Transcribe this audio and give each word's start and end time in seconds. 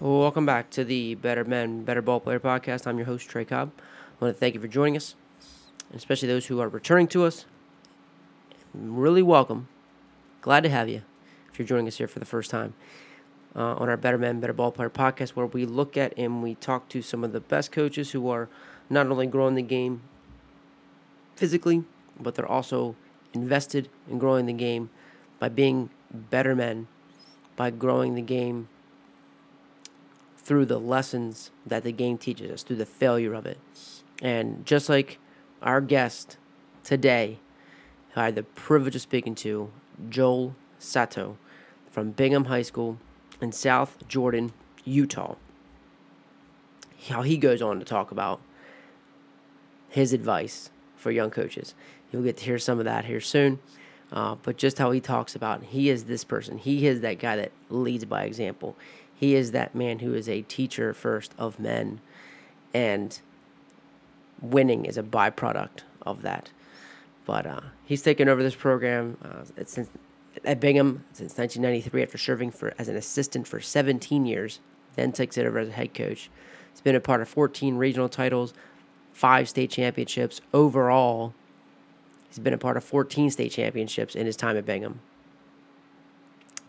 Welcome 0.00 0.46
back 0.46 0.70
to 0.70 0.84
the 0.84 1.16
Better 1.16 1.42
Men, 1.42 1.82
Better 1.82 2.00
Ball 2.00 2.20
Player 2.20 2.38
podcast. 2.38 2.86
I'm 2.86 2.98
your 2.98 3.06
host, 3.06 3.28
Trey 3.28 3.44
Cobb. 3.44 3.72
I 3.76 4.24
want 4.24 4.36
to 4.36 4.38
thank 4.38 4.54
you 4.54 4.60
for 4.60 4.68
joining 4.68 4.96
us, 4.96 5.16
especially 5.92 6.28
those 6.28 6.46
who 6.46 6.60
are 6.60 6.68
returning 6.68 7.08
to 7.08 7.24
us. 7.24 7.46
Really 8.72 9.22
welcome. 9.22 9.66
Glad 10.40 10.62
to 10.62 10.68
have 10.68 10.88
you 10.88 11.02
if 11.50 11.58
you're 11.58 11.66
joining 11.66 11.88
us 11.88 11.98
here 11.98 12.06
for 12.06 12.20
the 12.20 12.24
first 12.24 12.48
time 12.48 12.74
uh, 13.56 13.74
on 13.74 13.88
our 13.88 13.96
Better 13.96 14.18
Men, 14.18 14.38
Better 14.38 14.52
Ball 14.52 14.70
Player 14.70 14.88
podcast, 14.88 15.30
where 15.30 15.46
we 15.46 15.64
look 15.64 15.96
at 15.96 16.16
and 16.16 16.44
we 16.44 16.54
talk 16.54 16.88
to 16.90 17.02
some 17.02 17.24
of 17.24 17.32
the 17.32 17.40
best 17.40 17.72
coaches 17.72 18.12
who 18.12 18.28
are 18.28 18.48
not 18.88 19.08
only 19.08 19.26
growing 19.26 19.56
the 19.56 19.62
game 19.62 20.02
physically, 21.34 21.82
but 22.20 22.36
they're 22.36 22.46
also 22.46 22.94
invested 23.34 23.88
in 24.08 24.20
growing 24.20 24.46
the 24.46 24.52
game 24.52 24.90
by 25.40 25.48
being 25.48 25.90
better 26.12 26.54
men, 26.54 26.86
by 27.56 27.70
growing 27.70 28.14
the 28.14 28.22
game 28.22 28.68
through 30.48 30.64
the 30.64 30.80
lessons 30.80 31.50
that 31.66 31.82
the 31.82 31.92
game 31.92 32.16
teaches 32.16 32.50
us, 32.50 32.62
through 32.62 32.76
the 32.76 32.86
failure 32.86 33.34
of 33.34 33.44
it. 33.44 33.58
And 34.22 34.64
just 34.64 34.88
like 34.88 35.18
our 35.60 35.82
guest 35.82 36.38
today, 36.82 37.38
I 38.16 38.24
had 38.24 38.34
the 38.34 38.44
privilege 38.44 38.96
of 38.96 39.02
speaking 39.02 39.34
to, 39.36 39.70
Joel 40.08 40.56
Sato 40.78 41.36
from 41.90 42.12
Bingham 42.12 42.46
High 42.46 42.62
School 42.62 42.96
in 43.42 43.52
South 43.52 43.98
Jordan, 44.08 44.54
Utah. 44.86 45.34
How 47.10 47.20
he 47.20 47.36
goes 47.36 47.60
on 47.60 47.78
to 47.78 47.84
talk 47.84 48.10
about 48.10 48.40
his 49.90 50.14
advice 50.14 50.70
for 50.96 51.10
young 51.10 51.30
coaches. 51.30 51.74
You'll 52.10 52.22
get 52.22 52.38
to 52.38 52.44
hear 52.44 52.58
some 52.58 52.78
of 52.78 52.86
that 52.86 53.04
here 53.04 53.20
soon. 53.20 53.58
Uh, 54.10 54.36
but 54.42 54.56
just 54.56 54.78
how 54.78 54.92
he 54.92 55.00
talks 55.00 55.34
about 55.34 55.62
he 55.64 55.90
is 55.90 56.04
this 56.04 56.24
person. 56.24 56.56
He 56.56 56.86
is 56.86 57.02
that 57.02 57.18
guy 57.18 57.36
that 57.36 57.52
leads 57.68 58.06
by 58.06 58.24
example. 58.24 58.74
He 59.18 59.34
is 59.34 59.50
that 59.50 59.74
man 59.74 59.98
who 59.98 60.14
is 60.14 60.28
a 60.28 60.42
teacher 60.42 60.94
first 60.94 61.34
of 61.36 61.58
men, 61.58 62.00
and 62.72 63.20
winning 64.40 64.84
is 64.84 64.96
a 64.96 65.02
byproduct 65.02 65.80
of 66.02 66.22
that. 66.22 66.50
But 67.26 67.44
uh, 67.44 67.60
he's 67.84 68.00
taken 68.00 68.28
over 68.28 68.44
this 68.44 68.54
program 68.54 69.16
uh, 69.24 69.64
since, 69.64 69.90
at 70.44 70.60
Bingham 70.60 71.04
since 71.12 71.36
1993 71.36 72.02
after 72.02 72.16
serving 72.16 72.52
for 72.52 72.72
as 72.78 72.86
an 72.88 72.94
assistant 72.94 73.48
for 73.48 73.60
17 73.60 74.24
years. 74.24 74.60
Then 74.94 75.10
takes 75.10 75.36
it 75.36 75.44
over 75.44 75.58
as 75.58 75.68
a 75.68 75.72
head 75.72 75.94
coach. 75.94 76.30
He's 76.70 76.80
been 76.80 76.94
a 76.94 77.00
part 77.00 77.20
of 77.20 77.28
14 77.28 77.76
regional 77.76 78.08
titles, 78.08 78.54
five 79.12 79.48
state 79.48 79.70
championships 79.70 80.40
overall. 80.54 81.34
He's 82.28 82.38
been 82.38 82.54
a 82.54 82.58
part 82.58 82.76
of 82.76 82.84
14 82.84 83.30
state 83.30 83.50
championships 83.50 84.14
in 84.14 84.26
his 84.26 84.36
time 84.36 84.56
at 84.56 84.64
Bingham. 84.64 85.00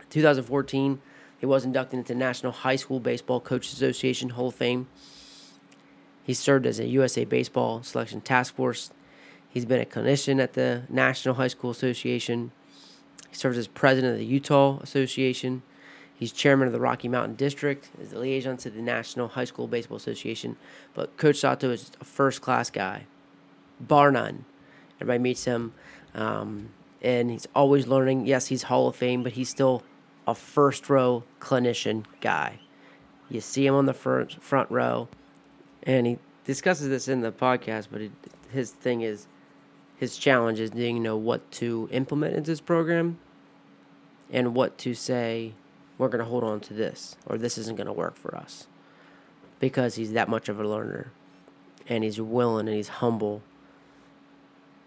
2014, 0.10 1.00
he 1.40 1.46
was 1.46 1.64
inducted 1.64 2.00
into 2.00 2.14
National 2.14 2.52
High 2.52 2.76
School 2.76 3.00
Baseball 3.00 3.40
Coaches 3.40 3.74
Association 3.74 4.30
Hall 4.30 4.50
of 4.50 4.56
Fame. 4.56 4.88
He 6.24 6.34
served 6.34 6.66
as 6.66 6.80
a 6.80 6.86
USA 6.86 7.26
Baseball 7.26 7.82
Selection 7.82 8.22
Task 8.22 8.56
Force. 8.56 8.92
He's 9.50 9.66
been 9.66 9.82
a 9.82 9.86
clinician 9.86 10.42
at 10.42 10.54
the 10.54 10.84
National 10.90 11.36
High 11.36 11.48
School 11.48 11.72
Association. 11.72 12.52
He 13.30 13.36
serves 13.36 13.58
as 13.58 13.68
president 13.68 14.14
of 14.14 14.20
the 14.20 14.26
Utah 14.26 14.80
Association. 14.82 15.64
He's 16.14 16.34
chairman 16.34 16.68
of 16.68 16.74
the 16.74 16.82
Rocky 16.82 17.08
Mountain 17.08 17.36
District, 17.36 17.90
is 18.02 18.10
the 18.10 18.20
liaison 18.20 18.58
to 18.58 18.70
the 18.70 18.82
National 18.82 19.30
High 19.30 19.46
School 19.46 19.68
Baseball 19.68 19.96
Association. 19.96 20.58
But 20.94 21.16
Coach 21.16 21.38
Sato 21.38 21.72
is 21.72 21.92
a 22.02 22.04
first 22.04 22.42
class 22.42 22.70
guy, 22.70 23.06
bar 23.80 24.12
none. 24.12 24.44
Everybody 24.98 25.20
meets 25.20 25.46
him, 25.46 25.74
um, 26.14 26.72
and 27.02 27.32
he's 27.32 27.48
always 27.56 27.88
learning. 27.88 28.26
Yes, 28.26 28.48
he's 28.48 28.64
Hall 28.64 28.90
of 28.90 28.98
Fame, 28.98 29.24
but 29.24 29.32
he's 29.32 29.48
still 29.48 29.82
a 30.30 30.36
first 30.36 30.90
row 30.90 31.24
clinician 31.40 32.06
guy. 32.22 32.60
You 33.30 33.42
see 33.42 33.66
him 33.66 33.74
on 33.74 33.86
the 33.86 33.94
front 33.94 34.42
front 34.42 34.70
row, 34.70 35.08
and 35.84 36.06
he 36.06 36.20
discusses 36.46 36.90
this 36.90 37.08
in 37.08 37.22
the 37.22 37.32
podcast. 37.32 37.88
But 37.92 38.02
it, 38.02 38.12
his 38.52 38.72
thing 38.72 39.02
is, 39.02 39.28
his 39.98 40.18
challenge 40.18 40.60
is 40.60 40.72
being 40.72 41.02
know 41.02 41.18
what 41.18 41.50
to 41.54 41.90
implement 41.92 42.36
into 42.36 42.52
this 42.52 42.62
program, 42.62 43.18
and 44.32 44.56
what 44.56 44.78
to 44.80 44.94
say. 44.94 45.54
We're 45.98 46.08
going 46.08 46.24
to 46.24 46.30
hold 46.30 46.46
on 46.46 46.62
to 46.62 46.74
this, 46.74 47.18
or 47.26 47.38
this 47.38 47.58
isn't 47.58 47.76
going 47.76 47.88
to 47.88 47.94
work 47.94 48.16
for 48.16 48.34
us, 48.34 48.68
because 49.60 49.96
he's 49.96 50.14
that 50.14 50.30
much 50.30 50.48
of 50.48 50.58
a 50.58 50.66
learner, 50.66 51.12
and 51.90 52.06
he's 52.06 52.22
willing 52.22 52.70
and 52.70 52.78
he's 52.78 52.88
humble 52.88 53.42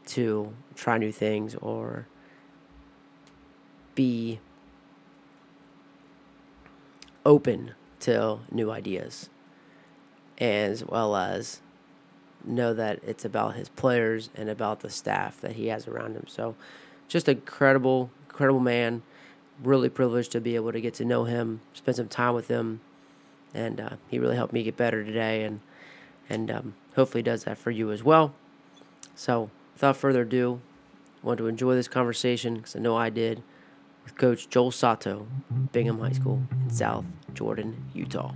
to 0.06 0.55
try 0.75 0.97
new 0.97 1.12
things 1.12 1.55
or 1.56 2.06
be 3.94 4.41
open 7.25 7.75
to 8.00 8.41
new 8.50 8.71
ideas 8.71 9.31
as 10.38 10.84
well 10.84 11.15
as 11.15 11.60
know 12.44 12.75
that 12.75 12.99
it's 13.06 13.25
about 13.25 13.55
his 13.55 13.69
players 13.69 14.31
and 14.34 14.49
about 14.49 14.81
the 14.81 14.91
staff 14.91 15.41
that 15.41 15.53
he 15.53 15.69
has 15.69 15.87
around 15.87 16.16
him. 16.16 16.25
So 16.27 16.56
just 17.06 17.28
a 17.28 17.34
credible, 17.37 18.11
incredible 18.28 18.61
man. 18.61 19.03
Really 19.62 19.88
privileged 19.88 20.32
to 20.32 20.41
be 20.41 20.56
able 20.56 20.72
to 20.72 20.81
get 20.81 20.94
to 20.94 21.05
know 21.05 21.25
him, 21.25 21.61
spend 21.75 21.97
some 21.97 22.09
time 22.09 22.34
with 22.34 22.49
him, 22.49 22.81
and 23.55 23.81
uh, 23.81 23.91
he 24.09 24.19
really 24.19 24.34
helped 24.34 24.53
me 24.53 24.65
get 24.65 24.77
better 24.77 25.05
today, 25.05 25.44
and 25.44 25.61
and 26.28 26.50
um, 26.50 26.75
hopefully 26.97 27.22
does 27.22 27.44
that 27.44 27.59
for 27.59 27.71
you 27.71 27.93
as 27.93 28.03
well. 28.03 28.34
So 29.15 29.50
without 29.75 29.97
further 29.97 30.22
ado, 30.22 30.61
want 31.22 31.38
to 31.38 31.47
enjoy 31.47 31.75
this 31.75 31.87
conversation 31.87 32.56
because 32.56 32.75
I 32.75 32.81
know 32.81 32.97
I 32.97 33.11
did 33.11 33.43
with 34.05 34.17
Coach 34.17 34.49
Joel 34.49 34.71
Sato, 34.71 35.27
Bingham 35.73 35.99
High 35.99 36.13
School 36.13 36.43
in 36.65 36.71
South 36.71 37.05
Jordan, 37.35 37.77
Utah. 37.95 38.33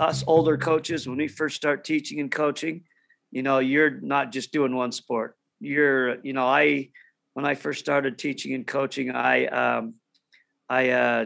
Us 0.00 0.24
older 0.26 0.56
coaches, 0.56 1.08
when 1.08 1.18
we 1.18 1.28
first 1.28 1.56
start 1.56 1.84
teaching 1.84 2.20
and 2.20 2.30
coaching, 2.30 2.82
you 3.30 3.42
know, 3.42 3.60
you're 3.60 4.00
not 4.00 4.32
just 4.32 4.52
doing 4.52 4.74
one 4.74 4.92
sport. 4.92 5.36
You're, 5.60 6.20
you 6.22 6.32
know, 6.32 6.46
I, 6.46 6.90
when 7.34 7.46
I 7.46 7.54
first 7.54 7.80
started 7.80 8.18
teaching 8.18 8.54
and 8.54 8.66
coaching, 8.66 9.10
I, 9.10 9.46
um, 9.46 9.94
I 10.68 10.90
uh, 10.90 11.24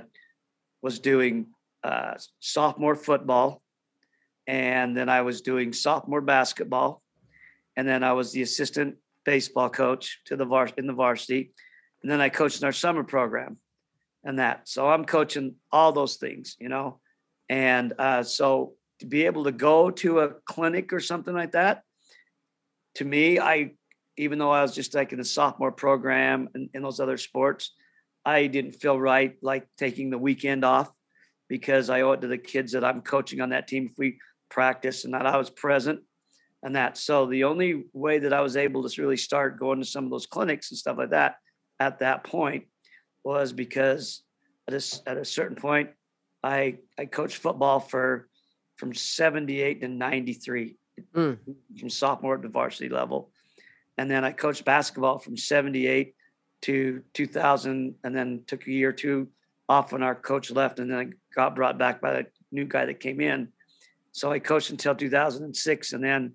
was 0.82 0.98
doing 0.98 1.46
uh, 1.82 2.14
sophomore 2.40 2.94
football, 2.94 3.62
and 4.46 4.96
then 4.96 5.08
I 5.08 5.22
was 5.22 5.40
doing 5.40 5.72
sophomore 5.72 6.20
basketball, 6.20 7.02
and 7.76 7.86
then 7.86 8.02
I 8.02 8.12
was 8.12 8.32
the 8.32 8.42
assistant 8.42 8.96
baseball 9.24 9.68
coach 9.68 10.20
to 10.26 10.36
the 10.36 10.44
vars- 10.44 10.72
in 10.78 10.86
the 10.86 10.92
varsity, 10.92 11.52
and 12.02 12.10
then 12.10 12.20
I 12.20 12.28
coached 12.28 12.60
in 12.60 12.66
our 12.66 12.72
summer 12.72 13.04
program, 13.04 13.58
and 14.24 14.38
that. 14.38 14.68
So 14.68 14.88
I'm 14.88 15.04
coaching 15.04 15.56
all 15.72 15.92
those 15.92 16.16
things, 16.16 16.56
you 16.58 16.68
know, 16.68 17.00
and 17.48 17.92
uh, 17.98 18.22
so 18.22 18.74
to 19.00 19.06
be 19.06 19.26
able 19.26 19.44
to 19.44 19.52
go 19.52 19.90
to 19.90 20.20
a 20.20 20.30
clinic 20.46 20.92
or 20.92 21.00
something 21.00 21.34
like 21.34 21.52
that, 21.52 21.82
to 22.94 23.04
me, 23.04 23.38
I 23.38 23.72
even 24.16 24.38
though 24.38 24.50
I 24.50 24.62
was 24.62 24.74
just 24.74 24.94
like 24.94 25.12
in 25.12 25.18
the 25.18 25.24
sophomore 25.24 25.72
program 25.72 26.48
and 26.54 26.70
in 26.72 26.82
those 26.82 27.00
other 27.00 27.18
sports, 27.18 27.74
I 28.24 28.46
didn't 28.46 28.72
feel 28.72 28.98
right 28.98 29.36
like 29.42 29.68
taking 29.76 30.10
the 30.10 30.18
weekend 30.18 30.64
off 30.64 30.90
because 31.48 31.90
I 31.90 32.00
owe 32.00 32.12
it 32.12 32.22
to 32.22 32.26
the 32.26 32.38
kids 32.38 32.72
that 32.72 32.84
I'm 32.84 33.02
coaching 33.02 33.40
on 33.40 33.50
that 33.50 33.68
team. 33.68 33.86
If 33.90 33.98
we 33.98 34.18
practice 34.48 35.04
and 35.04 35.14
that 35.14 35.26
I 35.26 35.36
was 35.36 35.50
present 35.50 36.00
and 36.62 36.76
that. 36.76 36.96
So 36.96 37.26
the 37.26 37.44
only 37.44 37.84
way 37.92 38.18
that 38.18 38.32
I 38.32 38.40
was 38.40 38.56
able 38.56 38.88
to 38.88 39.02
really 39.02 39.16
start 39.16 39.58
going 39.58 39.78
to 39.80 39.84
some 39.84 40.04
of 40.04 40.10
those 40.10 40.26
clinics 40.26 40.70
and 40.70 40.78
stuff 40.78 40.98
like 40.98 41.10
that 41.10 41.36
at 41.78 42.00
that 42.00 42.24
point 42.24 42.64
was 43.24 43.52
because 43.52 44.22
at 44.68 44.74
a, 44.74 45.08
at 45.08 45.16
a 45.16 45.24
certain 45.24 45.56
point, 45.56 45.90
I 46.42 46.78
I 46.98 47.06
coached 47.06 47.36
football 47.36 47.80
for 47.80 48.28
from 48.76 48.94
78 48.94 49.80
to 49.80 49.88
93 49.88 50.76
mm. 51.14 51.38
from 51.78 51.90
sophomore 51.90 52.36
to 52.36 52.48
varsity 52.48 52.88
level. 52.88 53.30
And 53.98 54.10
then 54.10 54.24
I 54.24 54.32
coached 54.32 54.64
basketball 54.64 55.18
from 55.18 55.36
78 55.36 56.14
to 56.62 57.02
2000 57.14 57.94
and 58.04 58.16
then 58.16 58.42
took 58.46 58.66
a 58.66 58.70
year 58.70 58.90
or 58.90 58.92
two 58.92 59.28
off 59.68 59.92
when 59.92 60.02
our 60.02 60.14
coach 60.14 60.50
left 60.50 60.78
and 60.78 60.90
then 60.90 60.98
I 60.98 61.34
got 61.34 61.56
brought 61.56 61.78
back 61.78 62.00
by 62.00 62.12
the 62.12 62.26
new 62.52 62.64
guy 62.64 62.86
that 62.86 63.00
came 63.00 63.20
in. 63.20 63.48
So 64.16 64.32
I 64.32 64.38
coached 64.38 64.70
until 64.70 64.94
2006 64.94 65.92
and 65.92 66.02
then 66.02 66.32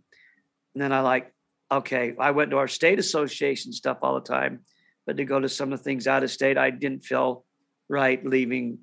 and 0.73 0.81
then 0.81 0.93
I 0.93 1.01
like, 1.01 1.33
okay, 1.71 2.13
I 2.19 2.29
went 2.29 2.51
to 2.51 2.57
our 2.57 2.67
state 2.67 2.99
association 2.99 3.73
stuff 3.73 3.97
all 4.03 4.13
the 4.13 4.21
time, 4.21 4.59
but 5.07 5.17
to 5.17 5.25
go 5.25 5.39
to 5.39 5.49
some 5.49 5.73
of 5.73 5.79
the 5.79 5.83
things 5.83 6.05
out 6.05 6.23
of 6.23 6.29
state, 6.29 6.59
I 6.59 6.69
didn't 6.69 7.03
feel 7.03 7.43
right 7.89 8.23
leaving 8.23 8.77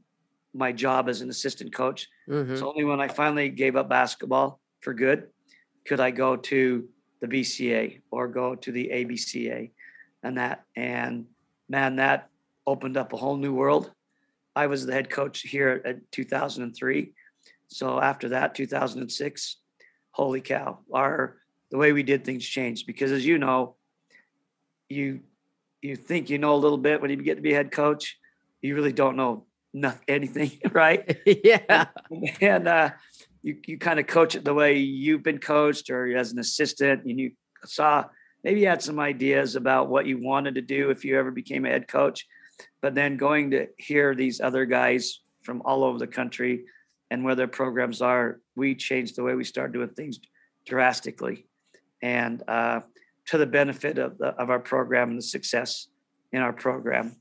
my 0.52 0.72
job 0.72 1.08
as 1.08 1.20
an 1.20 1.30
assistant 1.30 1.72
coach. 1.72 2.08
Mm-hmm. 2.28 2.56
So 2.56 2.68
only 2.68 2.82
when 2.84 3.00
I 3.00 3.06
finally 3.06 3.50
gave 3.50 3.76
up 3.76 3.88
basketball 3.88 4.60
for 4.80 4.92
good 4.94 5.28
could 5.86 6.00
I 6.00 6.10
go 6.10 6.36
to 6.36 6.88
the 7.20 7.28
BCA 7.28 8.00
or 8.10 8.26
go 8.26 8.56
to 8.56 8.72
the 8.72 8.90
ABCA 8.92 9.70
and 10.24 10.38
that. 10.38 10.64
And 10.74 11.26
man, 11.68 11.96
that 11.96 12.30
opened 12.66 12.96
up 12.96 13.12
a 13.12 13.16
whole 13.16 13.36
new 13.36 13.54
world. 13.54 13.92
I 14.56 14.66
was 14.66 14.84
the 14.84 14.92
head 14.92 15.08
coach 15.08 15.42
here 15.42 15.80
at 15.84 16.10
2003. 16.10 17.12
So 17.68 18.00
after 18.00 18.30
that, 18.30 18.54
2006, 18.54 19.56
holy 20.10 20.40
cow, 20.40 20.78
our 20.92 21.36
the 21.70 21.76
way 21.78 21.92
we 21.92 22.02
did 22.02 22.24
things 22.24 22.44
changed 22.44 22.86
because 22.86 23.12
as 23.12 23.26
you 23.26 23.36
know 23.38 23.76
you 24.88 25.20
you 25.82 25.96
think 25.96 26.30
you 26.30 26.38
know 26.38 26.54
a 26.54 26.56
little 26.56 26.78
bit 26.78 27.00
when 27.00 27.10
you 27.10 27.16
get 27.16 27.36
to 27.36 27.42
be 27.42 27.52
head 27.52 27.70
coach, 27.70 28.18
you 28.62 28.74
really 28.74 28.92
don't 28.92 29.16
know 29.16 29.44
nothing, 29.72 30.02
anything, 30.08 30.52
right? 30.72 31.20
yeah. 31.44 31.86
And, 32.10 32.42
and 32.42 32.68
uh, 32.68 32.90
you 33.42 33.58
you 33.66 33.78
kind 33.78 34.00
of 34.00 34.06
coach 34.06 34.34
it 34.34 34.44
the 34.44 34.54
way 34.54 34.78
you've 34.78 35.22
been 35.22 35.38
coached, 35.38 35.90
or 35.90 36.16
as 36.16 36.32
an 36.32 36.38
assistant, 36.38 37.04
and 37.04 37.20
you 37.20 37.32
saw 37.64 38.06
maybe 38.42 38.60
you 38.60 38.66
had 38.66 38.82
some 38.82 38.98
ideas 38.98 39.56
about 39.56 39.88
what 39.88 40.06
you 40.06 40.20
wanted 40.20 40.54
to 40.56 40.62
do 40.62 40.90
if 40.90 41.04
you 41.04 41.18
ever 41.18 41.30
became 41.30 41.64
a 41.64 41.68
head 41.68 41.86
coach, 41.86 42.26
but 42.80 42.94
then 42.94 43.16
going 43.16 43.50
to 43.52 43.68
hear 43.76 44.14
these 44.14 44.40
other 44.40 44.64
guys 44.64 45.20
from 45.42 45.62
all 45.64 45.84
over 45.84 45.98
the 45.98 46.06
country 46.06 46.64
and 47.10 47.24
where 47.24 47.34
their 47.34 47.48
programs 47.48 48.02
are, 48.02 48.40
we 48.54 48.74
changed 48.74 49.16
the 49.16 49.22
way 49.22 49.34
we 49.34 49.44
started 49.44 49.72
doing 49.72 49.88
things 49.88 50.20
drastically, 50.66 51.46
and 52.02 52.42
uh, 52.48 52.80
to 53.26 53.38
the 53.38 53.46
benefit 53.46 53.98
of 53.98 54.18
the, 54.18 54.28
of 54.28 54.50
our 54.50 54.58
program 54.58 55.10
and 55.10 55.18
the 55.18 55.22
success 55.22 55.88
in 56.32 56.40
our 56.40 56.52
program. 56.52 57.16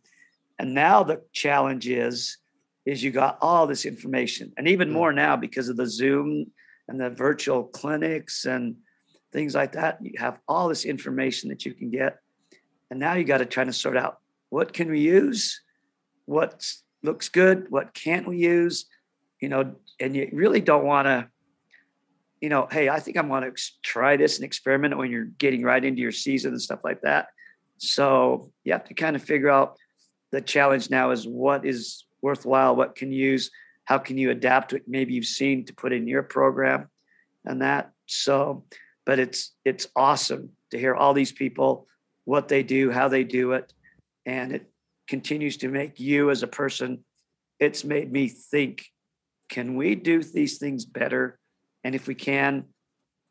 And 0.59 0.73
now 0.73 1.03
the 1.03 1.21
challenge 1.31 1.87
is 1.87 2.37
is 2.85 3.03
you 3.03 3.11
got 3.11 3.37
all 3.41 3.67
this 3.67 3.85
information, 3.85 4.53
and 4.57 4.67
even 4.67 4.91
more 4.91 5.11
now 5.11 5.35
because 5.35 5.67
of 5.67 5.75
the 5.75 5.85
Zoom 5.85 6.51
and 6.87 6.99
the 6.99 7.09
virtual 7.09 7.65
clinics 7.65 8.45
and 8.45 8.77
things 9.33 9.53
like 9.53 9.73
that. 9.73 9.97
You 10.01 10.13
have 10.17 10.39
all 10.47 10.69
this 10.69 10.85
information 10.85 11.49
that 11.49 11.65
you 11.65 11.73
can 11.73 11.89
get, 11.89 12.19
and 12.89 12.99
now 12.99 13.13
you 13.13 13.25
got 13.25 13.39
to 13.39 13.45
try 13.45 13.65
to 13.65 13.73
sort 13.73 13.97
out 13.97 14.19
what 14.49 14.71
can 14.71 14.89
we 14.89 15.01
use, 15.01 15.61
what 16.25 16.65
looks 17.03 17.27
good, 17.27 17.67
what 17.69 17.93
can't 17.93 18.27
we 18.27 18.37
use, 18.37 18.85
you 19.39 19.49
know, 19.49 19.75
and 19.99 20.15
you 20.15 20.29
really 20.33 20.61
don't 20.61 20.85
want 20.85 21.05
to 21.05 21.29
you 22.41 22.49
know, 22.49 22.67
hey, 22.69 22.89
I 22.89 22.99
think 22.99 23.17
I'm 23.17 23.29
want 23.29 23.45
to 23.45 23.63
try 23.81 24.15
this 24.15 24.37
and 24.37 24.45
experiment 24.45 24.97
when 24.97 25.11
you're 25.11 25.25
getting 25.25 25.63
right 25.63 25.83
into 25.83 26.01
your 26.01 26.11
season 26.11 26.51
and 26.51 26.61
stuff 26.61 26.81
like 26.83 27.01
that. 27.01 27.29
So 27.77 28.51
you 28.63 28.73
have 28.73 28.85
to 28.85 28.93
kind 28.93 29.15
of 29.15 29.23
figure 29.23 29.49
out 29.49 29.77
the 30.31 30.41
challenge 30.41 30.89
now 30.89 31.11
is 31.11 31.27
what 31.27 31.65
is 31.65 32.05
worthwhile, 32.21 32.75
what 32.75 32.95
can 32.95 33.11
you 33.11 33.31
use, 33.31 33.51
how 33.85 33.97
can 33.97 34.17
you 34.17 34.29
adapt 34.31 34.73
what 34.73 34.83
maybe 34.87 35.13
you've 35.13 35.25
seen 35.25 35.65
to 35.65 35.73
put 35.73 35.93
in 35.93 36.07
your 36.07 36.23
program 36.23 36.89
and 37.45 37.61
that. 37.61 37.91
So, 38.05 38.65
but 39.05 39.19
it's 39.19 39.53
it's 39.63 39.87
awesome 39.95 40.49
to 40.71 40.77
hear 40.77 40.93
all 40.93 41.13
these 41.13 41.31
people, 41.31 41.87
what 42.25 42.49
they 42.49 42.61
do, 42.61 42.91
how 42.91 43.07
they 43.07 43.23
do 43.23 43.53
it. 43.53 43.73
And 44.25 44.51
it 44.51 44.69
continues 45.07 45.57
to 45.57 45.69
make 45.69 45.99
you 45.99 46.29
as 46.29 46.43
a 46.43 46.47
person, 46.47 47.05
it's 47.59 47.83
made 47.85 48.11
me 48.11 48.27
think, 48.27 48.91
can 49.49 49.75
we 49.75 49.95
do 49.95 50.23
these 50.23 50.57
things 50.57 50.85
better? 50.85 51.39
And 51.83 51.95
if 51.95 52.07
we 52.07 52.15
can, 52.15 52.65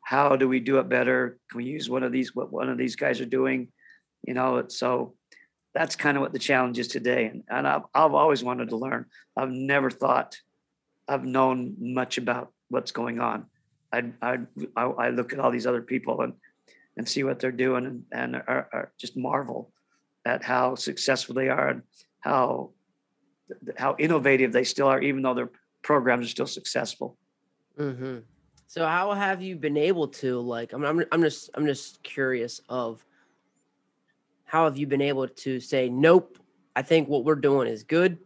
how 0.01 0.35
do 0.35 0.47
we 0.47 0.59
do 0.59 0.79
it 0.79 0.89
better? 0.89 1.37
Can 1.49 1.57
we 1.57 1.65
use 1.65 1.89
one 1.89 2.03
of 2.03 2.11
these, 2.11 2.33
what 2.33 2.51
one 2.51 2.69
of 2.69 2.77
these 2.77 2.95
guys 2.95 3.19
are 3.21 3.25
doing? 3.25 3.69
You 4.25 4.33
know, 4.33 4.65
so 4.67 5.15
that's 5.73 5.95
kind 5.95 6.17
of 6.17 6.21
what 6.21 6.33
the 6.33 6.39
challenge 6.39 6.79
is 6.79 6.87
today. 6.87 7.25
And, 7.25 7.43
and 7.49 7.67
I've, 7.67 7.83
I've 7.93 8.13
always 8.13 8.43
wanted 8.43 8.69
to 8.69 8.77
learn. 8.77 9.05
I've 9.35 9.51
never 9.51 9.91
thought 9.91 10.37
I've 11.07 11.25
known 11.25 11.75
much 11.79 12.17
about 12.17 12.51
what's 12.69 12.91
going 12.91 13.19
on. 13.19 13.45
I, 13.91 14.05
I, 14.21 14.39
I 14.75 15.09
look 15.09 15.33
at 15.33 15.39
all 15.39 15.51
these 15.51 15.67
other 15.67 15.81
people 15.81 16.21
and, 16.21 16.33
and 16.97 17.07
see 17.07 17.23
what 17.23 17.39
they're 17.39 17.51
doing 17.51 17.85
and, 17.85 18.03
and 18.11 18.35
are, 18.35 18.69
are 18.73 18.91
just 18.97 19.15
marvel 19.15 19.71
at 20.25 20.43
how 20.43 20.75
successful 20.75 21.35
they 21.35 21.47
are 21.47 21.69
and 21.69 21.81
how 22.19 22.71
how 23.77 23.95
innovative 23.97 24.51
they 24.51 24.65
still 24.65 24.87
are, 24.87 25.01
even 25.01 25.21
though 25.21 25.33
their 25.33 25.49
programs 25.87 26.25
are 26.25 26.29
still 26.29 26.45
successful. 26.45 27.17
Mm-hmm. 27.79 28.17
So 28.67 28.85
how 28.85 29.13
have 29.13 29.41
you 29.41 29.55
been 29.55 29.77
able 29.77 30.09
to 30.21 30.37
like 30.41 30.73
I'm 30.73 30.83
I'm 30.83 31.05
I'm 31.13 31.21
just 31.21 31.49
I'm 31.55 31.65
just 31.65 32.03
curious 32.03 32.59
of 32.67 33.03
how 34.43 34.65
have 34.65 34.77
you 34.77 34.85
been 34.85 35.01
able 35.01 35.29
to 35.29 35.61
say 35.61 35.87
nope, 35.87 36.39
I 36.75 36.81
think 36.81 37.07
what 37.07 37.23
we're 37.23 37.35
doing 37.49 37.69
is 37.69 37.83
good 37.83 38.17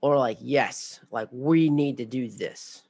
or 0.00 0.16
like 0.16 0.38
yes, 0.40 1.00
like 1.10 1.28
we 1.30 1.68
need 1.68 1.98
to 1.98 2.06
do 2.06 2.30
this? 2.30 2.82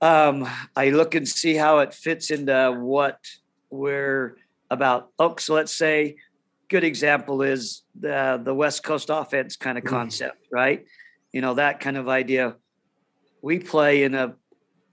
Um 0.00 0.48
I 0.74 0.88
look 0.88 1.14
and 1.14 1.28
see 1.28 1.56
how 1.56 1.80
it 1.80 1.92
fits 1.92 2.30
into 2.30 2.74
what 2.80 3.20
we're 3.68 4.38
about. 4.70 5.10
Oh, 5.18 5.36
so 5.36 5.52
let's 5.52 5.74
say 5.74 6.16
good 6.68 6.84
example 6.84 7.42
is 7.42 7.82
the 8.00 8.40
the 8.42 8.54
West 8.54 8.82
Coast 8.82 9.10
offense 9.10 9.56
kind 9.56 9.76
of 9.76 9.84
mm. 9.84 9.88
concept, 9.88 10.46
right? 10.50 10.86
You 11.34 11.42
know, 11.42 11.52
that 11.54 11.80
kind 11.80 11.98
of 11.98 12.08
idea. 12.08 12.56
We 13.42 13.58
play 13.58 14.02
in 14.04 14.14
a 14.14 14.34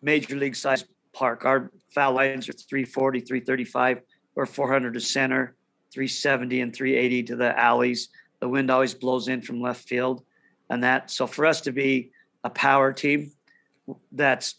major 0.01 0.35
league 0.35 0.55
size 0.55 0.85
park. 1.13 1.45
Our 1.45 1.71
foul 1.93 2.13
lines 2.13 2.47
are 2.49 2.53
340, 2.53 3.21
335, 3.21 4.01
or 4.35 4.45
400 4.45 4.93
to 4.93 4.99
center, 4.99 5.55
370 5.93 6.61
and 6.61 6.75
380 6.75 7.23
to 7.23 7.35
the 7.35 7.57
alleys. 7.57 8.09
The 8.39 8.49
wind 8.49 8.69
always 8.69 8.93
blows 8.93 9.27
in 9.27 9.41
from 9.41 9.61
left 9.61 9.87
field. 9.87 10.23
And 10.69 10.83
that, 10.83 11.09
so 11.09 11.25
for 11.27 11.45
us 11.45 11.61
to 11.61 11.71
be 11.71 12.11
a 12.43 12.49
power 12.49 12.91
team, 12.93 13.31
that's 14.11 14.55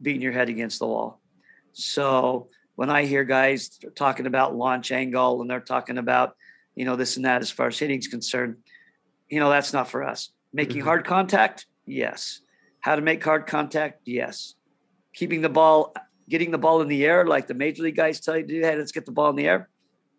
beating 0.00 0.22
your 0.22 0.32
head 0.32 0.48
against 0.48 0.78
the 0.78 0.86
wall. 0.86 1.20
So 1.72 2.48
when 2.76 2.90
I 2.90 3.04
hear 3.04 3.24
guys 3.24 3.78
talking 3.94 4.26
about 4.26 4.56
launch 4.56 4.92
angle 4.92 5.40
and 5.40 5.50
they're 5.50 5.60
talking 5.60 5.98
about, 5.98 6.36
you 6.74 6.84
know, 6.84 6.96
this 6.96 7.16
and 7.16 7.24
that 7.24 7.42
as 7.42 7.50
far 7.50 7.68
as 7.68 7.78
hitting's 7.78 8.08
concerned, 8.08 8.56
you 9.28 9.40
know, 9.40 9.48
that's 9.48 9.72
not 9.72 9.88
for 9.88 10.04
us. 10.04 10.30
Making 10.52 10.78
mm-hmm. 10.78 10.86
hard 10.86 11.06
contact, 11.06 11.66
yes. 11.86 12.40
How 12.84 12.96
to 12.96 13.02
make 13.02 13.24
hard 13.24 13.46
contact, 13.46 14.02
yes 14.04 14.54
keeping 15.14 15.40
the 15.40 15.48
ball, 15.48 15.94
getting 16.28 16.50
the 16.50 16.58
ball 16.58 16.82
in 16.82 16.88
the 16.88 17.06
air, 17.06 17.26
like 17.26 17.46
the 17.46 17.54
major 17.54 17.82
league 17.82 17.96
guys 17.96 18.20
tell 18.20 18.36
you 18.36 18.42
to 18.42 18.48
do. 18.48 18.60
Hey, 18.60 18.76
let's 18.76 18.92
get 18.92 19.06
the 19.06 19.12
ball 19.12 19.30
in 19.30 19.36
the 19.36 19.46
air. 19.46 19.68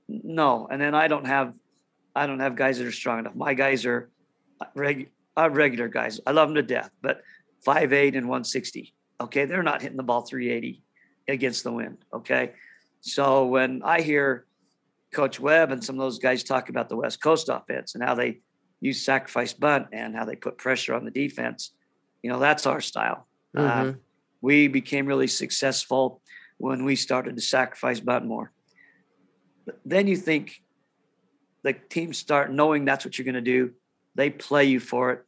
No, 0.08 0.68
and 0.72 0.82
then 0.82 0.96
I 0.96 1.08
don't 1.08 1.26
have, 1.26 1.54
I 2.16 2.26
don't 2.26 2.40
have 2.40 2.56
guys 2.56 2.78
that 2.80 2.88
are 2.88 2.92
strong 2.92 3.20
enough. 3.20 3.36
My 3.36 3.54
guys 3.54 3.86
are 3.86 4.10
reg, 4.74 5.10
uh, 5.38 5.50
regular 5.50 5.90
guys. 5.90 6.20
I 6.26 6.32
love 6.32 6.48
them 6.50 6.56
to 6.56 6.64
death, 6.64 6.90
but 7.02 7.22
five 7.64 7.94
eight 7.94 8.16
and 8.16 8.28
160. 8.28 8.94
Okay, 9.22 9.46
they're 9.46 9.64
not 9.64 9.82
hitting 9.82 9.98
the 9.98 10.04
ball 10.04 10.22
380 10.22 10.82
against 11.28 11.64
the 11.64 11.72
wind. 11.72 11.98
Okay, 12.14 12.54
so 13.02 13.46
when 13.46 13.82
I 13.84 14.02
hear 14.02 14.46
Coach 15.12 15.40
Webb 15.40 15.72
and 15.72 15.84
some 15.84 15.96
of 15.96 16.02
those 16.02 16.20
guys 16.20 16.44
talk 16.44 16.70
about 16.70 16.90
the 16.90 16.96
West 16.96 17.22
Coast 17.22 17.50
offense 17.50 17.96
and 17.96 18.04
how 18.04 18.16
they 18.16 18.40
use 18.80 19.02
sacrifice 19.02 19.54
bunt 19.54 19.88
and 19.92 20.16
how 20.16 20.26
they 20.26 20.36
put 20.36 20.58
pressure 20.58 20.94
on 20.94 21.06
the 21.06 21.12
defense, 21.12 21.72
you 22.22 22.30
know 22.30 22.40
that's 22.40 22.66
our 22.66 22.82
style. 22.82 23.28
Mm-hmm. 23.56 23.90
Uh, 23.90 23.94
we 24.42 24.68
became 24.68 25.06
really 25.06 25.28
successful 25.28 26.22
when 26.58 26.86
we 26.86 26.96
started 26.96 27.36
to 27.36 27.42
sacrifice 27.42 28.00
bunt 28.00 28.26
more. 28.26 28.52
But 29.66 29.80
then 29.86 30.08
you 30.08 30.16
think 30.16 30.62
the 31.64 31.74
teams 31.74 32.18
start 32.18 32.52
knowing 32.52 32.86
that's 32.86 33.04
what 33.04 33.18
you're 33.18 33.26
going 33.26 33.36
to 33.36 33.42
do. 33.42 33.72
They 34.14 34.30
play 34.30 34.66
you 34.66 34.80
for 34.80 35.12
it. 35.12 35.26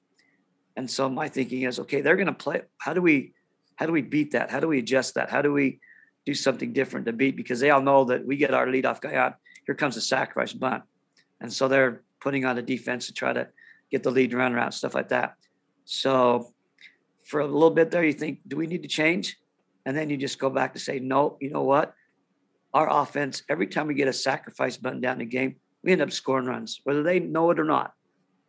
And 0.75 0.89
so 0.89 1.09
my 1.09 1.27
thinking 1.27 1.63
is, 1.63 1.79
okay, 1.79 2.01
they're 2.01 2.15
going 2.15 2.27
to 2.27 2.33
play. 2.33 2.61
How 2.77 2.93
do 2.93 3.01
we, 3.01 3.33
how 3.75 3.87
do 3.87 3.91
we 3.91 4.03
beat 4.03 4.31
that? 4.31 4.51
How 4.51 4.59
do 4.59 4.67
we 4.67 4.79
adjust 4.79 5.15
that? 5.15 5.31
How 5.31 5.41
do 5.41 5.51
we 5.51 5.79
do 6.25 6.35
something 6.35 6.71
different 6.71 7.07
to 7.07 7.13
beat? 7.13 7.35
Because 7.35 7.59
they 7.59 7.71
all 7.71 7.81
know 7.81 8.05
that 8.05 8.25
we 8.25 8.37
get 8.37 8.53
our 8.53 8.67
leadoff 8.67 9.01
guy 9.01 9.15
out 9.15 9.35
Here 9.65 9.73
comes 9.73 9.95
the 9.95 10.01
sacrifice 10.01 10.53
bunt, 10.53 10.83
and 11.41 11.51
so 11.51 11.67
they're 11.67 12.03
putting 12.21 12.45
on 12.45 12.55
the 12.55 12.61
defense 12.61 13.07
to 13.07 13.13
try 13.13 13.33
to 13.33 13.47
get 13.89 14.03
the 14.03 14.11
lead 14.11 14.33
run 14.33 14.53
around 14.53 14.73
stuff 14.73 14.93
like 14.93 15.09
that. 15.09 15.35
So 15.85 16.53
for 17.27 17.41
a 17.41 17.45
little 17.45 17.71
bit 17.71 17.91
there, 17.91 18.03
you 18.03 18.13
think, 18.13 18.39
do 18.47 18.55
we 18.55 18.67
need 18.67 18.83
to 18.83 18.89
change? 18.89 19.37
And 19.85 19.95
then 19.95 20.09
you 20.09 20.17
just 20.17 20.39
go 20.39 20.49
back 20.49 20.73
to 20.73 20.79
say, 20.79 20.99
no, 20.99 21.37
you 21.39 21.49
know 21.49 21.63
what? 21.63 21.93
Our 22.73 22.89
offense, 22.89 23.43
every 23.49 23.67
time 23.67 23.87
we 23.87 23.93
get 23.93 24.07
a 24.07 24.13
sacrifice 24.13 24.77
button 24.77 25.01
down 25.01 25.19
the 25.19 25.25
game, 25.25 25.57
we 25.83 25.91
end 25.91 26.01
up 26.01 26.11
scoring 26.11 26.45
runs, 26.45 26.81
whether 26.83 27.03
they 27.03 27.19
know 27.19 27.51
it 27.51 27.59
or 27.59 27.63
not. 27.63 27.93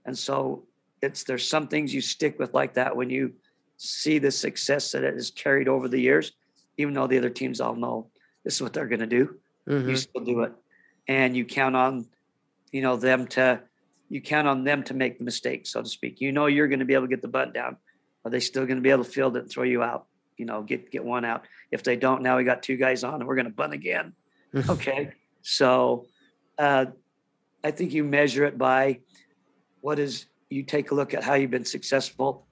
And 0.05 0.17
so 0.17 0.65
it's 1.03 1.25
there's 1.25 1.47
some 1.47 1.69
things 1.69 1.93
you 1.93 2.01
stick 2.01 2.39
with 2.39 2.55
like 2.55 2.75
that 2.75 2.97
when 2.97 3.11
you 3.11 3.35
see 3.77 4.19
the 4.19 4.31
success 4.31 4.93
that 4.93 5.05
it 5.05 5.15
has 5.15 5.31
carried 5.31 5.69
over 5.69 5.89
the 5.89 6.01
years, 6.01 6.33
even 6.77 6.95
though 6.95 7.07
the 7.07 7.19
other 7.19 7.31
teams 7.31 7.61
all 7.61 7.75
know 7.75 8.09
this 8.45 8.55
is 8.55 8.63
what 8.63 8.73
they're 8.73 8.89
going 8.89 9.01
to 9.01 9.07
do. 9.07 9.39
Mm-hmm. 9.69 9.91
You 9.91 9.97
still 9.97 10.25
do 10.25 10.43
it, 10.43 10.53
and 11.07 11.37
you 11.37 11.45
count 11.45 11.77
on, 11.77 12.07
you 12.73 12.81
know, 12.81 12.97
them 12.97 13.27
to, 13.29 13.61
you 14.09 14.21
count 14.21 14.49
on 14.49 14.65
them 14.65 14.83
to 14.85 14.95
make 14.95 15.19
the 15.19 15.25
mistake, 15.25 15.67
so 15.67 15.83
to 15.83 15.89
speak. 15.89 16.21
You 16.21 16.33
know, 16.33 16.47
you're 16.47 16.69
going 16.69 16.79
to 16.79 16.85
be 16.85 16.95
able 16.95 17.05
to 17.05 17.11
get 17.11 17.23
the 17.23 17.29
button 17.29 17.53
down. 17.53 17.77
Are 18.29 18.31
they 18.31 18.41
still 18.41 18.67
going 18.67 18.77
to 18.77 18.83
be 18.83 18.91
able 18.91 19.05
to 19.05 19.11
field 19.11 19.39
it 19.39 19.45
and 19.45 19.51
throw 19.51 19.63
you 19.63 19.83
out? 19.83 20.05
You 20.37 20.45
know, 20.45 20.63
get 20.63 20.91
get 20.91 21.03
one 21.03 21.25
out. 21.25 21.47
If 21.73 21.83
they 21.83 21.97
don't, 21.97 22.23
now 22.23 22.37
we 22.37 22.45
got 22.45 22.63
two 22.63 22.77
guys 22.77 23.05
on, 23.05 23.15
and 23.15 23.27
we're 23.27 23.37
going 23.37 23.47
to 23.47 23.53
bunt 23.53 23.73
again. 23.73 24.13
okay, 24.69 25.13
so 25.41 26.05
uh, 26.59 26.87
I 27.65 27.71
think 27.71 27.95
you 27.95 28.05
measure 28.05 28.45
it 28.45 28.59
by 28.59 29.01
what 29.81 29.99
is. 29.99 30.27
You 30.51 30.63
take 30.63 30.91
a 30.91 30.95
look 30.95 31.15
at 31.15 31.25
how 31.25 31.35
you've 31.35 31.51
been 31.51 31.65
successful, 31.65 32.47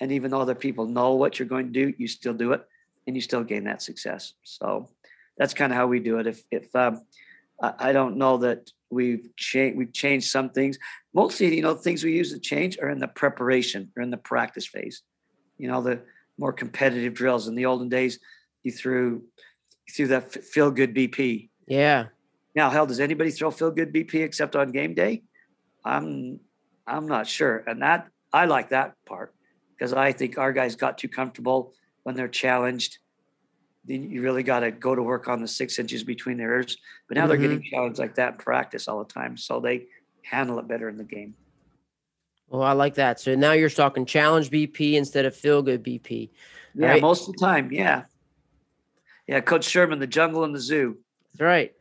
and 0.00 0.12
even 0.12 0.30
though 0.30 0.40
other 0.40 0.54
people 0.54 0.86
know 0.86 1.12
what 1.12 1.38
you're 1.38 1.48
going 1.48 1.66
to 1.66 1.72
do, 1.72 1.92
you 1.98 2.08
still 2.08 2.34
do 2.34 2.52
it, 2.52 2.66
and 3.06 3.14
you 3.14 3.20
still 3.20 3.44
gain 3.44 3.64
that 3.64 3.82
success. 3.82 4.32
So 4.44 4.88
that's 5.36 5.52
kind 5.52 5.70
of 5.70 5.76
how 5.76 5.88
we 5.88 6.00
do 6.00 6.18
it. 6.20 6.26
If 6.26 6.42
if 6.50 6.74
um, 6.74 7.02
I, 7.60 7.74
I 7.78 7.92
don't 7.92 8.16
know 8.16 8.38
that 8.38 8.70
we've 8.90 9.28
changed 9.36 9.76
we've 9.76 9.92
changed 9.92 10.28
some 10.28 10.50
things 10.50 10.78
mostly 11.12 11.54
you 11.54 11.62
know 11.62 11.74
things 11.74 12.02
we 12.02 12.16
use 12.16 12.32
to 12.32 12.38
change 12.38 12.78
are 12.78 12.88
in 12.88 12.98
the 12.98 13.08
preparation 13.08 13.90
or 13.96 14.02
in 14.02 14.10
the 14.10 14.16
practice 14.16 14.66
phase 14.66 15.02
you 15.58 15.68
know 15.68 15.82
the 15.82 16.00
more 16.38 16.52
competitive 16.52 17.14
drills 17.14 17.48
in 17.48 17.54
the 17.54 17.66
olden 17.66 17.88
days 17.88 18.18
you 18.62 18.72
threw 18.72 19.22
you 19.86 19.94
threw 19.94 20.06
that 20.06 20.32
feel 20.32 20.70
good 20.70 20.94
bp 20.94 21.48
yeah 21.66 22.06
Now, 22.58 22.70
hell, 22.70 22.86
does 22.86 22.98
anybody 22.98 23.30
throw 23.30 23.52
feel 23.52 23.70
good 23.70 23.92
BP 23.92 24.14
except 24.14 24.56
on 24.56 24.72
game 24.72 24.92
day? 24.92 25.22
I'm 25.84 26.40
I'm 26.88 27.06
not 27.06 27.28
sure. 27.28 27.62
And 27.68 27.82
that 27.82 28.08
I 28.32 28.46
like 28.46 28.70
that 28.70 28.94
part 29.06 29.32
because 29.76 29.92
I 29.92 30.10
think 30.10 30.38
our 30.38 30.52
guys 30.52 30.74
got 30.74 30.98
too 30.98 31.08
comfortable 31.08 31.72
when 32.02 32.16
they're 32.16 32.26
challenged. 32.26 32.98
Then 33.84 34.10
you 34.10 34.22
really 34.22 34.42
got 34.42 34.60
to 34.60 34.72
go 34.72 34.96
to 34.96 35.02
work 35.04 35.28
on 35.28 35.40
the 35.40 35.46
six 35.46 35.78
inches 35.78 36.02
between 36.02 36.36
their 36.36 36.52
ears. 36.54 36.78
But 37.06 37.14
now 37.14 37.20
mm-hmm. 37.20 37.28
they're 37.28 37.38
getting 37.38 37.62
challenged 37.62 38.00
like 38.00 38.16
that 38.16 38.32
in 38.32 38.38
practice 38.38 38.88
all 38.88 38.98
the 39.04 39.12
time. 39.12 39.36
So 39.36 39.60
they 39.60 39.86
handle 40.22 40.58
it 40.58 40.66
better 40.66 40.88
in 40.88 40.96
the 40.96 41.04
game. 41.04 41.34
Well, 42.50 42.62
I 42.62 42.72
like 42.72 42.94
that. 42.94 43.20
So 43.20 43.34
now 43.34 43.52
you're 43.52 43.68
talking 43.68 44.06
challenge 44.06 44.50
BP 44.50 44.94
instead 44.94 45.26
of 45.26 45.36
feel 45.36 45.62
good 45.62 45.82
BP. 45.82 46.30
Yeah, 46.74 46.88
right? 46.88 47.02
most 47.02 47.28
of 47.28 47.34
the 47.34 47.38
time. 47.38 47.70
Yeah. 47.72 48.04
Yeah. 49.26 49.40
Coach 49.40 49.64
Sherman, 49.64 49.98
the 49.98 50.06
jungle 50.06 50.44
and 50.44 50.54
the 50.54 50.60
zoo. 50.60 50.98
That's 51.32 51.40
right. 51.40 51.74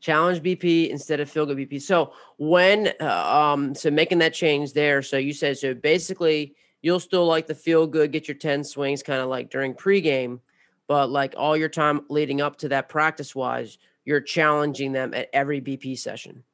Challenge 0.00 0.42
BP 0.42 0.90
instead 0.90 1.20
of 1.20 1.30
feel 1.30 1.46
good 1.46 1.58
BP. 1.58 1.82
So 1.82 2.12
when, 2.38 2.92
uh, 3.00 3.04
um, 3.04 3.74
so 3.74 3.90
making 3.90 4.18
that 4.18 4.34
change 4.34 4.72
there. 4.72 5.02
So 5.02 5.18
you 5.18 5.32
said, 5.32 5.58
so 5.58 5.74
basically 5.74 6.54
you'll 6.80 7.00
still 7.00 7.26
like 7.26 7.46
the 7.46 7.54
feel 7.54 7.86
good, 7.86 8.12
get 8.12 8.28
your 8.28 8.36
10 8.36 8.64
swings 8.64 9.02
kind 9.02 9.20
of 9.20 9.28
like 9.28 9.50
during 9.50 9.74
pregame, 9.74 10.40
but 10.86 11.10
like 11.10 11.34
all 11.36 11.56
your 11.56 11.68
time 11.68 12.02
leading 12.08 12.40
up 12.40 12.56
to 12.58 12.68
that 12.68 12.88
practice 12.88 13.34
wise, 13.34 13.78
you're 14.04 14.20
challenging 14.20 14.92
them 14.92 15.14
at 15.14 15.28
every 15.32 15.60
BP 15.60 15.98
session 15.98 16.44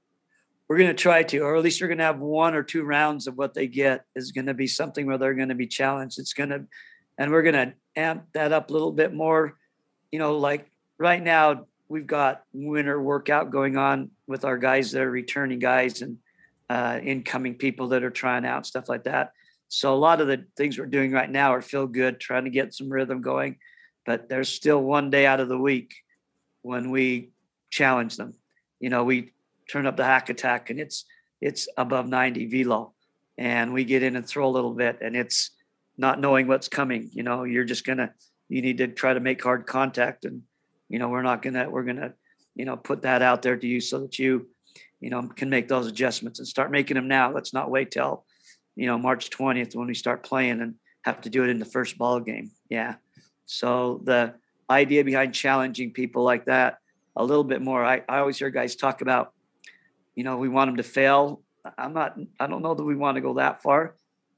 we're 0.70 0.78
going 0.78 0.86
to 0.86 0.94
try 0.94 1.24
to, 1.24 1.40
or 1.40 1.56
at 1.56 1.64
least 1.64 1.80
we're 1.80 1.88
going 1.88 1.98
to 1.98 2.04
have 2.04 2.20
one 2.20 2.54
or 2.54 2.62
two 2.62 2.84
rounds 2.84 3.26
of 3.26 3.36
what 3.36 3.54
they 3.54 3.66
get 3.66 4.04
is 4.14 4.30
going 4.30 4.46
to 4.46 4.54
be 4.54 4.68
something 4.68 5.04
where 5.04 5.18
they're 5.18 5.34
going 5.34 5.48
to 5.48 5.56
be 5.56 5.66
challenged. 5.66 6.20
It's 6.20 6.32
going 6.32 6.50
to, 6.50 6.64
and 7.18 7.32
we're 7.32 7.42
going 7.42 7.56
to 7.56 7.74
amp 7.96 8.26
that 8.34 8.52
up 8.52 8.70
a 8.70 8.72
little 8.72 8.92
bit 8.92 9.12
more. 9.12 9.58
You 10.12 10.20
know, 10.20 10.38
like 10.38 10.70
right 10.96 11.20
now, 11.20 11.66
we've 11.88 12.06
got 12.06 12.44
winter 12.52 13.02
workout 13.02 13.50
going 13.50 13.76
on 13.76 14.12
with 14.28 14.44
our 14.44 14.56
guys 14.56 14.92
that 14.92 15.02
are 15.02 15.10
returning 15.10 15.58
guys 15.58 16.02
and 16.02 16.18
uh, 16.68 17.00
incoming 17.02 17.56
people 17.56 17.88
that 17.88 18.04
are 18.04 18.10
trying 18.10 18.46
out 18.46 18.64
stuff 18.64 18.88
like 18.88 19.02
that. 19.02 19.32
So 19.66 19.92
a 19.92 19.96
lot 19.96 20.20
of 20.20 20.28
the 20.28 20.44
things 20.56 20.78
we're 20.78 20.86
doing 20.86 21.10
right 21.10 21.28
now 21.28 21.52
are 21.52 21.62
feel 21.62 21.88
good, 21.88 22.20
trying 22.20 22.44
to 22.44 22.50
get 22.50 22.74
some 22.74 22.90
rhythm 22.90 23.22
going. 23.22 23.56
But 24.06 24.28
there's 24.28 24.48
still 24.48 24.80
one 24.80 25.10
day 25.10 25.26
out 25.26 25.40
of 25.40 25.48
the 25.48 25.58
week 25.58 25.96
when 26.62 26.92
we 26.92 27.32
challenge 27.70 28.16
them. 28.16 28.34
You 28.78 28.88
know, 28.88 29.02
we 29.02 29.32
turn 29.70 29.86
up 29.86 29.96
the 29.96 30.04
hack 30.04 30.28
attack 30.28 30.70
and 30.70 30.80
it's 30.80 31.04
it's 31.40 31.68
above 31.76 32.06
90 32.06 32.46
velo. 32.46 32.92
And 33.38 33.72
we 33.72 33.84
get 33.84 34.02
in 34.02 34.16
and 34.16 34.26
throw 34.26 34.46
a 34.46 34.50
little 34.50 34.74
bit 34.74 34.98
and 35.00 35.16
it's 35.16 35.50
not 35.96 36.20
knowing 36.20 36.46
what's 36.46 36.68
coming 36.68 37.10
you 37.12 37.22
know 37.22 37.44
you're 37.44 37.64
just 37.64 37.84
gonna 37.84 38.12
you 38.48 38.62
need 38.62 38.78
to 38.78 38.88
try 38.88 39.12
to 39.12 39.20
make 39.20 39.42
hard 39.42 39.66
contact 39.66 40.24
and 40.24 40.42
you 40.88 40.98
know 40.98 41.08
we're 41.08 41.22
not 41.22 41.42
gonna 41.42 41.68
we're 41.68 41.84
gonna 41.84 42.12
you 42.54 42.64
know 42.64 42.76
put 42.76 43.02
that 43.02 43.22
out 43.22 43.42
there 43.42 43.56
to 43.56 43.66
you 43.66 43.80
so 43.80 44.00
that 44.00 44.18
you 44.18 44.48
you 45.00 45.10
know 45.10 45.22
can 45.28 45.48
make 45.48 45.68
those 45.68 45.86
adjustments 45.86 46.38
and 46.38 46.48
start 46.48 46.70
making 46.70 46.96
them 46.96 47.08
now. 47.08 47.32
Let's 47.32 47.54
not 47.54 47.70
wait 47.70 47.90
till 47.90 48.24
you 48.76 48.86
know 48.86 48.98
march 48.98 49.30
20th 49.30 49.74
when 49.74 49.86
we 49.86 49.94
start 49.94 50.22
playing 50.22 50.60
and 50.60 50.74
have 51.02 51.20
to 51.22 51.30
do 51.30 51.42
it 51.44 51.50
in 51.50 51.58
the 51.58 51.64
first 51.64 51.96
ball 51.96 52.20
game. 52.20 52.50
Yeah. 52.68 52.96
So 53.46 54.00
the 54.04 54.34
idea 54.68 55.02
behind 55.02 55.34
challenging 55.34 55.92
people 55.92 56.22
like 56.22 56.44
that 56.44 56.78
a 57.16 57.24
little 57.24 57.44
bit 57.44 57.60
more. 57.60 57.84
I, 57.84 58.02
I 58.08 58.18
always 58.18 58.38
hear 58.38 58.50
guys 58.50 58.76
talk 58.76 59.00
about 59.00 59.32
you 60.14 60.24
know, 60.24 60.36
we 60.36 60.48
want 60.48 60.68
them 60.68 60.76
to 60.76 60.82
fail. 60.82 61.42
I'm 61.78 61.92
not, 61.92 62.18
I 62.38 62.46
don't 62.46 62.62
know 62.62 62.74
that 62.74 62.84
we 62.84 62.96
want 62.96 63.16
to 63.16 63.20
go 63.20 63.34
that 63.34 63.62
far, 63.62 63.96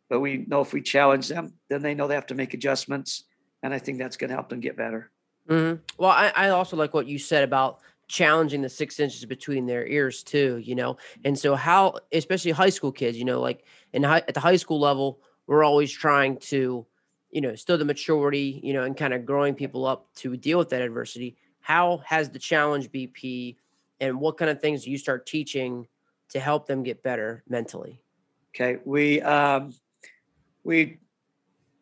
but 0.08 0.20
we 0.20 0.44
know 0.48 0.60
if 0.60 0.72
we 0.72 0.82
challenge 0.82 1.28
them, 1.28 1.54
then 1.68 1.82
they 1.82 1.94
know 1.94 2.08
they 2.08 2.14
have 2.14 2.26
to 2.26 2.34
make 2.34 2.54
adjustments. 2.54 3.24
And 3.62 3.72
I 3.72 3.78
think 3.78 3.98
that's 3.98 4.16
going 4.16 4.30
to 4.30 4.34
help 4.34 4.48
them 4.48 4.60
get 4.60 4.76
better. 4.76 5.10
Mm-hmm. 5.48 5.82
Well, 5.98 6.10
I, 6.10 6.32
I 6.34 6.48
also 6.50 6.76
like 6.76 6.94
what 6.94 7.06
you 7.06 7.18
said 7.18 7.44
about 7.44 7.80
challenging 8.08 8.62
the 8.62 8.68
six 8.68 9.00
inches 9.00 9.24
between 9.24 9.66
their 9.66 9.86
ears 9.86 10.22
too, 10.22 10.60
you 10.62 10.74
know? 10.74 10.96
And 11.24 11.38
so 11.38 11.54
how, 11.54 11.94
especially 12.12 12.50
high 12.50 12.70
school 12.70 12.92
kids, 12.92 13.16
you 13.16 13.24
know, 13.24 13.40
like 13.40 13.64
in 13.92 14.02
high, 14.02 14.18
at 14.18 14.34
the 14.34 14.40
high 14.40 14.56
school 14.56 14.80
level, 14.80 15.20
we're 15.46 15.64
always 15.64 15.90
trying 15.90 16.36
to, 16.38 16.86
you 17.30 17.40
know, 17.40 17.54
still 17.54 17.78
the 17.78 17.84
maturity, 17.84 18.60
you 18.62 18.72
know, 18.74 18.82
and 18.82 18.96
kind 18.96 19.14
of 19.14 19.24
growing 19.24 19.54
people 19.54 19.86
up 19.86 20.12
to 20.16 20.36
deal 20.36 20.58
with 20.58 20.68
that 20.70 20.82
adversity. 20.82 21.36
How 21.60 22.02
has 22.04 22.28
the 22.28 22.38
challenge 22.38 22.90
BP 22.90 23.56
and 24.02 24.18
what 24.20 24.36
kind 24.36 24.50
of 24.50 24.60
things 24.60 24.84
do 24.84 24.90
you 24.90 24.98
start 24.98 25.26
teaching 25.26 25.86
to 26.30 26.40
help 26.40 26.66
them 26.66 26.82
get 26.82 27.04
better 27.04 27.44
mentally? 27.48 28.02
Okay, 28.54 28.80
we 28.84 29.22
um, 29.22 29.72
we 30.64 30.98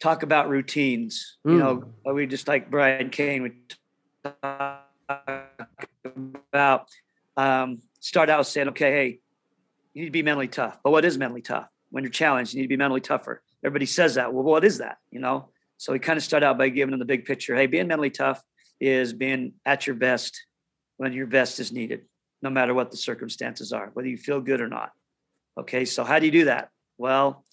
talk 0.01 0.23
about 0.23 0.49
routines. 0.51 1.39
Mm. 1.47 1.53
You 1.53 1.59
know, 1.59 1.75
hmm. 1.77 2.15
we 2.15 2.27
just 2.27 2.47
like 2.47 2.71
Brian 2.71 3.09
Cain 3.11 3.43
We 3.43 3.53
talk 4.23 4.87
about 6.53 6.89
um, 7.37 7.81
start 8.01 8.29
out 8.29 8.47
saying, 8.47 8.69
okay, 8.69 8.93
hey, 8.93 9.21
you 9.95 10.03
need 10.03 10.09
to 10.09 10.13
be 10.13 10.23
mentally 10.23 10.49
tough. 10.49 10.79
But 10.85 10.91
what 10.91 11.07
is 11.07 11.17
mentally 11.17 11.43
tough? 11.43 11.69
When 11.91 12.05
you're 12.05 12.13
challenged, 12.13 12.53
you 12.53 12.61
need 12.61 12.67
to 12.67 12.69
be 12.69 12.77
mentally 12.77 13.01
tougher. 13.01 13.43
Everybody 13.65 13.87
says 13.87 14.15
that. 14.17 14.33
Well, 14.33 14.45
what 14.45 14.65
is 14.65 14.79
that? 14.79 14.99
You 15.11 15.21
know. 15.21 15.49
So 15.79 15.95
we 15.95 15.99
kind 15.99 16.19
of 16.19 16.23
start 16.23 16.43
out 16.43 16.59
by 16.59 16.69
giving 16.69 16.91
them 16.91 16.99
the 16.99 17.07
big 17.07 17.25
picture. 17.25 17.57
Hey, 17.57 17.67
being 17.67 17.89
mentally 17.89 18.11
tough 18.11 18.43
is 18.79 19.15
being 19.15 19.55
at 19.65 19.87
your 19.87 19.97
best 19.97 20.45
when 20.99 21.15
your 21.15 21.27
best 21.27 21.59
is 21.61 21.73
needed 21.73 22.03
no 22.43 22.51
matter 22.51 22.75
what 22.75 22.91
the 22.91 22.97
circumstances 22.97 23.73
are, 23.73 23.91
whether 23.93 24.09
you 24.09 24.17
feel 24.17 24.41
good 24.41 24.61
or 24.61 24.69
not. 24.69 24.93
Okay, 25.59 25.85
so 25.85 26.05
how 26.05 26.19
do 26.19 26.27
you 26.27 26.33
do 26.33 26.45
that? 26.47 26.71
Well, 26.97 27.45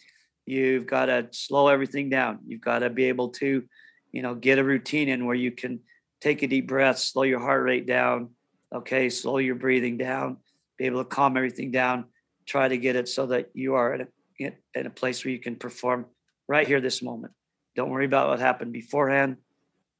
you've 0.46 0.86
got 0.86 1.08
to 1.08 1.28
slow 1.32 1.68
everything 1.68 2.10
down. 2.10 2.40
You've 2.48 2.62
got 2.62 2.80
to 2.80 2.90
be 2.90 3.06
able 3.06 3.30
to, 3.30 3.64
you 4.12 4.22
know, 4.22 4.36
get 4.36 4.60
a 4.60 4.64
routine 4.64 5.10
in 5.10 5.26
where 5.26 5.36
you 5.36 5.52
can 5.52 5.82
take 6.22 6.42
a 6.42 6.48
deep 6.48 6.68
breath, 6.68 7.00
slow 7.00 7.24
your 7.24 7.40
heart 7.40 7.64
rate 7.64 7.86
down. 7.86 8.30
Okay, 8.74 9.10
slow 9.10 9.38
your 9.38 9.56
breathing 9.56 9.98
down, 9.98 10.38
be 10.78 10.86
able 10.86 11.04
to 11.04 11.10
calm 11.10 11.38
everything 11.38 11.72
down. 11.72 12.06
Try 12.46 12.68
to 12.68 12.78
get 12.78 12.96
it 12.96 13.08
so 13.08 13.28
that 13.28 13.50
you 13.54 13.76
are 13.76 13.94
at 13.94 14.02
a, 14.02 14.08
in 14.40 14.86
a 14.86 14.90
place 14.90 15.24
where 15.24 15.32
you 15.32 15.40
can 15.40 15.56
perform 15.56 16.06
right 16.48 16.68
here, 16.68 16.82
this 16.82 17.02
moment. 17.02 17.34
Don't 17.76 17.90
worry 17.90 18.06
about 18.06 18.30
what 18.30 18.40
happened 18.40 18.74
beforehand. 18.74 19.38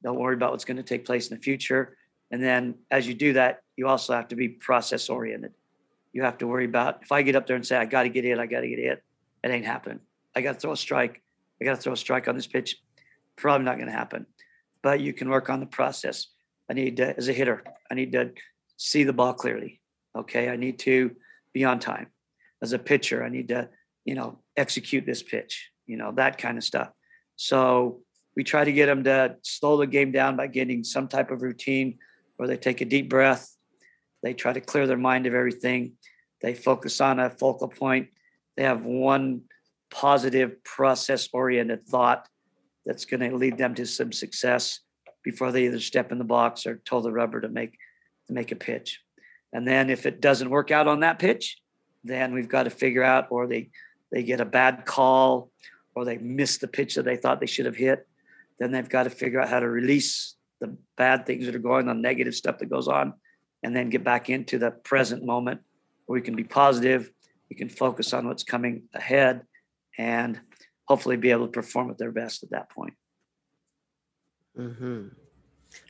Don't 0.02 0.18
worry 0.18 0.34
about 0.34 0.52
what's 0.52 0.64
going 0.64 0.76
to 0.76 0.82
take 0.82 1.04
place 1.04 1.28
in 1.28 1.36
the 1.36 1.42
future. 1.42 1.96
And 2.30 2.42
then 2.42 2.74
as 2.90 3.06
you 3.06 3.14
do 3.14 3.34
that, 3.34 3.62
you 3.76 3.88
also 3.88 4.12
have 4.14 4.28
to 4.28 4.36
be 4.36 4.48
process 4.48 5.08
oriented. 5.08 5.52
You 6.12 6.22
have 6.22 6.38
to 6.38 6.46
worry 6.46 6.64
about 6.64 7.02
if 7.02 7.12
I 7.12 7.22
get 7.22 7.36
up 7.36 7.46
there 7.46 7.56
and 7.56 7.66
say, 7.66 7.76
I 7.76 7.84
got 7.84 8.02
to 8.02 8.08
get 8.08 8.24
hit, 8.24 8.38
I 8.38 8.46
got 8.46 8.60
to 8.60 8.68
get 8.68 8.78
hit, 8.78 9.02
it 9.44 9.50
ain't 9.50 9.64
happening. 9.64 10.00
I 10.34 10.40
got 10.40 10.54
to 10.54 10.60
throw 10.60 10.72
a 10.72 10.76
strike. 10.76 11.22
I 11.60 11.64
got 11.64 11.76
to 11.76 11.80
throw 11.80 11.92
a 11.92 11.96
strike 11.96 12.28
on 12.28 12.34
this 12.34 12.46
pitch. 12.46 12.76
Probably 13.36 13.64
not 13.64 13.76
going 13.76 13.86
to 13.86 13.92
happen. 13.92 14.26
But 14.82 15.00
you 15.00 15.12
can 15.12 15.28
work 15.28 15.50
on 15.50 15.60
the 15.60 15.66
process. 15.66 16.28
I 16.70 16.74
need 16.74 16.96
to, 16.98 17.16
as 17.16 17.28
a 17.28 17.32
hitter, 17.32 17.64
I 17.90 17.94
need 17.94 18.12
to 18.12 18.32
see 18.76 19.04
the 19.04 19.12
ball 19.12 19.34
clearly. 19.34 19.80
Okay. 20.16 20.48
I 20.48 20.56
need 20.56 20.78
to 20.80 21.16
be 21.52 21.64
on 21.64 21.78
time. 21.78 22.08
As 22.62 22.72
a 22.72 22.78
pitcher, 22.78 23.24
I 23.24 23.28
need 23.28 23.48
to, 23.48 23.68
you 24.04 24.14
know, 24.14 24.40
execute 24.56 25.06
this 25.06 25.22
pitch, 25.22 25.70
you 25.86 25.96
know, 25.96 26.12
that 26.12 26.38
kind 26.38 26.58
of 26.58 26.64
stuff. 26.64 26.90
So 27.36 28.00
we 28.36 28.44
try 28.44 28.64
to 28.64 28.72
get 28.72 28.86
them 28.86 29.04
to 29.04 29.36
slow 29.42 29.76
the 29.76 29.86
game 29.86 30.12
down 30.12 30.36
by 30.36 30.48
getting 30.48 30.82
some 30.84 31.08
type 31.08 31.30
of 31.30 31.42
routine 31.42 31.98
where 32.38 32.48
they 32.48 32.56
take 32.56 32.80
a 32.80 32.86
deep 32.86 33.10
breath, 33.10 33.54
they 34.22 34.32
try 34.32 34.52
to 34.52 34.60
clear 34.60 34.86
their 34.86 34.96
mind 34.96 35.26
of 35.26 35.34
everything, 35.34 35.92
they 36.40 36.54
focus 36.54 37.00
on 37.00 37.20
a 37.20 37.28
focal 37.28 37.68
point, 37.68 38.08
they 38.56 38.62
have 38.62 38.84
one 38.84 39.42
positive 39.90 40.62
process 40.64 41.28
oriented 41.32 41.86
thought 41.86 42.28
that's 42.86 43.04
going 43.04 43.28
to 43.28 43.36
lead 43.36 43.58
them 43.58 43.74
to 43.74 43.84
some 43.86 44.12
success 44.12 44.80
before 45.22 45.52
they 45.52 45.66
either 45.66 45.80
step 45.80 46.12
in 46.12 46.18
the 46.18 46.24
box 46.24 46.66
or 46.66 46.76
toe 46.84 47.00
the 47.00 47.12
rubber 47.12 47.40
to 47.40 47.48
make 47.48 47.76
to 48.26 48.32
make 48.32 48.52
a 48.52 48.56
pitch. 48.56 49.00
And 49.52 49.66
then 49.66 49.90
if 49.90 50.06
it 50.06 50.20
doesn't 50.20 50.50
work 50.50 50.70
out 50.70 50.86
on 50.86 51.00
that 51.00 51.18
pitch, 51.18 51.58
then 52.04 52.34
we've 52.34 52.48
got 52.48 52.64
to 52.64 52.70
figure 52.70 53.02
out 53.02 53.26
or 53.30 53.46
they 53.46 53.70
they 54.12 54.22
get 54.22 54.40
a 54.40 54.44
bad 54.44 54.84
call 54.86 55.50
or 55.94 56.04
they 56.04 56.18
miss 56.18 56.58
the 56.58 56.68
pitch 56.68 56.94
that 56.94 57.04
they 57.04 57.16
thought 57.16 57.40
they 57.40 57.46
should 57.46 57.66
have 57.66 57.76
hit, 57.76 58.06
then 58.58 58.70
they've 58.70 58.88
got 58.88 59.04
to 59.04 59.10
figure 59.10 59.40
out 59.40 59.48
how 59.48 59.60
to 59.60 59.68
release 59.68 60.36
the 60.60 60.76
bad 60.96 61.26
things 61.26 61.46
that 61.46 61.54
are 61.54 61.60
going 61.60 61.88
on, 61.88 62.02
negative 62.02 62.34
stuff 62.34 62.58
that 62.58 62.70
goes 62.70 62.88
on, 62.88 63.14
and 63.62 63.74
then 63.74 63.90
get 63.90 64.04
back 64.04 64.30
into 64.30 64.58
the 64.58 64.70
present 64.70 65.24
moment 65.24 65.60
where 66.06 66.14
we 66.18 66.22
can 66.22 66.36
be 66.36 66.44
positive, 66.44 67.10
we 67.50 67.56
can 67.56 67.68
focus 67.68 68.12
on 68.12 68.26
what's 68.26 68.44
coming 68.44 68.84
ahead, 68.94 69.42
and 69.96 70.40
hopefully 70.86 71.16
be 71.16 71.30
able 71.30 71.46
to 71.46 71.52
perform 71.52 71.90
at 71.90 71.98
their 71.98 72.12
best 72.12 72.42
at 72.42 72.50
that 72.50 72.70
point. 72.70 72.94
Mm-hmm. 74.58 75.08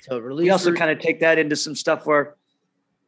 So 0.03 0.19
release. 0.19 0.45
We 0.45 0.51
also 0.51 0.75
kind 0.75 0.91
of 0.91 0.99
take 0.99 1.21
that 1.21 1.39
into 1.39 1.57
some 1.57 1.75
stuff 1.75 2.07
where, 2.07 2.37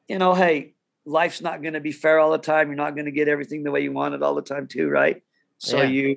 you 0.09 0.19
know, 0.19 0.35
hey, 0.35 0.75
life's 1.05 1.41
not 1.41 1.63
going 1.63 1.75
to 1.75 1.81
be 1.81 1.93
fair 1.93 2.19
all 2.19 2.31
the 2.31 2.39
time. 2.39 2.69
You're 2.69 2.77
not 2.77 2.95
going 2.95 3.07
to 3.07 3.11
get 3.11 3.29
everything 3.29 3.65
the 3.65 3.71
way 3.71 3.81
you 3.83 3.93
want 3.93 4.15
it 4.15 4.23
all 4.23 4.35
the 4.35 4.43
time, 4.43 4.67
too, 4.67 4.89
right? 4.89 5.23
So 5.59 5.79
yeah. 5.83 5.89
you 5.89 6.17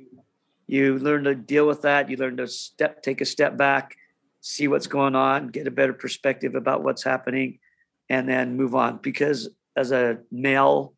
you 0.68 0.98
learn 0.98 1.26
to 1.26 1.36
deal 1.36 1.68
with 1.68 1.82
that. 1.82 2.10
You 2.10 2.18
learn 2.18 2.38
to 2.38 2.48
step, 2.48 3.04
take 3.04 3.20
a 3.20 3.26
step 3.26 3.58
back, 3.58 3.96
see 4.44 4.68
what's 4.68 4.88
going 4.88 5.16
on, 5.16 5.48
get 5.48 5.68
a 5.68 5.72
better 5.72 5.94
perspective 5.94 6.54
about 6.54 6.84
what's 6.84 7.02
happening, 7.02 7.60
and 8.10 8.28
then 8.28 8.58
move 8.58 8.76
on. 8.76 9.00
Because 9.02 9.48
as 9.78 9.94
a 9.94 10.18
male, 10.32 10.94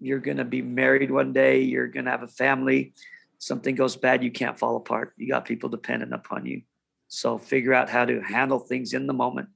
you're 0.00 0.20
going 0.20 0.36
to 0.36 0.44
be 0.44 0.62
married 0.62 1.10
one 1.10 1.32
day, 1.32 1.60
you're 1.60 1.88
going 1.88 2.04
to 2.04 2.12
have 2.12 2.22
a 2.22 2.28
family. 2.28 2.94
Something 3.38 3.74
goes 3.74 3.96
bad, 3.96 4.22
you 4.22 4.30
can't 4.30 4.56
fall 4.56 4.76
apart. 4.76 5.14
You 5.16 5.28
got 5.28 5.44
people 5.44 5.68
dependent 5.68 6.14
upon 6.14 6.46
you. 6.46 6.62
So 7.08 7.38
figure 7.38 7.74
out 7.74 7.90
how 7.90 8.04
to 8.04 8.20
handle 8.20 8.60
things 8.60 8.94
in 8.94 9.08
the 9.08 9.12
moment, 9.12 9.48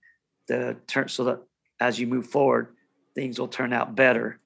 the 0.49 0.77
turn 0.89 1.09
so 1.09 1.25
that 1.25 1.41
as 1.79 2.01
you 2.01 2.09
move 2.09 2.27
forward, 2.27 2.75
things 3.15 3.39
will 3.39 3.49
turn 3.49 3.73
out 3.73 3.95
better 3.95 4.41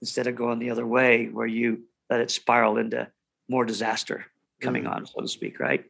instead 0.00 0.26
of 0.26 0.34
going 0.34 0.58
the 0.58 0.70
other 0.70 0.86
way 0.86 1.26
where 1.26 1.46
you 1.46 1.84
let 2.10 2.20
it 2.20 2.32
spiral 2.32 2.76
into 2.76 3.08
more 3.48 3.64
disaster 3.64 4.26
coming 4.60 4.82
mm-hmm. 4.82 4.94
on, 4.94 5.06
so 5.06 5.20
to 5.20 5.28
speak, 5.28 5.60
right? 5.60 5.84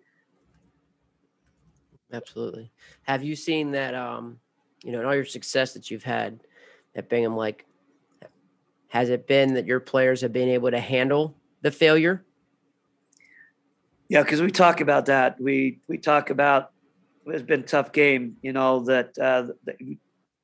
Absolutely. 2.16 2.70
Have 3.02 3.22
you 3.22 3.36
seen 3.36 3.72
that 3.72 3.94
um, 3.94 4.38
you 4.82 4.92
know, 4.92 5.00
in 5.00 5.06
all 5.06 5.14
your 5.14 5.24
success 5.24 5.74
that 5.74 5.90
you've 5.90 6.04
had 6.04 6.40
at 6.94 7.08
Bingham, 7.08 7.36
like 7.36 7.66
has 8.88 9.10
it 9.10 9.26
been 9.26 9.54
that 9.54 9.66
your 9.66 9.80
players 9.80 10.22
have 10.22 10.32
been 10.32 10.48
able 10.48 10.70
to 10.70 10.80
handle 10.80 11.34
the 11.62 11.70
failure? 11.70 12.24
Yeah, 14.08 14.22
because 14.22 14.40
we 14.40 14.50
talk 14.50 14.80
about 14.80 15.06
that. 15.06 15.40
We 15.40 15.80
we 15.88 15.98
talk 15.98 16.30
about 16.30 16.70
it's 17.26 17.42
been 17.42 17.60
a 17.60 17.64
tough 17.64 17.92
game, 17.92 18.36
you 18.42 18.52
know, 18.52 18.80
that, 18.84 19.18
uh, 19.18 19.48
that 19.64 19.76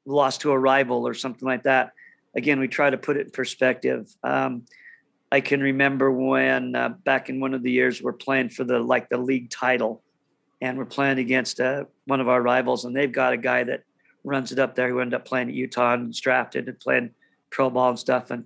lost 0.05 0.41
to 0.41 0.50
a 0.50 0.59
rival 0.59 1.07
or 1.07 1.14
something 1.14 1.47
like 1.47 1.62
that. 1.62 1.93
Again, 2.35 2.59
we 2.59 2.69
try 2.69 2.91
to 2.91 2.99
put 2.99 3.17
it 3.17 3.26
in 3.26 3.31
perspective. 3.31 4.09
Um, 4.25 4.64
I 5.31 5.41
can 5.41 5.61
remember 5.61 6.11
when 6.11 6.75
uh, 6.75 6.91
back 6.91 7.29
in 7.29 7.41
one 7.41 7.55
of 7.55 7.62
the 7.62 7.71
years 7.71 8.02
we're 8.02 8.12
playing 8.12 8.49
for 8.49 8.64
the 8.64 8.79
like 8.79 9.09
the 9.09 9.19
league 9.19 9.50
title, 9.50 10.02
and 10.62 10.78
we're 10.78 10.85
playing 10.85 11.19
against 11.19 11.59
uh, 11.59 11.85
one 12.07 12.21
of 12.21 12.28
our 12.28 12.40
rivals, 12.40 12.85
and 12.85 12.97
they've 12.97 13.11
got 13.11 13.33
a 13.33 13.37
guy 13.37 13.64
that 13.64 13.83
runs 14.23 14.52
it 14.52 14.61
up 14.61 14.76
there 14.76 14.88
who 14.88 15.00
ended 15.00 15.14
up 15.14 15.25
playing 15.25 15.49
at 15.49 15.54
Utah 15.54 15.95
and 15.95 16.14
drafted 16.14 16.69
and 16.69 16.78
playing 16.78 17.11
pro 17.50 17.69
ball 17.69 17.90
and 17.90 17.99
stuff. 17.99 18.31
And 18.31 18.45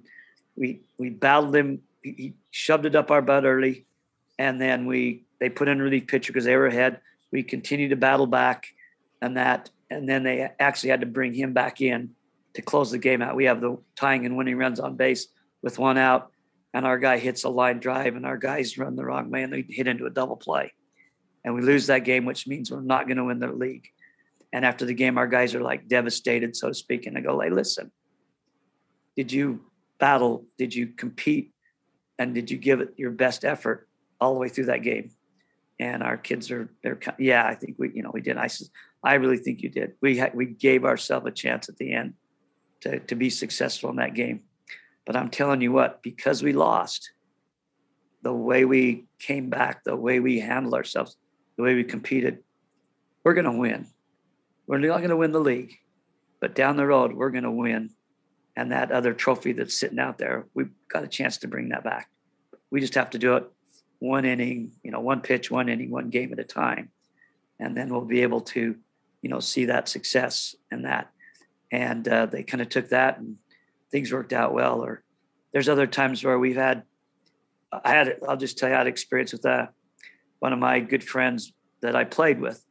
we 0.56 0.80
we 0.96 1.11
battled 1.11 1.54
him. 1.54 1.82
He 2.02 2.32
shoved 2.50 2.87
it 2.87 2.96
up 2.96 3.11
our 3.11 3.20
butt 3.20 3.44
early, 3.44 3.85
and 4.38 4.58
then 4.58 4.87
we 4.87 5.26
they 5.40 5.50
put 5.50 5.68
in 5.68 5.78
a 5.78 5.85
relief 5.85 6.06
pitcher 6.06 6.32
because 6.32 6.46
they 6.46 6.56
were 6.56 6.66
ahead. 6.66 7.00
We 7.30 7.42
continued 7.42 7.90
to 7.90 7.96
battle 7.96 8.26
back, 8.26 8.68
and 9.20 9.37
that, 9.37 9.68
and 9.90 10.08
then 10.08 10.23
they 10.23 10.49
actually 10.58 10.90
had 10.90 11.00
to 11.00 11.06
bring 11.06 11.35
him 11.35 11.52
back 11.52 11.82
in 11.82 12.14
to 12.54 12.62
close 12.62 12.90
the 12.90 12.99
game 12.99 13.20
out. 13.20 13.37
We 13.37 13.44
have 13.44 13.61
the 13.61 13.76
tying 13.94 14.25
and 14.25 14.38
winning 14.38 14.56
runs 14.56 14.80
on 14.80 14.96
base 14.96 15.28
with 15.61 15.78
one 15.78 15.99
out 15.99 16.30
and 16.73 16.87
our 16.87 16.99
guy 16.99 17.18
hits 17.18 17.44
a 17.44 17.49
line 17.49 17.80
drive 17.80 18.16
and 18.16 18.25
our 18.25 18.38
guys 18.38 18.78
run 18.78 18.96
the 18.96 19.04
wrong 19.04 19.30
way 19.30 19.42
and 19.42 19.52
they 19.52 19.66
hit 19.68 19.87
into 19.87 20.06
a 20.06 20.11
double 20.11 20.37
play 20.37 20.73
and 21.47 21.55
we 21.55 21.62
lose 21.62 21.87
that 21.87 22.05
game 22.05 22.26
which 22.26 22.47
means 22.47 22.71
we're 22.71 22.83
not 22.83 23.07
going 23.07 23.17
to 23.17 23.25
win 23.25 23.38
the 23.38 23.50
league. 23.50 23.88
And 24.53 24.67
after 24.67 24.85
the 24.85 24.93
game 24.93 25.17
our 25.17 25.26
guys 25.26 25.55
are 25.55 25.62
like 25.62 25.88
devastated 25.88 26.55
so 26.55 26.69
to 26.69 26.75
speak 26.75 27.07
and 27.07 27.17
i 27.17 27.23
go 27.23 27.41
hey 27.41 27.49
listen 27.49 27.91
did 29.17 29.33
you 29.33 29.61
battle 29.99 30.45
did 30.59 30.75
you 30.75 30.88
compete 30.88 31.53
and 32.19 32.35
did 32.35 32.50
you 32.50 32.59
give 32.59 32.81
it 32.81 32.95
your 32.97 33.11
best 33.11 33.45
effort 33.45 33.88
all 34.21 34.35
the 34.35 34.41
way 34.41 34.49
through 34.49 34.67
that 34.67 34.83
game? 34.83 35.11
And 35.79 36.03
our 36.03 36.17
kids 36.17 36.50
are 36.50 36.71
they're 36.83 36.99
yeah 37.19 37.47
i 37.47 37.55
think 37.55 37.76
we 37.79 37.93
you 37.95 38.03
know 38.03 38.11
we 38.12 38.23
did. 38.23 38.37
I 38.37 38.47
said 38.47 38.69
i 39.05 39.15
really 39.15 39.37
think 39.37 39.62
you 39.62 39.69
did. 39.69 39.93
We 40.00 40.17
had 40.17 40.35
we 40.35 40.47
gave 40.47 40.85
ourselves 40.85 41.26
a 41.26 41.31
chance 41.31 41.69
at 41.69 41.76
the 41.76 41.93
end 41.93 42.15
to, 42.81 43.00
to 43.00 43.15
be 43.15 43.31
successful 43.31 43.91
in 43.91 43.97
that 43.97 44.15
game. 44.15 44.41
But 45.05 45.17
I'm 45.17 45.31
telling 45.31 45.61
you 45.61 45.73
what, 45.73 46.03
because 46.03 46.43
we 46.43 46.53
lost, 46.53 47.12
the 48.23 48.33
way 48.33 48.65
we 48.65 49.05
came 49.19 49.50
back, 49.50 49.85
the 49.85 49.97
way 49.97 50.19
we 50.19 50.41
handled 50.41 50.75
ourselves, 50.75 51.17
the 51.57 51.63
way 51.63 51.75
we 51.75 51.85
competed, 51.85 52.39
we're 53.25 53.35
going 53.35 53.45
to 53.45 53.59
win. 53.59 53.87
We're 54.67 54.79
not 54.79 54.99
going 54.99 55.11
to 55.11 55.17
win 55.17 55.33
the 55.33 55.41
league, 55.41 55.75
but 56.41 56.55
down 56.55 56.77
the 56.77 56.87
road, 56.87 57.13
we're 57.13 57.31
going 57.31 57.45
to 57.45 57.51
win. 57.51 57.91
And 58.57 58.73
that 58.73 58.91
other 58.91 59.13
trophy 59.13 59.53
that's 59.53 59.79
sitting 59.79 59.99
out 59.99 60.19
there, 60.19 60.47
we've 60.55 60.71
got 60.89 61.05
a 61.05 61.09
chance 61.09 61.39
to 61.39 61.49
bring 61.49 61.69
that 61.71 61.85
back. 61.85 62.09
We 62.71 62.81
just 62.81 62.95
have 62.95 63.11
to 63.11 63.19
do 63.19 63.37
it 63.37 63.45
one 63.99 64.25
inning, 64.25 64.73
you 64.83 64.91
know, 64.91 65.01
one 65.01 65.21
pitch, 65.21 65.51
one 65.51 65.69
inning, 65.69 65.91
one 65.91 66.11
game 66.11 66.33
at 66.33 66.39
a 66.39 66.45
time. 66.45 66.91
And 67.59 67.77
then 67.77 67.89
we'll 67.89 68.03
be 68.03 68.23
able 68.23 68.43
to, 68.43 68.77
you 69.23 69.31
know, 69.31 69.41
see 69.41 69.67
that 69.67 69.89
success 69.89 70.55
and 70.71 70.85
that. 70.85 71.11
And 71.73 72.07
uh, 72.07 72.27
they 72.27 72.42
kind 72.42 72.61
of 72.61 72.69
took 72.69 72.90
that 72.90 73.19
and 73.19 73.37
things 73.90 74.12
worked 74.12 74.33
out 74.33 74.53
well. 74.53 74.81
Or 74.81 75.03
there's 75.53 75.69
other 75.69 75.87
times 75.87 76.23
where 76.23 76.38
we've 76.38 76.57
had, 76.57 76.83
I 77.73 77.90
had, 77.90 78.19
I'll 78.29 78.37
just 78.37 78.59
tell 78.59 78.69
you, 78.69 78.75
I 78.75 78.79
had 78.79 78.87
experience 78.87 79.33
with 79.33 79.42
that. 79.42 79.73
One 80.38 80.53
of 80.53 80.59
my 80.59 80.81
good 80.81 81.05
friends 81.05 81.53
that 81.83 81.96
I 81.96 82.05
played 82.05 82.40
with 82.40 82.64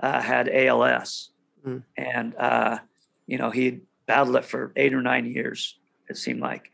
uh, 0.00 0.20
had 0.20 0.48
ALS, 0.48 1.30
mm. 1.66 1.82
and 1.96 2.34
uh, 2.36 2.78
you 3.26 3.38
know 3.38 3.50
he 3.50 3.80
battled 4.06 4.36
it 4.36 4.44
for 4.44 4.72
eight 4.76 4.94
or 4.94 5.02
nine 5.02 5.26
years. 5.26 5.78
It 6.08 6.16
seemed 6.16 6.40
like, 6.40 6.70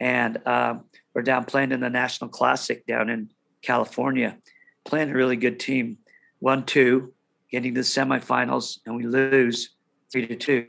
and 0.00 0.38
um, 0.46 0.84
we're 1.14 1.22
down 1.22 1.44
playing 1.44 1.72
in 1.72 1.80
the 1.80 1.90
National 1.90 2.28
Classic 2.28 2.86
down 2.86 3.08
in 3.08 3.30
California, 3.62 4.38
playing 4.84 5.10
a 5.10 5.14
really 5.14 5.36
good 5.36 5.58
team, 5.60 5.98
one 6.40 6.66
two, 6.66 7.14
getting 7.50 7.74
to 7.74 7.80
the 7.80 7.86
semifinals, 7.86 8.78
and 8.84 8.96
we 8.96 9.04
lose 9.04 9.70
three 10.10 10.26
to 10.26 10.36
two 10.36 10.66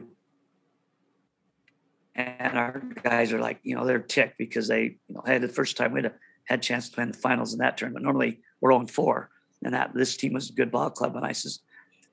and 2.15 2.57
our 2.57 2.81
guys 3.03 3.33
are 3.33 3.39
like, 3.39 3.59
you 3.63 3.75
know, 3.75 3.85
they're 3.85 3.99
ticked 3.99 4.37
because 4.37 4.67
they, 4.67 4.97
you 5.07 5.15
know, 5.15 5.23
had 5.25 5.41
the 5.41 5.49
first 5.49 5.75
time 5.75 5.91
we 5.91 6.01
had 6.01 6.11
a, 6.11 6.15
had 6.45 6.59
a 6.59 6.61
chance 6.61 6.89
to 6.89 6.95
play 6.95 7.03
in 7.03 7.11
the 7.11 7.17
finals 7.17 7.53
in 7.53 7.59
that 7.59 7.77
tournament. 7.77 8.05
Normally 8.05 8.39
we're 8.61 8.73
on 8.73 8.87
4, 8.87 9.29
and 9.63 9.73
that 9.73 9.93
this 9.93 10.17
team 10.17 10.33
was 10.33 10.49
a 10.49 10.53
good 10.53 10.71
ball 10.71 10.89
club. 10.89 11.15
And 11.15 11.25
I 11.25 11.31
says, 11.31 11.59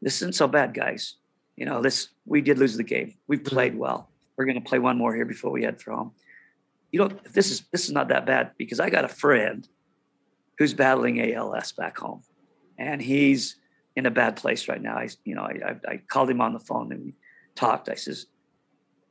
this 0.00 0.16
isn't 0.16 0.34
so 0.34 0.48
bad, 0.48 0.74
guys. 0.74 1.16
You 1.56 1.66
know, 1.66 1.82
this 1.82 2.08
we 2.24 2.40
did 2.40 2.58
lose 2.58 2.76
the 2.76 2.84
game. 2.84 3.14
We 3.28 3.36
mm-hmm. 3.36 3.46
played 3.46 3.78
well. 3.78 4.10
We're 4.36 4.46
going 4.46 4.60
to 4.60 4.68
play 4.68 4.78
one 4.78 4.98
more 4.98 5.14
here 5.14 5.26
before 5.26 5.50
we 5.50 5.62
head 5.62 5.80
for 5.80 5.92
home. 5.92 6.12
You 6.90 7.00
know, 7.00 7.08
this 7.32 7.50
is 7.50 7.62
this 7.72 7.84
is 7.84 7.92
not 7.92 8.08
that 8.08 8.26
bad 8.26 8.52
because 8.58 8.80
I 8.80 8.90
got 8.90 9.04
a 9.04 9.08
friend 9.08 9.66
who's 10.58 10.74
battling 10.74 11.34
ALS 11.34 11.72
back 11.72 11.98
home, 11.98 12.22
and 12.78 13.00
he's 13.00 13.56
in 13.96 14.06
a 14.06 14.10
bad 14.10 14.36
place 14.36 14.68
right 14.68 14.80
now. 14.80 14.96
I, 14.96 15.08
you 15.24 15.34
know, 15.34 15.42
I, 15.42 15.70
I, 15.70 15.92
I 15.92 15.96
called 16.08 16.30
him 16.30 16.40
on 16.40 16.52
the 16.52 16.58
phone 16.58 16.92
and 16.92 17.04
we 17.04 17.14
talked. 17.54 17.88
I 17.88 17.94
says, 17.94 18.26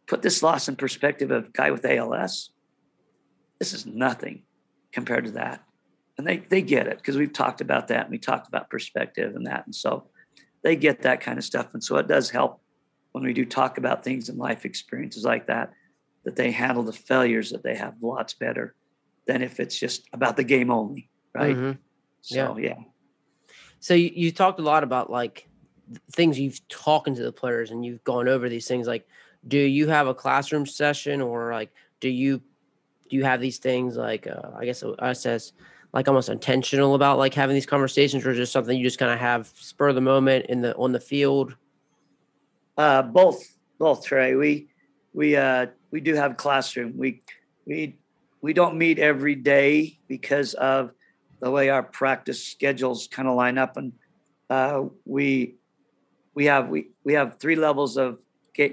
put 0.08 0.22
this 0.22 0.41
loss 0.41 0.67
in 0.67 0.76
perspective 0.76 1.32
of 1.32 1.46
a 1.46 1.50
guy 1.50 1.72
with 1.72 1.86
ALS. 1.86 2.50
This 3.60 3.74
is 3.74 3.86
nothing 3.86 4.44
compared 4.91 5.26
to 5.26 5.32
that. 5.32 5.63
And 6.17 6.28
they, 6.28 6.38
they 6.38 6.62
get 6.62 6.88
it 6.88 6.97
because 6.97 7.17
we've 7.17 7.34
talked 7.34 7.62
about 7.62 7.88
that 7.88 8.02
and 8.02 8.12
we 8.12 8.17
talked 8.17 8.47
about 8.47 8.69
perspective 8.69 9.36
and 9.36 9.47
that. 9.47 9.65
And 9.65 9.74
so 9.74 10.08
they 10.63 10.76
get 10.76 11.02
that 11.02 11.21
kind 11.21 11.38
of 11.38 11.43
stuff. 11.43 11.74
And 11.74 11.84
so 11.84 11.97
it 11.97 12.08
does 12.08 12.30
help 12.30 12.62
when 13.12 13.24
we 13.24 13.34
do 13.34 13.45
talk 13.45 13.78
about 13.78 14.04
things 14.04 14.30
in 14.30 14.38
life 14.38 14.65
experiences 14.65 15.24
like 15.24 15.47
that, 15.47 15.71
that 16.24 16.36
they 16.36 16.52
handle 16.52 16.84
the 16.84 16.93
failures 16.93 17.50
that 17.52 17.63
they 17.63 17.76
have 17.76 17.95
lots 18.02 18.34
better 18.34 18.76
than 19.26 19.41
if 19.41 19.60
it's 19.60 19.78
just 19.78 20.08
about 20.13 20.38
the 20.38 20.43
game 20.43 20.69
only. 20.69 21.10
Right. 21.34 21.56
Mm-hmm. 21.56 21.71
So, 22.21 22.58
yeah. 22.58 22.67
yeah. 22.69 22.84
So 23.80 23.93
you, 23.95 24.12
you 24.13 24.32
talked 24.32 24.60
a 24.60 24.63
lot 24.63 24.84
about 24.84 25.10
like 25.10 25.47
things 26.12 26.39
you've 26.39 26.65
talking 26.67 27.15
to 27.15 27.24
the 27.24 27.32
players 27.32 27.71
and 27.71 27.86
you've 27.86 28.04
gone 28.04 28.28
over 28.28 28.50
these 28.50 28.67
things 28.67 28.88
like 28.88 29.08
do 29.47 29.58
you 29.58 29.88
have 29.88 30.08
a 30.08 30.13
classroom 30.13 30.65
session 30.65 31.21
or 31.21 31.52
like 31.52 31.71
do 32.00 32.10
you 32.10 32.38
do 33.10 33.17
you 33.17 33.24
have 33.24 33.41
these 33.41 33.58
things 33.58 33.97
like 33.97 34.28
uh, 34.28 34.52
i 34.58 34.65
guess 34.65 34.84
us 34.84 35.26
as 35.26 35.54
like 35.94 36.08
almost 36.08 36.30
intentional 36.30 36.96
about 36.96 37.18
like 37.18 37.34
having 37.34 37.54
these 37.54 37.66
conversations 37.66 38.26
or 38.26 38.34
just 38.34 38.52
something 38.52 38.78
you 38.78 38.84
just 38.84 39.00
kind 39.00 39.12
of 39.12 39.20
have 39.20 39.52
spur 39.56 39.90
of 39.90 39.96
the 39.96 40.02
moment 40.02 40.46
in 40.48 40.62
the 40.62 40.76
on 40.76 40.92
the 40.92 41.00
field? 41.00 41.56
Uh 42.78 43.02
both 43.02 43.58
both 43.78 44.06
trey. 44.06 44.36
We 44.36 44.70
we 45.14 45.36
uh 45.36 45.68
we 45.92 46.00
do 46.00 46.16
have 46.16 46.38
classroom. 46.38 46.94
We 46.98 47.24
we 47.66 47.98
we 48.42 48.54
don't 48.54 48.78
meet 48.78 49.00
every 49.00 49.36
day 49.36 50.00
because 50.08 50.54
of 50.54 50.92
the 51.42 51.52
way 51.52 51.70
our 51.70 51.84
practice 51.84 52.46
schedules 52.46 53.08
kind 53.08 53.28
of 53.28 53.36
line 53.36 53.58
up 53.58 53.76
and 53.78 53.94
uh 54.50 54.84
we 55.06 55.56
we 56.34 56.46
have 56.46 56.70
we 56.70 56.90
we 57.04 57.14
have 57.14 57.38
three 57.40 57.56
levels 57.56 57.98
of 57.98 58.20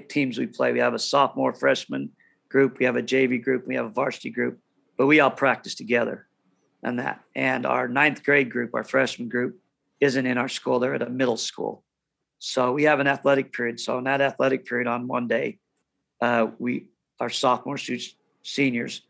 teams 0.07 0.37
we 0.37 0.45
play. 0.45 0.71
We 0.71 0.79
have 0.79 0.93
a 0.93 0.99
sophomore, 0.99 1.53
freshman 1.53 2.11
group, 2.49 2.79
we 2.79 2.85
have 2.85 2.95
a 2.95 3.01
JV 3.01 3.41
group, 3.43 3.67
we 3.67 3.75
have 3.75 3.85
a 3.85 3.89
varsity 3.89 4.29
group, 4.29 4.59
but 4.97 5.07
we 5.07 5.19
all 5.19 5.31
practice 5.31 5.75
together 5.75 6.28
and 6.83 6.99
that. 6.99 7.21
And 7.35 7.65
our 7.65 7.87
ninth 7.87 8.23
grade 8.23 8.49
group, 8.51 8.73
our 8.73 8.83
freshman 8.83 9.29
group, 9.29 9.59
isn't 9.99 10.25
in 10.25 10.37
our 10.37 10.47
school, 10.47 10.79
they're 10.79 10.95
at 10.95 11.01
a 11.01 11.09
middle 11.09 11.37
school. 11.37 11.83
So 12.39 12.71
we 12.71 12.83
have 12.83 13.01
an 13.01 13.07
athletic 13.07 13.51
period. 13.51 13.79
So 13.79 13.97
in 13.97 14.05
that 14.05 14.21
athletic 14.21 14.65
period 14.65 14.87
on 14.87 15.07
one 15.07 15.27
day, 15.27 15.59
uh, 16.21 16.47
we 16.57 16.87
our 17.19 17.29
sophomores, 17.29 18.15
seniors, 18.43 19.01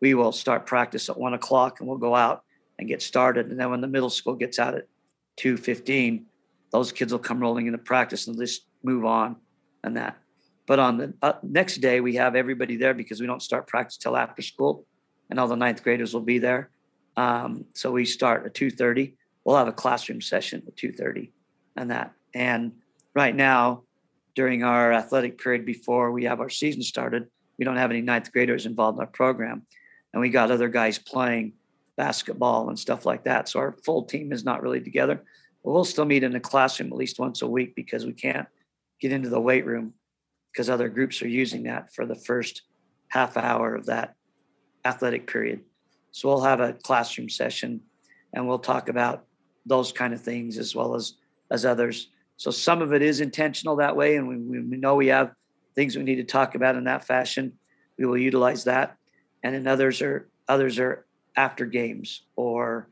we 0.00 0.14
will 0.14 0.32
start 0.32 0.66
practice 0.66 1.08
at 1.08 1.16
one 1.16 1.32
o'clock 1.32 1.78
and 1.78 1.88
we'll 1.88 1.98
go 1.98 2.16
out 2.16 2.42
and 2.78 2.88
get 2.88 3.00
started. 3.00 3.46
And 3.50 3.60
then 3.60 3.70
when 3.70 3.80
the 3.80 3.86
middle 3.86 4.10
school 4.10 4.34
gets 4.34 4.58
out 4.58 4.74
at 4.74 4.88
two 5.36 5.56
fifteen, 5.56 6.26
those 6.72 6.90
kids 6.90 7.12
will 7.12 7.20
come 7.20 7.38
rolling 7.38 7.66
into 7.66 7.78
practice 7.78 8.26
and 8.26 8.36
just 8.36 8.66
move 8.82 9.04
on 9.04 9.36
and 9.84 9.96
that. 9.96 10.18
But 10.66 10.78
on 10.80 10.96
the 10.96 11.14
uh, 11.22 11.34
next 11.42 11.76
day, 11.76 12.00
we 12.00 12.16
have 12.16 12.34
everybody 12.34 12.76
there 12.76 12.94
because 12.94 13.20
we 13.20 13.26
don't 13.28 13.42
start 13.42 13.68
practice 13.68 13.96
till 13.96 14.16
after 14.16 14.42
school, 14.42 14.86
and 15.30 15.38
all 15.38 15.46
the 15.46 15.56
ninth 15.56 15.84
graders 15.84 16.14
will 16.14 16.20
be 16.20 16.38
there. 16.38 16.70
Um, 17.16 17.66
so 17.74 17.92
we 17.92 18.04
start 18.04 18.46
at 18.46 18.54
two 18.54 18.70
thirty. 18.70 19.16
We'll 19.44 19.56
have 19.56 19.68
a 19.68 19.72
classroom 19.72 20.20
session 20.20 20.62
at 20.66 20.76
two 20.76 20.92
thirty, 20.92 21.32
and 21.76 21.90
that. 21.90 22.12
And 22.34 22.72
right 23.14 23.34
now, 23.34 23.82
during 24.34 24.62
our 24.62 24.92
athletic 24.92 25.38
period 25.38 25.66
before 25.66 26.12
we 26.12 26.24
have 26.24 26.40
our 26.40 26.48
season 26.48 26.82
started, 26.82 27.28
we 27.58 27.64
don't 27.64 27.76
have 27.76 27.90
any 27.90 28.00
ninth 28.00 28.32
graders 28.32 28.66
involved 28.66 28.98
in 28.98 29.00
our 29.00 29.06
program, 29.06 29.66
and 30.12 30.20
we 30.20 30.30
got 30.30 30.50
other 30.50 30.68
guys 30.68 30.98
playing 30.98 31.52
basketball 31.96 32.68
and 32.68 32.78
stuff 32.78 33.04
like 33.04 33.24
that. 33.24 33.48
So 33.48 33.60
our 33.60 33.72
full 33.84 34.04
team 34.04 34.32
is 34.32 34.44
not 34.44 34.62
really 34.62 34.80
together. 34.80 35.22
But 35.62 35.70
we'll 35.70 35.84
still 35.84 36.04
meet 36.04 36.24
in 36.24 36.32
the 36.32 36.40
classroom 36.40 36.90
at 36.90 36.98
least 36.98 37.18
once 37.18 37.42
a 37.42 37.46
week 37.46 37.74
because 37.76 38.04
we 38.04 38.12
can't 38.12 38.48
get 39.00 39.12
into 39.12 39.28
the 39.28 39.40
weight 39.40 39.66
room 39.66 39.94
because 40.50 40.68
other 40.68 40.88
groups 40.88 41.22
are 41.22 41.28
using 41.28 41.64
that 41.64 41.94
for 41.94 42.06
the 42.06 42.14
first 42.14 42.62
half 43.08 43.36
hour 43.36 43.74
of 43.74 43.86
that 43.86 44.14
athletic 44.84 45.26
period. 45.26 45.60
So 46.12 46.28
we'll 46.28 46.42
have 46.42 46.60
a 46.60 46.74
classroom 46.74 47.28
session 47.28 47.80
and 48.32 48.46
we'll 48.46 48.58
talk 48.58 48.88
about 48.88 49.24
those 49.66 49.92
kind 49.92 50.14
of 50.14 50.20
things 50.20 50.58
as 50.58 50.74
well 50.74 50.94
as 50.94 51.14
as 51.50 51.66
others. 51.66 52.08
So 52.36 52.50
some 52.50 52.80
of 52.80 52.92
it 52.92 53.02
is 53.02 53.20
intentional 53.20 53.76
that 53.76 53.94
way, 53.94 54.16
and 54.16 54.26
we, 54.26 54.60
we 54.60 54.76
know 54.76 54.94
we 54.94 55.08
have 55.08 55.32
things 55.74 55.96
we 55.96 56.02
need 56.02 56.16
to 56.16 56.24
talk 56.24 56.54
about 56.54 56.76
in 56.76 56.84
that 56.84 57.04
fashion. 57.04 57.52
We 57.98 58.06
will 58.06 58.18
utilize 58.18 58.64
that, 58.64 58.96
and 59.42 59.54
then 59.54 59.66
others 59.66 60.00
are 60.00 60.28
others 60.48 60.78
are 60.78 61.06
after 61.36 61.66
games 61.66 62.22
or 62.36 62.88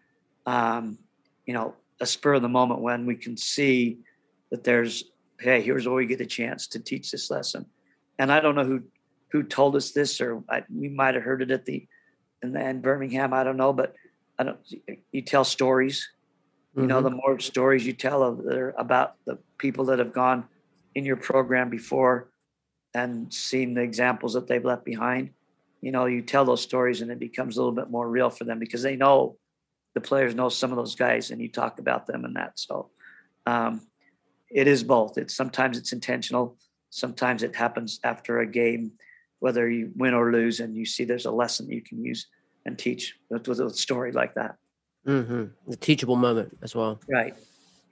um, 0.46 0.98
you 1.46 1.54
know 1.54 1.74
a 2.00 2.06
spur 2.06 2.34
of 2.34 2.42
the 2.42 2.48
moment 2.48 2.80
when 2.80 3.06
we 3.06 3.14
can 3.14 3.36
see 3.36 3.98
that 4.50 4.64
there's 4.64 5.04
hey 5.38 5.60
here's 5.60 5.86
where 5.86 5.96
we 5.96 6.06
get 6.06 6.20
a 6.20 6.26
chance 6.26 6.66
to 6.66 6.78
teach 6.78 7.10
this 7.10 7.30
lesson 7.30 7.66
and 8.18 8.32
i 8.32 8.40
don't 8.40 8.54
know 8.54 8.64
who 8.64 8.82
who 9.30 9.42
told 9.42 9.76
us 9.76 9.92
this 9.92 10.20
or 10.20 10.42
I, 10.48 10.64
we 10.74 10.88
might 10.88 11.14
have 11.14 11.24
heard 11.24 11.42
it 11.42 11.50
at 11.50 11.66
the 11.66 11.86
in, 12.42 12.52
the, 12.52 12.68
in 12.68 12.80
birmingham 12.80 13.32
i 13.32 13.44
don't 13.44 13.56
know 13.56 13.72
but 13.72 13.94
i 14.38 14.42
don't 14.42 14.58
you 15.12 15.22
tell 15.22 15.44
stories 15.44 16.08
you 16.74 16.80
mm-hmm. 16.80 16.88
know 16.88 17.00
the 17.00 17.10
more 17.10 17.38
stories 17.40 17.86
you 17.86 17.92
tell 17.92 18.22
of, 18.22 18.72
about 18.78 19.14
the 19.26 19.38
people 19.58 19.86
that 19.86 19.98
have 19.98 20.12
gone 20.12 20.44
in 20.94 21.04
your 21.04 21.16
program 21.16 21.70
before 21.70 22.30
and 22.94 23.32
seen 23.32 23.74
the 23.74 23.82
examples 23.82 24.34
that 24.34 24.46
they've 24.46 24.64
left 24.64 24.84
behind 24.84 25.30
you 25.80 25.92
know 25.92 26.06
you 26.06 26.22
tell 26.22 26.44
those 26.44 26.62
stories 26.62 27.00
and 27.00 27.10
it 27.10 27.18
becomes 27.18 27.56
a 27.56 27.60
little 27.60 27.74
bit 27.74 27.90
more 27.90 28.08
real 28.08 28.30
for 28.30 28.44
them 28.44 28.58
because 28.58 28.82
they 28.82 28.96
know 28.96 29.36
the 29.94 30.00
players 30.00 30.34
know 30.34 30.48
some 30.48 30.70
of 30.70 30.76
those 30.76 30.94
guys 30.94 31.30
and 31.30 31.40
you 31.40 31.48
talk 31.48 31.78
about 31.78 32.06
them 32.06 32.24
and 32.24 32.36
that 32.36 32.52
so 32.58 32.90
um, 33.46 33.80
it 34.50 34.66
is 34.66 34.82
both 34.82 35.18
it's 35.18 35.34
sometimes 35.34 35.78
it's 35.78 35.92
intentional 35.92 36.56
sometimes 36.90 37.42
it 37.42 37.54
happens 37.54 38.00
after 38.04 38.40
a 38.40 38.46
game 38.46 38.92
whether 39.40 39.68
you 39.68 39.90
win 39.96 40.14
or 40.14 40.32
lose 40.32 40.60
and 40.60 40.76
you 40.76 40.86
see 40.86 41.04
there's 41.04 41.26
a 41.26 41.30
lesson 41.30 41.68
you 41.70 41.82
can 41.82 42.02
use 42.02 42.26
and 42.66 42.78
teach 42.78 43.16
with, 43.28 43.46
with 43.48 43.60
a 43.60 43.70
story 43.70 44.12
like 44.12 44.34
that 44.34 44.56
mm-hmm. 45.06 45.46
the 45.68 45.76
teachable 45.76 46.16
moment 46.16 46.56
as 46.62 46.74
well 46.74 47.00
right, 47.08 47.36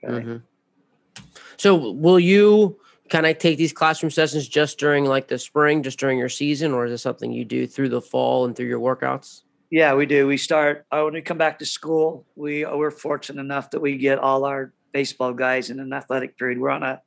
right. 0.03 0.25
Mm-hmm. 0.25 1.23
so 1.57 1.75
will 1.75 2.19
you 2.19 2.79
kind 3.09 3.25
of 3.25 3.37
take 3.39 3.57
these 3.57 3.73
classroom 3.73 4.11
sessions 4.11 4.47
just 4.47 4.77
during 4.77 5.05
like 5.05 5.27
the 5.27 5.39
spring 5.39 5.83
just 5.83 5.99
during 5.99 6.17
your 6.17 6.29
season 6.29 6.73
or 6.73 6.85
is 6.85 6.91
this 6.91 7.01
something 7.01 7.31
you 7.31 7.43
do 7.43 7.67
through 7.67 7.89
the 7.89 8.01
fall 8.01 8.45
and 8.45 8.55
through 8.55 8.67
your 8.67 8.79
workouts 8.79 9.41
yeah, 9.71 9.93
we 9.93 10.07
do. 10.07 10.25
We 10.25 10.37
start 10.37 10.85
uh, 10.91 11.01
when 11.03 11.13
we 11.13 11.21
come 11.21 11.37
back 11.37 11.59
to 11.59 11.65
school. 11.65 12.25
We 12.35 12.65
uh, 12.65 12.75
we're 12.75 12.91
fortunate 12.91 13.41
enough 13.41 13.69
that 13.71 13.79
we 13.79 13.97
get 13.97 14.17
all 14.17 14.45
our 14.45 14.73
baseball 14.93 15.33
guys 15.33 15.69
in 15.69 15.79
an 15.79 15.93
athletic 15.93 16.37
period. 16.37 16.59
We're 16.59 16.71
on 16.71 16.81
a 16.81 17.01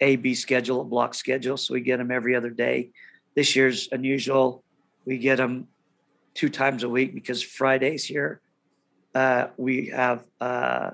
A 0.00 0.16
B 0.16 0.34
schedule, 0.34 0.82
a 0.82 0.84
block 0.84 1.14
schedule, 1.14 1.56
so 1.56 1.72
we 1.72 1.80
get 1.80 1.96
them 1.96 2.10
every 2.10 2.36
other 2.36 2.50
day. 2.50 2.90
This 3.34 3.56
year's 3.56 3.88
unusual. 3.92 4.62
We 5.04 5.18
get 5.18 5.36
them 5.36 5.68
two 6.34 6.48
times 6.48 6.82
a 6.82 6.88
week 6.88 7.14
because 7.14 7.42
Fridays 7.42 8.04
here 8.04 8.40
uh, 9.14 9.48
we 9.56 9.86
have 9.86 10.26
uh, 10.40 10.90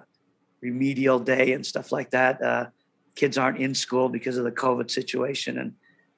remedial 0.60 1.18
day 1.18 1.52
and 1.52 1.64
stuff 1.64 1.92
like 1.92 2.10
that. 2.10 2.42
Uh, 2.42 2.66
kids 3.14 3.38
aren't 3.38 3.58
in 3.58 3.74
school 3.74 4.08
because 4.08 4.36
of 4.36 4.44
the 4.44 4.52
COVID 4.52 4.90
situation 4.90 5.58
and 5.58 5.74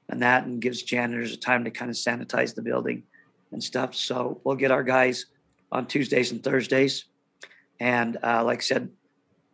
and 0.09 0.22
that, 0.22 0.44
and 0.44 0.61
gives 0.61 0.83
janitors 0.83 1.33
a 1.33 1.37
time 1.37 1.62
to 1.62 1.70
kind 1.70 1.88
of 1.88 1.96
sanitize 1.96 2.52
the 2.52 2.62
building 2.62 3.04
and 3.52 3.62
stuff. 3.62 3.94
So 3.94 4.40
we'll 4.42 4.56
get 4.56 4.72
our 4.72 4.83
guys 4.83 5.26
on 5.70 5.87
Tuesdays 5.87 6.33
and 6.33 6.42
Thursdays. 6.42 7.04
And 7.78 8.16
uh, 8.20 8.42
like 8.42 8.59
I 8.59 8.62
said, 8.62 8.90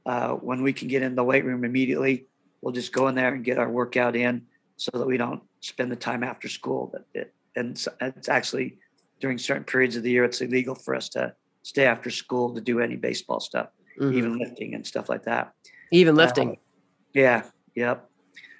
uh, 0.06 0.30
when 0.30 0.62
we 0.62 0.72
can 0.72 0.88
get 0.88 1.02
in 1.02 1.14
the 1.14 1.22
weight 1.22 1.44
room 1.44 1.62
immediately, 1.62 2.24
we'll 2.62 2.72
just 2.72 2.90
go 2.90 3.06
in 3.08 3.14
there 3.14 3.34
and 3.34 3.44
get 3.44 3.58
our 3.58 3.68
workout 3.68 4.16
in 4.16 4.46
so 4.76 4.90
that 4.94 5.06
we 5.06 5.16
don't 5.16 5.42
spend 5.60 5.90
the 5.90 5.96
time 5.96 6.22
after 6.22 6.48
school. 6.48 6.90
But 6.92 7.06
it, 7.14 7.34
and 7.54 7.82
it's 8.00 8.28
actually 8.28 8.78
during 9.20 9.38
certain 9.38 9.64
periods 9.64 9.96
of 9.96 10.02
the 10.02 10.10
year, 10.10 10.24
it's 10.24 10.40
illegal 10.40 10.74
for 10.74 10.94
us 10.94 11.08
to 11.10 11.34
stay 11.62 11.84
after 11.84 12.10
school 12.10 12.54
to 12.54 12.60
do 12.60 12.80
any 12.80 12.96
baseball 12.96 13.40
stuff, 13.40 13.68
mm-hmm. 13.98 14.16
even 14.16 14.38
lifting 14.38 14.74
and 14.74 14.86
stuff 14.86 15.08
like 15.08 15.24
that. 15.24 15.52
Even 15.90 16.14
lifting. 16.14 16.50
Uh, 16.50 16.54
yeah. 17.14 17.42
Yep. 17.74 18.08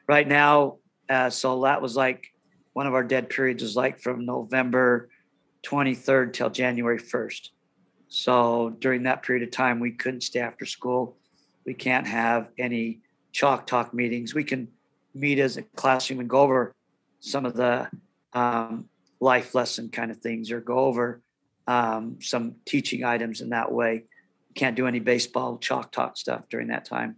Right 0.09 0.27
now, 0.27 0.77
uh, 1.09 1.31
so 1.31 1.63
that 1.63 1.83
was 1.83 1.97
like 1.97 2.33
one 2.73 2.87
of 2.87 2.95
our 2.95 3.05
dead 3.05 3.31
periods 3.31 3.63
was 3.63 3.77
like 3.77 3.99
from 3.99 4.25
November 4.25 5.09
23rd 5.65 6.33
till 6.33 6.51
January 6.51 6.99
1st. 6.99 7.51
So 8.09 8.77
during 8.79 9.05
that 9.05 9.23
period 9.23 9.43
of 9.43 9.51
time, 9.51 9.81
we 9.81 9.93
couldn't 9.93 10.23
stay 10.23 10.41
after 10.41 10.65
school. 10.65 11.17
We 11.65 11.75
can't 11.75 12.07
have 12.07 12.51
any 12.59 13.01
chalk 13.33 13.67
talk 13.67 13.93
meetings. 13.93 14.35
We 14.35 14.45
can 14.45 14.69
meet 15.17 15.39
as 15.39 15.57
a 15.57 15.63
classroom 15.63 16.21
and 16.21 16.29
go 16.29 16.41
over 16.41 16.75
some 17.21 17.47
of 17.47 17.55
the 17.55 17.89
um, 18.33 18.89
life 19.21 19.55
lesson 19.55 19.89
kind 19.89 20.11
of 20.11 20.19
things 20.19 20.51
or 20.51 20.61
go 20.61 20.79
over 20.81 21.23
um, 21.67 22.19
some 22.21 22.57
teaching 22.67 23.05
items 23.05 23.41
in 23.41 23.51
that 23.51 23.73
way. 23.73 24.05
Can't 24.55 24.77
do 24.77 24.87
any 24.87 25.01
baseball 25.01 25.59
chalk 25.59 25.91
talk 25.93 26.17
stuff 26.17 26.43
during 26.49 26.69
that 26.69 26.85
time. 26.85 27.17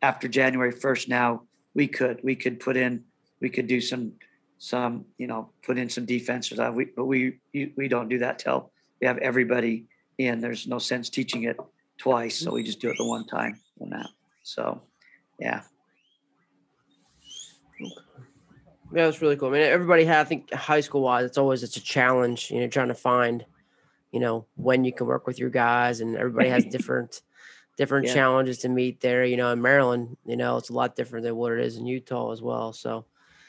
After 0.00 0.28
January 0.28 0.72
1st, 0.72 1.08
now 1.08 1.42
we 1.74 1.86
could 1.88 2.20
we 2.22 2.36
could 2.36 2.60
put 2.60 2.76
in 2.76 3.04
we 3.40 3.50
could 3.50 3.66
do 3.66 3.80
some 3.80 4.12
some, 4.58 5.06
you 5.18 5.26
know, 5.26 5.50
put 5.64 5.76
in 5.76 5.88
some 5.88 6.06
defense 6.06 6.52
or. 6.52 6.70
We, 6.70 6.84
but 6.84 7.06
we 7.06 7.40
we 7.52 7.88
don't 7.88 8.08
do 8.08 8.18
that 8.18 8.38
till 8.38 8.70
we 9.00 9.08
have 9.08 9.18
everybody 9.18 9.86
in. 10.18 10.40
There's 10.40 10.68
no 10.68 10.78
sense 10.78 11.10
teaching 11.10 11.42
it 11.44 11.56
twice, 11.98 12.38
so 12.38 12.52
we 12.52 12.62
just 12.62 12.80
do 12.80 12.90
it 12.90 12.96
the 12.96 13.04
one 13.04 13.26
time 13.26 13.60
on 13.80 13.90
that. 13.90 14.06
So, 14.44 14.82
yeah. 15.40 15.62
Yeah, 18.94 19.04
that's 19.06 19.22
really 19.22 19.36
cool. 19.36 19.48
I 19.48 19.52
mean, 19.52 19.62
everybody 19.62 20.04
had, 20.04 20.20
I 20.20 20.24
think, 20.24 20.52
high 20.52 20.80
school 20.80 21.02
wise, 21.02 21.24
it's 21.24 21.38
always 21.38 21.62
it's 21.62 21.76
a 21.76 21.82
challenge. 21.82 22.50
You 22.50 22.60
know, 22.60 22.68
trying 22.68 22.88
to 22.88 22.94
find, 22.94 23.44
you 24.10 24.20
know, 24.20 24.46
when 24.56 24.84
you 24.84 24.92
can 24.92 25.06
work 25.06 25.26
with 25.26 25.38
your 25.38 25.50
guys, 25.50 26.00
and 26.00 26.16
everybody 26.16 26.48
has 26.48 26.64
different 26.70 27.22
different 27.78 28.06
yeah. 28.06 28.14
challenges 28.14 28.58
to 28.58 28.68
meet 28.68 29.00
there. 29.00 29.24
You 29.24 29.36
know, 29.36 29.50
in 29.50 29.62
Maryland, 29.62 30.16
you 30.26 30.36
know, 30.36 30.56
it's 30.56 30.68
a 30.68 30.74
lot 30.74 30.96
different 30.96 31.24
than 31.24 31.36
what 31.36 31.52
it 31.52 31.60
is 31.60 31.76
in 31.76 31.86
Utah 31.86 32.32
as 32.32 32.42
well. 32.42 32.72
So, 32.72 33.06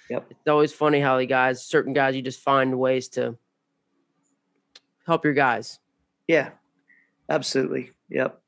Yep. 0.10 0.28
It's 0.30 0.48
always 0.48 0.74
funny 0.74 1.00
how 1.00 1.18
the 1.18 1.26
guys, 1.26 1.66
certain 1.66 1.94
guys, 1.94 2.16
you 2.16 2.22
just 2.22 2.42
find 2.42 2.78
ways 2.78 3.08
to 3.10 3.38
help 5.06 5.24
your 5.24 5.34
guys. 5.34 5.80
Yeah, 6.28 6.52
absolutely. 7.30 7.92
Yep, 8.10 8.40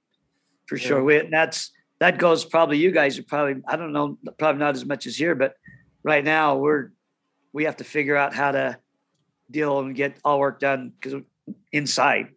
for 0.67 0.77
yeah. 0.77 0.87
sure. 0.87 1.03
We, 1.03 1.27
that's 1.31 1.71
that 1.99 2.17
goes 2.17 2.45
probably. 2.45 2.77
You 2.77 2.91
guys 2.91 3.17
are 3.17 3.23
probably 3.23 3.63
I 3.67 3.77
don't 3.77 3.93
know, 3.93 4.17
probably 4.37 4.59
not 4.59 4.75
as 4.75 4.85
much 4.85 5.07
as 5.07 5.15
here, 5.15 5.35
but 5.35 5.55
right 6.05 6.23
now 6.23 6.55
we're 6.55 6.91
we 7.51 7.65
have 7.65 7.77
to 7.77 7.83
figure 7.83 8.15
out 8.15 8.33
how 8.33 8.51
to 8.51 8.77
deal 9.49 9.79
and 9.79 9.95
get 9.95 10.17
all 10.23 10.39
work 10.39 10.59
done 10.59 10.93
because 10.99 11.21
inside 11.71 12.29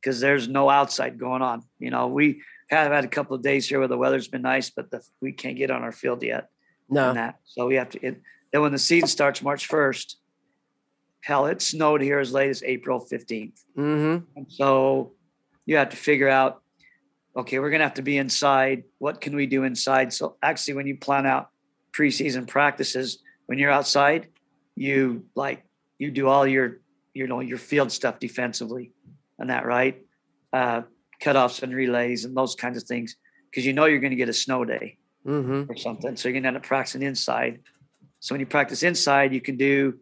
because 0.00 0.20
there's 0.20 0.48
no 0.48 0.68
outside 0.68 1.18
going 1.18 1.42
on. 1.42 1.62
You 1.78 1.90
know, 1.90 2.08
we 2.08 2.42
have 2.68 2.92
had 2.92 3.04
a 3.04 3.08
couple 3.08 3.36
of 3.36 3.42
days 3.42 3.68
here 3.68 3.78
where 3.78 3.88
the 3.88 3.96
weather's 3.96 4.28
been 4.28 4.42
nice, 4.42 4.70
but 4.70 4.90
the, 4.90 5.02
we 5.20 5.32
can't 5.32 5.56
get 5.56 5.70
on 5.70 5.82
our 5.82 5.92
field 5.92 6.22
yet. 6.22 6.48
No, 6.90 7.12
so 7.44 7.66
we 7.66 7.76
have 7.76 7.90
to. 7.90 8.06
It, 8.06 8.20
then 8.52 8.62
when 8.62 8.72
the 8.72 8.78
season 8.78 9.08
starts 9.08 9.42
March 9.42 9.68
1st, 9.68 10.14
hell, 11.22 11.46
it 11.46 11.62
snowed 11.62 12.02
here 12.02 12.18
as 12.18 12.32
late 12.32 12.50
as 12.50 12.62
April 12.62 13.00
15th. 13.00 13.60
Mm-hmm. 13.76 14.42
so 14.48 15.12
you 15.66 15.76
have 15.76 15.88
to 15.88 15.96
figure 15.96 16.28
out, 16.28 16.62
okay, 17.34 17.58
we're 17.58 17.70
going 17.70 17.80
to 17.80 17.86
have 17.86 17.94
to 17.94 18.02
be 18.02 18.18
inside. 18.18 18.84
What 18.98 19.20
can 19.22 19.34
we 19.34 19.46
do 19.46 19.64
inside? 19.64 20.12
So 20.12 20.36
actually, 20.42 20.74
when 20.74 20.86
you 20.86 20.98
plan 20.98 21.24
out 21.24 21.48
preseason 21.96 22.46
practices, 22.46 23.18
when 23.46 23.58
you're 23.58 23.70
outside, 23.70 24.28
you 24.74 25.24
like, 25.34 25.64
you 25.98 26.10
do 26.10 26.28
all 26.28 26.46
your, 26.46 26.80
you 27.12 27.26
know, 27.26 27.40
your 27.40 27.58
field 27.58 27.92
stuff 27.92 28.18
defensively 28.18 28.92
and 29.38 29.50
that, 29.50 29.64
right? 29.64 30.02
Uh, 30.52 30.82
cutoffs 31.22 31.62
and 31.62 31.74
relays 31.74 32.24
and 32.24 32.36
those 32.36 32.54
kinds 32.54 32.76
of 32.76 32.82
things. 32.84 33.16
Cause 33.54 33.64
you 33.64 33.72
know, 33.72 33.84
you're 33.84 34.00
going 34.00 34.10
to 34.10 34.16
get 34.16 34.28
a 34.28 34.32
snow 34.32 34.64
day 34.64 34.98
mm-hmm. 35.24 35.70
or 35.70 35.76
something. 35.76 36.16
So 36.16 36.28
you're 36.28 36.34
going 36.34 36.42
to 36.42 36.48
end 36.48 36.56
up 36.56 36.64
practicing 36.64 37.02
inside 37.02 37.60
so 38.24 38.32
when 38.32 38.40
you 38.40 38.46
practice 38.46 38.82
inside, 38.82 39.34
you 39.34 39.42
can 39.42 39.58
do 39.58 39.98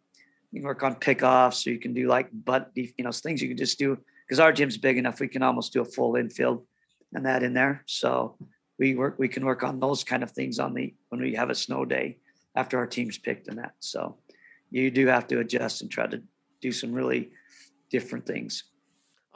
you 0.52 0.60
can 0.60 0.62
work 0.62 0.84
on 0.84 0.94
pickoffs, 0.94 1.66
or 1.66 1.70
you 1.70 1.80
can 1.80 1.92
do 1.92 2.06
like 2.06 2.28
butt, 2.32 2.70
you 2.76 2.92
know, 3.00 3.10
things 3.10 3.42
you 3.42 3.48
can 3.48 3.56
just 3.56 3.80
do 3.80 3.98
because 4.24 4.38
our 4.38 4.52
gym's 4.52 4.76
big 4.76 4.96
enough. 4.96 5.18
We 5.18 5.26
can 5.26 5.42
almost 5.42 5.72
do 5.72 5.82
a 5.82 5.84
full 5.84 6.14
infield 6.14 6.64
and 7.12 7.26
that 7.26 7.42
in 7.42 7.52
there. 7.52 7.82
So 7.86 8.36
we 8.82 8.96
work, 8.96 9.14
we 9.16 9.28
can 9.28 9.44
work 9.44 9.62
on 9.62 9.78
those 9.78 10.02
kind 10.02 10.24
of 10.24 10.32
things 10.32 10.58
on 10.58 10.74
the 10.74 10.92
when 11.08 11.20
we 11.20 11.36
have 11.36 11.50
a 11.50 11.54
snow 11.54 11.84
day 11.84 12.18
after 12.56 12.78
our 12.78 12.86
team's 12.88 13.16
picked 13.16 13.46
and 13.46 13.58
that. 13.58 13.74
So 13.78 14.16
you 14.72 14.90
do 14.90 15.06
have 15.06 15.28
to 15.28 15.38
adjust 15.38 15.82
and 15.82 15.90
try 15.90 16.08
to 16.08 16.20
do 16.60 16.72
some 16.72 16.92
really 16.92 17.30
different 17.90 18.26
things. 18.26 18.64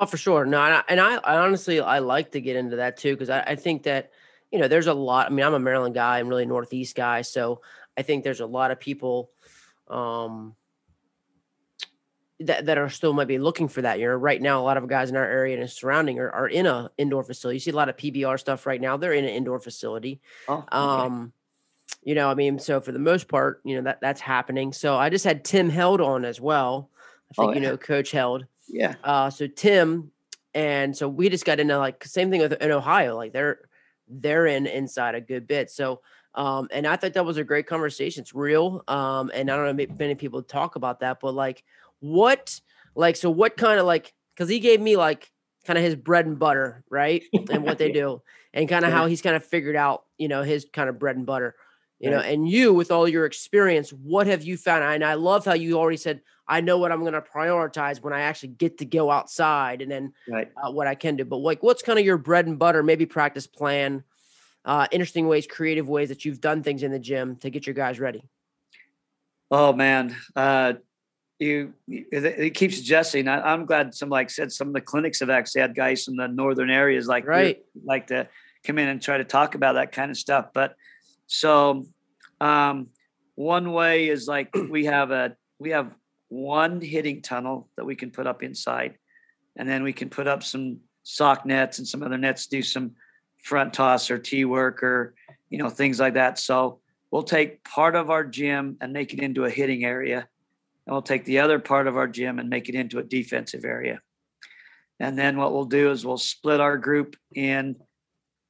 Oh, 0.01 0.07
for 0.07 0.17
sure. 0.17 0.45
No, 0.47 0.61
and 0.61 0.75
I, 0.75 0.83
and 0.89 1.01
I, 1.01 1.15
I 1.19 1.39
honestly 1.39 1.79
I 1.79 2.01
like 2.01 2.33
to 2.33 2.41
get 2.41 2.57
into 2.57 2.77
that 2.77 2.97
too 2.97 3.15
because 3.15 3.31
I, 3.31 3.41
I 3.43 3.55
think 3.55 3.85
that 3.85 4.11
you 4.51 4.59
know 4.59 4.67
there's 4.67 4.89
a 4.89 4.95
lot. 4.95 5.29
I 5.29 5.31
mean, 5.31 5.47
I'm 5.47 5.55
a 5.55 5.61
Maryland 5.61 5.95
guy. 5.95 6.19
I'm 6.19 6.29
really 6.29 6.45
Northeast 6.45 6.97
guy, 6.97 7.23
so 7.23 7.61
I 7.97 8.03
think 8.03 8.25
there's 8.25 8.41
a 8.41 8.47
lot 8.47 8.73
of 8.73 8.81
people 8.81 9.31
um, 9.87 10.57
that 12.41 12.67
that 12.67 12.79
are 12.79 12.89
still 12.89 13.13
might 13.13 13.29
be 13.29 13.39
looking 13.39 13.69
for 13.69 13.83
that. 13.83 13.99
You 13.99 14.07
know, 14.07 14.15
right 14.15 14.41
now 14.41 14.61
a 14.61 14.65
lot 14.65 14.77
of 14.77 14.87
guys 14.89 15.11
in 15.11 15.17
our 15.17 15.25
area 15.25 15.59
and 15.59 15.71
surrounding 15.71 16.19
are, 16.19 16.31
are 16.31 16.49
in 16.49 16.67
a 16.67 16.91
indoor 16.99 17.23
facility. 17.23 17.57
You 17.57 17.61
see 17.61 17.71
a 17.71 17.77
lot 17.77 17.89
of 17.89 17.97
PBR 17.97 18.39
stuff 18.39 18.67
right 18.67 18.81
now. 18.81 18.97
They're 18.97 19.15
in 19.15 19.25
an 19.25 19.31
indoor 19.31 19.59
facility. 19.59 20.21
Oh, 20.49 20.59
okay. 20.59 20.67
Um, 20.73 21.33
you 22.03 22.15
know, 22.15 22.29
I 22.29 22.35
mean, 22.35 22.59
so 22.59 22.81
for 22.81 22.93
the 22.93 22.99
most 22.99 23.29
part, 23.29 23.61
you 23.65 23.77
know, 23.77 23.83
that 23.83 24.01
that's 24.01 24.21
happening. 24.21 24.73
So 24.73 24.97
I 24.97 25.09
just 25.09 25.25
had 25.25 25.45
Tim 25.45 25.71
Held 25.71 26.01
on 26.01 26.25
as 26.25 26.41
well. 26.41 26.91
I 27.31 27.35
think 27.35 27.51
Oh, 27.51 27.55
you 27.55 27.61
know 27.61 27.77
Coach 27.77 28.11
Held. 28.11 28.47
Yeah. 28.69 28.95
Uh, 29.03 29.31
so 29.31 29.47
Tim, 29.47 30.11
and 30.55 30.97
so 30.97 31.09
we 31.09 31.29
just 31.29 31.45
got 31.45 31.59
into 31.59 31.79
like 31.79 32.05
same 32.05 32.31
thing 32.31 32.41
with 32.41 32.53
in 32.55 32.71
Ohio, 32.71 33.17
like 33.17 33.33
they're 33.33 33.61
they're 34.09 34.47
in 34.47 34.67
inside 34.67 35.15
a 35.15 35.21
good 35.21 35.47
bit. 35.47 35.71
So 35.71 36.01
um, 36.37 36.69
and 36.71 36.87
I 36.87 36.97
thought 36.97 37.15
that 37.15 37.25
was 37.25 37.39
a 37.39 37.45
great 37.45 37.67
conversation. 37.67 38.21
It's 38.21 38.35
real. 38.35 38.85
Um, 38.87 39.31
and 39.35 39.51
I 39.51 39.57
don't 39.57 39.77
know 39.77 39.83
if 39.83 39.99
many 39.99 40.15
people 40.15 40.43
talk 40.43 40.77
about 40.77 41.01
that, 41.01 41.19
but 41.21 41.35
like 41.35 41.65
what 42.01 42.61
like 42.95 43.17
so 43.17 43.31
what 43.31 43.57
kind 43.57 43.79
of 43.79 43.87
like 43.87 44.13
because 44.35 44.49
he 44.49 44.61
gave 44.61 44.81
me 44.81 44.97
like 44.97 45.31
kind 45.67 45.79
of 45.79 45.85
his 45.85 45.97
bread 45.97 46.27
and 46.27 46.39
butter, 46.39 46.85
right? 46.91 47.23
And 47.51 47.65
what 47.65 47.79
they 47.79 47.91
do 47.91 48.23
and 48.55 48.69
kind 48.69 48.85
of 48.85 48.93
how 48.93 49.07
he's 49.07 49.23
kind 49.23 49.37
of 49.37 49.45
figured 49.45 49.77
out, 49.77 50.05
you 50.17 50.29
know, 50.29 50.43
his 50.43 50.67
kind 50.73 50.89
of 50.89 50.99
bread 50.99 51.17
and 51.17 51.27
butter. 51.27 51.55
You 51.99 52.11
know, 52.11 52.21
and 52.21 52.47
you 52.47 52.75
with 52.75 52.91
all 52.91 53.09
your 53.09 53.25
experience, 53.25 53.91
what 53.91 54.27
have 54.27 54.43
you 54.45 54.59
found? 54.59 54.85
And 54.85 55.03
I 55.03 55.15
love 55.15 55.47
how 55.47 55.55
you 55.55 55.79
already 55.79 55.97
said, 55.97 56.21
I 56.47 56.61
know 56.61 56.77
what 56.77 56.93
I'm 56.93 57.01
going 57.01 57.15
to 57.15 57.23
prioritize 57.23 58.03
when 58.03 58.13
I 58.13 58.21
actually 58.21 58.51
get 58.51 58.79
to 58.79 58.85
go 58.85 59.11
outside 59.11 59.81
and 59.81 59.91
then 59.91 60.13
Right. 60.29 60.53
uh, 60.63 60.71
what 60.71 60.87
I 60.87 60.95
can 60.95 61.17
do. 61.17 61.25
But 61.25 61.39
like, 61.39 61.63
what's 61.63 61.83
kind 61.83 61.99
of 61.99 62.05
your 62.05 62.19
bread 62.19 62.47
and 62.47 62.59
butter, 62.59 62.83
maybe 62.83 63.07
practice 63.07 63.47
plan, 63.47 64.05
uh, 64.67 64.87
interesting 64.93 65.27
ways, 65.27 65.47
creative 65.47 65.89
ways 65.89 66.11
that 66.11 66.25
you've 66.27 66.43
done 66.43 66.63
things 66.63 66.83
in 66.83 66.93
the 66.93 66.99
gym 66.99 67.37
to 67.37 67.49
get 67.49 67.67
your 67.67 67.75
guys 67.75 67.99
ready? 67.99 68.29
Oh 69.51 69.73
man, 69.73 70.15
uh, 70.35 70.75
you 71.39 71.75
it, 71.89 72.55
keeps 72.55 72.79
adjusting. 72.79 73.29
I, 73.29 73.53
I'm 73.53 73.67
glad 73.67 73.95
some 73.95 74.09
like 74.09 74.31
said 74.31 74.53
some 74.53 74.69
of 74.69 74.75
the 74.75 74.81
clinics 74.81 75.21
have 75.21 75.31
actually 75.31 75.63
had 75.63 75.75
guys 75.75 76.05
from 76.05 76.17
the 76.17 76.29
northern 76.29 76.71
areas 76.71 77.07
like 77.07 77.27
Right. 77.27 77.65
like 77.85 78.07
to 78.09 78.29
come 78.65 78.79
in 78.79 78.89
and 78.89 79.01
try 79.01 79.19
to 79.19 79.25
talk 79.25 79.55
about 79.55 79.75
that 79.75 79.93
kind 79.93 80.11
of 80.11 80.17
stuff. 80.17 80.49
But 80.55 80.75
so 81.27 81.87
um, 82.41 82.89
one 83.35 83.73
way 83.73 84.09
is 84.09 84.27
like 84.27 84.55
we 84.71 84.87
have 84.87 85.11
a 85.11 85.37
we 85.59 85.71
have 85.71 85.93
one 86.29 86.81
hitting 86.81 87.23
tunnel 87.23 87.69
that 87.77 87.85
we 87.85 87.95
can 87.97 88.11
put 88.11 88.27
up 88.27 88.43
inside, 88.43 88.97
and 89.57 89.69
then 89.69 89.83
we 89.83 89.93
can 89.93 90.09
put 90.09 90.27
up 90.27 90.43
some 90.43 90.79
sock 91.03 91.47
nets 91.47 91.79
and 91.79 91.87
some 91.87 92.03
other 92.03 92.19
nets 92.19 92.47
do 92.49 92.63
some 92.63 92.93
front 93.45 93.73
toss 93.73 94.11
or 94.11 94.19
tee 94.19 94.45
work 94.45 94.83
or 94.83 95.15
you 95.51 95.59
know 95.59 95.69
things 95.69 96.01
like 96.01 96.15
that. 96.15 96.39
So 96.39 96.81
we'll 97.11 97.23
take 97.23 97.63
part 97.63 97.95
of 97.95 98.11
our 98.11 98.25
gym 98.25 98.77
and 98.81 98.93
make 98.93 99.13
it 99.13 99.21
into 99.21 99.45
a 99.45 99.51
hitting 99.51 99.85
area 99.85 100.27
and 100.87 100.95
we'll 100.95 101.03
take 101.03 101.25
the 101.25 101.41
other 101.41 101.59
part 101.59 101.87
of 101.87 101.97
our 101.97 102.07
gym 102.07 102.39
and 102.39 102.49
make 102.49 102.69
it 102.69 102.75
into 102.75 102.99
a 102.99 103.03
defensive 103.03 103.65
area. 103.65 104.01
And 105.01 105.19
then 105.19 105.37
what 105.37 105.53
we'll 105.53 105.65
do 105.65 105.91
is 105.91 106.07
we'll 106.07 106.17
split 106.17 106.61
our 106.61 106.79
group 106.79 107.17
in 107.35 107.77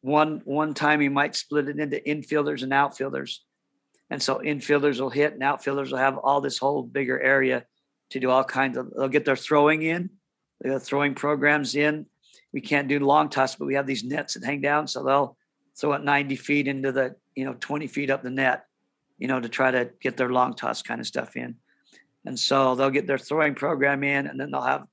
one 0.03 0.42
one 0.44 0.75
time 0.75 1.03
you 1.03 1.11
might 1.11 1.35
split 1.35 1.68
it 1.68 1.81
into 1.81 2.01
infielders 2.07 2.62
and 2.62 2.72
outfielders. 2.72 3.44
And 4.11 4.22
so 4.22 4.37
infielders 4.37 5.01
will 5.01 5.11
hit 5.11 5.33
and 5.33 5.42
outfielders 5.42 5.90
will 5.90 5.99
have 5.99 6.18
all 6.18 6.40
this 6.40 6.59
whole 6.59 6.83
bigger 6.83 7.20
area 7.20 7.64
to 8.11 8.20
do 8.20 8.31
all 8.31 8.44
kinds 8.44 8.77
of 8.77 8.92
they'll 8.96 9.09
get 9.09 9.25
their 9.25 9.37
throwing 9.37 9.83
in 9.83 10.11
they 10.61 10.70
got 10.70 10.83
throwing 10.83 11.14
programs 11.14 11.75
in. 11.75 12.07
We 12.53 12.61
can't 12.61 12.88
do 12.88 13.01
long 13.01 13.29
toss 13.29 13.57
but 13.57 13.66
we 13.66 13.75
have 13.75 13.87
these 13.87 14.05
nets 14.05 14.35
that 14.35 14.44
hang 14.44 14.61
down 14.61 14.87
so 14.87 15.03
they'll 15.03 15.37
throw 15.79 15.94
it 15.94 16.05
90 16.05 16.37
feet 16.37 16.68
into 16.68 16.92
the 16.92 17.16
you 17.35 17.44
know 17.44 17.57
20 17.59 17.87
feet 17.88 18.11
up 18.11 18.22
the 18.22 18.31
net 18.31 18.64
you 19.18 19.27
know 19.27 19.40
to 19.40 19.49
try 19.49 19.70
to 19.70 19.90
get 20.01 20.16
their 20.16 20.31
long 20.31 20.55
toss 20.55 20.83
kind 20.83 21.01
of 21.01 21.07
stuff 21.07 21.37
in 21.37 21.57
and 22.27 22.39
so 22.39 22.75
they'll 22.75 22.91
get 22.91 23.07
their 23.07 23.19
throwing 23.19 23.55
program 23.55 24.03
in 24.05 24.27
and 24.27 24.39
then 24.39 24.51
they'll 24.51 24.62
have 24.62 24.85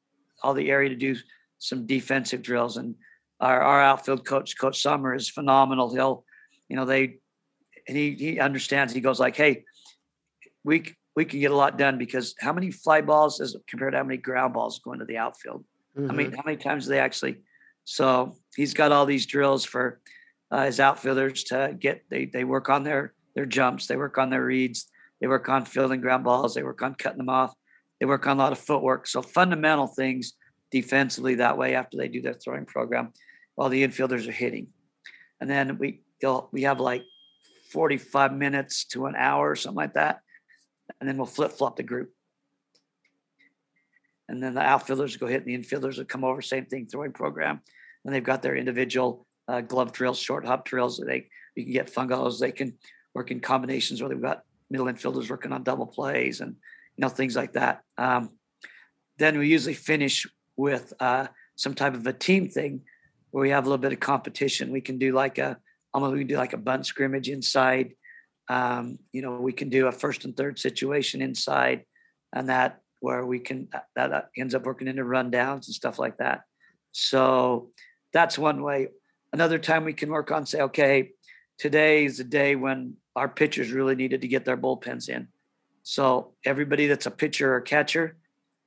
all 0.41 0.53
the 0.53 0.69
area 0.69 0.89
to 0.89 0.95
do 0.95 1.15
some 1.59 1.85
defensive 1.85 2.41
drills 2.41 2.77
and 2.77 2.95
our, 3.39 3.61
our 3.61 3.81
outfield 3.81 4.25
coach 4.25 4.57
coach 4.57 4.81
summer 4.81 5.13
is 5.13 5.29
phenomenal 5.29 5.93
he'll 5.93 6.23
you 6.69 6.75
know 6.75 6.85
they 6.85 7.17
and 7.87 7.97
he 7.97 8.11
he 8.11 8.39
understands 8.39 8.93
he 8.93 9.01
goes 9.01 9.19
like 9.19 9.35
hey 9.35 9.63
we 10.63 10.93
we 11.15 11.25
can 11.25 11.39
get 11.39 11.51
a 11.51 11.55
lot 11.55 11.77
done 11.77 11.97
because 11.97 12.35
how 12.39 12.53
many 12.53 12.71
fly 12.71 13.01
balls 13.01 13.39
is 13.39 13.55
compared 13.67 13.93
to 13.93 13.97
how 13.97 14.03
many 14.03 14.17
ground 14.17 14.53
balls 14.53 14.79
go 14.83 14.93
into 14.93 15.05
the 15.05 15.17
outfield 15.17 15.63
I 15.95 15.99
Mhm. 15.99 16.15
mean, 16.15 16.31
how 16.31 16.41
many 16.43 16.57
times 16.57 16.85
do 16.85 16.89
they 16.89 16.99
actually? 16.99 17.43
So 17.83 18.35
he's 18.55 18.73
got 18.73 18.91
all 18.91 19.05
these 19.05 19.27
drills 19.27 19.63
for 19.63 20.01
uh, 20.49 20.65
his 20.65 20.79
outfielders 20.79 21.43
to 21.45 21.75
get. 21.79 22.03
They 22.09 22.25
they 22.25 22.43
work 22.45 22.67
on 22.67 22.83
their 22.83 23.13
their 23.35 23.45
jumps. 23.45 23.85
They 23.85 23.95
work 23.95 24.17
on 24.17 24.31
their 24.31 24.43
reads. 24.43 24.87
They 25.23 25.27
work 25.27 25.47
on 25.47 25.63
fielding 25.63 26.01
ground 26.01 26.25
balls. 26.25 26.53
They 26.53 26.63
work 26.63 26.81
on 26.81 26.95
cutting 26.95 27.19
them 27.19 27.29
off. 27.29 27.53
They 28.01 28.05
work 28.05 28.27
on 28.27 28.35
a 28.35 28.39
lot 28.41 28.51
of 28.51 28.59
footwork. 28.59 29.07
So 29.07 29.21
fundamental 29.21 29.87
things 29.87 30.33
defensively 30.69 31.35
that 31.35 31.57
way 31.57 31.75
after 31.75 31.95
they 31.95 32.09
do 32.09 32.21
their 32.21 32.33
throwing 32.33 32.65
program, 32.65 33.13
while 33.55 33.69
the 33.69 33.87
infielders 33.87 34.27
are 34.27 34.33
hitting, 34.33 34.67
and 35.39 35.49
then 35.49 35.77
we 35.77 36.01
we 36.51 36.63
have 36.63 36.81
like 36.81 37.03
forty 37.71 37.95
five 37.95 38.33
minutes 38.33 38.83
to 38.87 39.05
an 39.05 39.15
hour 39.15 39.51
or 39.51 39.55
something 39.55 39.77
like 39.77 39.93
that, 39.93 40.19
and 40.99 41.07
then 41.07 41.15
we'll 41.15 41.25
flip 41.25 41.53
flop 41.53 41.77
the 41.77 41.83
group 41.83 42.11
and 44.27 44.43
then 44.43 44.55
the 44.55 44.61
outfielders 44.61 45.15
go 45.15 45.27
hit, 45.27 45.45
and 45.45 45.47
the 45.47 45.57
infielders 45.57 45.97
will 45.99 46.05
come 46.05 46.25
over, 46.25 46.41
same 46.41 46.65
thing, 46.65 46.85
throwing 46.85 47.13
program. 47.13 47.61
And 48.03 48.13
they've 48.13 48.21
got 48.21 48.41
their 48.41 48.57
individual 48.57 49.25
uh, 49.47 49.61
glove 49.61 49.93
drills, 49.93 50.19
short 50.19 50.45
hop 50.45 50.65
drills. 50.65 51.01
They 51.05 51.27
you 51.55 51.63
can 51.63 51.71
get 51.71 51.93
fungos. 51.93 52.39
They 52.39 52.51
can 52.51 52.73
work 53.13 53.31
in 53.31 53.39
combinations 53.39 54.01
where 54.01 54.09
they've 54.09 54.21
got 54.21 54.43
middle 54.73 54.87
infielders 54.87 55.29
working 55.29 55.53
on 55.53 55.63
double 55.63 55.85
plays 55.85 56.41
and 56.41 56.55
you 56.97 57.01
know 57.01 57.09
things 57.09 57.35
like 57.35 57.53
that. 57.53 57.83
Um, 57.97 58.31
then 59.19 59.37
we 59.37 59.47
usually 59.47 59.75
finish 59.75 60.27
with 60.57 60.91
uh, 60.99 61.27
some 61.55 61.75
type 61.75 61.93
of 61.93 62.05
a 62.07 62.11
team 62.11 62.49
thing 62.49 62.81
where 63.31 63.43
we 63.43 63.51
have 63.51 63.65
a 63.65 63.69
little 63.69 63.81
bit 63.81 63.93
of 63.93 63.99
competition. 63.99 64.71
We 64.71 64.81
can 64.81 64.97
do 64.97 65.13
like 65.13 65.37
a 65.37 65.57
almost 65.93 66.13
we 66.13 66.19
can 66.19 66.27
do 66.27 66.37
like 66.37 66.53
a 66.53 66.57
bunt 66.57 66.85
scrimmage 66.87 67.29
inside. 67.29 67.93
Um, 68.49 68.97
you 69.13 69.21
know, 69.21 69.39
we 69.39 69.53
can 69.53 69.69
do 69.69 69.87
a 69.87 69.91
first 69.91 70.25
and 70.25 70.35
third 70.35 70.59
situation 70.59 71.21
inside, 71.21 71.85
and 72.33 72.49
that 72.49 72.81
where 72.99 73.25
we 73.25 73.39
can 73.39 73.69
that, 73.71 73.85
that 73.95 74.29
ends 74.35 74.55
up 74.55 74.65
working 74.65 74.87
into 74.87 75.03
rundowns 75.03 75.67
and 75.67 75.75
stuff 75.75 75.99
like 75.99 76.17
that. 76.17 76.41
So 76.91 77.69
that's 78.11 78.37
one 78.37 78.63
way. 78.63 78.87
Another 79.31 79.59
time 79.59 79.83
we 79.83 79.93
can 79.93 80.09
work 80.09 80.31
on 80.31 80.45
say, 80.45 80.61
okay, 80.61 81.11
today 81.59 82.05
is 82.05 82.17
the 82.17 82.23
day 82.23 82.55
when 82.55 82.97
our 83.15 83.29
pitchers 83.29 83.71
really 83.71 83.95
needed 83.95 84.21
to 84.21 84.27
get 84.27 84.45
their 84.45 84.57
bullpens 84.57 85.09
in. 85.09 85.27
So 85.83 86.33
everybody 86.45 86.87
that's 86.87 87.05
a 87.05 87.11
pitcher 87.11 87.53
or 87.53 87.61
catcher, 87.61 88.15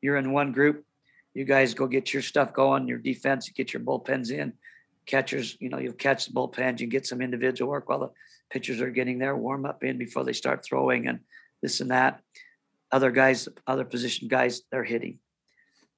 you're 0.01 0.17
in 0.17 0.33
one 0.33 0.53
group. 0.53 0.85
You 1.35 1.45
guys 1.45 1.75
go 1.75 1.87
get 1.87 2.13
your 2.13 2.23
stuff 2.23 2.53
going, 2.53 2.89
your 2.89 2.99
defense, 2.99 3.49
get 3.49 3.73
your 3.73 3.83
bullpens 3.83 4.31
in. 4.31 4.53
Catchers, 5.07 5.57
you 5.61 5.69
know, 5.69 5.79
you'll 5.79 5.93
catch 5.93 6.27
the 6.27 6.33
bullpens, 6.33 6.81
you 6.81 6.87
get 6.87 7.07
some 7.07 7.23
individual 7.23 7.71
work 7.71 7.89
while 7.89 8.01
the 8.01 8.11
pitchers 8.51 8.81
are 8.81 8.91
getting 8.91 9.19
their 9.19 9.37
warm 9.37 9.65
up 9.65 9.85
in 9.85 9.99
before 9.99 10.25
they 10.25 10.33
start 10.33 10.65
throwing 10.65 11.07
and 11.07 11.21
this 11.63 11.81
and 11.81 11.91
that 11.91 12.21
other 12.93 13.11
guys, 13.11 13.49
other 13.67 13.85
position 13.85 14.29
guys, 14.29 14.63
they're 14.71 14.85
hitting. 14.85 15.19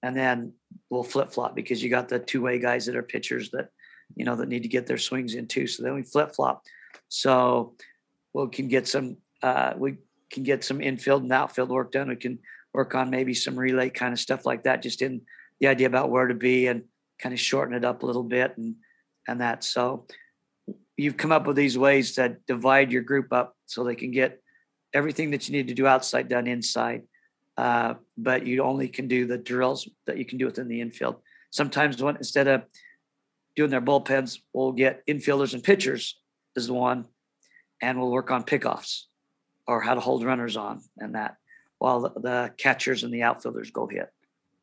And 0.03 0.17
then 0.17 0.53
we'll 0.91 1.03
flip 1.03 1.31
flop 1.31 1.55
because 1.55 1.83
you 1.83 1.91
got 1.91 2.09
the 2.09 2.19
two 2.19 2.43
way 2.43 2.59
guys 2.59 2.87
that 2.87 2.97
are 2.97 3.03
pitchers 3.03 3.51
that, 3.51 3.71
you 4.15 4.25
know, 4.25 4.37
that 4.37 4.49
need 4.49 4.63
to 4.63 4.69
get 4.69 4.87
their 4.87 4.99
swings 4.99 5.35
in 5.35 5.47
too. 5.47 5.67
So 5.67 5.83
then 5.83 5.95
we 5.95 6.03
flip 6.03 6.35
flop. 6.35 6.65
So 7.09 7.75
we 8.35 8.49
can 8.49 8.69
get 8.69 8.87
some, 8.87 9.17
uh, 9.43 9.75
we 9.77 9.97
can 10.31 10.43
get 10.43 10.65
some 10.65 10.81
infield 10.81 11.23
and 11.23 11.33
outfield 11.33 11.71
work 11.71 11.93
done. 11.93 12.09
We 12.09 12.17
can 12.17 12.39
work 12.75 12.95
on 12.95 13.11
maybe 13.11 13.35
some 13.35 13.59
relay 13.59 13.91
kind 13.91 14.13
of 14.13 14.21
stuff 14.21 14.47
like 14.47 14.65
that, 14.65 14.83
just 14.83 15.03
in 15.03 15.23
the 15.61 15.69
idea 15.69 15.87
about 15.87 16.11
where 16.11 16.27
to 16.27 16.35
be 16.35 16.67
and 16.67 16.85
kind 17.19 17.33
of 17.33 17.41
shorten 17.41 17.75
it 17.75 17.85
up 17.85 18.03
a 18.03 18.07
little 18.07 18.23
bit 18.23 18.57
and, 18.57 18.77
and 19.27 19.41
that. 19.41 19.65
So 19.65 20.07
you've 20.97 21.17
come 21.17 21.33
up 21.33 21.47
with 21.47 21.57
these 21.57 21.79
ways 21.79 22.15
that 22.17 22.47
divide 22.47 22.93
your 22.93 23.03
group 23.03 23.33
up 23.33 23.57
so 23.67 23.85
they 23.85 23.95
can 23.95 24.11
get 24.11 24.41
everything 24.93 25.31
that 25.31 25.49
you 25.49 25.57
need 25.57 25.69
to 25.69 25.75
do 25.75 25.87
outside 25.87 26.29
done 26.29 26.47
inside. 26.47 27.03
Uh, 27.57 27.95
but 28.17 28.47
you 28.47 28.63
only 28.63 28.89
can 28.89 29.09
do 29.09 29.27
the 29.27 29.39
drills 29.39 29.89
that 30.07 30.17
you 30.17 30.25
can 30.25 30.39
do 30.39 30.47
within 30.47 30.69
the 30.69 30.81
infield. 30.81 31.17
Sometimes 31.51 32.01
when 32.01 32.17
instead 32.17 32.47
of 32.47 32.63
doing 33.57 33.71
their 33.71 33.81
bullpens, 33.81 34.39
we'll 34.53 34.73
get 34.73 35.05
infielders 35.07 35.55
and 35.55 35.65
pitchers 35.65 36.21
as 36.57 36.71
one, 36.71 37.07
and 37.81 37.99
we'll 37.99 38.11
work 38.11 38.31
on 38.31 38.43
pickoffs 38.43 39.05
or 39.67 39.81
how 39.81 39.95
to 39.95 40.01
hold 40.01 40.25
runners 40.25 40.57
on 40.57 40.83
and 40.99 41.15
that, 41.15 41.37
while 41.79 42.01
the, 42.01 42.21
the 42.21 42.53
catchers 42.59 43.05
and 43.05 43.13
the 43.13 43.23
outfielders 43.23 43.71
go 43.71 43.87
hit 43.87 44.11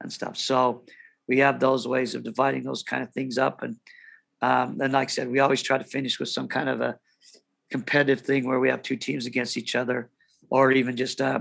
and 0.02 0.12
stuff. 0.12 0.38
So 0.38 0.84
we 1.28 1.40
have 1.40 1.60
those 1.60 1.88
ways 1.88 2.16
of 2.16 2.24
dividing 2.24 2.64
those 2.64 2.84
kind 2.84 3.04
of 3.04 3.12
things 3.12 3.38
up, 3.38 3.64
and 3.64 3.78
um, 4.42 4.78
like 4.78 5.10
I 5.10 5.12
said, 5.12 5.32
we 5.32 5.40
always 5.40 5.64
try 5.64 5.78
to 5.78 5.84
finish 5.84 6.20
with 6.20 6.30
some 6.30 6.48
kind 6.48 6.70
of 6.70 6.82
a 6.82 7.00
competitive 7.72 8.22
thing 8.22 8.48
where 8.48 8.60
we 8.60 8.70
have 8.70 8.84
two 8.84 8.96
teams 8.96 9.26
against 9.26 9.58
each 9.58 9.76
other, 9.76 10.10
or 10.50 10.72
even 10.72 10.96
just 10.96 11.22
uh, 11.22 11.40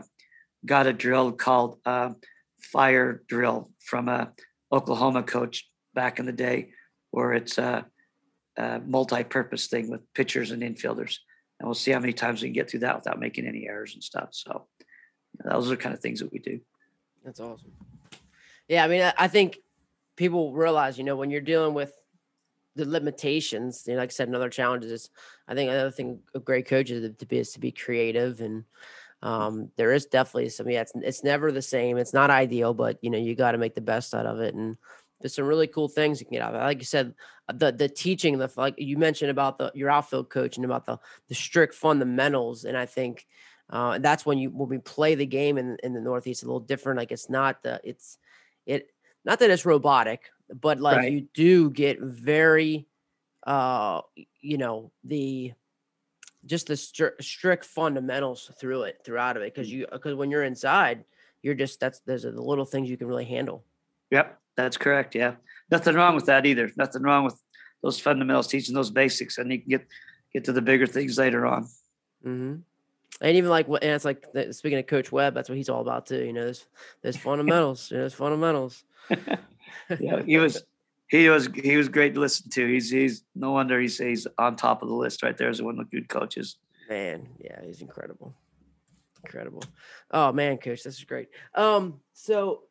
got 0.64 0.87
a 0.87 0.92
drill 0.92 1.32
called 1.32 1.78
uh, 1.84 2.10
fire 2.60 3.22
drill 3.28 3.70
from 3.78 4.08
a 4.08 4.32
Oklahoma 4.72 5.22
coach 5.22 5.68
back 5.92 6.18
in 6.18 6.24
the 6.24 6.32
day, 6.32 6.70
where 7.10 7.34
it's 7.34 7.58
a, 7.58 7.84
a 8.56 8.80
multi-purpose 8.80 9.66
thing 9.66 9.90
with 9.90 10.00
pitchers 10.14 10.50
and 10.50 10.62
infielders, 10.62 11.18
and 11.58 11.66
we'll 11.66 11.74
see 11.74 11.92
how 11.92 12.00
many 12.00 12.12
times 12.12 12.42
we 12.42 12.48
can 12.48 12.54
get 12.54 12.70
through 12.70 12.80
that 12.80 12.96
without 12.96 13.20
making 13.20 13.46
any 13.46 13.66
errors 13.66 13.94
and 13.94 14.02
stuff. 14.02 14.28
So 14.32 14.66
those 15.44 15.66
are 15.66 15.70
the 15.70 15.76
kind 15.76 15.94
of 15.94 16.00
things 16.00 16.20
that 16.20 16.32
we 16.32 16.38
do. 16.38 16.60
That's 17.24 17.40
awesome. 17.40 17.72
Yeah, 18.68 18.84
I 18.84 18.88
mean, 18.88 19.12
I, 19.18 19.28
think 19.28 19.58
people 20.16 20.52
realize, 20.52 20.96
you 20.96 21.04
know, 21.04 21.16
when 21.16 21.30
you're 21.30 21.40
dealing 21.40 21.74
with 21.74 21.92
the 22.76 22.84
limitations. 22.84 23.84
You 23.86 23.94
know, 23.94 24.00
like 24.00 24.10
I 24.10 24.12
said, 24.12 24.28
another 24.28 24.48
challenge 24.48 24.84
is 24.84 25.10
I 25.48 25.54
think 25.54 25.70
another 25.70 25.90
thing 25.90 26.20
a 26.34 26.40
great 26.40 26.66
coach 26.66 26.90
is 26.90 27.14
to 27.16 27.26
be 27.26 27.38
is 27.38 27.52
to 27.52 27.60
be 27.60 27.70
creative 27.70 28.40
and 28.40 28.64
um, 29.22 29.70
there 29.76 29.92
is 29.92 30.06
definitely 30.06 30.50
some 30.50 30.68
yeah, 30.68 30.82
it's 30.82 30.92
it's 30.96 31.24
never 31.24 31.50
the 31.50 31.62
same. 31.62 31.96
It's 31.96 32.12
not 32.12 32.30
ideal, 32.30 32.74
but 32.74 32.98
you 33.00 33.10
know, 33.10 33.18
you 33.18 33.34
got 33.34 33.52
to 33.52 33.58
make 33.58 33.74
the 33.74 33.80
best 33.80 34.14
out 34.14 34.26
of 34.26 34.40
it. 34.40 34.54
And 34.54 34.76
there's 35.24 35.34
some 35.34 35.46
really 35.46 35.66
cool 35.66 35.88
things 35.88 36.20
you 36.20 36.26
can 36.26 36.34
get 36.34 36.42
out 36.42 36.54
of 36.54 36.60
it. 36.60 36.64
Like 36.64 36.80
you 36.80 36.84
said, 36.84 37.14
uh, 37.48 37.54
the 37.54 37.72
the 37.72 37.88
teaching, 37.88 38.37
the 38.37 38.50
like 38.58 38.74
you 38.76 38.98
mentioned 38.98 39.30
about 39.30 39.56
the 39.56 39.72
your 39.74 39.88
outfield 39.88 40.28
coach 40.28 40.58
and 40.58 40.66
about 40.66 40.84
the 40.84 40.98
the 41.28 41.34
strict 41.34 41.72
fundamentals. 41.72 42.66
And 42.66 42.76
I 42.76 42.84
think 42.84 43.26
uh, 43.70 43.98
that's 44.00 44.26
when 44.26 44.37
you 44.37 44.50
when 44.50 44.68
we 44.68 44.76
play 44.76 45.14
the 45.14 45.24
game 45.24 45.56
in 45.56 45.78
in 45.82 45.94
the 45.94 46.00
Northeast 46.02 46.42
a 46.42 46.46
little 46.46 46.60
different. 46.60 46.98
Like 46.98 47.10
it's 47.10 47.30
not 47.30 47.62
the 47.62 47.80
it's 47.82 48.18
it 48.66 48.90
not 49.24 49.38
that 49.38 49.48
it's 49.48 49.64
robotic, 49.64 50.24
but 50.60 50.78
like 50.78 50.98
right. 50.98 51.12
you 51.12 51.26
do 51.32 51.70
get 51.70 52.02
very 52.02 52.87
uh 53.46 54.02
you 54.42 54.58
know 54.58 54.92
the 55.04 55.54
just 56.44 56.66
the 56.66 56.74
stri- 56.74 57.22
strict 57.22 57.64
fundamentals 57.64 58.50
through 58.60 58.82
it 58.82 59.00
throughout 59.06 59.38
of 59.38 59.42
it 59.42 59.54
because 59.54 59.72
you 59.72 59.87
because 59.90 60.14
when 60.14 60.30
you're 60.30 60.44
inside 60.44 61.04
you're 61.42 61.54
just 61.54 61.80
that's 61.80 62.00
those 62.00 62.24
are 62.24 62.30
the 62.30 62.42
little 62.42 62.64
things 62.64 62.88
you 62.88 62.96
can 62.96 63.06
really 63.06 63.24
handle 63.24 63.64
yep 64.14 64.38
that's 64.57 64.77
correct 64.77 65.14
yeah 65.14 65.35
nothing 65.70 65.94
wrong 65.94 66.14
with 66.14 66.27
that 66.27 66.46
either 66.46 66.70
nothing 66.77 67.03
wrong 67.03 67.24
with 67.24 67.40
those 67.83 68.00
fundamentals 68.00 68.46
teaching 68.46 68.74
those 68.74 68.90
basics 68.90 69.38
and 69.38 69.53
you 69.53 69.61
can 69.61 69.68
get 69.68 69.87
get 70.33 70.44
to 70.44 70.53
the 70.53 70.62
bigger 70.62 70.87
things 70.87 71.18
later 71.18 71.44
on 71.46 71.64
mm-hmm. 72.24 72.55
and 73.20 73.37
even 73.37 73.50
like 73.50 73.66
and 73.68 73.83
it's 73.83 74.05
like 74.05 74.24
speaking 74.50 74.79
of 74.79 74.87
coach 74.87 75.12
webb 75.12 75.35
that's 75.35 75.48
what 75.48 75.59
he's 75.59 75.68
all 75.68 75.81
about 75.81 76.07
too 76.07 76.24
you 76.24 76.33
know 76.33 76.44
there's 76.44 76.66
there's 77.03 77.16
fundamentals 77.16 77.90
you 77.90 77.96
know, 77.96 78.03
there's 78.03 78.14
fundamentals 78.14 78.85
yeah, 80.00 80.22
he 80.24 80.38
was 80.38 80.62
he 81.09 81.29
was 81.29 81.48
he 81.55 81.77
was 81.77 81.88
great 81.88 82.14
to 82.14 82.20
listen 82.20 82.50
to. 82.50 82.66
He's 82.66 82.90
he's 82.90 83.24
no 83.35 83.53
wonder 83.53 83.81
he's 83.81 83.98
he's 83.98 84.27
on 84.38 84.57
top 84.57 84.83
of 84.83 84.88
the 84.88 84.94
list 84.94 85.22
right 85.22 85.37
there 85.37 85.48
as 85.48 85.62
one 85.62 85.79
of 85.79 85.88
the 85.90 85.96
good 85.96 86.09
coaches. 86.09 86.57
Man, 86.88 87.29
yeah, 87.38 87.61
he's 87.64 87.81
incredible. 87.81 88.35
Incredible. 89.24 89.62
Oh 90.11 90.33
man, 90.33 90.59
coach, 90.59 90.83
this 90.83 90.98
is 90.98 91.05
great. 91.05 91.29
Um, 91.55 92.00
so 92.12 92.62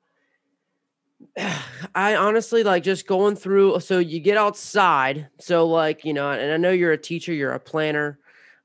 I 1.96 2.16
honestly 2.16 2.64
like 2.64 2.84
just 2.84 3.08
going 3.08 3.36
through 3.36 3.80
so 3.80 4.00
you 4.00 4.20
get 4.20 4.38
outside. 4.38 5.28
So 5.40 5.68
like, 5.68 6.06
you 6.06 6.14
know, 6.14 6.32
and 6.32 6.52
I 6.52 6.58
know 6.58 6.72
you're 6.72 6.92
a 6.92 6.98
teacher, 6.98 7.34
you're 7.34 7.52
a 7.52 7.60
planner. 7.60 8.20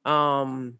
Um, 0.04 0.78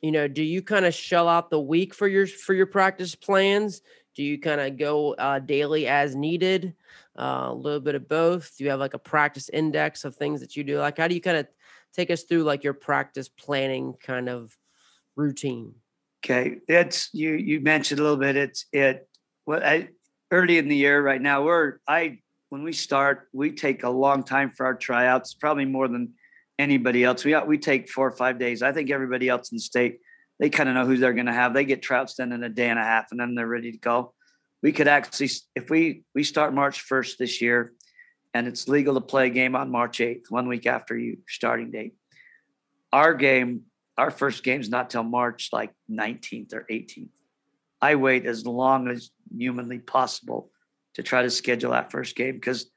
you 0.00 0.12
know, 0.12 0.28
do 0.28 0.42
you 0.42 0.62
kind 0.62 0.86
of 0.86 0.94
shell 0.94 1.28
out 1.28 1.50
the 1.50 1.60
week 1.60 1.94
for 1.94 2.06
your 2.06 2.26
for 2.26 2.54
your 2.54 2.66
practice 2.66 3.14
plans? 3.14 3.82
Do 4.14 4.22
you 4.22 4.38
kind 4.38 4.60
of 4.60 4.76
go 4.76 5.14
uh, 5.14 5.38
daily 5.38 5.86
as 5.86 6.14
needed? 6.14 6.74
Uh, 7.18 7.48
a 7.48 7.54
little 7.54 7.80
bit 7.80 7.96
of 7.96 8.08
both. 8.08 8.56
Do 8.56 8.64
you 8.64 8.70
have 8.70 8.78
like 8.78 8.94
a 8.94 8.98
practice 8.98 9.48
index 9.48 10.04
of 10.04 10.14
things 10.14 10.40
that 10.40 10.56
you 10.56 10.62
do? 10.62 10.78
Like, 10.78 10.98
how 10.98 11.08
do 11.08 11.14
you 11.14 11.20
kind 11.20 11.36
of 11.36 11.48
take 11.92 12.10
us 12.10 12.22
through 12.22 12.44
like 12.44 12.62
your 12.62 12.74
practice 12.74 13.28
planning 13.28 13.94
kind 14.00 14.28
of 14.28 14.56
routine? 15.16 15.74
Okay, 16.24 16.58
it's 16.68 17.10
you. 17.12 17.32
You 17.32 17.60
mentioned 17.60 18.00
a 18.00 18.02
little 18.02 18.18
bit. 18.18 18.36
It's 18.36 18.66
it. 18.72 19.08
Well, 19.46 19.62
I, 19.64 19.88
early 20.30 20.58
in 20.58 20.68
the 20.68 20.76
year 20.76 21.02
right 21.02 21.20
now, 21.20 21.42
we're 21.44 21.78
I 21.86 22.18
when 22.50 22.62
we 22.62 22.72
start, 22.72 23.28
we 23.32 23.52
take 23.52 23.82
a 23.82 23.90
long 23.90 24.22
time 24.22 24.50
for 24.50 24.66
our 24.66 24.74
tryouts. 24.74 25.34
Probably 25.34 25.64
more 25.66 25.88
than 25.88 26.14
anybody 26.58 27.04
else. 27.04 27.24
We 27.24 27.36
we 27.46 27.58
take 27.58 27.90
four 27.90 28.06
or 28.06 28.16
five 28.16 28.38
days. 28.38 28.62
I 28.62 28.72
think 28.72 28.90
everybody 28.90 29.28
else 29.28 29.50
in 29.50 29.56
the 29.56 29.62
state 29.62 30.00
they 30.38 30.50
kind 30.50 30.68
of 30.68 30.74
know 30.74 30.86
who 30.86 30.96
they're 30.96 31.12
going 31.12 31.26
to 31.26 31.32
have. 31.32 31.52
They 31.52 31.64
get 31.64 31.82
trouts 31.82 32.14
done 32.14 32.32
in 32.32 32.44
a 32.44 32.48
day 32.48 32.68
and 32.68 32.78
a 32.78 32.84
half, 32.84 33.10
and 33.10 33.18
then 33.18 33.34
they're 33.34 33.46
ready 33.46 33.72
to 33.72 33.78
go. 33.78 34.14
We 34.62 34.72
could 34.72 34.88
actually, 34.88 35.30
if 35.54 35.70
we 35.70 36.02
we 36.14 36.24
start 36.24 36.54
March 36.54 36.80
first 36.80 37.18
this 37.18 37.40
year, 37.40 37.72
and 38.34 38.46
it's 38.46 38.68
legal 38.68 38.94
to 38.94 39.00
play 39.00 39.26
a 39.26 39.30
game 39.30 39.56
on 39.56 39.70
March 39.70 40.00
eighth, 40.00 40.30
one 40.30 40.48
week 40.48 40.66
after 40.66 40.96
you 40.96 41.18
starting 41.28 41.70
date. 41.70 41.94
Our 42.92 43.14
game, 43.14 43.62
our 43.96 44.10
first 44.10 44.42
game's 44.42 44.68
not 44.68 44.90
till 44.90 45.02
March 45.02 45.50
like 45.52 45.72
nineteenth 45.88 46.52
or 46.54 46.66
eighteenth. 46.68 47.10
I 47.80 47.94
wait 47.94 48.26
as 48.26 48.46
long 48.46 48.88
as 48.88 49.10
humanly 49.36 49.78
possible 49.78 50.50
to 50.94 51.02
try 51.02 51.22
to 51.22 51.30
schedule 51.30 51.72
that 51.72 51.92
first 51.92 52.16
game 52.16 52.34
because 52.34 52.70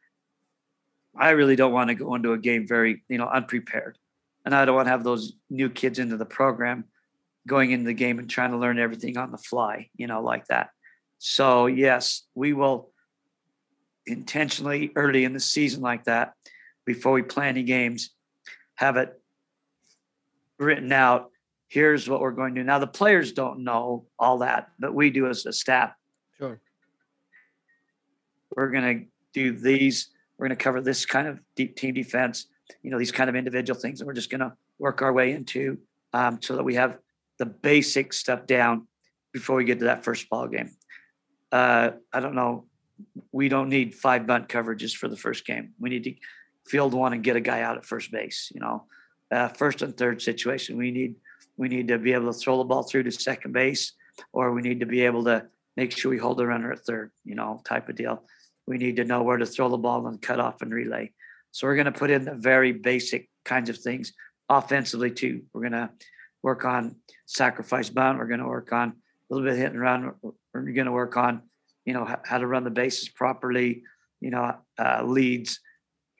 I 1.17 1.31
really 1.31 1.55
don't 1.55 1.73
want 1.73 1.89
to 1.89 1.95
go 1.95 2.15
into 2.15 2.33
a 2.33 2.37
game 2.37 2.67
very, 2.67 3.03
you 3.09 3.17
know, 3.17 3.27
unprepared. 3.27 3.97
And 4.45 4.55
I 4.55 4.65
don't 4.65 4.75
want 4.75 4.87
to 4.87 4.91
have 4.91 5.03
those 5.03 5.33
new 5.49 5.69
kids 5.69 5.99
into 5.99 6.17
the 6.17 6.25
program 6.25 6.85
going 7.47 7.71
into 7.71 7.85
the 7.85 7.93
game 7.93 8.19
and 8.19 8.29
trying 8.29 8.51
to 8.51 8.57
learn 8.57 8.79
everything 8.79 9.17
on 9.17 9.31
the 9.31 9.37
fly, 9.37 9.89
you 9.95 10.07
know, 10.07 10.21
like 10.21 10.45
that. 10.47 10.69
So, 11.17 11.65
yes, 11.67 12.23
we 12.35 12.53
will 12.53 12.91
intentionally 14.05 14.91
early 14.95 15.23
in 15.23 15.33
the 15.33 15.39
season 15.39 15.81
like 15.81 16.05
that 16.05 16.33
before 16.85 17.11
we 17.13 17.21
play 17.21 17.47
any 17.47 17.63
games 17.63 18.11
have 18.75 18.97
it 18.97 19.21
written 20.57 20.91
out 20.91 21.30
here's 21.71 22.09
what 22.09 22.19
we're 22.19 22.31
going 22.31 22.53
to 22.53 22.61
do 22.61 22.65
now 22.65 22.79
the 22.79 22.87
players 22.87 23.31
don't 23.31 23.63
know 23.63 24.05
all 24.19 24.39
that 24.39 24.71
but 24.79 24.93
we 24.93 25.09
do 25.09 25.27
as 25.27 25.45
a 25.45 25.53
staff 25.53 25.93
sure 26.37 26.59
we're 28.55 28.69
going 28.71 28.99
to 28.99 29.05
do 29.33 29.57
these 29.57 30.09
we're 30.37 30.47
going 30.47 30.57
to 30.57 30.63
cover 30.63 30.81
this 30.81 31.05
kind 31.05 31.27
of 31.27 31.39
deep 31.55 31.75
team 31.75 31.93
defense 31.93 32.47
you 32.83 32.91
know 32.91 32.99
these 32.99 33.11
kind 33.11 33.29
of 33.29 33.35
individual 33.35 33.79
things 33.79 34.01
and 34.01 34.07
we're 34.07 34.13
just 34.13 34.29
going 34.29 34.41
to 34.41 34.53
work 34.79 35.01
our 35.01 35.13
way 35.13 35.31
into 35.31 35.77
um, 36.13 36.39
so 36.41 36.55
that 36.55 36.63
we 36.63 36.75
have 36.75 36.97
the 37.37 37.45
basic 37.45 38.13
stuff 38.13 38.45
down 38.45 38.87
before 39.31 39.55
we 39.55 39.63
get 39.63 39.79
to 39.79 39.85
that 39.85 40.03
first 40.03 40.29
ball 40.29 40.47
game. 40.47 40.71
Uh, 41.51 41.91
I 42.11 42.19
don't 42.19 42.35
know. 42.35 42.65
We 43.31 43.49
don't 43.49 43.69
need 43.69 43.95
five 43.95 44.27
bunt 44.27 44.47
coverages 44.49 44.93
for 44.93 45.07
the 45.07 45.17
first 45.17 45.45
game. 45.45 45.73
We 45.79 45.89
need 45.89 46.03
to 46.03 46.13
field 46.67 46.93
one 46.93 47.13
and 47.13 47.23
get 47.23 47.35
a 47.35 47.41
guy 47.41 47.61
out 47.61 47.77
at 47.77 47.85
first 47.85 48.11
base. 48.11 48.51
You 48.53 48.61
know, 48.61 48.83
uh, 49.31 49.47
first 49.49 49.81
and 49.81 49.95
third 49.95 50.21
situation. 50.21 50.77
We 50.77 50.91
need 50.91 51.15
we 51.61 51.69
need 51.69 51.89
to 51.89 51.99
be 51.99 52.13
able 52.13 52.33
to 52.33 52.39
throw 52.39 52.57
the 52.57 52.63
ball 52.63 52.81
through 52.81 53.03
to 53.03 53.11
second 53.11 53.51
base, 53.51 53.93
or 54.33 54.51
we 54.51 54.63
need 54.63 54.79
to 54.79 54.87
be 54.87 55.01
able 55.01 55.23
to 55.25 55.45
make 55.77 55.95
sure 55.95 56.09
we 56.09 56.17
hold 56.17 56.39
the 56.39 56.47
runner 56.47 56.71
at 56.71 56.79
third. 56.79 57.11
You 57.23 57.35
know, 57.35 57.61
type 57.63 57.87
of 57.87 57.95
deal. 57.95 58.23
We 58.65 58.79
need 58.79 58.95
to 58.95 59.03
know 59.03 59.21
where 59.21 59.37
to 59.37 59.45
throw 59.45 59.69
the 59.69 59.77
ball 59.77 60.07
and 60.07 60.19
cut 60.19 60.39
off 60.39 60.63
and 60.63 60.73
relay. 60.73 61.11
So 61.51 61.67
we're 61.67 61.75
going 61.75 61.85
to 61.85 61.91
put 61.91 62.09
in 62.09 62.25
the 62.25 62.33
very 62.33 62.71
basic 62.71 63.29
kinds 63.45 63.69
of 63.69 63.77
things 63.77 64.13
offensively 64.49 65.11
too. 65.11 65.43
We're 65.53 65.69
going 65.69 65.73
to 65.73 65.91
work 66.41 66.65
on 66.65 66.95
sacrifice 67.27 67.89
bunt. 67.89 68.17
We're 68.17 68.25
going 68.25 68.39
to 68.39 68.47
work 68.47 68.73
on 68.73 68.89
a 68.89 68.93
little 69.29 69.47
bit 69.47 69.59
hit 69.59 69.71
and 69.71 69.79
run. 69.79 70.13
We're 70.53 70.61
going 70.61 70.87
to 70.87 70.91
work 70.91 71.15
on, 71.15 71.43
you 71.85 71.93
know, 71.93 72.07
how 72.23 72.39
to 72.39 72.47
run 72.47 72.63
the 72.63 72.71
bases 72.71 73.09
properly, 73.09 73.83
you 74.19 74.31
know, 74.31 74.55
uh, 74.79 75.03
leads, 75.05 75.59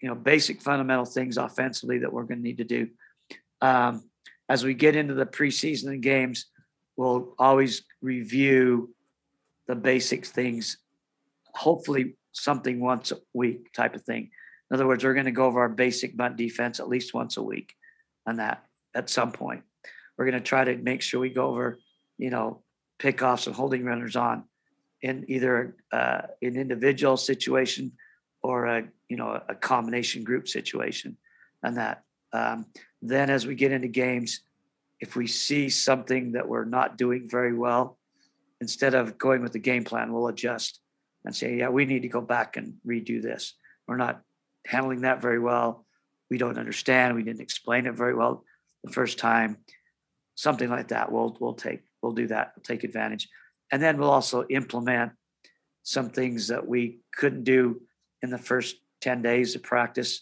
you 0.04 0.08
know, 0.08 0.16
basic 0.16 0.62
fundamental 0.62 1.06
things 1.06 1.38
offensively 1.38 1.98
that 2.00 2.14
we're 2.14 2.26
going 2.26 2.40
to 2.40 2.44
need 2.44 2.58
to 2.60 2.64
do. 2.64 2.90
Um, 3.60 4.04
as 4.52 4.64
we 4.64 4.74
get 4.74 4.96
into 4.96 5.14
the 5.14 5.26
preseason 5.26 5.88
and 5.88 6.04
games, 6.04 6.48
we'll 6.98 7.34
always 7.40 7.84
review 8.02 8.94
the 9.68 9.76
basic 9.76 10.26
things, 10.26 10.78
hopefully 11.56 12.16
something 12.34 12.80
once 12.80 13.12
a 13.12 13.18
week 13.34 13.72
type 13.74 13.96
of 13.96 14.04
thing. 14.04 14.30
In 14.70 14.76
other 14.76 14.88
words, 14.88 15.04
we're 15.04 15.14
going 15.14 15.26
to 15.26 15.32
go 15.32 15.46
over 15.46 15.62
our 15.62 15.70
basic 15.70 16.18
bunt 16.18 16.36
defense 16.38 16.80
at 16.80 16.90
least 16.90 17.14
once 17.14 17.38
a 17.38 17.44
week 17.44 17.74
on 18.28 18.38
that 18.38 18.66
at 18.94 19.10
some 19.10 19.32
point 19.32 19.64
we're 20.18 20.30
going 20.30 20.38
to 20.38 20.48
try 20.48 20.64
to 20.64 20.78
make 20.78 21.02
sure 21.02 21.20
we 21.20 21.30
go 21.30 21.48
over, 21.48 21.80
you 22.18 22.30
know, 22.30 22.62
pickoffs 23.00 23.48
and 23.48 23.56
holding 23.56 23.84
runners 23.84 24.16
on 24.16 24.44
in 25.02 25.26
either 25.28 25.76
uh, 25.92 26.22
an 26.44 26.58
individual 26.58 27.18
situation 27.18 27.94
or 28.44 28.66
a 28.66 28.84
you 29.10 29.18
know 29.18 29.42
a 29.50 29.56
combination 29.56 30.24
group 30.24 30.48
situation, 30.48 31.18
and 31.64 31.78
that. 31.78 32.04
Um, 32.34 32.66
then 33.02 33.30
as 33.30 33.46
we 33.46 33.56
get 33.56 33.72
into 33.72 33.88
games, 33.88 34.42
if 35.00 35.16
we 35.16 35.28
see 35.28 35.70
something 35.70 36.34
that 36.34 36.48
we're 36.48 36.66
not 36.66 36.98
doing 36.98 37.28
very 37.30 37.54
well, 37.54 37.98
instead 38.60 38.94
of 38.94 39.18
going 39.18 39.42
with 39.42 39.54
the 39.54 39.60
game 39.60 39.84
plan, 39.84 40.14
we'll 40.14 40.28
adjust 40.28 40.80
and 41.26 41.36
say, 41.36 41.58
yeah, 41.58 41.70
we 41.70 41.86
need 41.86 42.04
to 42.04 42.08
go 42.08 42.22
back 42.22 42.58
and 42.58 42.76
redo 42.88 43.22
this. 43.22 43.54
We're 43.88 43.98
not 43.98 44.22
handling 44.66 45.02
that 45.02 45.22
very 45.22 45.40
well. 45.40 45.86
We 46.30 46.38
don't 46.38 46.58
understand. 46.58 47.16
We 47.16 47.24
didn't 47.24 47.42
explain 47.42 47.88
it 47.88 47.96
very 47.96 48.14
well 48.14 48.44
the 48.84 48.92
first 48.92 49.18
time 49.18 49.58
something 50.42 50.70
like 50.70 50.90
that. 50.90 51.12
We'll 51.12 51.38
we'll 51.40 51.54
take 51.54 51.82
we'll 52.02 52.14
do 52.14 52.28
that. 52.28 52.54
We'll 52.56 52.64
take 52.64 52.84
advantage, 52.84 53.30
and 53.72 53.82
then 53.82 53.98
we'll 53.98 54.10
also 54.10 54.46
implement 54.50 55.12
some 55.84 56.10
things 56.10 56.48
that 56.48 56.68
we 56.68 57.00
couldn't 57.16 57.44
do 57.44 57.82
in 58.22 58.30
the 58.30 58.38
first 58.38 58.78
ten 59.02 59.22
days 59.22 59.56
of 59.56 59.64
practice. 59.64 60.22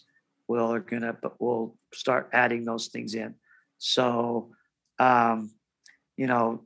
We'll 0.50 0.74
are 0.74 0.80
gonna 0.80 1.16
but 1.22 1.40
we'll 1.40 1.76
start 1.94 2.28
adding 2.32 2.64
those 2.64 2.88
things 2.88 3.14
in. 3.14 3.36
So, 3.78 4.50
um, 4.98 5.52
you 6.16 6.26
know, 6.26 6.64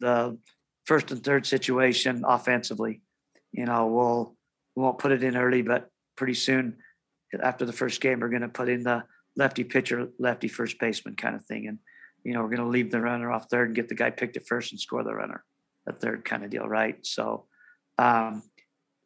the 0.00 0.38
first 0.86 1.10
and 1.10 1.22
third 1.22 1.44
situation 1.44 2.24
offensively, 2.26 3.02
you 3.52 3.66
know, 3.66 3.88
we'll 3.88 4.34
we 4.74 4.82
won't 4.82 4.96
put 4.96 5.12
it 5.12 5.22
in 5.22 5.36
early, 5.36 5.60
but 5.60 5.90
pretty 6.16 6.32
soon 6.32 6.78
after 7.42 7.66
the 7.66 7.74
first 7.74 8.00
game, 8.00 8.20
we're 8.20 8.30
going 8.30 8.40
to 8.40 8.48
put 8.48 8.70
in 8.70 8.84
the 8.84 9.04
lefty 9.36 9.64
pitcher, 9.64 10.08
lefty 10.18 10.48
first 10.48 10.78
baseman 10.78 11.14
kind 11.14 11.36
of 11.36 11.44
thing, 11.44 11.66
and 11.66 11.80
you 12.24 12.32
know, 12.32 12.40
we're 12.40 12.56
going 12.56 12.64
to 12.64 12.68
leave 12.68 12.90
the 12.90 13.02
runner 13.02 13.30
off 13.30 13.50
third 13.50 13.68
and 13.68 13.76
get 13.76 13.90
the 13.90 13.94
guy 13.94 14.08
picked 14.08 14.38
at 14.38 14.46
first 14.46 14.72
and 14.72 14.80
score 14.80 15.04
the 15.04 15.14
runner, 15.14 15.44
a 15.86 15.92
third 15.92 16.24
kind 16.24 16.42
of 16.42 16.48
deal, 16.48 16.66
right? 16.66 17.04
So, 17.04 17.44
um, 17.98 18.42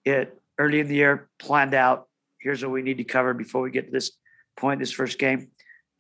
it 0.05 0.41
early 0.57 0.79
in 0.79 0.87
the 0.87 0.95
year 0.95 1.29
planned 1.41 1.75
out 1.75 2.09
here's 2.41 2.63
what 2.63 2.73
we 2.73 2.83
need 2.83 2.99
to 2.99 3.05
cover 3.05 3.35
before 3.35 3.63
we 3.63 3.71
get 3.71 3.87
to 3.87 3.93
this 3.93 4.13
point, 4.57 4.81
this 4.81 4.93
first 4.93 5.19
game. 5.19 5.51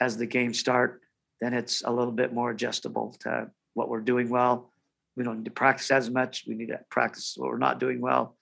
As 0.01 0.17
the 0.17 0.27
game 0.27 0.55
start, 0.55 1.03
then 1.41 1.55
it's 1.55 1.83
a 1.85 1.93
little 1.93 2.13
bit 2.13 2.33
more 2.33 2.51
adjustable 2.51 3.17
to 3.21 3.51
what 3.75 3.89
we're 3.89 4.01
doing 4.01 4.29
well. 4.29 4.73
We 5.17 5.25
don't 5.25 5.39
need 5.39 5.47
to 5.47 5.51
practice 5.51 5.91
as 5.91 6.09
much. 6.09 6.45
We 6.47 6.55
need 6.55 6.69
to 6.69 6.81
practice 6.89 7.35
what 7.37 7.51
we're 7.51 7.59
not 7.59 7.81
doing 7.81 8.01
well, 8.01 8.37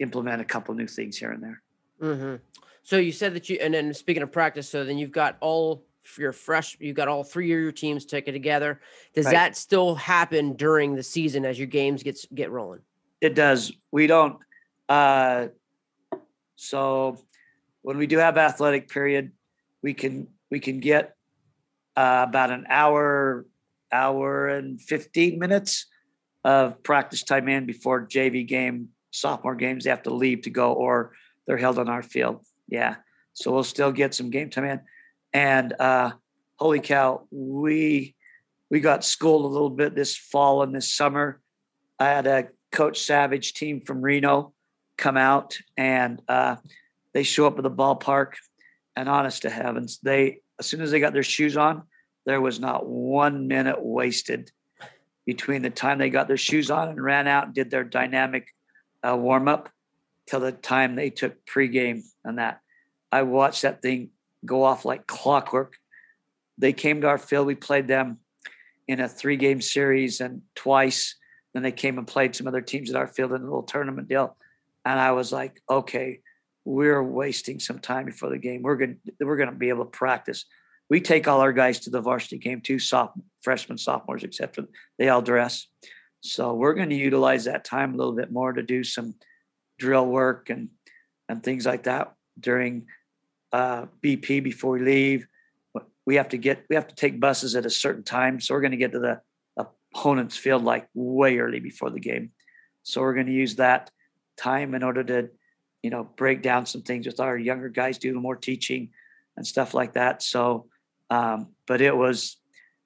implement 0.00 0.40
a 0.40 0.44
couple 0.44 0.74
new 0.74 0.88
things 0.88 1.16
here 1.16 1.30
and 1.30 1.42
there. 1.42 1.62
Mm-hmm. 2.02 2.34
So 2.82 2.98
you 2.98 3.12
said 3.12 3.34
that 3.34 3.48
you, 3.48 3.58
and 3.60 3.72
then 3.72 3.94
speaking 3.94 4.22
of 4.22 4.32
practice, 4.32 4.68
so 4.68 4.84
then 4.84 4.98
you've 4.98 5.12
got 5.12 5.36
all 5.40 5.84
your 6.18 6.32
fresh, 6.32 6.76
you've 6.80 6.96
got 6.96 7.08
all 7.08 7.24
three 7.24 7.52
of 7.52 7.60
your 7.60 7.72
teams 7.72 8.04
taken 8.04 8.32
together. 8.32 8.80
Does 9.14 9.26
right. 9.26 9.32
that 9.32 9.56
still 9.56 9.94
happen 9.94 10.54
during 10.54 10.94
the 10.94 11.02
season 11.02 11.44
as 11.44 11.58
your 11.58 11.66
games 11.66 12.02
gets 12.02 12.26
get 12.34 12.50
rolling? 12.50 12.80
It 13.20 13.34
does. 13.34 13.72
We 13.90 14.06
don't. 14.06 14.38
Uh, 14.88 15.48
so 16.54 17.18
when 17.86 17.98
we 17.98 18.08
do 18.08 18.18
have 18.18 18.36
athletic 18.36 18.88
period, 18.88 19.30
we 19.80 19.94
can 19.94 20.26
we 20.50 20.58
can 20.58 20.80
get 20.80 21.14
uh, 21.96 22.26
about 22.28 22.50
an 22.50 22.66
hour, 22.68 23.46
hour 23.92 24.48
and 24.48 24.82
fifteen 24.82 25.38
minutes 25.38 25.86
of 26.42 26.82
practice 26.82 27.22
time 27.22 27.48
in 27.48 27.64
before 27.64 28.04
JV 28.04 28.44
game, 28.44 28.88
sophomore 29.12 29.54
games. 29.54 29.84
They 29.84 29.90
have 29.90 30.02
to 30.02 30.12
leave 30.12 30.42
to 30.42 30.50
go, 30.50 30.72
or 30.72 31.12
they're 31.46 31.58
held 31.58 31.78
on 31.78 31.88
our 31.88 32.02
field. 32.02 32.44
Yeah, 32.66 32.96
so 33.34 33.52
we'll 33.52 33.62
still 33.62 33.92
get 33.92 34.14
some 34.14 34.30
game 34.30 34.50
time 34.50 34.64
in. 34.64 34.80
And 35.32 35.72
uh, 35.78 36.10
holy 36.56 36.80
cow, 36.80 37.28
we 37.30 38.16
we 38.68 38.80
got 38.80 39.04
schooled 39.04 39.44
a 39.44 39.54
little 39.54 39.70
bit 39.70 39.94
this 39.94 40.16
fall 40.16 40.64
and 40.64 40.74
this 40.74 40.92
summer. 40.92 41.40
I 42.00 42.06
had 42.06 42.26
a 42.26 42.48
Coach 42.72 42.98
Savage 43.02 43.54
team 43.54 43.80
from 43.80 44.02
Reno 44.02 44.54
come 44.98 45.16
out 45.16 45.56
and 45.76 46.20
uh, 46.26 46.56
they 47.16 47.22
show 47.22 47.46
up 47.46 47.56
at 47.56 47.62
the 47.62 47.70
ballpark. 47.70 48.34
And 48.94 49.08
honest 49.08 49.42
to 49.42 49.50
heavens, 49.50 49.98
they 50.02 50.40
as 50.58 50.66
soon 50.66 50.82
as 50.82 50.90
they 50.90 51.00
got 51.00 51.14
their 51.14 51.22
shoes 51.22 51.56
on, 51.56 51.84
there 52.26 52.42
was 52.42 52.60
not 52.60 52.86
one 52.86 53.48
minute 53.48 53.82
wasted 53.82 54.50
between 55.24 55.62
the 55.62 55.70
time 55.70 55.96
they 55.96 56.10
got 56.10 56.28
their 56.28 56.36
shoes 56.36 56.70
on 56.70 56.90
and 56.90 57.02
ran 57.02 57.26
out 57.26 57.46
and 57.46 57.54
did 57.54 57.70
their 57.70 57.84
dynamic 57.84 58.54
uh, 59.02 59.16
warm 59.16 59.48
up 59.48 59.70
till 60.26 60.40
the 60.40 60.52
time 60.52 60.94
they 60.94 61.08
took 61.08 61.46
pregame 61.46 62.02
and 62.22 62.38
that. 62.38 62.60
I 63.10 63.22
watched 63.22 63.62
that 63.62 63.80
thing 63.80 64.10
go 64.44 64.62
off 64.62 64.84
like 64.84 65.06
clockwork. 65.06 65.76
They 66.58 66.74
came 66.74 67.00
to 67.00 67.08
our 67.08 67.18
field. 67.18 67.46
We 67.46 67.54
played 67.54 67.88
them 67.88 68.18
in 68.88 69.00
a 69.00 69.08
three 69.08 69.36
game 69.36 69.62
series 69.62 70.20
and 70.20 70.42
twice. 70.54 71.16
Then 71.54 71.62
they 71.62 71.72
came 71.72 71.96
and 71.96 72.06
played 72.06 72.36
some 72.36 72.46
other 72.46 72.60
teams 72.60 72.90
at 72.90 72.96
our 72.96 73.08
field 73.08 73.32
in 73.32 73.40
a 73.40 73.44
little 73.44 73.62
tournament 73.62 74.06
deal. 74.06 74.36
And 74.84 75.00
I 75.00 75.12
was 75.12 75.32
like, 75.32 75.62
okay, 75.68 76.20
we're 76.66 77.02
wasting 77.02 77.60
some 77.60 77.78
time 77.78 78.04
before 78.04 78.28
the 78.28 78.38
game. 78.38 78.62
We're 78.62 78.76
going 78.76 78.98
we're 79.20 79.36
going 79.36 79.50
to 79.50 79.54
be 79.54 79.68
able 79.68 79.84
to 79.84 79.90
practice. 79.90 80.44
We 80.90 81.00
take 81.00 81.28
all 81.28 81.40
our 81.40 81.52
guys 81.52 81.78
to 81.80 81.90
the 81.90 82.00
varsity 82.00 82.38
game 82.38 82.60
too, 82.60 82.80
soft 82.80 83.18
freshmen, 83.42 83.78
sophomores, 83.78 84.24
etc. 84.24 84.66
They 84.98 85.08
all 85.08 85.22
dress. 85.22 85.68
So 86.20 86.54
we're 86.54 86.74
going 86.74 86.90
to 86.90 86.96
utilize 86.96 87.44
that 87.44 87.64
time 87.64 87.94
a 87.94 87.96
little 87.96 88.14
bit 88.14 88.32
more 88.32 88.52
to 88.52 88.62
do 88.62 88.82
some 88.82 89.14
drill 89.78 90.06
work 90.06 90.50
and 90.50 90.68
and 91.28 91.42
things 91.42 91.64
like 91.64 91.84
that 91.84 92.12
during 92.38 92.86
uh, 93.52 93.86
BP 94.02 94.42
before 94.42 94.72
we 94.72 94.80
leave. 94.80 95.26
We 96.04 96.16
have 96.16 96.30
to 96.30 96.36
get 96.36 96.64
we 96.68 96.74
have 96.74 96.88
to 96.88 96.94
take 96.96 97.20
buses 97.20 97.54
at 97.54 97.64
a 97.64 97.70
certain 97.70 98.02
time, 98.02 98.40
so 98.40 98.54
we're 98.54 98.60
going 98.60 98.72
to 98.72 98.76
get 98.76 98.92
to 98.92 98.98
the 98.98 99.20
opponent's 99.56 100.36
field 100.36 100.64
like 100.64 100.88
way 100.94 101.38
early 101.38 101.60
before 101.60 101.90
the 101.90 102.00
game. 102.00 102.32
So 102.82 103.02
we're 103.02 103.14
going 103.14 103.26
to 103.26 103.32
use 103.32 103.56
that 103.56 103.90
time 104.36 104.74
in 104.74 104.82
order 104.82 105.02
to, 105.02 105.28
you 105.86 105.90
know, 105.90 106.02
break 106.16 106.42
down 106.42 106.66
some 106.66 106.82
things 106.82 107.06
with 107.06 107.20
our 107.20 107.38
younger 107.38 107.68
guys, 107.68 107.96
do 107.96 108.12
more 108.18 108.34
teaching 108.34 108.88
and 109.36 109.46
stuff 109.46 109.72
like 109.72 109.92
that. 109.92 110.20
So, 110.20 110.66
um, 111.10 111.50
but 111.68 111.80
it 111.80 111.96
was 111.96 112.38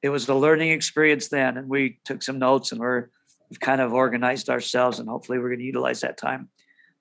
it 0.03 0.11
was 0.11 0.29
a 0.29 0.35
learning 0.35 0.73
experience 0.73 1.29
then, 1.29 1.57
and 1.57 1.67
we 1.67 1.99
took 2.05 2.23
some 2.23 2.39
notes 2.39 2.73
and 2.73 2.81
we're 2.83 3.09
we've 3.49 3.59
kind 3.59 3.81
of 3.81 3.95
organized 3.95 4.51
ourselves, 4.51 4.99
and 4.99 5.09
hopefully 5.09 5.39
we're 5.39 5.49
going 5.49 5.61
to 5.61 5.65
utilize 5.65 6.03
that 6.03 6.19
time 6.19 6.51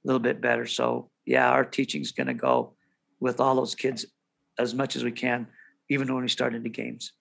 a 0.06 0.08
little 0.08 0.22
bit 0.22 0.40
better. 0.40 0.66
So 0.66 1.10
yeah, 1.26 1.50
our 1.50 1.66
teaching's 1.66 2.14
going 2.14 2.28
to 2.28 2.34
go 2.34 2.76
with 3.20 3.42
all 3.42 3.56
those 3.56 3.76
kids 3.76 4.06
as 4.58 4.74
much 4.74 4.96
as 4.96 5.04
we 5.04 5.12
can, 5.12 5.48
even 5.90 6.14
when 6.14 6.24
we 6.24 6.30
start 6.30 6.56
into 6.56 6.70
games. 6.70 7.12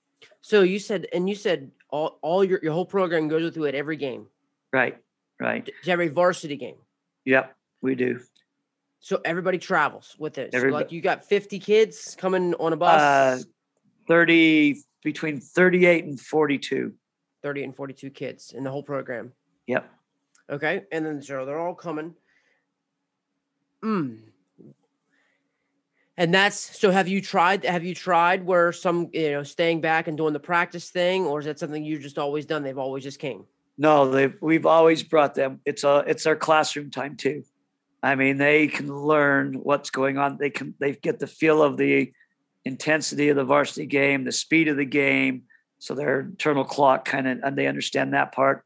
So 0.40 0.62
you 0.62 0.78
said, 0.78 1.08
and 1.12 1.28
you 1.28 1.34
said 1.34 1.72
all, 1.90 2.20
all 2.22 2.44
your, 2.44 2.60
your 2.62 2.72
whole 2.72 2.86
program 2.86 3.26
goes 3.26 3.42
with 3.42 3.56
you 3.56 3.66
at 3.66 3.74
every 3.74 3.96
game. 3.96 4.28
Right. 4.72 4.98
Right. 5.40 5.68
every 5.88 6.08
varsity 6.08 6.56
game. 6.56 6.76
Yep, 7.24 7.56
we 7.82 7.96
do. 7.96 8.20
So 9.00 9.20
everybody 9.24 9.58
travels 9.58 10.16
with 10.18 10.34
this. 10.34 10.50
So 10.52 10.68
like 10.68 10.92
you 10.92 11.00
got 11.00 11.24
50 11.24 11.58
kids 11.58 12.16
coming 12.18 12.54
on 12.54 12.72
a 12.72 12.76
bus. 12.76 13.00
Uh, 13.00 13.42
30 14.08 14.82
between 15.04 15.40
38 15.40 16.04
and 16.04 16.20
42. 16.20 16.92
30 17.42 17.64
and 17.64 17.76
42 17.76 18.10
kids 18.10 18.52
in 18.56 18.64
the 18.64 18.70
whole 18.70 18.82
program. 18.82 19.32
Yep. 19.66 19.88
Okay. 20.50 20.84
And 20.90 21.04
then 21.04 21.22
so 21.22 21.44
they're 21.44 21.60
all 21.60 21.74
coming. 21.74 22.14
Mm. 23.84 24.18
And 26.16 26.34
that's 26.34 26.56
so 26.78 26.90
have 26.90 27.06
you 27.06 27.20
tried 27.20 27.64
have 27.64 27.84
you 27.84 27.94
tried 27.94 28.44
where 28.44 28.72
some 28.72 29.08
you 29.12 29.30
know 29.30 29.44
staying 29.44 29.80
back 29.80 30.08
and 30.08 30.16
doing 30.16 30.32
the 30.32 30.40
practice 30.40 30.90
thing 30.90 31.26
or 31.26 31.38
is 31.38 31.46
that 31.46 31.60
something 31.60 31.84
you've 31.84 32.02
just 32.02 32.18
always 32.18 32.44
done 32.44 32.64
they've 32.64 32.76
always 32.76 33.04
just 33.04 33.20
came? 33.20 33.44
No, 33.76 34.10
they've 34.10 34.34
we've 34.40 34.66
always 34.66 35.04
brought 35.04 35.36
them. 35.36 35.60
It's 35.64 35.84
a 35.84 36.02
it's 36.08 36.26
our 36.26 36.34
classroom 36.34 36.90
time 36.90 37.16
too. 37.16 37.44
I 38.02 38.14
mean, 38.14 38.38
they 38.38 38.68
can 38.68 38.94
learn 38.94 39.54
what's 39.54 39.90
going 39.90 40.18
on. 40.18 40.38
They 40.38 40.50
can 40.50 40.74
they 40.78 40.92
get 40.92 41.18
the 41.18 41.26
feel 41.26 41.62
of 41.62 41.76
the 41.76 42.12
intensity 42.64 43.28
of 43.28 43.36
the 43.36 43.44
varsity 43.44 43.86
game, 43.86 44.24
the 44.24 44.32
speed 44.32 44.68
of 44.68 44.76
the 44.76 44.84
game. 44.84 45.42
So 45.78 45.94
their 45.94 46.20
internal 46.20 46.64
clock 46.64 47.04
kind 47.04 47.26
of 47.26 47.38
and 47.42 47.56
they 47.56 47.66
understand 47.66 48.14
that 48.14 48.32
part. 48.32 48.64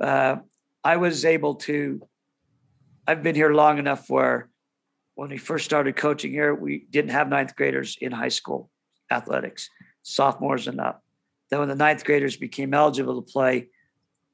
Uh, 0.00 0.36
I 0.82 0.96
was 0.96 1.24
able 1.24 1.54
to 1.56 2.06
I've 3.06 3.22
been 3.22 3.34
here 3.34 3.52
long 3.52 3.78
enough 3.78 4.08
where 4.08 4.48
when 5.14 5.30
we 5.30 5.38
first 5.38 5.64
started 5.64 5.96
coaching 5.96 6.32
here, 6.32 6.54
we 6.54 6.86
didn't 6.90 7.10
have 7.10 7.28
ninth 7.28 7.54
graders 7.54 7.96
in 8.00 8.12
high 8.12 8.28
school 8.28 8.70
athletics, 9.10 9.70
sophomores 10.02 10.66
and 10.66 10.80
up. 10.80 11.02
Then 11.50 11.60
when 11.60 11.68
the 11.68 11.74
ninth 11.74 12.04
graders 12.04 12.36
became 12.36 12.74
eligible 12.74 13.22
to 13.22 13.32
play, 13.32 13.68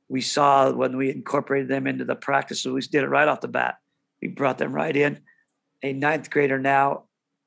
we 0.08 0.20
saw 0.20 0.70
when 0.72 0.96
we 0.96 1.10
incorporated 1.10 1.68
them 1.68 1.86
into 1.86 2.04
the 2.04 2.16
practice, 2.16 2.62
so 2.62 2.72
we 2.72 2.80
did 2.80 3.04
it 3.04 3.08
right 3.08 3.28
off 3.28 3.40
the 3.40 3.48
bat. 3.48 3.76
We 4.20 4.28
brought 4.28 4.58
them 4.58 4.72
right 4.72 4.96
in. 4.96 5.20
A 5.82 5.92
ninth 5.92 6.30
grader 6.30 6.58
now, 6.58 7.04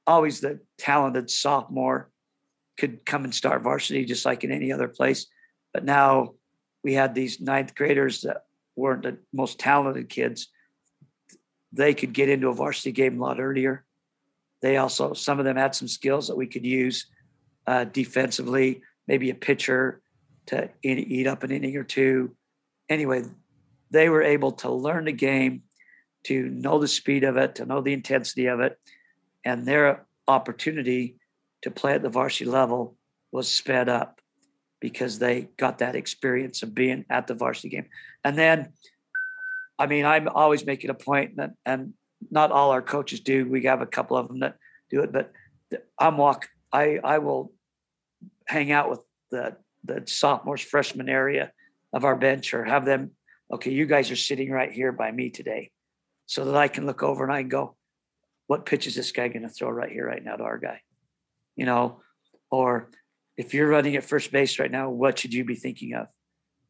always 0.07 0.39
the 0.39 0.59
talented 0.77 1.29
sophomore, 1.29 2.09
could 2.77 3.05
come 3.05 3.23
and 3.23 3.33
start 3.33 3.61
varsity 3.61 4.05
just 4.05 4.25
like 4.25 4.43
in 4.43 4.51
any 4.51 4.71
other 4.71 4.87
place. 4.87 5.27
But 5.73 5.85
now 5.85 6.33
we 6.83 6.93
had 6.93 7.13
these 7.13 7.39
ninth 7.39 7.75
graders 7.75 8.21
that 8.21 8.45
weren't 8.75 9.03
the 9.03 9.17
most 9.31 9.59
talented 9.59 10.09
kids 10.09 10.49
they 11.73 11.93
could 11.93 12.13
get 12.13 12.29
into 12.29 12.49
a 12.49 12.53
varsity 12.53 12.91
game 12.91 13.19
a 13.19 13.25
lot 13.25 13.39
earlier. 13.39 13.83
They 14.61 14.77
also, 14.77 15.13
some 15.13 15.39
of 15.39 15.45
them 15.45 15.57
had 15.57 15.75
some 15.75 15.87
skills 15.87 16.27
that 16.27 16.37
we 16.37 16.47
could 16.47 16.65
use 16.65 17.07
uh, 17.67 17.85
defensively, 17.85 18.81
maybe 19.07 19.29
a 19.31 19.35
pitcher 19.35 20.01
to 20.45 20.69
eat 20.83 21.27
up 21.27 21.43
an 21.43 21.51
inning 21.51 21.75
or 21.75 21.83
two. 21.83 22.35
Anyway, 22.89 23.23
they 23.89 24.07
were 24.07 24.21
able 24.21 24.51
to 24.51 24.71
learn 24.71 25.05
the 25.05 25.11
game, 25.11 25.63
to 26.23 26.49
know 26.49 26.79
the 26.79 26.87
speed 26.87 27.23
of 27.23 27.37
it, 27.37 27.55
to 27.55 27.65
know 27.65 27.81
the 27.81 27.93
intensity 27.93 28.45
of 28.45 28.59
it, 28.59 28.79
and 29.43 29.65
their 29.65 30.05
opportunity 30.27 31.17
to 31.61 31.71
play 31.71 31.93
at 31.93 32.01
the 32.01 32.09
varsity 32.09 32.49
level 32.49 32.95
was 33.31 33.47
sped 33.47 33.89
up 33.89 34.21
because 34.79 35.19
they 35.19 35.49
got 35.57 35.79
that 35.79 35.95
experience 35.95 36.61
of 36.63 36.75
being 36.75 37.05
at 37.09 37.27
the 37.27 37.33
varsity 37.33 37.69
game. 37.69 37.87
And 38.23 38.37
then 38.37 38.73
I 39.79 39.87
mean, 39.87 40.05
I'm 40.05 40.27
always 40.27 40.65
making 40.65 40.91
a 40.91 41.27
and 41.65 41.93
not 42.31 42.51
all 42.51 42.71
our 42.71 42.81
coaches 42.81 43.19
do. 43.19 43.47
We 43.49 43.63
have 43.63 43.81
a 43.81 43.85
couple 43.85 44.17
of 44.17 44.27
them 44.27 44.39
that 44.39 44.57
do 44.89 45.01
it, 45.01 45.11
but 45.11 45.31
I'm 45.99 46.17
walk. 46.17 46.47
I 46.71 46.99
I 47.03 47.17
will 47.17 47.51
hang 48.47 48.71
out 48.71 48.89
with 48.89 49.01
the 49.31 49.57
the 49.83 50.03
sophomores, 50.05 50.61
freshman 50.61 51.09
area 51.09 51.51
of 51.91 52.05
our 52.05 52.15
bench, 52.15 52.53
or 52.53 52.63
have 52.63 52.85
them. 52.85 53.11
Okay, 53.51 53.71
you 53.71 53.85
guys 53.85 54.09
are 54.11 54.15
sitting 54.15 54.51
right 54.51 54.71
here 54.71 54.91
by 54.91 55.11
me 55.11 55.29
today, 55.29 55.71
so 56.25 56.45
that 56.45 56.55
I 56.55 56.67
can 56.67 56.85
look 56.85 57.03
over 57.03 57.23
and 57.23 57.33
I 57.33 57.41
can 57.41 57.49
go, 57.49 57.75
what 58.47 58.65
pitch 58.65 58.87
is 58.87 58.95
this 58.95 59.11
guy 59.11 59.27
going 59.27 59.43
to 59.43 59.49
throw 59.49 59.69
right 59.69 59.91
here, 59.91 60.05
right 60.05 60.23
now 60.23 60.35
to 60.35 60.43
our 60.43 60.57
guy? 60.57 60.81
You 61.55 61.65
know, 61.65 62.01
or 62.49 62.89
if 63.37 63.53
you're 63.53 63.69
running 63.69 63.95
at 63.95 64.03
first 64.03 64.31
base 64.31 64.59
right 64.59 64.71
now, 64.71 64.89
what 64.89 65.19
should 65.19 65.33
you 65.33 65.45
be 65.45 65.55
thinking 65.55 65.93
of? 65.93 66.07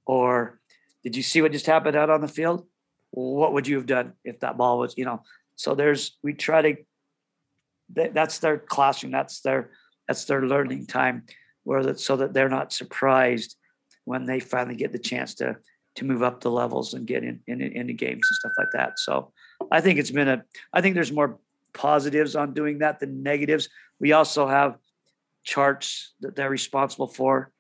Or 0.06 0.60
did 1.04 1.16
you 1.16 1.24
see 1.24 1.42
what 1.42 1.52
just 1.52 1.66
happened 1.66 1.96
out 1.96 2.10
on 2.10 2.22
the 2.22 2.28
field? 2.28 2.66
what 3.14 3.54
would 3.54 3.68
you 3.68 3.76
have 3.76 3.86
done 3.86 4.14
if 4.24 4.40
that 4.40 4.58
ball 4.58 4.80
was, 4.80 4.96
you 4.98 5.06
know? 5.06 5.22
So 5.56 5.76
there's 5.76 6.18
we 6.24 6.34
try 6.34 6.62
to 6.62 6.76
that's 7.90 8.40
their 8.40 8.58
classroom, 8.58 9.12
that's 9.12 9.42
their 9.42 9.72
that's 10.08 10.26
their 10.26 10.42
learning 10.42 10.88
time, 10.88 11.24
where 11.64 11.84
that 11.84 12.00
so 12.00 12.18
that 12.18 12.34
they're 12.34 12.50
not 12.50 12.74
surprised 12.74 13.56
when 14.06 14.26
they 14.26 14.40
finally 14.40 14.76
get 14.76 14.92
the 14.92 15.00
chance 15.00 15.36
to 15.36 15.58
to 15.96 16.06
move 16.06 16.24
up 16.24 16.42
the 16.42 16.52
levels 16.52 16.94
and 16.94 17.06
get 17.06 17.24
in, 17.24 17.40
in 17.48 17.62
into 17.62 17.94
games 17.94 18.28
and 18.30 18.36
stuff 18.36 18.54
like 18.58 18.72
that. 18.74 19.00
So 19.00 19.32
I 19.72 19.82
think 19.82 20.00
it's 20.00 20.12
been 20.12 20.28
a 20.28 20.44
I 20.74 20.82
think 20.82 20.96
there's 20.96 21.12
more 21.12 21.40
positives 21.74 22.36
on 22.36 22.54
doing 22.54 22.80
that 22.80 23.00
than 23.00 23.24
negatives. 23.24 23.70
We 24.00 24.12
also 24.12 24.48
have 24.48 24.78
charts 25.44 26.14
that 26.22 26.36
they're 26.36 26.50
responsible 26.50 27.08
for, 27.08 27.52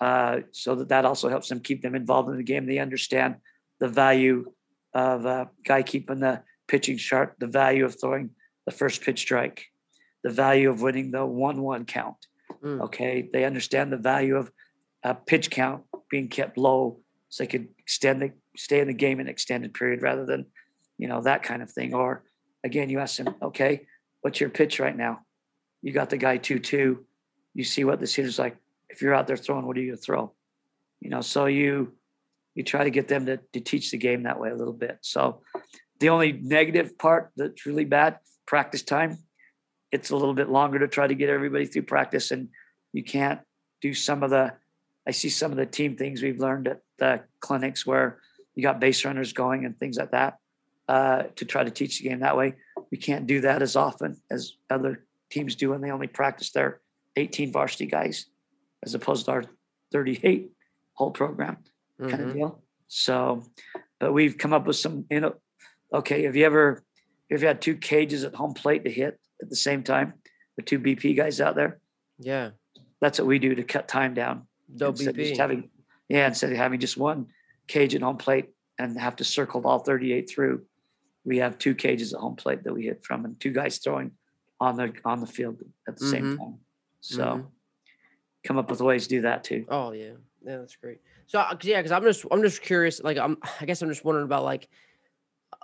uh, 0.00 0.40
so 0.52 0.74
that 0.76 0.88
that 0.88 1.04
also 1.04 1.28
helps 1.28 1.48
them 1.48 1.60
keep 1.60 1.82
them 1.82 1.94
involved 1.94 2.30
in 2.30 2.36
the 2.36 2.42
game. 2.42 2.66
They 2.66 2.78
understand 2.78 3.36
the 3.78 3.88
value 3.88 4.52
of 4.94 5.24
a 5.24 5.50
guy 5.64 5.82
keeping 5.82 6.20
the 6.20 6.42
pitching 6.68 6.98
chart, 6.98 7.36
the 7.38 7.46
value 7.46 7.84
of 7.84 8.00
throwing 8.00 8.30
the 8.66 8.72
first 8.72 9.02
pitch 9.02 9.20
strike, 9.20 9.66
the 10.22 10.30
value 10.30 10.70
of 10.70 10.82
winning 10.82 11.10
the 11.10 11.24
one-one 11.24 11.84
count. 11.84 12.16
Mm. 12.62 12.80
Okay, 12.82 13.28
they 13.32 13.44
understand 13.44 13.92
the 13.92 13.96
value 13.96 14.36
of 14.36 14.50
a 15.02 15.14
pitch 15.14 15.50
count 15.50 15.84
being 16.10 16.28
kept 16.28 16.58
low 16.58 17.00
so 17.30 17.44
they 17.44 17.48
could 17.48 17.68
extend 17.78 18.20
the 18.20 18.32
stay 18.56 18.80
in 18.80 18.88
the 18.88 18.92
game 18.92 19.20
an 19.20 19.28
extended 19.28 19.72
period 19.72 20.02
rather 20.02 20.26
than 20.26 20.46
you 20.98 21.08
know 21.08 21.22
that 21.22 21.42
kind 21.42 21.62
of 21.62 21.70
thing. 21.70 21.94
Or 21.94 22.24
again, 22.62 22.90
you 22.90 22.98
ask 22.98 23.16
them, 23.16 23.34
okay, 23.40 23.86
what's 24.20 24.40
your 24.40 24.50
pitch 24.50 24.80
right 24.80 24.96
now? 24.96 25.20
You 25.80 25.92
got 25.92 26.10
the 26.10 26.18
guy 26.18 26.36
two 26.36 26.58
two. 26.58 27.06
You 27.54 27.64
see 27.64 27.84
what 27.84 28.00
the 28.00 28.06
hitter's 28.06 28.38
like. 28.38 28.56
If 28.90 29.00
you're 29.00 29.14
out 29.14 29.26
there 29.26 29.36
throwing, 29.36 29.66
what 29.66 29.76
are 29.76 29.80
you 29.80 29.92
gonna 29.92 29.96
throw? 29.96 30.32
You 31.00 31.10
know, 31.10 31.20
so 31.20 31.46
you 31.46 31.92
you 32.54 32.64
try 32.64 32.84
to 32.84 32.90
get 32.90 33.08
them 33.08 33.26
to, 33.26 33.38
to 33.52 33.60
teach 33.60 33.92
the 33.92 33.96
game 33.96 34.24
that 34.24 34.40
way 34.40 34.50
a 34.50 34.56
little 34.56 34.74
bit. 34.74 34.98
So 35.00 35.40
the 36.00 36.08
only 36.08 36.32
negative 36.32 36.98
part 36.98 37.30
that's 37.36 37.64
really 37.64 37.84
bad, 37.84 38.18
practice 38.46 38.82
time. 38.82 39.18
It's 39.92 40.10
a 40.10 40.16
little 40.16 40.34
bit 40.34 40.48
longer 40.48 40.80
to 40.80 40.88
try 40.88 41.06
to 41.06 41.14
get 41.14 41.30
everybody 41.30 41.66
through 41.66 41.82
practice, 41.82 42.32
and 42.32 42.48
you 42.92 43.04
can't 43.04 43.40
do 43.80 43.94
some 43.94 44.24
of 44.24 44.30
the. 44.30 44.54
I 45.06 45.12
see 45.12 45.28
some 45.28 45.52
of 45.52 45.56
the 45.56 45.66
team 45.66 45.96
things 45.96 46.22
we've 46.22 46.38
learned 46.38 46.68
at 46.68 46.82
the 47.00 47.22
clinics 47.40 47.84
where 47.84 48.20
you 48.54 48.62
got 48.62 48.78
base 48.78 49.04
runners 49.04 49.32
going 49.32 49.64
and 49.64 49.76
things 49.78 49.96
like 49.96 50.12
that 50.12 50.36
uh, 50.88 51.24
to 51.36 51.44
try 51.44 51.64
to 51.64 51.70
teach 51.70 51.98
the 52.00 52.08
game 52.08 52.20
that 52.20 52.36
way. 52.36 52.54
We 52.92 52.98
can't 52.98 53.26
do 53.26 53.40
that 53.40 53.62
as 53.62 53.74
often 53.74 54.16
as 54.30 54.52
other 54.70 55.04
teams 55.30 55.56
do, 55.56 55.72
and 55.72 55.82
they 55.82 55.90
only 55.90 56.06
practice 56.06 56.52
their 56.52 56.80
18 57.16 57.52
varsity 57.52 57.86
guys 57.86 58.26
as 58.84 58.94
opposed 58.94 59.24
to 59.26 59.32
our 59.32 59.44
38 59.92 60.50
whole 60.94 61.10
program 61.10 61.58
kind 61.98 62.12
Mhm. 62.22 62.28
of 62.28 62.34
deal. 62.34 62.62
So, 62.88 63.44
but 63.98 64.12
we've 64.12 64.36
come 64.38 64.52
up 64.52 64.66
with 64.66 64.76
some, 64.76 65.06
you 65.10 65.20
know, 65.20 65.34
okay, 65.92 66.22
have 66.24 66.36
you 66.36 66.44
ever, 66.44 66.82
have 67.30 67.40
you 67.42 67.46
had 67.48 67.60
two 67.60 67.76
cages 67.76 68.24
at 68.24 68.34
home 68.34 68.54
plate 68.54 68.84
to 68.84 68.90
hit 68.90 69.18
at 69.42 69.48
the 69.48 69.56
same 69.56 69.82
time? 69.82 70.14
The 70.56 70.62
two 70.62 70.78
BP 70.78 71.14
guys 71.16 71.40
out 71.40 71.54
there? 71.56 71.78
Yeah. 72.18 72.50
That's 73.00 73.18
what 73.18 73.26
we 73.28 73.38
do 73.38 73.54
to 73.54 73.62
cut 73.62 73.86
time 73.88 74.14
down. 74.14 74.46
Of 74.80 74.94
BP. 74.96 75.14
just 75.16 75.40
having, 75.40 75.70
yeah, 76.10 76.26
instead 76.26 76.50
of 76.50 76.58
having 76.58 76.80
just 76.80 76.96
one 76.96 77.28
cage 77.68 77.94
at 77.94 78.02
home 78.02 78.18
plate 78.18 78.50
and 78.78 78.98
have 78.98 79.16
to 79.16 79.24
circle 79.24 79.64
all 79.64 79.78
38 79.78 80.28
through, 80.28 80.66
we 81.24 81.38
have 81.38 81.56
two 81.56 81.74
cages 81.74 82.12
at 82.12 82.20
home 82.20 82.34
plate 82.34 82.64
that 82.64 82.74
we 82.74 82.82
hit 82.82 83.04
from 83.04 83.24
and 83.24 83.38
two 83.38 83.52
guys 83.52 83.78
throwing 83.78 84.10
on 84.58 84.76
the 84.76 84.92
on 85.04 85.20
the 85.20 85.26
field 85.26 85.62
at 85.86 85.96
the 85.96 86.04
Mhm. 86.04 86.10
same 86.10 86.36
time. 86.36 86.58
So 87.00 87.24
Mhm. 87.24 87.46
come 88.44 88.58
up 88.58 88.68
with 88.70 88.80
ways 88.80 89.04
to 89.04 89.08
do 89.08 89.20
that 89.22 89.44
too. 89.44 89.64
Oh 89.68 89.92
yeah, 89.92 90.14
yeah, 90.44 90.56
that's 90.58 90.74
great. 90.74 90.98
So 91.28 91.38
uh, 91.38 91.56
yeah, 91.62 91.78
because 91.78 91.92
I'm 91.92 92.02
just 92.02 92.26
I'm 92.30 92.42
just 92.42 92.60
curious. 92.60 93.00
Like 93.00 93.16
I'm 93.16 93.38
I 93.60 93.64
guess 93.66 93.80
I'm 93.80 93.88
just 93.88 94.04
wondering 94.04 94.26
about 94.26 94.42
like 94.42 94.68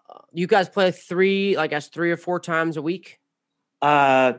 uh, 0.08 0.20
you 0.32 0.46
guys 0.46 0.68
play 0.68 0.92
three 0.92 1.56
like 1.56 1.70
guess 1.70 1.88
three 1.88 2.12
or 2.12 2.16
four 2.16 2.38
times 2.38 2.76
a 2.76 2.82
week. 2.82 3.18
Uh, 3.82 4.34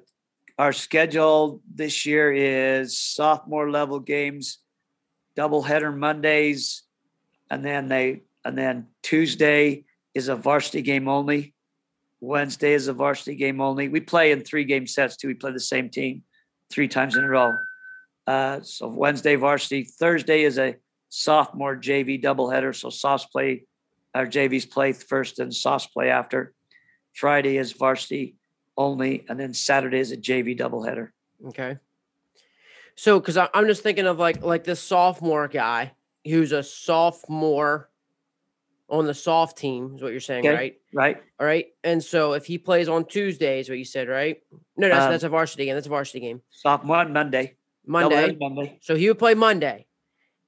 our 0.58 0.72
schedule 0.72 1.62
this 1.72 2.06
year 2.06 2.32
is 2.32 2.98
sophomore 2.98 3.70
level 3.70 4.00
games, 4.00 4.60
doubleheader 5.38 5.96
Mondays, 5.96 6.84
and 7.50 7.64
then 7.64 7.88
they 7.88 8.22
and 8.44 8.58
then 8.58 8.88
Tuesday 9.04 9.86
is 10.14 10.28
a 10.30 10.36
varsity 10.36 10.82
game 10.82 11.08
only. 11.08 11.54
Wednesday 12.20 12.74
is 12.74 12.88
a 12.88 12.94
varsity 12.94 13.36
game 13.36 13.62
only. 13.62 13.90
We 13.90 14.00
play 14.00 14.32
in 14.32 14.42
three 14.42 14.64
game 14.64 14.88
sets 14.88 15.18
too. 15.18 15.28
We 15.28 15.36
play 15.36 15.52
the 15.52 15.60
same 15.60 15.90
team 15.90 16.24
three 16.72 16.88
times 16.88 17.16
in 17.16 17.24
a 17.24 17.30
row. 17.30 17.54
Uh, 18.26 18.62
so 18.62 18.88
Wednesday 18.88 19.36
varsity. 19.36 19.84
Thursday 19.84 20.44
is 20.44 20.58
a 20.58 20.76
sophomore 21.10 21.76
JV 21.76 22.22
doubleheader. 22.22 22.76
So 22.76 22.90
softs 22.90 23.28
play, 23.28 23.66
our 24.16 24.26
JVs 24.26 24.70
play 24.70 24.94
first 24.94 25.40
and 25.40 25.54
softs 25.54 25.88
play 25.88 26.10
after. 26.10 26.54
Friday 27.14 27.58
is 27.58 27.72
varsity 27.72 28.36
only, 28.76 29.26
and 29.28 29.40
then 29.40 29.54
Saturday 29.54 30.00
is 30.00 30.12
a 30.12 30.18
JV 30.18 30.58
doubleheader. 30.58 31.10
Okay. 31.48 31.78
So 32.98 33.20
because 33.20 33.38
I'm 33.38 33.68
just 33.68 33.84
thinking 33.84 34.08
of 34.08 34.18
like 34.18 34.44
like 34.44 34.64
this 34.64 34.82
sophomore 34.82 35.48
guy 35.48 35.94
who's 36.26 36.52
a 36.52 36.64
sophomore 36.64 37.90
on 38.90 39.06
the 39.06 39.14
soft 39.14 39.58
team 39.58 39.94
is 39.96 40.02
what 40.02 40.12
you're 40.12 40.20
saying, 40.20 40.46
Okay. 40.46 40.54
right? 40.56 40.82
Right? 40.94 41.18
All 41.40 41.46
right. 41.46 41.68
And 41.84 42.04
so 42.04 42.34
if 42.34 42.46
he 42.46 42.58
plays 42.58 42.90
on 42.90 43.06
Tuesdays, 43.06 43.70
what 43.70 43.78
you 43.78 43.86
said, 43.86 44.08
right? 44.10 44.42
No, 44.76 44.90
that's 44.90 45.06
Um, 45.06 45.12
that's 45.12 45.24
a 45.24 45.30
varsity 45.30 45.66
game. 45.66 45.76
That's 45.76 45.86
a 45.86 45.92
varsity 45.92 46.20
game. 46.22 46.42
Sophomore 46.50 46.98
on 46.98 47.14
Monday. 47.14 47.56
Monday. 47.86 48.36
Monday. 48.40 48.80
So 48.82 48.96
he 48.96 49.08
would 49.08 49.20
play 49.20 49.36
Monday. 49.36 49.86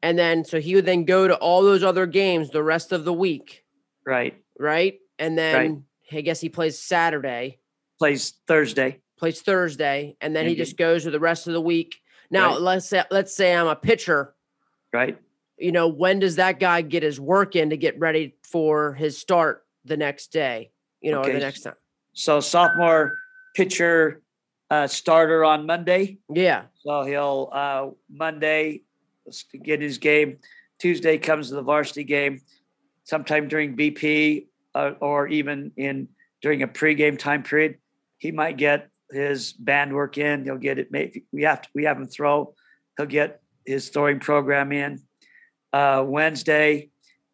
And 0.01 0.17
then 0.17 0.43
so 0.43 0.59
he 0.59 0.73
would 0.75 0.85
then 0.85 1.03
go 1.05 1.27
to 1.27 1.35
all 1.35 1.61
those 1.61 1.83
other 1.83 2.07
games 2.07 2.49
the 2.49 2.63
rest 2.63 2.91
of 2.91 3.05
the 3.05 3.13
week, 3.13 3.63
Right. 4.05 4.33
right? 4.57 4.99
And 5.19 5.37
then 5.37 5.85
I 6.11 6.21
guess 6.21 6.39
he 6.41 6.49
plays 6.49 6.79
Saturday, 6.79 7.59
Plays 7.99 8.31
Thursday. 8.47 9.01
plays 9.17 9.41
Thursday, 9.41 10.15
and 10.21 10.33
then 10.35 10.47
he 10.47 10.55
just 10.55 10.77
goes 10.77 11.03
to 11.03 11.11
the 11.11 11.19
rest 11.19 11.45
of 11.47 11.53
the 11.53 11.61
week. 11.61 12.01
Now 12.31 12.51
Right. 12.51 12.61
let's 12.61 12.89
say 12.89 13.03
let's 13.11 13.35
say 13.35 13.55
I'm 13.55 13.67
a 13.67 13.75
pitcher. 13.75 14.33
Right. 14.93 15.17
You 15.57 15.71
know, 15.71 15.87
when 15.87 16.19
does 16.19 16.37
that 16.37 16.59
guy 16.59 16.81
get 16.81 17.03
his 17.03 17.19
work 17.19 17.55
in 17.55 17.71
to 17.71 17.77
get 17.77 17.99
ready 17.99 18.35
for 18.43 18.93
his 18.93 19.17
start 19.17 19.65
the 19.85 19.97
next 19.97 20.31
day? 20.31 20.71
You 21.01 21.11
know, 21.11 21.19
or 21.21 21.31
the 21.31 21.39
next 21.39 21.61
time. 21.61 21.75
So 22.13 22.39
sophomore 22.39 23.17
pitcher 23.55 24.21
uh, 24.69 24.87
starter 24.87 25.43
on 25.43 25.65
Monday. 25.65 26.19
Yeah. 26.33 26.63
So 26.83 27.03
he'll 27.03 27.49
uh, 27.51 27.89
Monday 28.09 28.81
get 29.63 29.81
his 29.81 29.97
game. 29.97 30.37
Tuesday 30.79 31.17
comes 31.17 31.49
to 31.49 31.55
the 31.55 31.61
varsity 31.61 32.03
game. 32.03 32.41
Sometime 33.03 33.47
during 33.47 33.75
BP 33.75 34.47
uh, 34.75 34.91
or 34.99 35.27
even 35.27 35.71
in 35.77 36.07
during 36.41 36.61
a 36.61 36.67
pregame 36.67 37.17
time 37.17 37.43
period, 37.43 37.77
he 38.17 38.31
might 38.31 38.55
get 38.57 38.89
his 39.11 39.53
band 39.53 39.93
work 39.93 40.17
in. 40.17 40.43
He'll 40.43 40.57
get 40.57 40.79
it. 40.79 40.91
Maybe 40.91 41.25
we 41.31 41.43
have 41.43 41.61
to, 41.61 41.69
we 41.73 41.85
have 41.85 41.97
him 41.97 42.07
throw. 42.07 42.53
He'll 42.97 43.05
get 43.05 43.41
his 43.65 43.89
throwing 43.89 44.19
program 44.19 44.71
in. 44.71 45.01
Uh, 45.71 46.03
Wednesday, 46.05 46.89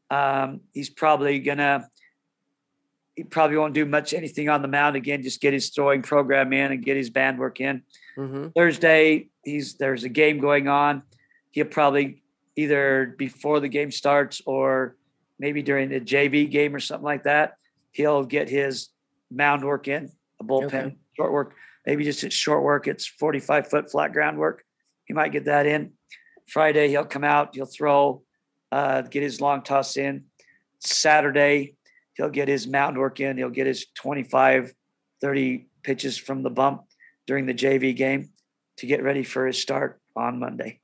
um, 0.10 0.62
he's 0.74 0.90
probably 0.90 1.40
gonna. 1.40 1.88
He 3.16 3.24
probably 3.24 3.56
won't 3.56 3.74
do 3.74 3.86
much 3.86 4.14
anything 4.14 4.50
on 4.50 4.62
the 4.62 4.68
mound 4.68 4.98
again. 4.98 5.24
Just 5.24 5.40
get 5.40 5.54
his 5.54 5.70
throwing 5.70 6.02
program 6.02 6.52
in 6.52 6.74
and 6.74 6.84
get 6.84 6.98
his 6.98 7.10
band 7.10 7.40
work 7.40 7.62
in. 7.62 7.82
Mm-hmm. 8.18 8.50
Thursday, 8.50 9.30
he's 9.44 9.76
there's 9.76 10.04
a 10.04 10.10
game 10.10 10.40
going 10.40 10.68
on. 10.68 11.04
He'll 11.52 11.66
probably 11.66 12.24
either 12.58 13.16
before 13.18 13.62
the 13.62 13.70
game 13.70 13.92
starts 13.92 14.42
or 14.46 14.98
maybe 15.40 15.62
during 15.62 15.90
the 15.90 16.02
JV 16.02 16.50
game 16.50 16.76
or 16.76 16.80
something 16.80 17.06
like 17.06 17.24
that. 17.24 17.56
He'll 17.92 18.24
get 18.24 18.50
his 18.50 18.90
mound 19.32 19.64
work 19.64 19.88
in, 19.88 20.12
a 20.42 20.44
bullpen 20.44 20.66
Okay. 20.66 20.96
Short 21.16 21.32
work, 21.32 21.54
maybe 21.86 22.04
just 22.04 22.24
it's 22.24 22.36
short 22.36 22.64
work. 22.64 22.88
It's 22.88 23.06
45 23.06 23.70
foot 23.70 23.92
flat 23.92 24.14
ground 24.14 24.38
work. 24.38 24.64
He 25.06 25.14
might 25.14 25.32
get 25.32 25.46
that 25.46 25.66
in. 25.66 25.94
Friday, 26.48 26.90
he'll 26.90 27.06
come 27.06 27.24
out, 27.24 27.56
he'll 27.56 27.66
throw, 27.66 28.24
uh, 28.72 29.02
get 29.02 29.24
his 29.24 29.42
long 29.42 29.64
toss 29.64 29.98
in. 29.98 30.26
Saturday, 30.80 31.76
he'll 32.14 32.30
get 32.30 32.48
his 32.48 32.68
mound 32.68 32.98
work 32.98 33.20
in. 33.20 33.38
He'll 33.38 33.50
get 33.50 33.68
his 33.68 33.86
25, 33.96 34.74
30 35.22 35.68
pitches 35.84 36.18
from 36.18 36.44
the 36.44 36.50
bump 36.50 36.84
during 37.26 37.46
the 37.46 37.54
JV 37.54 37.96
game 37.96 38.30
to 38.78 38.86
get 38.86 39.02
ready 39.04 39.24
for 39.24 39.48
his 39.48 39.60
start 39.60 40.00
on 40.16 40.40
Monday. 40.40 40.80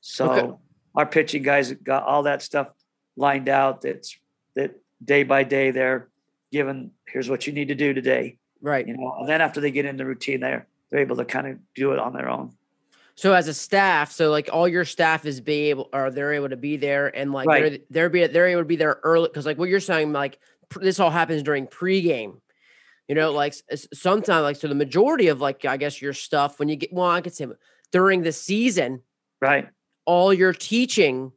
So 0.00 0.30
Okay. 0.30 0.54
our 0.94 1.06
pitching 1.06 1.42
guys 1.42 1.72
got 1.72 2.04
all 2.04 2.22
that 2.24 2.42
stuff 2.42 2.72
lined 3.16 3.48
out. 3.48 3.82
That's 3.82 4.16
that 4.56 4.74
day 5.04 5.22
by 5.22 5.44
day 5.44 5.70
they're 5.70 6.08
given. 6.50 6.92
Here's 7.06 7.28
what 7.28 7.46
you 7.46 7.52
need 7.52 7.68
to 7.68 7.74
do 7.74 7.92
today. 7.92 8.38
Right. 8.62 8.86
You 8.86 8.96
know, 8.96 9.16
and 9.18 9.28
then 9.28 9.40
after 9.40 9.60
they 9.60 9.70
get 9.70 9.84
in 9.84 9.96
the 9.96 10.06
routine, 10.06 10.40
they're 10.40 10.66
they're 10.90 11.00
able 11.00 11.16
to 11.16 11.24
kind 11.24 11.46
of 11.46 11.58
do 11.74 11.92
it 11.92 11.98
on 11.98 12.12
their 12.12 12.30
own. 12.30 12.52
So 13.14 13.34
as 13.34 13.48
a 13.48 13.54
staff, 13.54 14.10
so 14.12 14.30
like 14.30 14.48
all 14.52 14.66
your 14.66 14.84
staff 14.84 15.26
is 15.26 15.40
be 15.40 15.70
able 15.70 15.88
or 15.92 16.10
they're 16.10 16.32
able 16.32 16.48
to 16.48 16.56
be 16.56 16.76
there 16.76 17.14
and 17.14 17.32
like 17.32 17.48
they're 17.48 17.78
they're 17.90 18.08
be 18.08 18.26
they're 18.26 18.48
able 18.48 18.62
to 18.62 18.66
be 18.66 18.76
there 18.76 19.00
early 19.02 19.28
because 19.28 19.44
like 19.44 19.58
what 19.58 19.68
you're 19.68 19.80
saying 19.80 20.12
like 20.12 20.38
pr- 20.70 20.80
this 20.80 20.98
all 20.98 21.10
happens 21.10 21.42
during 21.42 21.66
pregame. 21.66 22.40
You 23.08 23.16
know, 23.16 23.32
like 23.32 23.54
sometimes 23.92 24.42
like 24.42 24.56
so 24.56 24.68
the 24.68 24.74
majority 24.74 25.28
of 25.28 25.40
like 25.40 25.64
I 25.64 25.76
guess 25.76 26.00
your 26.00 26.14
stuff 26.14 26.58
when 26.58 26.68
you 26.68 26.76
get 26.76 26.92
well 26.92 27.10
I 27.10 27.20
could 27.20 27.34
say 27.34 27.46
during 27.90 28.22
the 28.22 28.32
season 28.32 29.02
Right. 29.40 29.68
all 30.06 30.32
your 30.32 30.52
teaching 30.52 31.32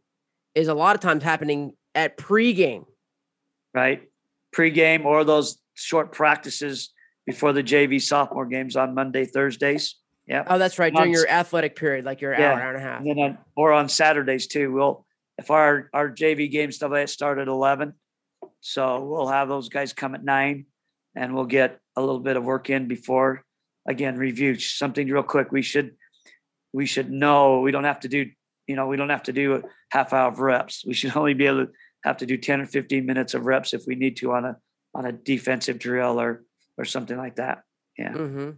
is 0.53 0.67
a 0.67 0.73
lot 0.75 0.95
of 0.95 1.01
times 1.01 1.23
happening 1.23 1.73
at 1.95 2.17
pregame. 2.17 2.85
Right. 3.73 4.09
Pre-game 4.53 5.05
or 5.05 5.23
those 5.23 5.57
short 5.73 6.11
practices 6.13 6.91
before 7.25 7.53
the 7.53 7.63
JV 7.63 8.01
sophomore 8.01 8.45
games 8.45 8.75
on 8.75 8.93
Monday, 8.93 9.25
Thursdays. 9.25 9.95
Yeah. 10.27 10.43
Oh, 10.47 10.57
that's 10.57 10.79
right. 10.79 10.93
During 10.93 11.09
On 11.09 11.13
your 11.13 11.27
athletic 11.27 11.75
period, 11.75 12.05
like 12.05 12.21
your 12.21 12.33
Yeah. 12.33 12.53
hour, 12.53 12.61
hour 12.61 12.69
and 12.69 12.77
a 12.77 12.81
half. 12.81 12.99
And 12.99 13.09
then 13.09 13.19
on, 13.19 13.37
or 13.55 13.73
on 13.73 13.89
Saturdays 13.89 14.47
too. 14.47 14.71
We'll 14.71 15.05
if 15.37 15.51
our 15.51 15.89
our 15.93 16.09
JV 16.09 16.49
game 16.49 16.71
stuff 16.71 16.91
like 16.91 17.03
that 17.03 17.09
start 17.09 17.39
at 17.39 17.47
eleven, 17.47 17.93
so 18.61 19.03
we'll 19.03 19.27
have 19.27 19.47
those 19.47 19.69
guys 19.69 19.93
come 19.93 20.15
at 20.15 20.23
nine, 20.23 20.65
and 21.15 21.35
we'll 21.35 21.45
get 21.45 21.79
a 21.95 22.01
little 22.01 22.19
bit 22.19 22.37
of 22.37 22.43
work 22.43 22.69
in 22.69 22.87
before 22.87 23.43
again 23.87 24.17
review 24.17 24.57
something 24.57 25.07
real 25.07 25.21
quick 25.23 25.51
we 25.51 25.61
should 25.61 25.91
we 26.73 26.85
should 26.87 27.11
know 27.11 27.59
we 27.61 27.71
don't 27.71 27.83
have 27.83 27.99
to 27.99 28.07
do 28.07 28.29
you 28.67 28.75
know 28.75 28.87
we 28.87 28.97
don't 28.97 29.09
have 29.11 29.23
to 29.23 29.31
do 29.31 29.55
a 29.55 29.61
half 29.91 30.11
hour 30.11 30.27
of 30.29 30.39
reps 30.39 30.83
we 30.87 30.93
should 30.93 31.15
only 31.21 31.33
be 31.35 31.45
able 31.45 31.67
to 31.67 31.71
have 32.03 32.17
to 32.17 32.25
do 32.25 32.35
10 32.35 32.61
or 32.61 32.65
15 32.65 33.05
minutes 33.05 33.33
of 33.35 33.45
reps 33.45 33.73
if 33.73 33.83
we 33.85 33.93
need 33.95 34.17
to 34.17 34.31
on 34.33 34.43
a 34.43 34.57
on 34.95 35.05
a 35.05 35.11
defensive 35.11 35.77
drill 35.79 36.19
or 36.19 36.43
or 36.77 36.85
something 36.85 37.17
like 37.17 37.35
that 37.35 37.63
yeah 37.97 38.13
mm-hmm. 38.13 38.51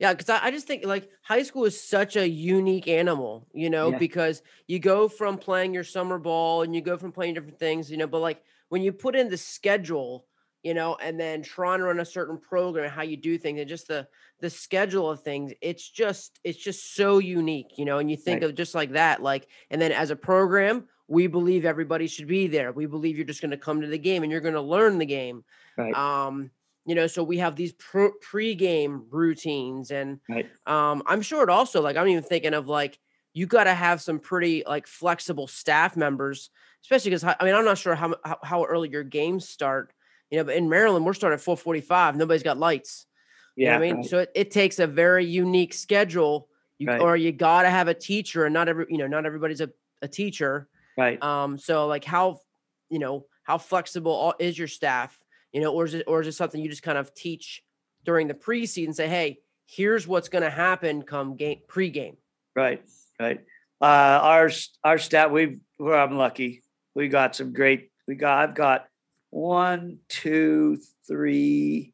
Yeah, 0.00 0.12
because 0.12 0.28
I, 0.28 0.44
I, 0.44 0.50
just 0.52 0.68
think 0.68 0.84
like 0.84 1.10
high 1.22 1.42
school 1.42 1.64
is 1.64 1.80
such 1.80 2.14
a 2.14 2.28
unique 2.28 2.86
animal, 2.86 3.48
you 3.52 3.68
know, 3.68 3.90
yeah. 3.90 3.98
because 3.98 4.42
you 4.68 4.78
go 4.78 5.08
from 5.08 5.38
playing 5.38 5.74
your 5.74 5.82
summer 5.82 6.18
ball 6.18 6.62
and 6.62 6.72
you 6.72 6.80
go 6.80 6.96
from 6.96 7.10
playing 7.10 7.34
different 7.34 7.58
things, 7.58 7.90
you 7.90 7.96
know, 7.96 8.06
but 8.06 8.20
like 8.20 8.40
when 8.68 8.82
you 8.82 8.92
put 8.92 9.16
in 9.16 9.28
the 9.28 9.36
schedule, 9.36 10.24
you 10.62 10.74
know, 10.74 10.96
and 11.00 11.18
then 11.18 11.42
trying 11.42 11.78
to 11.78 11.86
run 11.86 12.00
a 12.00 12.04
certain 12.04 12.38
program, 12.38 12.90
how 12.90 13.02
you 13.02 13.16
do 13.16 13.38
things, 13.38 13.60
and 13.60 13.68
just 13.68 13.88
the 13.88 14.06
the 14.40 14.50
schedule 14.50 15.10
of 15.10 15.22
things, 15.22 15.52
it's 15.60 15.88
just 15.88 16.38
it's 16.44 16.58
just 16.58 16.94
so 16.94 17.18
unique, 17.18 17.76
you 17.76 17.84
know. 17.84 17.98
And 17.98 18.10
you 18.10 18.16
think 18.16 18.42
right. 18.42 18.50
of 18.50 18.56
just 18.56 18.74
like 18.74 18.92
that, 18.92 19.22
like, 19.22 19.48
and 19.70 19.80
then 19.80 19.92
as 19.92 20.10
a 20.10 20.16
program, 20.16 20.84
we 21.06 21.26
believe 21.26 21.64
everybody 21.64 22.06
should 22.06 22.26
be 22.26 22.48
there. 22.48 22.72
We 22.72 22.86
believe 22.86 23.16
you're 23.16 23.26
just 23.26 23.40
going 23.40 23.52
to 23.52 23.56
come 23.56 23.80
to 23.80 23.86
the 23.86 23.98
game 23.98 24.22
and 24.22 24.30
you're 24.30 24.40
going 24.40 24.54
to 24.54 24.60
learn 24.60 24.98
the 24.98 25.06
game. 25.06 25.44
Right. 25.76 25.94
Um, 25.94 26.50
you 26.88 26.94
know 26.94 27.06
so 27.06 27.22
we 27.22 27.36
have 27.36 27.54
these 27.54 27.74
pre-game 27.74 29.04
routines 29.10 29.90
and 29.90 30.18
right. 30.28 30.48
um 30.66 31.02
i'm 31.06 31.20
sure 31.20 31.42
it 31.42 31.50
also 31.50 31.82
like 31.82 31.96
i'm 31.96 32.08
even 32.08 32.22
thinking 32.22 32.54
of 32.54 32.66
like 32.66 32.98
you 33.34 33.46
got 33.46 33.64
to 33.64 33.74
have 33.74 34.00
some 34.00 34.18
pretty 34.18 34.64
like 34.66 34.86
flexible 34.86 35.46
staff 35.46 35.96
members 35.96 36.50
especially 36.82 37.10
because 37.10 37.24
i 37.24 37.36
mean 37.44 37.54
i'm 37.54 37.64
not 37.64 37.76
sure 37.76 37.94
how, 37.94 38.16
how, 38.24 38.38
how 38.42 38.64
early 38.64 38.88
your 38.88 39.04
games 39.04 39.46
start 39.46 39.92
you 40.30 40.38
know 40.38 40.44
but 40.44 40.56
in 40.56 40.68
maryland 40.68 41.04
we're 41.04 41.12
starting 41.12 41.34
at 41.34 41.42
445 41.42 42.16
nobody's 42.16 42.42
got 42.42 42.58
lights 42.58 43.06
yeah 43.54 43.66
you 43.66 43.70
know 43.70 43.76
i 43.76 43.78
mean 43.78 43.96
right. 43.96 44.06
so 44.06 44.18
it, 44.20 44.32
it 44.34 44.50
takes 44.50 44.78
a 44.78 44.86
very 44.86 45.26
unique 45.26 45.74
schedule 45.74 46.48
you, 46.78 46.88
right. 46.88 47.02
or 47.02 47.16
you 47.16 47.32
got 47.32 47.62
to 47.62 47.70
have 47.70 47.88
a 47.88 47.94
teacher 47.94 48.46
and 48.46 48.54
not 48.54 48.66
every 48.66 48.86
you 48.88 48.96
know 48.96 49.06
not 49.06 49.26
everybody's 49.26 49.60
a, 49.60 49.68
a 50.00 50.08
teacher 50.08 50.68
right 50.96 51.22
um 51.22 51.58
so 51.58 51.86
like 51.86 52.04
how 52.04 52.40
you 52.88 52.98
know 52.98 53.26
how 53.42 53.58
flexible 53.58 54.32
is 54.38 54.56
your 54.56 54.68
staff 54.68 55.18
you 55.52 55.60
know, 55.60 55.72
or 55.72 55.84
is 55.84 55.94
it 55.94 56.04
or 56.06 56.20
is 56.20 56.26
it 56.26 56.32
something 56.32 56.60
you 56.60 56.68
just 56.68 56.82
kind 56.82 56.98
of 56.98 57.14
teach 57.14 57.62
during 58.04 58.28
the 58.28 58.34
preseason? 58.34 58.94
Say, 58.94 59.08
hey, 59.08 59.38
here's 59.66 60.06
what's 60.06 60.28
going 60.28 60.44
to 60.44 60.50
happen 60.50 61.02
come 61.02 61.36
game 61.36 61.60
pregame. 61.68 62.16
Right, 62.54 62.82
right. 63.20 63.40
Uh, 63.80 63.84
our 63.84 64.50
our 64.82 64.98
stat 64.98 65.32
we 65.32 65.58
well, 65.78 66.02
I'm 66.02 66.16
lucky. 66.16 66.62
We 66.94 67.08
got 67.08 67.36
some 67.36 67.52
great. 67.52 67.90
We 68.06 68.14
got 68.16 68.48
I've 68.48 68.54
got 68.54 68.86
one, 69.30 69.98
two, 70.08 70.78
three. 71.06 71.92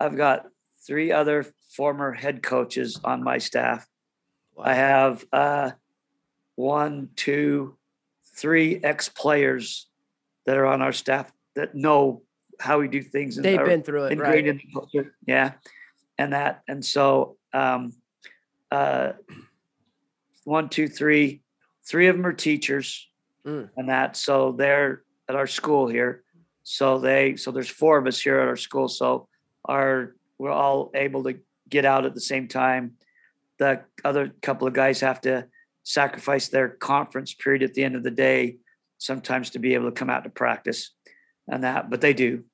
I've 0.00 0.16
got 0.16 0.46
three 0.86 1.12
other 1.12 1.46
former 1.76 2.12
head 2.12 2.42
coaches 2.42 2.98
on 3.04 3.22
my 3.22 3.38
staff. 3.38 3.86
Wow. 4.54 4.64
I 4.64 4.74
have 4.74 5.24
uh, 5.32 5.70
one, 6.56 7.10
two, 7.16 7.76
three 8.36 8.80
ex 8.82 9.08
players 9.08 9.86
that 10.46 10.56
are 10.56 10.66
on 10.66 10.82
our 10.82 10.92
staff 10.92 11.30
that 11.54 11.74
know 11.74 12.22
how 12.60 12.78
we 12.78 12.88
do 12.88 13.02
things. 13.02 13.36
They've 13.36 13.64
been 13.64 13.82
through 13.82 14.06
it, 14.06 14.18
right? 14.18 14.46
In 14.46 14.58
the 14.58 14.72
culture. 14.72 15.14
Yeah, 15.26 15.52
and 16.18 16.32
that, 16.32 16.62
and 16.68 16.84
so 16.84 17.36
um, 17.52 17.92
uh, 18.70 19.12
one, 20.44 20.68
two, 20.68 20.88
three, 20.88 21.42
three 21.84 22.08
of 22.08 22.16
them 22.16 22.26
are 22.26 22.32
teachers, 22.32 23.08
mm. 23.46 23.68
and 23.76 23.88
that. 23.88 24.16
So 24.16 24.52
they're 24.52 25.02
at 25.28 25.36
our 25.36 25.46
school 25.46 25.88
here. 25.88 26.22
So 26.64 26.98
they, 26.98 27.36
so 27.36 27.50
there's 27.50 27.68
four 27.68 27.98
of 27.98 28.06
us 28.06 28.20
here 28.20 28.38
at 28.38 28.48
our 28.48 28.56
school. 28.56 28.88
So 28.88 29.28
our 29.64 30.14
we're 30.38 30.50
all 30.50 30.90
able 30.94 31.22
to 31.24 31.38
get 31.68 31.84
out 31.84 32.04
at 32.04 32.14
the 32.14 32.20
same 32.20 32.48
time. 32.48 32.92
The 33.58 33.82
other 34.04 34.32
couple 34.42 34.66
of 34.66 34.74
guys 34.74 35.00
have 35.00 35.20
to 35.22 35.46
sacrifice 35.84 36.48
their 36.48 36.68
conference 36.68 37.34
period 37.34 37.62
at 37.62 37.74
the 37.74 37.84
end 37.84 37.96
of 37.96 38.02
the 38.02 38.10
day 38.10 38.56
sometimes 38.98 39.50
to 39.50 39.58
be 39.58 39.74
able 39.74 39.86
to 39.86 39.92
come 39.92 40.10
out 40.10 40.24
to 40.24 40.30
practice 40.30 40.90
and 41.48 41.64
that, 41.64 41.90
but 41.90 42.00
they 42.00 42.12
do. 42.12 42.44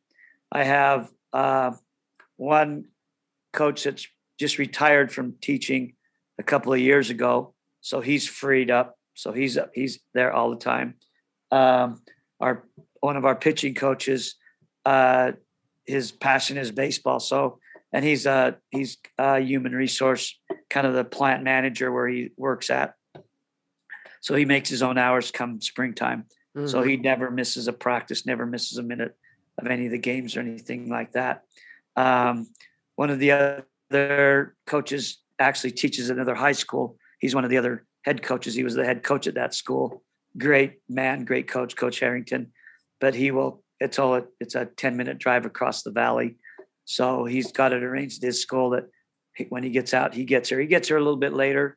I 0.50 0.64
have 0.64 1.10
uh, 1.32 1.72
one 2.36 2.86
coach 3.52 3.84
that's 3.84 4.06
just 4.38 4.58
retired 4.58 5.12
from 5.12 5.34
teaching 5.40 5.94
a 6.38 6.42
couple 6.42 6.72
of 6.72 6.80
years 6.80 7.10
ago, 7.10 7.54
so 7.80 8.00
he's 8.00 8.26
freed 8.26 8.70
up. 8.70 8.96
So 9.14 9.32
he's 9.32 9.58
up. 9.58 9.70
he's 9.74 9.98
there 10.14 10.32
all 10.32 10.50
the 10.50 10.56
time. 10.56 10.94
Um, 11.50 12.02
our 12.40 12.64
one 13.00 13.16
of 13.16 13.24
our 13.24 13.34
pitching 13.34 13.74
coaches, 13.74 14.36
uh, 14.84 15.32
his 15.86 16.12
passion 16.12 16.56
is 16.56 16.70
baseball. 16.70 17.18
So 17.18 17.58
and 17.92 18.04
he's 18.04 18.26
uh 18.26 18.52
he's 18.70 18.98
a 19.18 19.40
human 19.40 19.72
resource, 19.72 20.38
kind 20.70 20.86
of 20.86 20.94
the 20.94 21.04
plant 21.04 21.42
manager 21.42 21.90
where 21.92 22.08
he 22.08 22.30
works 22.36 22.70
at. 22.70 22.94
So 24.20 24.34
he 24.34 24.44
makes 24.44 24.68
his 24.68 24.82
own 24.82 24.98
hours 24.98 25.30
come 25.30 25.60
springtime. 25.60 26.26
Mm-hmm. 26.58 26.66
So 26.66 26.82
he 26.82 26.96
never 26.96 27.30
misses 27.30 27.68
a 27.68 27.72
practice, 27.72 28.26
never 28.26 28.44
misses 28.44 28.78
a 28.78 28.82
minute 28.82 29.16
of 29.58 29.68
any 29.68 29.86
of 29.86 29.92
the 29.92 29.98
games 29.98 30.36
or 30.36 30.40
anything 30.40 30.88
like 30.88 31.12
that. 31.12 31.44
Um, 31.94 32.48
one 32.96 33.10
of 33.10 33.20
the 33.20 33.62
other 33.90 34.56
coaches 34.66 35.18
actually 35.38 35.70
teaches 35.70 36.10
another 36.10 36.34
high 36.34 36.52
school. 36.52 36.96
He's 37.20 37.34
one 37.34 37.44
of 37.44 37.50
the 37.50 37.58
other 37.58 37.86
head 38.02 38.22
coaches. 38.22 38.54
He 38.54 38.64
was 38.64 38.74
the 38.74 38.84
head 38.84 39.04
coach 39.04 39.26
at 39.28 39.34
that 39.34 39.54
school. 39.54 40.02
Great 40.36 40.80
man, 40.88 41.24
great 41.24 41.46
coach, 41.46 41.76
Coach 41.76 42.00
Harrington. 42.00 42.52
But 43.00 43.14
he 43.14 43.30
will. 43.30 43.62
It's 43.78 43.98
all. 43.98 44.20
It's 44.40 44.56
a 44.56 44.66
ten 44.66 44.96
minute 44.96 45.18
drive 45.18 45.46
across 45.46 45.82
the 45.82 45.92
valley. 45.92 46.36
So 46.84 47.24
he's 47.24 47.52
got 47.52 47.72
it 47.72 47.82
arranged 47.84 48.24
at 48.24 48.26
his 48.26 48.42
school 48.42 48.70
that 48.70 48.86
when 49.48 49.62
he 49.62 49.70
gets 49.70 49.94
out, 49.94 50.14
he 50.14 50.24
gets 50.24 50.48
here. 50.48 50.58
He 50.58 50.66
gets 50.66 50.88
here 50.88 50.96
a 50.96 51.02
little 51.02 51.16
bit 51.16 51.32
later, 51.32 51.76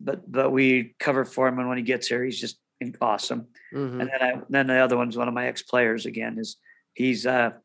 but 0.00 0.30
but 0.30 0.50
we 0.50 0.94
cover 0.98 1.24
for 1.24 1.48
him. 1.48 1.58
And 1.58 1.68
when 1.68 1.76
he 1.76 1.84
gets 1.84 2.08
here, 2.08 2.24
he's 2.24 2.40
just 2.40 2.58
awesome. 3.00 3.48
Mm-hmm. 3.72 4.00
And 4.00 4.10
then 4.10 4.22
I, 4.22 4.40
then 4.48 4.66
the 4.66 4.78
other 4.78 4.96
one's 4.96 5.16
one 5.16 5.28
of 5.28 5.34
my 5.34 5.46
ex 5.46 5.62
players 5.62 6.06
again 6.06 6.38
is 6.38 6.56
he's 6.94 7.26
a 7.26 7.56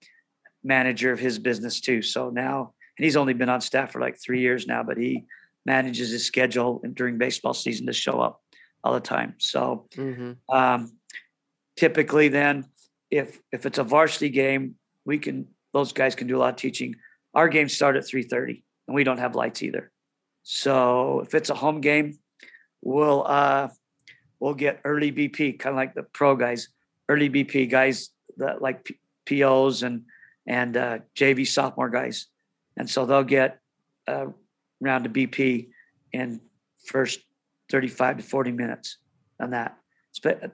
manager 0.64 1.12
of 1.12 1.20
his 1.20 1.40
business 1.40 1.80
too. 1.80 2.02
So 2.02 2.30
now, 2.30 2.74
and 2.98 3.06
he's 3.06 3.16
only 3.16 3.34
been 3.34 3.50
on 3.50 3.62
staff 3.62 3.92
for 3.92 4.02
like 4.02 4.18
three 4.22 4.42
years 4.42 4.68
now, 4.68 4.84
but 4.84 4.98
he 4.98 5.26
manages 5.66 6.10
his 6.10 6.26
schedule 6.26 6.82
during 6.94 7.18
baseball 7.18 7.54
season 7.54 7.88
to 7.88 7.94
show 7.94 8.20
up 8.20 8.42
all 8.84 8.94
the 8.94 9.00
time. 9.00 9.36
So 9.38 9.88
mm-hmm. 9.96 10.34
um, 10.54 10.92
typically, 11.78 12.30
then 12.30 12.66
if 13.10 13.40
if 13.52 13.66
it's 13.66 13.78
a 13.78 13.84
varsity 13.84 14.30
game, 14.30 14.76
we 15.06 15.18
can 15.18 15.48
those 15.74 15.94
guys 15.94 16.16
can 16.16 16.28
do 16.28 16.38
a 16.38 16.40
lot 16.40 16.54
of 16.54 16.56
teaching. 16.56 16.96
Our 17.34 17.48
games 17.48 17.74
start 17.74 17.96
at 17.96 18.06
three 18.06 18.24
thirty, 18.24 18.64
and 18.88 18.96
we 18.96 19.04
don't 19.04 19.20
have 19.20 19.36
lights 19.36 19.64
either. 19.64 19.92
So 20.44 21.22
if 21.22 21.36
it's 21.36 21.50
a 21.50 21.56
home 21.56 21.82
game, 21.82 22.18
we'll 22.82 23.26
uh, 23.28 23.70
we'll 24.40 24.54
get 24.54 24.82
early 24.84 25.12
BP, 25.12 25.60
kind 25.60 25.74
of 25.74 25.78
like 25.78 25.94
the 25.94 26.04
pro 26.04 26.36
guys, 26.36 26.70
early 27.08 27.30
BP 27.30 27.70
guys 27.70 28.10
that 28.38 28.62
like 28.62 28.88
POs 29.26 29.84
and 29.84 30.04
and 30.48 30.78
uh, 30.78 31.00
JV 31.16 31.46
sophomore 31.46 31.90
guys, 31.90 32.28
and 32.78 32.90
so 32.90 33.06
they'll 33.06 33.24
get 33.24 33.60
a 34.08 34.28
round 34.82 35.06
of 35.06 35.14
BP 35.14 35.70
in 36.12 36.42
first 36.86 37.20
35 37.70 38.18
to 38.18 38.24
40 38.24 38.52
minutes 38.52 38.98
on 39.40 39.52
that. 39.52 39.78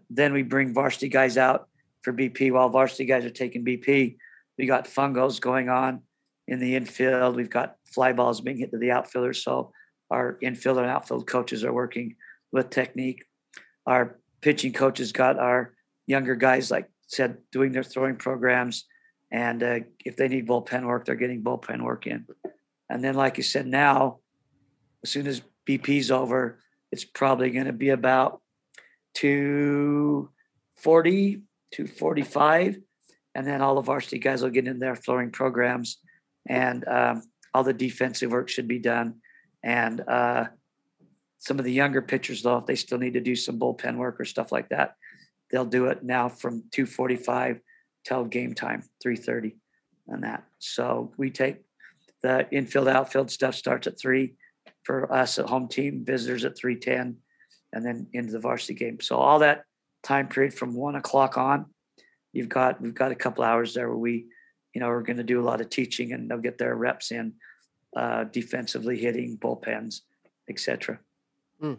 Then 0.10 0.34
we 0.34 0.44
bring 0.44 0.74
varsity 0.74 1.08
guys 1.08 1.38
out 1.38 1.70
for 2.02 2.14
BP 2.14 2.52
while 2.52 2.70
varsity 2.70 3.06
guys 3.06 3.26
are 3.26 3.30
taking 3.30 3.66
BP. 3.66 4.18
We 4.58 4.66
got 4.66 4.86
fungos 4.86 5.40
going 5.42 5.70
on 5.70 6.02
in 6.48 6.60
the 6.60 6.76
infield. 6.76 7.36
We've 7.36 7.50
got 7.50 7.78
fly 7.86 8.14
balls 8.14 8.42
being 8.42 8.58
hit 8.58 8.72
to 8.72 8.78
the 8.78 8.92
outfielders. 8.92 9.44
So 9.44 9.72
our 10.12 10.38
infield 10.42 10.78
and 10.78 10.88
outfield 10.88 11.28
coaches 11.28 11.64
are 11.64 11.74
working 11.74 12.16
with 12.52 12.70
technique. 12.70 13.26
Our 13.86 14.20
pitching 14.42 14.74
coaches 14.74 15.12
got 15.12 15.38
our 15.40 15.74
younger 16.08 16.36
guys 16.36 16.72
like 16.72 16.90
said 17.08 17.38
doing 17.52 17.72
their 17.72 17.84
throwing 17.84 18.16
programs, 18.16 18.86
and 19.32 19.62
uh, 19.64 19.80
if 20.04 20.18
they 20.18 20.28
need 20.28 20.48
bullpen 20.48 20.86
work, 20.86 21.06
they're 21.06 21.14
getting 21.16 21.44
bullpen 21.44 21.84
work 21.84 22.08
in. 22.08 22.26
And 22.90 23.04
then, 23.04 23.14
like 23.16 23.38
you 23.38 23.44
said, 23.44 23.68
now 23.68 24.20
as 25.04 25.12
soon 25.12 25.28
as 25.28 25.44
BP's 25.68 26.10
over, 26.12 26.60
it's 26.92 27.06
probably 27.06 27.52
going 27.52 27.68
to 27.68 27.74
be 27.74 27.90
about 27.90 28.42
240, 29.16 31.42
245. 31.72 32.78
And 33.36 33.46
then 33.46 33.62
all 33.62 33.76
the 33.76 33.82
varsity 33.82 34.18
guys 34.20 34.42
will 34.42 34.50
get 34.50 34.68
in 34.68 34.80
their 34.80 34.96
throwing 34.96 35.30
programs 35.32 35.98
and 36.48 36.88
um, 36.88 37.24
all 37.54 37.64
the 37.64 37.74
defensive 37.74 38.32
work 38.32 38.48
should 38.50 38.68
be 38.68 38.80
done. 38.80 39.16
And 39.64 40.02
uh, 40.08 40.46
some 41.40 41.60
of 41.60 41.66
the 41.66 41.72
younger 41.72 42.02
pitchers, 42.02 42.42
though, 42.42 42.58
if 42.58 42.66
they 42.66 42.76
still 42.76 42.98
need 42.98 43.14
to 43.14 43.22
do 43.22 43.36
some 43.36 43.60
bullpen 43.60 43.98
work 43.98 44.20
or 44.20 44.26
stuff 44.26 44.52
like 44.52 44.70
that, 44.70 44.96
they'll 45.52 45.66
do 45.66 45.88
it 45.88 46.04
now 46.04 46.30
from 46.30 46.64
245 46.72 47.60
till 48.06 48.26
game 48.26 48.54
time 48.54 48.84
330 49.02 49.56
and 50.08 50.24
that 50.24 50.44
so 50.60 51.12
we 51.18 51.32
take 51.32 51.58
the 52.22 52.48
infield 52.52 52.88
outfield 52.88 53.32
stuff 53.32 53.56
starts 53.56 53.88
at 53.88 54.00
three 54.00 54.36
for 54.84 55.12
us 55.12 55.40
at 55.40 55.50
home 55.50 55.68
team 55.68 56.06
visitors 56.06 56.46
at 56.46 56.56
310 56.56 57.18
and 57.74 57.84
then 57.84 58.06
into 58.14 58.32
the 58.32 58.40
varsity 58.40 58.76
game 58.76 59.00
so 59.00 59.16
all 59.16 59.40
that 59.40 59.64
time 60.04 60.28
period 60.28 60.54
from 60.54 60.76
one 60.76 60.94
o'clock 60.94 61.36
on 61.36 61.66
you've 62.32 62.50
got 62.50 62.80
we've 62.80 62.94
got 62.94 63.12
a 63.12 63.16
couple 63.16 63.44
hours 63.44 63.74
there 63.74 63.90
where 63.90 63.98
we 63.98 64.28
you 64.76 64.82
know, 64.82 64.90
we're 64.90 65.02
going 65.02 65.18
to 65.18 65.24
do 65.24 65.42
a 65.42 65.48
lot 65.50 65.62
of 65.62 65.70
teaching 65.70 66.12
and 66.12 66.30
they'll 66.30 66.38
get 66.38 66.58
their 66.58 66.76
reps 66.76 67.12
in 67.12 67.34
uh, 67.96 68.26
defensively 68.26 68.98
hitting 69.00 69.38
bullpens, 69.38 70.02
etc. 70.50 71.00
Mm. 71.66 71.78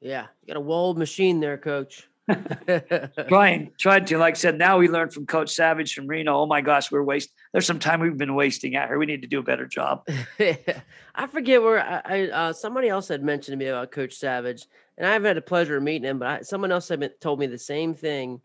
Yeah, 0.00 0.26
you 0.42 0.48
got 0.48 0.56
a 0.56 0.60
walled 0.60 0.98
machine 0.98 1.40
there, 1.40 1.58
coach. 1.58 2.08
trying, 3.28 3.72
trying 3.78 4.04
to. 4.04 4.18
Like 4.18 4.34
I 4.34 4.36
said, 4.36 4.58
now 4.58 4.78
we 4.78 4.88
learned 4.88 5.12
from 5.12 5.26
Coach 5.26 5.50
Savage 5.50 5.94
from 5.94 6.06
Reno. 6.06 6.40
Oh 6.40 6.46
my 6.46 6.60
gosh, 6.60 6.92
we're 6.92 7.02
wasting. 7.02 7.32
There's 7.52 7.66
some 7.66 7.78
time 7.78 8.00
we've 8.00 8.16
been 8.16 8.34
wasting 8.34 8.76
out 8.76 8.88
here. 8.88 8.98
We 8.98 9.06
need 9.06 9.22
to 9.22 9.28
do 9.28 9.40
a 9.40 9.42
better 9.42 9.66
job. 9.66 10.06
I 10.38 11.26
forget 11.26 11.62
where 11.62 11.80
I, 11.80 12.02
I 12.04 12.28
uh, 12.28 12.52
somebody 12.52 12.88
else 12.88 13.08
had 13.08 13.24
mentioned 13.24 13.54
to 13.54 13.64
me 13.64 13.70
about 13.70 13.90
Coach 13.90 14.14
Savage, 14.14 14.66
and 14.98 15.06
I've 15.06 15.24
had 15.24 15.36
the 15.36 15.42
pleasure 15.42 15.78
of 15.78 15.82
meeting 15.82 16.08
him. 16.08 16.18
But 16.18 16.28
I, 16.28 16.40
someone 16.42 16.70
else 16.70 16.88
had 16.88 17.00
been, 17.00 17.10
told 17.20 17.40
me 17.40 17.46
the 17.46 17.58
same 17.58 17.94
thing. 17.94 18.40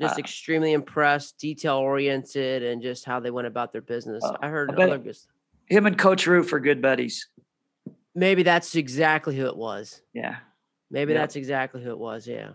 Just 0.00 0.14
uh, 0.14 0.20
extremely 0.20 0.72
impressed, 0.72 1.38
detail 1.38 1.76
oriented, 1.76 2.62
and 2.62 2.80
just 2.80 3.04
how 3.04 3.20
they 3.20 3.30
went 3.30 3.46
about 3.46 3.72
their 3.72 3.82
business. 3.82 4.24
Uh, 4.24 4.36
I 4.40 4.48
heard 4.48 4.70
I 4.70 4.84
other 4.84 5.12
him 5.68 5.86
and 5.86 5.98
Coach 5.98 6.26
Roof 6.26 6.52
are 6.52 6.60
good 6.60 6.80
buddies. 6.80 7.28
Maybe 8.18 8.42
that's 8.42 8.74
exactly 8.74 9.36
who 9.36 9.46
it 9.46 9.56
was. 9.56 10.02
Yeah. 10.12 10.38
Maybe 10.90 11.12
that's 11.12 11.36
exactly 11.36 11.84
who 11.84 11.90
it 11.90 11.98
was. 11.98 12.26
Yeah. 12.26 12.50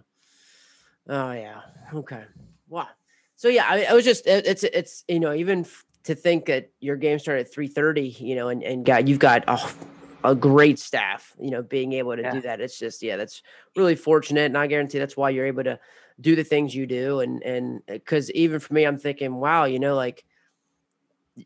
Oh 1.07 1.31
yeah. 1.31 1.61
Okay. 1.93 2.23
Wow. 2.67 2.89
So 3.37 3.47
yeah, 3.47 3.65
I, 3.67 3.85
I 3.85 3.93
was 3.93 4.03
just 4.03 4.27
it, 4.27 4.45
it's 4.45 4.63
it's 4.63 5.05
you 5.07 5.21
know 5.21 5.33
even 5.33 5.61
f- 5.61 5.85
to 6.03 6.15
think 6.15 6.47
that 6.47 6.71
your 6.81 6.97
game 6.97 7.17
started 7.17 7.45
at 7.45 7.53
three 7.53 7.67
thirty, 7.67 8.09
you 8.09 8.35
know, 8.35 8.49
and 8.49 8.61
and 8.61 8.85
got 8.85 9.07
you've 9.07 9.19
got 9.19 9.45
oh, 9.47 9.73
a 10.25 10.35
great 10.35 10.79
staff, 10.79 11.33
you 11.39 11.51
know, 11.51 11.61
being 11.61 11.93
able 11.93 12.15
to 12.17 12.23
yeah. 12.23 12.31
do 12.31 12.41
that. 12.41 12.59
It's 12.59 12.77
just 12.77 13.01
yeah, 13.01 13.15
that's 13.15 13.41
really 13.77 13.95
fortunate, 13.95 14.45
and 14.45 14.57
I 14.57 14.67
guarantee 14.67 14.99
that's 14.99 15.15
why 15.15 15.29
you're 15.29 15.47
able 15.47 15.63
to 15.63 15.79
do 16.19 16.35
the 16.35 16.43
things 16.43 16.75
you 16.75 16.85
do, 16.87 17.21
and 17.21 17.41
and 17.41 17.85
because 17.85 18.29
even 18.31 18.59
for 18.59 18.73
me, 18.73 18.83
I'm 18.83 18.99
thinking, 18.99 19.35
wow, 19.35 19.63
you 19.63 19.79
know, 19.79 19.95
like 19.95 20.25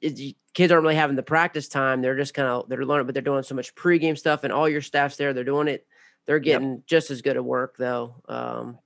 it, 0.01 0.35
kids 0.57 0.71
aren't 0.71 0.81
really 0.81 0.95
having 0.95 1.15
the 1.15 1.21
practice 1.21 1.67
time. 1.67 2.01
They're 2.01 2.17
just 2.17 2.33
kind 2.33 2.47
of 2.47 2.67
they're 2.67 2.83
learning, 2.83 3.05
but 3.05 3.13
they're 3.13 3.21
doing 3.21 3.43
so 3.43 3.53
much 3.53 3.75
pregame 3.75 4.17
stuff, 4.17 4.43
and 4.43 4.51
all 4.51 4.67
your 4.67 4.81
staff's 4.81 5.15
there. 5.15 5.31
They're 5.31 5.43
doing 5.43 5.67
it. 5.67 5.85
They're 6.25 6.39
getting 6.39 6.71
yep. 6.71 6.85
just 6.87 7.11
as 7.11 7.21
good 7.21 7.35
at 7.35 7.45
work 7.45 7.77
though. 7.77 8.15
Um, 8.27 8.79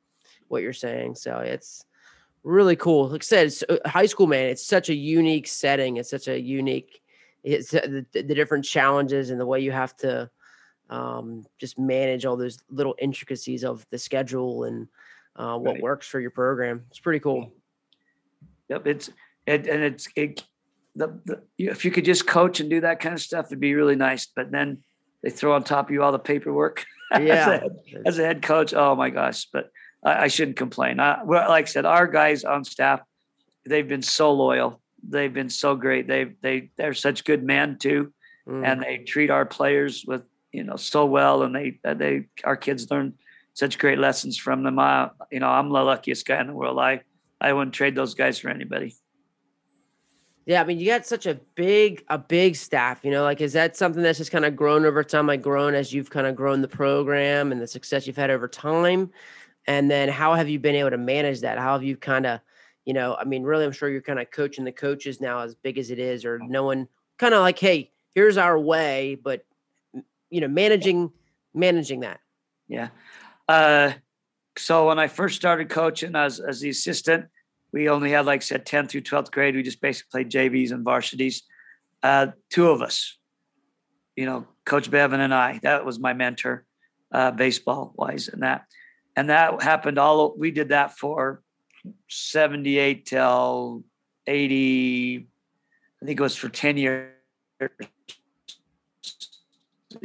what 0.50 0.64
you're 0.64 0.74
saying, 0.74 1.16
so 1.16 1.38
it's 1.38 1.86
really 2.44 2.76
cool. 2.76 3.08
Like 3.08 3.24
I 3.24 3.24
said, 3.24 3.48
it's 3.48 3.64
uh, 3.70 3.78
high 3.86 4.06
school, 4.06 4.28
man. 4.28 4.50
It's 4.50 4.66
such 4.66 4.90
a 4.90 4.94
unique 4.94 5.48
setting. 5.48 5.96
It's 5.96 6.10
such 6.10 6.28
a 6.28 6.38
unique. 6.38 7.02
It's 7.42 7.74
uh, 7.74 7.88
the, 8.12 8.22
the 8.22 8.36
different 8.36 8.66
challenges 8.66 9.30
and 9.30 9.40
the 9.40 9.46
way 9.46 9.62
you 9.62 9.72
have 9.72 9.96
to 9.98 10.30
um, 10.90 11.46
just 11.58 11.80
manage 11.80 12.26
all 12.26 12.36
those 12.36 12.60
little 12.70 12.96
intricacies 13.00 13.64
of 13.64 13.88
the 13.92 13.98
schedule 13.98 14.66
and 14.66 14.90
uh, 15.38 15.58
what 15.58 15.76
right. 15.76 15.82
works 15.82 16.06
for 16.06 16.20
your 16.20 16.32
program. 16.32 16.84
It's 16.90 17.00
pretty 17.00 17.22
cool. 17.22 17.54
Yep, 18.68 18.88
it's 18.88 19.10
it, 19.48 19.68
and 19.68 19.84
it's 19.84 20.10
it 20.18 20.44
the, 20.96 21.20
the 21.26 21.42
if 21.58 21.86
you 21.86 21.92
could 21.92 22.06
just 22.06 22.28
coach 22.28 22.60
and 22.60 22.70
do 22.70 22.82
that 22.82 23.00
kind 23.00 23.14
of 23.14 23.22
stuff, 23.22 23.48
it'd 23.48 23.60
be 23.60 23.76
really 23.76 23.96
nice. 23.96 24.28
But 24.28 24.52
then 24.52 24.80
they 25.24 25.30
throw 25.30 25.54
on 25.54 25.64
top 25.64 25.88
of 25.88 25.92
you 25.92 26.04
all 26.04 26.12
the 26.12 26.20
paperwork. 26.20 26.86
Yeah, 27.12 27.18
as, 27.22 27.48
a 27.48 27.58
head, 27.58 27.78
as, 28.06 28.20
a 28.20 28.24
head, 28.24 28.42
coach, 28.42 28.74
oh 28.74 28.96
my 28.96 29.10
gosh! 29.10 29.46
But 29.46 29.70
I, 30.04 30.24
I 30.24 30.28
shouldn't 30.28 30.58
complain. 30.58 31.00
I, 31.00 31.24
well, 31.24 31.48
like 31.50 31.66
I 31.66 31.68
said, 31.68 31.86
our 31.86 32.08
guys 32.08 32.44
on 32.44 32.64
staff, 32.64 33.02
they've 33.66 33.88
been 33.88 34.02
so 34.02 34.34
loyal. 34.34 34.82
They've 35.08 35.34
been 35.34 35.50
so 35.50 35.76
great. 35.76 36.08
They 36.08 36.32
they 36.42 36.72
they're 36.78 36.94
such 36.94 37.24
good 37.24 37.44
men 37.44 37.78
too, 37.78 38.14
mm. 38.48 38.66
and 38.66 38.82
they 38.82 38.98
treat 39.00 39.30
our 39.30 39.46
players 39.46 40.04
with 40.06 40.24
you 40.52 40.64
know 40.64 40.76
so 40.76 41.06
well. 41.06 41.44
And 41.44 41.56
they 41.56 41.80
they 41.84 42.26
our 42.44 42.58
kids 42.58 42.90
learn 42.92 43.14
such 43.54 43.80
great 43.80 43.98
lessons 43.98 44.38
from 44.38 44.64
them. 44.64 44.80
I, 44.80 45.10
you 45.32 45.40
know, 45.40 45.50
I'm 45.50 45.70
the 45.70 45.84
luckiest 45.84 46.26
guy 46.26 46.40
in 46.40 46.48
the 46.48 46.54
world. 46.54 46.80
I 46.80 47.02
I 47.40 47.54
wouldn't 47.54 47.74
trade 47.74 47.96
those 47.96 48.14
guys 48.14 48.40
for 48.40 48.50
anybody. 48.50 48.96
Yeah, 50.52 50.60
I 50.60 50.66
mean, 50.66 50.80
you 50.80 50.86
got 50.86 51.06
such 51.06 51.28
a 51.28 51.36
big, 51.56 52.04
a 52.10 52.18
big 52.18 52.58
staff. 52.58 53.06
You 53.06 53.12
know, 53.12 53.24
like 53.24 53.40
is 53.40 53.54
that 53.54 53.78
something 53.78 54.04
that's 54.04 54.18
just 54.18 54.34
kind 54.34 54.44
of 54.44 54.54
grown 54.54 54.84
over 54.84 55.02
time, 55.02 55.26
like 55.26 55.42
grown 55.42 55.74
as 55.74 55.94
you've 55.94 56.10
kind 56.10 56.28
of 56.28 56.36
grown 56.36 56.60
the 56.60 56.68
program 56.68 57.54
and 57.54 57.62
the 57.62 57.68
success 57.68 58.06
you've 58.06 58.18
had 58.18 58.30
over 58.30 58.50
time? 58.50 59.12
And 59.66 59.90
then 59.90 60.10
how 60.10 60.34
have 60.34 60.50
you 60.50 60.60
been 60.60 60.76
able 60.76 60.90
to 60.90 60.98
manage 60.98 61.40
that? 61.40 61.58
How 61.58 61.72
have 61.72 61.84
you 61.84 61.96
kind 61.96 62.26
of, 62.26 62.42
you 62.84 62.94
know, 62.94 63.16
I 63.16 63.24
mean, 63.24 63.44
really, 63.44 63.64
I'm 63.64 63.72
sure 63.72 63.88
you're 63.88 64.02
kind 64.02 64.20
of 64.20 64.30
coaching 64.30 64.66
the 64.66 64.74
coaches 64.74 65.22
now 65.22 65.40
as 65.40 65.56
big 65.56 65.78
as 65.78 65.90
it 65.90 66.00
is, 66.00 66.26
or 66.26 66.38
knowing 66.40 66.90
kind 67.18 67.34
of 67.34 67.40
like, 67.40 67.58
hey, 67.58 67.90
here's 68.14 68.36
our 68.36 68.60
way, 68.60 69.16
but 69.24 69.46
you 70.30 70.42
know, 70.42 70.50
managing 70.50 71.14
managing 71.54 72.02
that. 72.02 72.20
Yeah. 72.68 72.90
Uh, 73.48 73.94
so 74.58 74.90
when 74.90 75.00
I 75.00 75.08
first 75.08 75.38
started 75.38 75.70
coaching 75.70 76.14
as 76.14 76.42
as 76.42 76.60
the 76.60 76.72
assistant 76.72 77.28
we 77.74 77.90
only 77.90 78.12
had, 78.12 78.26
like 78.26 78.42
said, 78.42 78.66
10th 78.66 78.90
through 78.90 79.02
12th 79.02 79.32
grade. 79.32 79.56
We 79.56 79.64
just 79.64 79.82
basically 79.82 80.26
played 80.26 80.32
JVs 80.32 80.72
and 80.72 80.84
varsities. 80.84 81.44
Uh, 82.04 82.28
two 82.50 82.70
of 82.70 82.82
us, 82.82 83.18
you 84.16 84.26
know, 84.26 84.48
Coach 84.66 84.92
Bevan 84.92 85.22
and 85.22 85.34
I, 85.34 85.60
that 85.64 85.86
was 85.86 86.00
my 86.00 86.14
mentor, 86.14 86.66
uh, 87.14 87.32
baseball 87.32 87.94
wise, 87.96 88.28
and 88.28 88.44
that. 88.44 88.66
And 89.16 89.30
that 89.30 89.62
happened 89.62 89.98
all, 89.98 90.34
we 90.38 90.52
did 90.52 90.70
that 90.70 90.98
for 90.98 91.42
78 92.10 93.06
till 93.06 93.84
80, 94.28 95.28
I 96.02 96.06
think 96.06 96.20
it 96.20 96.24
was 96.24 96.36
for 96.36 96.50
10 96.50 96.78
years, 96.78 97.12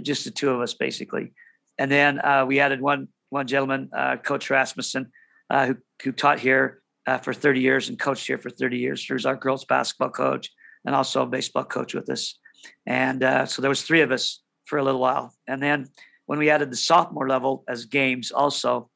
just 0.02 0.24
the 0.24 0.30
two 0.30 0.50
of 0.50 0.60
us 0.60 0.74
basically. 0.74 1.32
And 1.78 1.90
then 1.90 2.20
uh, 2.20 2.44
we 2.46 2.60
added 2.60 2.80
one 2.80 3.08
one 3.28 3.46
gentleman, 3.46 3.90
uh, 3.92 4.16
Coach 4.16 4.50
Rasmussen, 4.50 5.10
uh, 5.50 5.66
who, 5.66 5.76
who 6.02 6.12
taught 6.12 6.38
here 6.38 6.80
uh, 7.06 7.18
for 7.18 7.32
30 7.32 7.60
years 7.60 7.88
and 7.88 7.98
coached 7.98 8.26
here 8.26 8.38
for 8.38 8.50
30 8.50 8.78
years. 8.78 9.04
He 9.04 9.12
was 9.12 9.26
our 9.26 9.36
girls 9.36 9.64
basketball 9.64 10.10
coach 10.10 10.50
and 10.84 10.94
also 10.94 11.22
a 11.22 11.26
baseball 11.26 11.64
coach 11.64 11.94
with 11.94 12.08
us. 12.10 12.38
And 12.86 13.22
uh, 13.22 13.46
so 13.46 13.62
there 13.62 13.68
was 13.68 13.82
three 13.82 14.00
of 14.00 14.12
us 14.12 14.42
for 14.64 14.78
a 14.78 14.84
little 14.84 15.00
while. 15.00 15.32
And 15.46 15.62
then 15.62 15.88
when 16.26 16.38
we 16.38 16.50
added 16.50 16.70
the 16.70 16.76
sophomore 16.76 17.28
level 17.28 17.64
as 17.68 17.86
games, 17.86 18.30
also, 18.32 18.90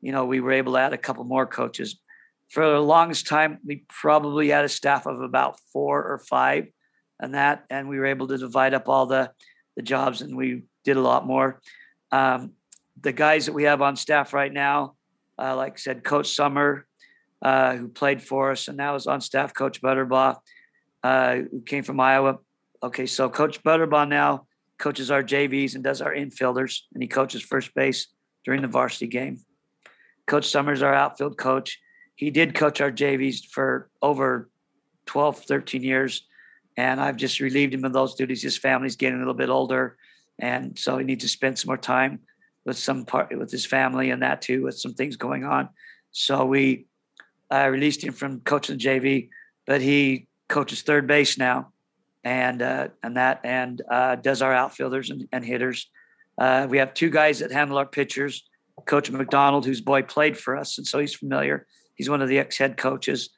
you 0.00 0.12
know, 0.12 0.24
we 0.24 0.40
were 0.40 0.52
able 0.52 0.74
to 0.74 0.78
add 0.78 0.92
a 0.92 0.98
couple 0.98 1.24
more 1.24 1.46
coaches. 1.46 1.98
For 2.50 2.68
the 2.68 2.80
longest 2.80 3.26
time, 3.26 3.58
we 3.66 3.84
probably 3.88 4.48
had 4.48 4.64
a 4.64 4.68
staff 4.68 5.06
of 5.06 5.20
about 5.20 5.58
four 5.72 6.04
or 6.04 6.18
five, 6.18 6.68
and 7.18 7.34
that, 7.34 7.64
and 7.70 7.88
we 7.88 7.98
were 7.98 8.06
able 8.06 8.28
to 8.28 8.38
divide 8.38 8.74
up 8.74 8.88
all 8.88 9.06
the 9.06 9.32
the 9.76 9.82
jobs, 9.82 10.22
and 10.22 10.36
we 10.36 10.62
did 10.84 10.96
a 10.96 11.00
lot 11.00 11.26
more. 11.26 11.60
Um, 12.10 12.52
the 13.00 13.12
guys 13.12 13.46
that 13.46 13.52
we 13.52 13.64
have 13.64 13.82
on 13.82 13.96
staff 13.96 14.32
right 14.32 14.52
now, 14.52 14.94
uh, 15.38 15.54
like 15.54 15.74
I 15.74 15.76
said, 15.76 16.04
Coach 16.04 16.34
Summer, 16.34 16.86
uh, 17.46 17.76
who 17.76 17.86
played 17.86 18.20
for 18.20 18.50
us 18.50 18.66
and 18.66 18.76
now 18.76 18.96
is 18.96 19.06
on 19.06 19.20
staff, 19.20 19.54
Coach 19.54 19.80
Butterbaugh, 19.80 20.36
uh, 21.04 21.36
who 21.48 21.60
came 21.60 21.84
from 21.84 22.00
Iowa. 22.00 22.38
Okay, 22.82 23.06
so 23.06 23.28
Coach 23.30 23.62
Butterbaugh 23.62 24.08
now 24.08 24.48
coaches 24.80 25.12
our 25.12 25.22
JVs 25.22 25.76
and 25.76 25.84
does 25.84 26.00
our 26.00 26.12
infielders, 26.12 26.80
and 26.92 27.00
he 27.00 27.08
coaches 27.08 27.42
first 27.42 27.72
base 27.72 28.08
during 28.44 28.62
the 28.62 28.68
varsity 28.68 29.06
game. 29.06 29.38
Coach 30.26 30.48
Summers, 30.48 30.82
our 30.82 30.92
outfield 30.92 31.38
coach, 31.38 31.78
he 32.16 32.32
did 32.32 32.52
coach 32.52 32.80
our 32.80 32.90
JVs 32.90 33.46
for 33.52 33.90
over 34.02 34.50
12, 35.06 35.44
13 35.44 35.84
years. 35.84 36.26
And 36.76 37.00
I've 37.00 37.16
just 37.16 37.38
relieved 37.38 37.74
him 37.74 37.84
of 37.84 37.92
those 37.92 38.16
duties. 38.16 38.42
His 38.42 38.58
family's 38.58 38.96
getting 38.96 39.18
a 39.18 39.20
little 39.20 39.34
bit 39.34 39.50
older. 39.50 39.96
And 40.40 40.76
so 40.76 40.98
he 40.98 41.04
needs 41.04 41.22
to 41.22 41.28
spend 41.28 41.60
some 41.60 41.68
more 41.68 41.78
time 41.78 42.22
with 42.64 42.76
some 42.76 43.04
part 43.04 43.38
with 43.38 43.52
his 43.52 43.64
family 43.64 44.10
and 44.10 44.22
that 44.22 44.42
too, 44.42 44.64
with 44.64 44.76
some 44.76 44.94
things 44.94 45.16
going 45.16 45.44
on. 45.44 45.68
So 46.10 46.44
we 46.44 46.86
I 47.50 47.66
released 47.66 48.02
him 48.02 48.12
from 48.12 48.40
coaching 48.40 48.78
JV, 48.78 49.28
but 49.66 49.80
he 49.80 50.26
coaches 50.48 50.82
third 50.82 51.06
base 51.06 51.38
now, 51.38 51.72
and 52.24 52.62
uh, 52.62 52.88
and 53.02 53.16
that 53.16 53.40
and 53.44 53.82
uh, 53.90 54.16
does 54.16 54.42
our 54.42 54.52
outfielders 54.52 55.10
and, 55.10 55.28
and 55.32 55.44
hitters. 55.44 55.88
Uh, 56.38 56.66
we 56.68 56.78
have 56.78 56.92
two 56.94 57.10
guys 57.10 57.38
that 57.38 57.52
handle 57.52 57.78
our 57.78 57.86
pitchers. 57.86 58.44
Coach 58.84 59.10
McDonald, 59.10 59.64
whose 59.64 59.80
boy 59.80 60.02
played 60.02 60.36
for 60.36 60.54
us, 60.56 60.76
and 60.76 60.86
so 60.86 60.98
he's 60.98 61.14
familiar. 61.14 61.66
He's 61.94 62.10
one 62.10 62.20
of 62.20 62.28
the 62.28 62.38
ex-head 62.38 62.76
coaches, 62.76 63.30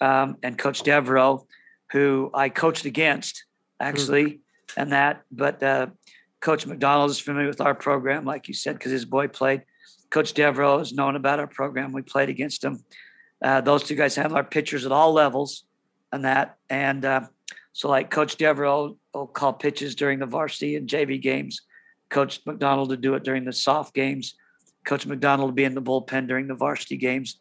um, 0.00 0.36
and 0.42 0.58
Coach 0.58 0.82
Devereaux, 0.82 1.46
who 1.90 2.30
I 2.34 2.50
coached 2.50 2.84
against 2.84 3.44
actually, 3.80 4.24
mm. 4.24 4.38
and 4.76 4.92
that. 4.92 5.22
But 5.32 5.62
uh, 5.62 5.86
Coach 6.40 6.66
McDonald 6.66 7.10
is 7.10 7.18
familiar 7.18 7.48
with 7.48 7.62
our 7.62 7.74
program, 7.74 8.24
like 8.24 8.48
you 8.48 8.54
said, 8.54 8.76
because 8.76 8.92
his 8.92 9.06
boy 9.06 9.28
played. 9.28 9.62
Coach 10.10 10.34
Devereaux 10.34 10.80
is 10.80 10.92
known 10.92 11.16
about 11.16 11.40
our 11.40 11.46
program. 11.46 11.92
We 11.92 12.02
played 12.02 12.28
against 12.28 12.62
him. 12.62 12.84
Uh, 13.44 13.60
those 13.60 13.84
two 13.84 13.94
guys 13.94 14.16
handle 14.16 14.38
our 14.38 14.42
pitchers 14.42 14.86
at 14.86 14.90
all 14.90 15.12
levels 15.12 15.64
and 16.10 16.24
that. 16.24 16.56
And 16.70 17.04
uh, 17.04 17.20
so, 17.74 17.90
like 17.90 18.10
Coach 18.10 18.36
Devereaux 18.36 18.96
will 19.12 19.26
call 19.26 19.52
pitches 19.52 19.94
during 19.94 20.18
the 20.18 20.26
varsity 20.26 20.76
and 20.76 20.88
JV 20.88 21.20
games. 21.20 21.60
Coach 22.08 22.40
McDonald 22.46 22.88
to 22.88 22.96
do 22.96 23.14
it 23.14 23.22
during 23.22 23.44
the 23.44 23.52
soft 23.52 23.94
games. 23.94 24.34
Coach 24.86 25.06
McDonald 25.06 25.50
will 25.50 25.54
be 25.54 25.64
in 25.64 25.74
the 25.74 25.82
bullpen 25.82 26.26
during 26.26 26.46
the 26.46 26.54
varsity 26.54 26.96
games. 26.96 27.38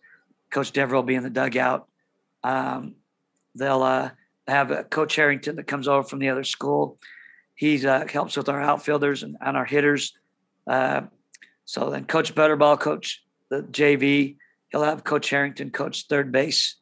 Coach 0.52 0.72
Devereaux 0.72 1.00
will 1.00 1.08
be 1.08 1.16
in 1.16 1.24
the 1.24 1.30
dugout. 1.30 1.88
Um, 2.44 2.96
they'll 3.56 3.84
uh, 3.84 4.10
have 4.48 4.72
a 4.72 4.84
Coach 4.84 5.16
Harrington 5.16 5.56
that 5.56 5.68
comes 5.68 5.88
over 5.88 6.04
from 6.04 6.20
the 6.20 6.30
other 6.30 6.44
school. 6.44 7.00
He 7.56 7.86
uh, 7.88 8.08
helps 8.08 8.36
with 8.36 8.50
our 8.50 8.62
outfielders 8.62 9.24
and, 9.24 9.38
and 9.40 9.56
our 9.56 9.66
hitters. 9.66 10.14
Uh, 10.68 11.02
so 11.64 11.90
then 11.90 12.06
Coach 12.06 12.36
Butterbaugh, 12.36 12.80
Coach 12.80 13.24
the 13.50 13.62
JV, 13.62 14.36
he'll 14.74 14.84
have 14.84 15.06
Coach 15.06 15.30
Harrington 15.30 15.70
coach 15.70 16.08
third 16.10 16.32
base 16.32 16.76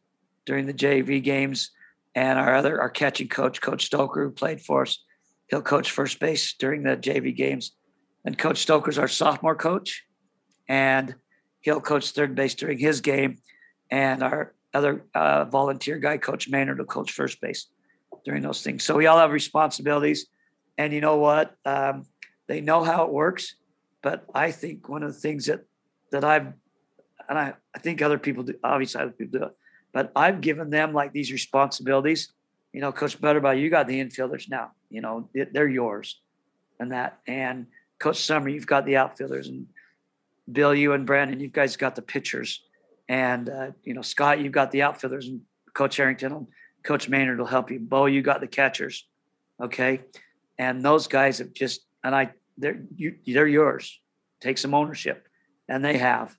during 0.46 0.66
the 0.66 0.74
JV 0.74 1.22
games. 1.22 1.72
And 2.16 2.40
our 2.40 2.56
other 2.56 2.82
our 2.82 2.90
catching 2.90 3.28
coach, 3.28 3.62
Coach 3.62 3.86
Stoker, 3.86 4.24
who 4.24 4.32
played 4.32 4.62
for 4.62 4.82
us, 4.84 5.04
he'll 5.48 5.62
coach 5.62 5.92
first 5.92 6.20
base 6.20 6.54
during 6.54 6.84
the 6.84 6.98
JV 6.98 7.36
games. 7.36 7.74
And 8.26 8.38
Coach 8.38 8.60
Stoker's 8.60 8.98
our 8.98 9.08
sophomore 9.08 9.56
coach, 9.56 10.04
and 10.68 11.16
he'll 11.62 11.82
coach 11.82 12.12
third 12.12 12.36
base 12.36 12.56
during 12.56 12.78
his 12.78 13.02
game. 13.02 13.38
And 13.90 14.24
our 14.24 14.54
other 14.74 15.06
uh, 15.14 15.46
volunteer 15.46 15.98
guy, 15.98 16.18
Coach 16.18 16.50
Maynard, 16.50 16.80
will 16.80 16.86
coach 16.86 17.12
first 17.12 17.42
base 17.42 17.68
during 18.26 18.42
those 18.42 18.62
things. 18.62 18.84
So 18.84 18.96
we 18.96 19.08
all 19.08 19.18
have 19.18 19.32
responsibilities. 19.32 20.28
And 20.78 20.94
you 20.94 21.02
know 21.02 21.18
what? 21.18 21.56
Um, 21.66 22.06
they 22.48 22.62
know 22.62 22.84
how 22.84 23.06
it 23.06 23.12
works. 23.12 23.56
But 24.02 24.26
I 24.34 24.52
think 24.52 24.88
one 24.88 25.04
of 25.04 25.14
the 25.14 25.20
things 25.20 25.46
that 25.46 25.62
that 26.12 26.24
I've 26.26 26.54
and 27.32 27.40
I, 27.40 27.54
I 27.74 27.80
think 27.80 28.02
other 28.02 28.20
people 28.20 28.44
do, 28.44 28.56
obviously 28.62 29.02
other 29.02 29.12
people 29.12 29.40
do 29.40 29.46
it, 29.46 29.56
but 29.94 30.12
I've 30.18 30.42
given 30.42 30.70
them 30.70 30.94
like 30.94 31.14
these 31.14 31.32
responsibilities. 31.32 32.34
You 32.74 32.82
know, 32.82 32.92
Coach 32.92 33.20
Butterbaugh, 33.22 33.58
you 33.58 33.70
got 33.70 33.88
the 33.88 34.04
infielders 34.04 34.50
now. 34.50 34.72
You 34.90 35.00
know, 35.00 35.30
they're 35.34 35.70
yours, 35.70 36.20
and 36.78 36.92
that. 36.92 37.20
And 37.26 37.68
Coach 38.00 38.22
Summer, 38.22 38.50
you've 38.50 38.68
got 38.68 38.86
the 38.86 38.98
outfielders, 38.98 39.48
and 39.48 39.68
Bill, 40.52 40.76
you 40.76 40.92
and 40.92 41.06
Brandon, 41.06 41.40
you 41.40 41.48
guys 41.48 41.78
got 41.78 41.96
the 41.96 42.02
pitchers, 42.02 42.64
and 43.08 43.48
uh, 43.48 43.72
you 43.84 43.94
know 43.94 44.02
Scott, 44.02 44.42
you've 44.42 44.52
got 44.52 44.72
the 44.72 44.82
outfielders, 44.82 45.28
and 45.28 45.40
Coach 45.74 45.96
Harrington, 45.96 46.48
Coach 46.84 47.08
Maynard 47.08 47.40
will 47.40 47.46
help 47.46 47.72
you. 47.72 47.80
Bo, 47.80 48.08
you 48.08 48.22
got 48.22 48.42
the 48.42 48.48
catchers, 48.48 49.08
okay, 49.62 50.02
and 50.58 50.84
those 50.84 51.08
guys 51.08 51.38
have 51.38 51.54
just 51.54 51.86
and 52.04 52.14
I 52.14 52.34
they're 52.58 52.82
you 52.94 53.16
they're 53.26 53.48
yours. 53.48 54.02
Take 54.42 54.58
some 54.58 54.74
ownership, 54.74 55.30
and 55.70 55.86
they 55.86 55.98
have, 55.98 56.36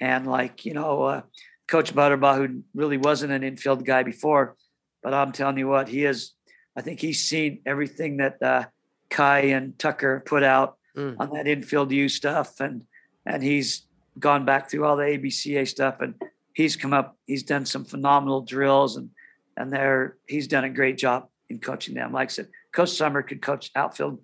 and 0.00 0.26
like 0.26 0.64
you 0.64 0.74
know, 0.74 1.02
uh, 1.02 1.22
Coach 1.68 1.94
Butterbaugh, 1.94 2.36
who 2.36 2.62
really 2.74 2.96
wasn't 2.96 3.32
an 3.32 3.42
infield 3.42 3.84
guy 3.84 4.02
before, 4.02 4.56
but 5.02 5.14
I'm 5.14 5.32
telling 5.32 5.58
you 5.58 5.68
what, 5.68 5.88
he 5.88 6.04
is. 6.04 6.32
I 6.76 6.82
think 6.82 7.00
he's 7.00 7.20
seen 7.20 7.60
everything 7.64 8.18
that 8.18 8.42
uh, 8.42 8.64
Kai 9.08 9.40
and 9.40 9.78
Tucker 9.78 10.22
put 10.26 10.42
out 10.42 10.76
mm. 10.96 11.16
on 11.18 11.30
that 11.30 11.46
infield 11.46 11.92
U 11.92 12.08
stuff, 12.08 12.60
and 12.60 12.82
and 13.24 13.42
he's 13.42 13.86
gone 14.18 14.44
back 14.44 14.70
through 14.70 14.84
all 14.84 14.96
the 14.96 15.04
ABCA 15.04 15.66
stuff, 15.68 16.00
and 16.00 16.14
he's 16.52 16.76
come 16.76 16.92
up. 16.92 17.16
He's 17.26 17.42
done 17.42 17.66
some 17.66 17.84
phenomenal 17.84 18.42
drills, 18.42 18.96
and 18.96 19.10
and 19.56 19.72
there 19.72 20.16
he's 20.26 20.48
done 20.48 20.64
a 20.64 20.70
great 20.70 20.98
job 20.98 21.28
in 21.48 21.58
coaching 21.58 21.94
them. 21.94 22.12
Like 22.12 22.30
I 22.30 22.32
said, 22.32 22.48
Coach 22.72 22.90
Summer 22.90 23.22
could 23.22 23.42
coach 23.42 23.70
outfield 23.74 24.20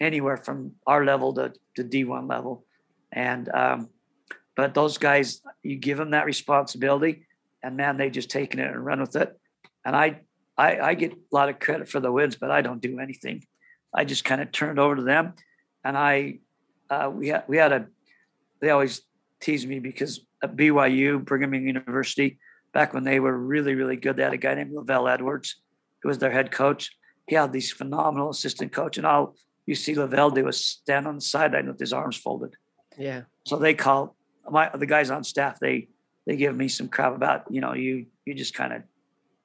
anywhere 0.00 0.36
from 0.36 0.72
our 0.86 1.04
level 1.04 1.32
to, 1.34 1.52
to 1.76 1.84
D1 1.84 2.28
level, 2.28 2.64
and 3.12 3.48
um, 3.48 3.88
but 4.56 4.74
those 4.74 4.98
guys, 4.98 5.40
you 5.62 5.76
give 5.76 5.98
them 5.98 6.10
that 6.10 6.26
responsibility, 6.26 7.26
and 7.62 7.76
man, 7.76 7.96
they 7.96 8.10
just 8.10 8.30
taken 8.30 8.60
it 8.60 8.70
and 8.70 8.84
run 8.84 9.00
with 9.00 9.16
it. 9.16 9.38
And 9.84 9.96
I, 9.96 10.20
I, 10.56 10.80
I 10.80 10.94
get 10.94 11.12
a 11.12 11.18
lot 11.32 11.48
of 11.48 11.58
credit 11.58 11.88
for 11.88 12.00
the 12.00 12.12
wins, 12.12 12.36
but 12.36 12.50
I 12.50 12.62
don't 12.62 12.80
do 12.80 12.98
anything. 13.00 13.44
I 13.92 14.04
just 14.04 14.24
kind 14.24 14.40
of 14.40 14.52
turn 14.52 14.78
it 14.78 14.80
over 14.80 14.96
to 14.96 15.02
them, 15.02 15.34
and 15.84 15.96
I, 15.96 16.38
uh, 16.90 17.10
we 17.12 17.28
had 17.28 17.44
we 17.48 17.56
had 17.56 17.72
a, 17.72 17.86
they 18.60 18.70
always 18.70 19.02
tease 19.40 19.66
me 19.66 19.78
because 19.78 20.20
at 20.42 20.56
BYU, 20.56 21.24
Brigham 21.24 21.54
Young 21.54 21.66
University, 21.66 22.38
back 22.72 22.92
when 22.92 23.04
they 23.04 23.20
were 23.20 23.36
really 23.36 23.74
really 23.74 23.96
good, 23.96 24.16
they 24.16 24.22
had 24.22 24.34
a 24.34 24.38
guy 24.38 24.54
named 24.54 24.72
LaVell 24.72 25.12
Edwards, 25.12 25.56
who 26.02 26.08
was 26.08 26.18
their 26.18 26.32
head 26.32 26.50
coach. 26.50 26.90
He 27.26 27.36
had 27.36 27.52
these 27.52 27.72
phenomenal 27.72 28.30
assistant 28.30 28.72
coach, 28.72 28.98
and 28.98 29.06
all 29.06 29.36
you 29.66 29.74
see 29.74 29.94
LaVell 29.94 30.34
do 30.34 30.46
is 30.48 30.64
stand 30.64 31.06
on 31.06 31.16
the 31.16 31.20
sideline 31.20 31.68
with 31.68 31.78
his 31.78 31.92
arms 31.92 32.16
folded. 32.16 32.54
Yeah. 32.98 33.22
So 33.46 33.56
they 33.56 33.74
call 33.74 34.16
my 34.50 34.70
the 34.74 34.86
guys 34.86 35.10
on 35.10 35.24
staff 35.24 35.58
they 35.60 35.88
they 36.26 36.36
give 36.36 36.56
me 36.56 36.68
some 36.68 36.88
crap 36.88 37.14
about 37.14 37.44
you 37.50 37.60
know 37.60 37.74
you 37.74 38.06
you 38.24 38.34
just 38.34 38.54
kind 38.54 38.72
of 38.72 38.82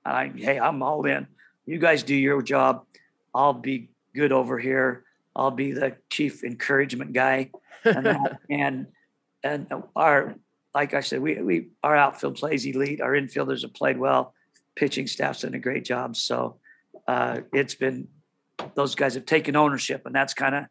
I 0.06 0.32
hey 0.36 0.60
I'm 0.60 0.82
all 0.82 1.06
in. 1.06 1.28
You 1.66 1.78
guys 1.78 2.04
do 2.04 2.16
your 2.16 2.42
job. 2.42 2.86
I'll 3.34 3.54
be 3.54 3.90
good 4.16 4.32
over 4.32 4.58
here. 4.58 5.04
I'll 5.36 5.52
be 5.52 5.72
the 5.72 5.96
chief 6.10 6.44
encouragement 6.44 7.14
guy, 7.14 7.52
and 7.84 8.06
that, 8.06 8.40
and 8.50 8.88
and 9.44 9.68
our 9.96 10.36
like 10.74 10.94
I 10.94 11.02
said, 11.02 11.22
we 11.22 11.42
we 11.42 11.68
our 11.84 11.96
outfield 11.96 12.36
plays 12.36 12.66
elite. 12.66 13.02
Our 13.02 13.12
infielders 13.12 13.62
have 13.62 13.74
played 13.74 13.98
well. 13.98 14.34
Pitching 14.76 15.08
staff's 15.08 15.42
done 15.42 15.54
a 15.54 15.60
great 15.60 15.84
job. 15.84 16.16
So 16.16 16.58
uh, 17.08 17.42
it's 17.54 17.76
been 17.76 18.08
those 18.76 18.96
guys 18.96 19.16
have 19.16 19.26
taken 19.26 19.56
ownership, 19.56 20.06
and 20.06 20.16
that's 20.16 20.34
kind 20.34 20.56
of 20.56 20.66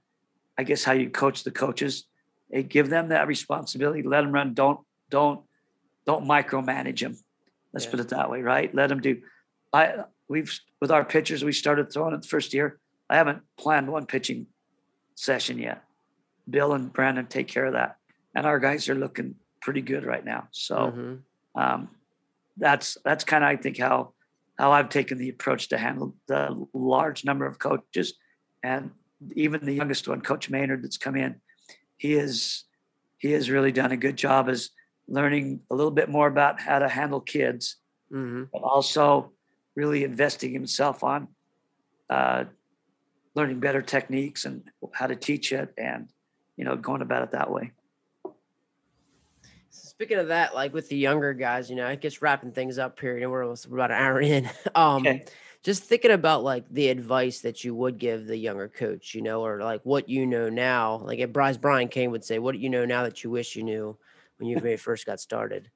I 0.57 0.65
guess 0.65 0.85
how 0.85 0.93
you 0.93 1.11
coach 1.11 1.45
the 1.45 1.51
coaches 1.51 2.05
Hey, 2.51 2.63
give 2.63 2.89
them 2.89 3.09
that 3.09 3.27
responsibility. 3.27 4.03
Let 4.03 4.23
them 4.23 4.33
run. 4.33 4.55
Don't 4.55 4.81
don't 5.11 5.43
don't 6.07 6.27
micromanage 6.27 7.01
them. 7.01 7.17
Let's 7.73 7.85
yeah. 7.85 7.91
put 7.91 8.01
it 8.01 8.09
that 8.09 8.31
way, 8.31 8.43
right? 8.43 8.75
Let 8.75 8.89
them 8.89 9.01
do. 9.01 9.21
I 9.73 10.05
we've 10.29 10.59
with 10.81 10.91
our 10.91 11.05
pitchers 11.05 11.45
we 11.45 11.53
started 11.53 11.93
throwing 11.93 12.15
it 12.15 12.23
the 12.23 12.29
first 12.29 12.55
year. 12.55 12.79
I 13.11 13.17
haven't 13.17 13.43
planned 13.59 13.91
one 13.91 14.07
pitching 14.07 14.47
session 15.15 15.59
yet. 15.59 15.83
Bill 16.49 16.73
and 16.73 16.93
Brandon 16.93 17.27
take 17.27 17.49
care 17.49 17.67
of 17.67 17.75
that, 17.75 17.97
and 18.35 18.47
our 18.47 18.59
guys 18.59 18.89
are 18.89 18.95
looking 18.95 19.35
pretty 19.61 19.83
good 19.83 20.05
right 20.05 20.25
now. 20.25 20.49
So 20.51 20.77
mm-hmm. 20.77 21.61
um, 21.61 21.91
that's 22.57 22.97
that's 23.05 23.25
kind 23.25 23.45
of 23.45 23.51
I 23.51 23.57
think 23.57 23.79
how 23.79 24.15
how 24.59 24.73
I've 24.73 24.89
taken 24.89 25.19
the 25.19 25.29
approach 25.29 25.69
to 25.69 25.79
handle 25.79 26.15
the 26.27 26.67
large 26.73 27.25
number 27.25 27.47
of 27.47 27.59
coaches, 27.59 28.15
and 28.63 28.93
even 29.35 29.65
the 29.65 29.75
youngest 29.75 30.09
one, 30.09 30.23
Coach 30.23 30.49
Maynard, 30.49 30.83
that's 30.83 30.97
come 30.97 31.17
in 31.17 31.41
he 31.99 32.15
is 32.15 32.65
he 33.19 33.33
has 33.33 33.51
really 33.51 33.73
done 33.73 33.93
a 33.93 33.97
good 33.97 34.17
job 34.17 34.49
as 34.49 34.71
learning 35.09 35.61
a 35.71 35.75
little 35.75 35.91
bit 35.91 36.09
more 36.09 36.29
about 36.29 36.61
how 36.61 36.79
to 36.79 36.89
handle 36.89 37.21
kids, 37.21 37.77
mm-hmm. 38.13 38.45
but 38.53 38.63
also 38.63 39.33
really 39.75 40.05
investing 40.05 40.53
himself 40.53 41.03
on 41.03 41.29
uh, 42.09 42.45
learning 43.35 43.59
better 43.59 43.83
techniques 43.83 44.45
and 44.45 44.63
how 44.93 45.07
to 45.07 45.17
teach 45.17 45.53
it, 45.53 45.75
and 45.77 46.09
you 46.57 46.65
know, 46.65 46.77
going 46.77 47.03
about 47.03 47.23
it 47.23 47.33
that 47.33 47.51
way. 47.51 47.73
Speaking 49.71 50.19
of 50.19 50.29
that, 50.29 50.55
like 50.55 50.73
with 50.73 50.89
the 50.89 50.97
younger 50.97 51.35
guys, 51.35 51.69
you 51.69 51.75
know, 51.75 51.87
I 51.87 51.97
guess 51.97 52.23
wrapping 52.23 52.53
things 52.53 52.79
up 52.79 53.01
here. 53.01 53.17
You 53.17 53.23
know, 53.23 53.31
we're 53.31 53.43
almost 53.43 53.67
about 53.67 53.91
an 53.91 53.97
hour 53.97 54.21
in. 54.21 54.49
um, 54.75 55.07
okay 55.07 55.25
just 55.63 55.85
thinking 55.85 56.11
about 56.11 56.45
like 56.45 56.65
the 56.71 56.89
advice 56.89 57.41
that 57.41 57.65
you 57.65 57.75
would 57.75 57.99
give 57.99 58.27
the 58.27 58.37
younger 58.37 58.69
coach, 58.69 59.15
you 59.15 59.23
know, 59.23 59.45
or 59.45 59.61
like 59.61 59.81
what 59.83 60.09
you 60.09 60.27
know 60.27 60.49
now. 60.49 61.01
Like 61.05 61.19
if 61.19 61.33
Bryce 61.33 61.57
Brian 61.57 61.89
Cain 61.89 62.11
would 62.13 62.25
say, 62.25 62.39
"What 62.39 62.53
do 62.53 62.59
you 62.59 62.71
know 62.71 62.85
now 62.85 63.03
that 63.03 63.25
you 63.25 63.31
wish 63.31 63.57
you 63.57 63.65
knew 63.65 63.97
when 64.39 64.49
you 64.49 64.59
very 64.61 64.77
first 64.77 65.07
got 65.07 65.21
started?" 65.21 65.71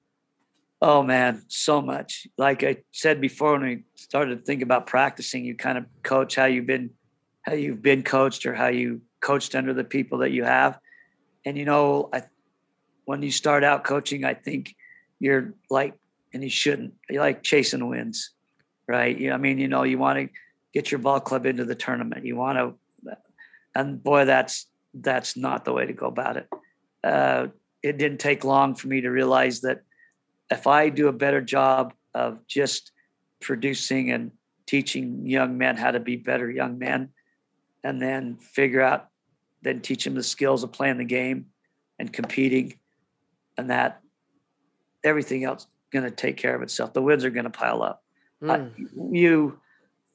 Oh 0.80 1.02
man, 1.02 1.42
so 1.48 1.80
much. 1.80 2.26
Like 2.38 2.64
I 2.64 2.78
said 2.90 3.20
before, 3.20 3.52
when 3.52 3.62
we 3.62 3.84
started 3.94 4.38
to 4.38 4.44
think 4.44 4.62
about 4.62 4.86
practicing, 4.86 5.44
you 5.44 5.54
kind 5.54 5.78
of 5.78 5.86
coach 6.02 6.36
how 6.36 6.46
you've 6.46 6.66
been, 6.66 6.90
how 7.42 7.54
you've 7.54 7.82
been 7.82 8.02
coached, 8.02 8.46
or 8.46 8.54
how 8.54 8.68
you 8.68 9.02
coached 9.20 9.54
under 9.54 9.74
the 9.74 9.84
people 9.84 10.18
that 10.18 10.30
you 10.30 10.44
have. 10.44 10.78
And 11.44 11.58
you 11.58 11.64
know, 11.64 12.08
I, 12.12 12.22
when 13.04 13.22
you 13.22 13.32
start 13.32 13.64
out 13.64 13.82
coaching, 13.84 14.24
I 14.24 14.34
think 14.34 14.76
you're 15.18 15.54
like, 15.70 15.94
and 16.32 16.42
you 16.42 16.50
shouldn't. 16.50 16.94
You 17.10 17.18
like 17.18 17.42
chasing 17.42 17.88
wins 17.88 18.30
right? 18.86 19.16
I 19.32 19.36
mean, 19.36 19.58
you 19.58 19.68
know, 19.68 19.82
you 19.82 19.98
want 19.98 20.18
to 20.18 20.28
get 20.72 20.90
your 20.90 20.98
ball 20.98 21.20
club 21.20 21.46
into 21.46 21.64
the 21.64 21.74
tournament. 21.74 22.24
You 22.24 22.36
want 22.36 22.58
to, 22.58 23.16
and 23.74 24.02
boy, 24.02 24.24
that's 24.24 24.66
that's 24.94 25.36
not 25.36 25.64
the 25.64 25.72
way 25.72 25.86
to 25.86 25.92
go 25.92 26.06
about 26.06 26.36
it. 26.36 26.48
Uh, 27.02 27.48
it 27.82 27.98
didn't 27.98 28.18
take 28.18 28.44
long 28.44 28.74
for 28.74 28.88
me 28.88 29.00
to 29.00 29.10
realize 29.10 29.62
that 29.62 29.82
if 30.50 30.66
I 30.66 30.90
do 30.90 31.08
a 31.08 31.12
better 31.12 31.40
job 31.40 31.94
of 32.14 32.46
just 32.46 32.92
producing 33.40 34.10
and 34.10 34.30
teaching 34.66 35.26
young 35.26 35.56
men 35.58 35.76
how 35.76 35.90
to 35.90 36.00
be 36.00 36.16
better 36.16 36.50
young 36.50 36.78
men, 36.78 37.08
and 37.82 38.00
then 38.00 38.36
figure 38.36 38.82
out, 38.82 39.08
then 39.62 39.80
teach 39.80 40.04
them 40.04 40.14
the 40.14 40.22
skills 40.22 40.62
of 40.62 40.72
playing 40.72 40.98
the 40.98 41.04
game 41.04 41.46
and 41.98 42.12
competing, 42.12 42.78
and 43.56 43.70
that 43.70 44.00
everything 45.02 45.44
else 45.44 45.66
going 45.90 46.04
to 46.04 46.10
take 46.10 46.36
care 46.36 46.54
of 46.54 46.62
itself. 46.62 46.92
The 46.92 47.02
wins 47.02 47.24
are 47.24 47.30
going 47.30 47.44
to 47.44 47.50
pile 47.50 47.82
up. 47.82 48.01
Mm. 48.42 48.50
Uh, 48.50 48.86
you 49.10 49.58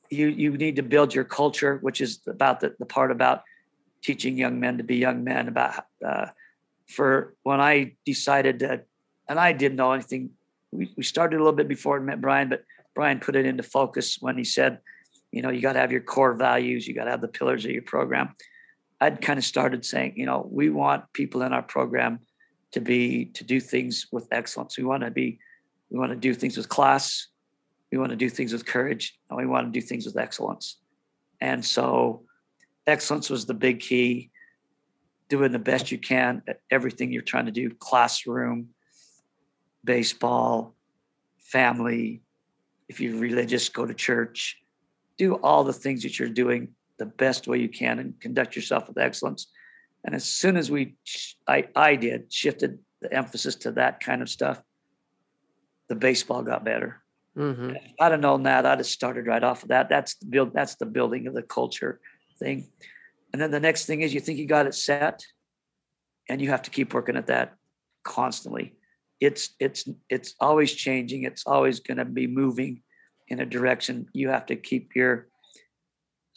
you 0.09 0.27
you 0.27 0.57
need 0.57 0.75
to 0.77 0.83
build 0.83 1.13
your 1.13 1.23
culture, 1.23 1.77
which 1.81 2.01
is 2.01 2.19
about 2.27 2.59
the, 2.59 2.75
the 2.79 2.85
part 2.85 3.11
about 3.11 3.43
teaching 4.01 4.37
young 4.37 4.59
men 4.59 4.77
to 4.77 4.83
be 4.83 4.97
young 4.97 5.23
men. 5.23 5.47
About 5.47 5.85
uh, 6.05 6.27
for 6.87 7.35
when 7.43 7.61
I 7.61 7.95
decided 8.05 8.59
that, 8.59 8.85
and 9.27 9.39
I 9.39 9.53
didn't 9.53 9.77
know 9.77 9.91
anything. 9.91 10.31
We, 10.71 10.91
we 10.97 11.03
started 11.03 11.37
a 11.37 11.39
little 11.39 11.53
bit 11.53 11.67
before 11.67 11.97
I 11.97 12.01
met 12.01 12.19
Brian, 12.19 12.49
but 12.49 12.63
Brian 12.93 13.19
put 13.19 13.35
it 13.35 13.45
into 13.45 13.63
focus 13.63 14.17
when 14.19 14.37
he 14.37 14.43
said, 14.43 14.79
you 15.31 15.41
know, 15.41 15.49
you 15.49 15.61
got 15.61 15.73
to 15.73 15.79
have 15.79 15.91
your 15.91 16.01
core 16.01 16.33
values, 16.33 16.87
you 16.87 16.93
got 16.93 17.05
to 17.05 17.11
have 17.11 17.21
the 17.21 17.27
pillars 17.27 17.63
of 17.63 17.71
your 17.71 17.83
program. 17.83 18.35
I'd 18.99 19.21
kind 19.21 19.37
of 19.37 19.45
started 19.45 19.85
saying, 19.85 20.13
you 20.15 20.25
know, 20.25 20.47
we 20.51 20.69
want 20.69 21.05
people 21.13 21.43
in 21.43 21.53
our 21.53 21.61
program 21.61 22.19
to 22.71 22.81
be 22.81 23.25
to 23.35 23.43
do 23.43 23.59
things 23.59 24.07
with 24.11 24.27
excellence. 24.31 24.77
We 24.77 24.83
want 24.83 25.03
to 25.03 25.11
be, 25.11 25.39
we 25.89 25.99
want 25.99 26.11
to 26.11 26.17
do 26.17 26.33
things 26.33 26.57
with 26.57 26.69
class. 26.69 27.27
We 27.91 27.97
want 27.97 28.09
to 28.11 28.15
do 28.15 28.29
things 28.29 28.53
with 28.53 28.65
courage 28.65 29.17
and 29.29 29.37
we 29.37 29.45
want 29.45 29.71
to 29.71 29.79
do 29.79 29.85
things 29.85 30.05
with 30.05 30.17
excellence. 30.17 30.77
And 31.39 31.63
so 31.63 32.23
excellence 32.85 33.29
was 33.29 33.45
the 33.45 33.53
big 33.53 33.79
key. 33.79 34.31
Doing 35.29 35.51
the 35.51 35.59
best 35.59 35.91
you 35.91 35.97
can 35.97 36.41
at 36.47 36.61
everything 36.71 37.11
you're 37.11 37.21
trying 37.21 37.47
to 37.47 37.51
do 37.51 37.69
classroom, 37.69 38.69
baseball, 39.83 40.73
family, 41.39 42.21
if 42.87 43.01
you're 43.01 43.19
religious, 43.19 43.67
go 43.69 43.85
to 43.85 43.93
church, 43.93 44.57
do 45.17 45.35
all 45.35 45.63
the 45.63 45.73
things 45.73 46.03
that 46.03 46.17
you're 46.17 46.29
doing 46.29 46.69
the 46.97 47.05
best 47.05 47.47
way 47.47 47.59
you 47.59 47.69
can 47.69 47.99
and 47.99 48.19
conduct 48.19 48.55
yourself 48.55 48.87
with 48.87 48.97
excellence. 48.97 49.47
And 50.03 50.15
as 50.15 50.23
soon 50.23 50.57
as 50.57 50.71
we, 50.71 50.95
I, 51.47 51.67
I 51.75 51.95
did, 51.95 52.31
shifted 52.31 52.79
the 53.01 53.13
emphasis 53.13 53.55
to 53.55 53.71
that 53.73 53.99
kind 53.99 54.21
of 54.21 54.29
stuff, 54.29 54.61
the 55.89 55.95
baseball 55.95 56.41
got 56.41 56.63
better. 56.63 57.01
Mm-hmm. 57.37 57.73
I'd 57.99 58.11
have 58.11 58.19
known 58.19 58.43
that, 58.43 58.65
I'd 58.65 58.79
have 58.79 58.87
started 58.87 59.27
right 59.27 59.43
off 59.43 59.61
of 59.63 59.69
that. 59.69 59.89
That's 59.89 60.15
the 60.15 60.25
build. 60.25 60.53
That's 60.53 60.75
the 60.75 60.87
building 60.87 61.27
of 61.27 61.33
the 61.33 61.43
culture 61.43 61.99
thing. 62.39 62.67
And 63.31 63.41
then 63.41 63.51
the 63.51 63.59
next 63.59 63.85
thing 63.85 64.01
is 64.01 64.13
you 64.13 64.19
think 64.19 64.39
you 64.39 64.47
got 64.47 64.65
it 64.65 64.73
set, 64.73 65.23
and 66.29 66.41
you 66.41 66.49
have 66.49 66.63
to 66.63 66.71
keep 66.71 66.93
working 66.93 67.15
at 67.15 67.27
that 67.27 67.53
constantly. 68.03 68.73
It's 69.19 69.51
it's 69.59 69.87
it's 70.09 70.33
always 70.39 70.73
changing. 70.73 71.23
It's 71.23 71.45
always 71.45 71.79
going 71.79 71.97
to 71.97 72.05
be 72.05 72.27
moving 72.27 72.81
in 73.27 73.39
a 73.39 73.45
direction. 73.45 74.07
You 74.13 74.29
have 74.29 74.47
to 74.47 74.55
keep 74.55 74.95
your 74.95 75.27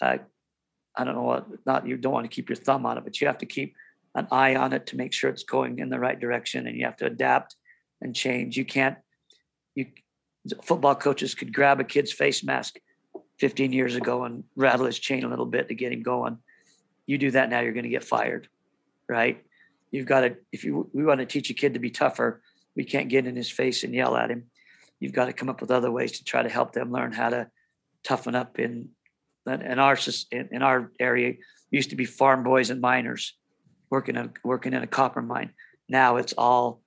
uh, 0.03 0.18
I 0.96 1.05
don't 1.05 1.14
know 1.14 1.22
what 1.22 1.46
not 1.66 1.86
you 1.86 1.96
don't 1.96 2.12
want 2.12 2.30
to 2.30 2.34
keep 2.34 2.48
your 2.48 2.57
thumb 2.57 2.84
on 2.84 2.98
it, 2.98 3.05
but 3.05 3.20
you 3.20 3.26
have 3.26 3.38
to 3.38 3.46
keep 3.46 3.74
an 4.14 4.26
eye 4.30 4.57
on 4.57 4.72
it 4.72 4.86
to 4.88 4.96
make 4.96 5.12
sure 5.12 5.30
it's 5.30 5.44
going 5.44 5.78
in 5.78 5.88
the 5.88 6.01
right 6.01 6.18
direction 6.18 6.66
and 6.66 6.76
you 6.76 6.84
have 6.84 6.96
to 6.96 7.07
adapt 7.07 7.57
and 8.01 8.14
change. 8.14 8.57
You 8.57 8.64
can't 8.64 8.98
you 9.74 9.86
football 10.62 10.95
coaches 10.95 11.34
could 11.34 11.53
grab 11.53 11.80
a 11.80 11.84
kid's 11.84 12.12
face 12.12 12.43
mask 12.43 12.78
15 13.38 13.72
years 13.72 13.97
ago 13.97 14.24
and 14.24 14.45
rattle 14.57 14.86
his 14.86 14.99
chain 14.99 15.24
a 15.24 15.28
little 15.28 15.47
bit 15.47 15.68
to 15.68 15.74
get 15.74 15.93
him 15.93 16.03
going. 16.03 16.38
You 17.07 17.18
do 17.18 17.30
that 17.32 17.51
now, 17.51 17.61
you're 17.61 17.72
going 17.72 17.84
to 17.84 17.91
get 17.91 18.05
fired, 18.05 18.49
right? 19.09 19.43
You've 19.91 20.07
got 20.07 20.20
to, 20.20 20.36
if 20.53 20.64
you 20.64 20.88
we 20.93 21.05
want 21.05 21.20
to 21.20 21.26
teach 21.26 21.51
a 21.51 21.55
kid 21.55 21.74
to 21.74 21.80
be 21.80 21.91
tougher, 21.91 22.43
we 22.76 22.84
can't 22.84 23.09
get 23.09 23.26
in 23.26 23.34
his 23.34 23.51
face 23.51 23.82
and 23.82 23.95
yell 23.95 24.16
at 24.16 24.30
him. 24.30 24.45
You've 25.01 25.12
got 25.12 25.26
to 25.26 25.32
come 25.32 25.49
up 25.49 25.61
with 25.61 25.70
other 25.70 25.91
ways 25.91 26.12
to 26.12 26.24
try 26.24 26.43
to 26.43 26.49
help 26.49 26.72
them 26.72 26.93
learn 26.93 27.12
how 27.12 27.30
to 27.30 27.49
toughen 28.05 28.34
up 28.34 28.59
in 28.59 28.91
in 29.47 29.78
our 29.78 29.99
in 30.30 30.62
our 30.62 30.93
area 31.01 31.34
used 31.70 31.91
to 31.91 31.97
be 31.97 32.05
farm 32.05 32.43
boys 32.45 32.70
and 32.70 32.80
miners 32.80 33.34
working 33.91 34.16
in, 34.16 34.32
working 34.45 34.72
in 34.72 34.82
a 34.82 34.86
copper 34.86 35.22
mine. 35.22 35.51
Now 35.88 36.16
it's 36.16 36.32
all, 36.36 36.82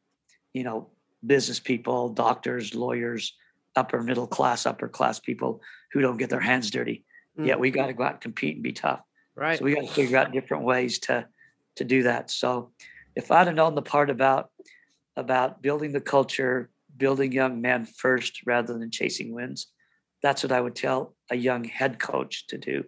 you 0.53 0.63
know, 0.63 0.89
business 1.25 1.59
people, 1.59 2.09
doctors, 2.09 2.73
lawyers, 2.73 3.35
upper 3.75 4.01
middle 4.01 4.27
class, 4.27 4.65
upper 4.65 4.87
class 4.87 5.19
people 5.19 5.61
who 5.91 6.01
don't 6.01 6.17
get 6.17 6.29
their 6.29 6.39
hands 6.39 6.69
dirty. 6.71 7.03
Mm. 7.37 7.47
Yet 7.47 7.59
we 7.59 7.71
got 7.71 7.87
to 7.87 7.93
go 7.93 8.03
out 8.03 8.13
and 8.13 8.21
compete 8.21 8.55
and 8.55 8.63
be 8.63 8.73
tough. 8.73 9.01
Right. 9.35 9.57
So 9.57 9.65
we 9.65 9.73
got 9.73 9.87
to 9.87 9.93
figure 9.93 10.17
out 10.17 10.31
different 10.31 10.63
ways 10.63 10.99
to 10.99 11.27
to 11.77 11.83
do 11.83 12.03
that. 12.03 12.29
So 12.29 12.71
if 13.15 13.31
I'd 13.31 13.47
have 13.47 13.55
known 13.55 13.75
the 13.75 13.81
part 13.81 14.09
about 14.09 14.49
about 15.15 15.61
building 15.61 15.91
the 15.91 16.01
culture, 16.01 16.69
building 16.97 17.31
young 17.31 17.61
men 17.61 17.85
first 17.85 18.41
rather 18.45 18.77
than 18.77 18.91
chasing 18.91 19.33
wins, 19.33 19.67
that's 20.21 20.43
what 20.43 20.51
I 20.51 20.61
would 20.61 20.75
tell 20.75 21.15
a 21.29 21.35
young 21.35 21.63
head 21.63 21.99
coach 21.99 22.47
to 22.47 22.57
do. 22.57 22.85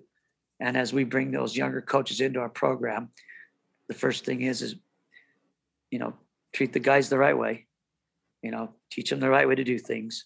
And 0.59 0.77
as 0.77 0.93
we 0.93 1.03
bring 1.03 1.31
those 1.31 1.57
younger 1.57 1.81
coaches 1.81 2.21
into 2.21 2.39
our 2.39 2.49
program, 2.49 3.09
the 3.87 3.93
first 3.93 4.25
thing 4.25 4.41
is 4.41 4.61
is 4.61 4.75
you 5.91 5.99
know 5.99 6.13
treat 6.53 6.73
the 6.73 6.79
guys 6.79 7.09
the 7.09 7.17
right 7.17 7.37
way, 7.37 7.65
you 8.41 8.51
know 8.51 8.73
teach 8.91 9.09
them 9.09 9.19
the 9.19 9.29
right 9.29 9.47
way 9.47 9.55
to 9.55 9.63
do 9.63 9.77
things, 9.77 10.25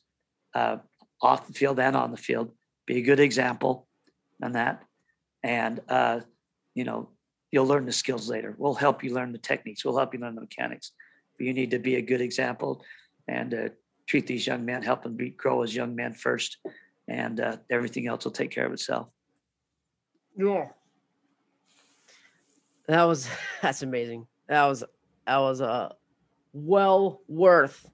uh, 0.53 0.77
off 1.21 1.47
the 1.47 1.53
field 1.53 1.79
and 1.79 1.95
on 1.95 2.11
the 2.11 2.17
field. 2.17 2.51
Be 2.85 2.97
a 2.97 3.01
good 3.01 3.19
example 3.19 3.87
on 4.41 4.53
that, 4.53 4.83
and 5.43 5.79
uh, 5.89 6.21
you 6.73 6.83
know 6.83 7.09
you'll 7.51 7.67
learn 7.67 7.85
the 7.85 7.91
skills 7.91 8.29
later. 8.29 8.55
We'll 8.57 8.73
help 8.73 9.03
you 9.03 9.13
learn 9.13 9.31
the 9.31 9.37
techniques. 9.37 9.83
We'll 9.83 9.97
help 9.97 10.13
you 10.13 10.19
learn 10.19 10.35
the 10.35 10.41
mechanics. 10.41 10.91
But 11.37 11.47
you 11.47 11.53
need 11.53 11.71
to 11.71 11.79
be 11.79 11.95
a 11.95 12.01
good 12.01 12.21
example 12.21 12.83
and 13.27 13.53
uh, 13.53 13.69
treat 14.07 14.27
these 14.27 14.45
young 14.45 14.65
men, 14.65 14.83
help 14.83 15.03
them 15.03 15.15
be, 15.15 15.29
grow 15.29 15.61
as 15.61 15.75
young 15.75 15.95
men 15.95 16.13
first, 16.13 16.57
and 17.07 17.39
uh, 17.39 17.57
everything 17.69 18.07
else 18.07 18.25
will 18.25 18.31
take 18.31 18.51
care 18.51 18.65
of 18.65 18.73
itself. 18.73 19.07
Yeah, 20.35 20.67
that 22.87 23.03
was 23.03 23.29
that's 23.61 23.83
amazing. 23.83 24.27
That 24.47 24.65
was 24.65 24.83
that 25.27 25.37
was 25.37 25.61
uh 25.61 25.93
well 26.53 27.21
worth 27.27 27.87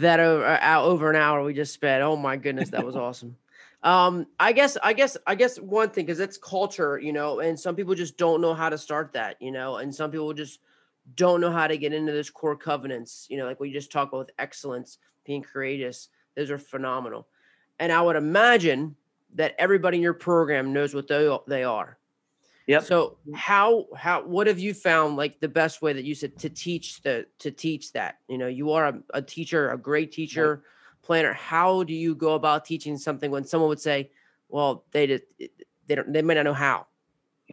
that 0.00 0.20
over 0.20 0.46
uh, 0.46 0.80
over 0.80 1.10
an 1.10 1.16
hour 1.16 1.42
we 1.42 1.54
just 1.54 1.74
spent. 1.74 2.02
Oh 2.02 2.16
my 2.16 2.36
goodness, 2.36 2.70
that 2.70 2.84
was 2.84 2.96
awesome. 3.06 3.36
Um, 3.82 4.26
I 4.40 4.52
guess, 4.52 4.76
I 4.82 4.92
guess, 4.92 5.16
I 5.26 5.36
guess 5.36 5.58
one 5.58 5.90
thing 5.90 6.04
because 6.04 6.18
it's 6.18 6.36
culture, 6.36 6.98
you 6.98 7.12
know, 7.12 7.40
and 7.40 7.58
some 7.58 7.76
people 7.76 7.94
just 7.94 8.16
don't 8.16 8.40
know 8.40 8.52
how 8.52 8.68
to 8.68 8.76
start 8.76 9.12
that, 9.12 9.40
you 9.40 9.52
know, 9.52 9.76
and 9.76 9.94
some 9.94 10.10
people 10.10 10.32
just 10.32 10.60
don't 11.14 11.40
know 11.40 11.52
how 11.52 11.68
to 11.68 11.78
get 11.78 11.92
into 11.92 12.10
this 12.10 12.28
core 12.28 12.56
covenants, 12.56 13.26
you 13.30 13.36
know, 13.38 13.46
like 13.46 13.60
we 13.60 13.72
just 13.72 13.92
talk 13.92 14.08
about 14.08 14.18
with 14.18 14.30
excellence, 14.38 14.98
being 15.24 15.42
courageous. 15.42 16.08
Those 16.34 16.50
are 16.50 16.58
phenomenal. 16.58 17.28
And 17.78 17.92
I 17.92 18.02
would 18.02 18.16
imagine 18.16 18.96
that 19.34 19.54
everybody 19.58 19.98
in 19.98 20.02
your 20.02 20.14
program 20.14 20.72
knows 20.72 20.94
what 20.94 21.06
they 21.06 21.36
they 21.46 21.62
are. 21.62 21.98
Yep. 22.68 22.84
So 22.84 23.16
how 23.34 23.86
how 23.96 24.22
what 24.24 24.46
have 24.46 24.58
you 24.58 24.74
found 24.74 25.16
like 25.16 25.40
the 25.40 25.48
best 25.48 25.80
way 25.80 25.94
that 25.94 26.04
you 26.04 26.14
said 26.14 26.38
to 26.40 26.50
teach 26.50 27.00
the 27.00 27.24
to 27.38 27.50
teach 27.50 27.92
that? 27.92 28.18
You 28.28 28.36
know, 28.36 28.46
you 28.46 28.72
are 28.72 28.88
a, 28.88 28.98
a 29.14 29.22
teacher, 29.22 29.70
a 29.70 29.78
great 29.78 30.12
teacher, 30.12 30.56
right. 30.56 31.02
planner. 31.02 31.32
How 31.32 31.82
do 31.82 31.94
you 31.94 32.14
go 32.14 32.34
about 32.34 32.66
teaching 32.66 32.98
something 32.98 33.30
when 33.30 33.44
someone 33.44 33.70
would 33.70 33.80
say, 33.80 34.10
"Well, 34.50 34.84
they 34.90 35.06
did, 35.06 35.22
they 35.86 35.94
don't 35.94 36.12
they 36.12 36.20
might 36.20 36.34
not 36.34 36.42
know 36.42 36.52
how." 36.52 36.86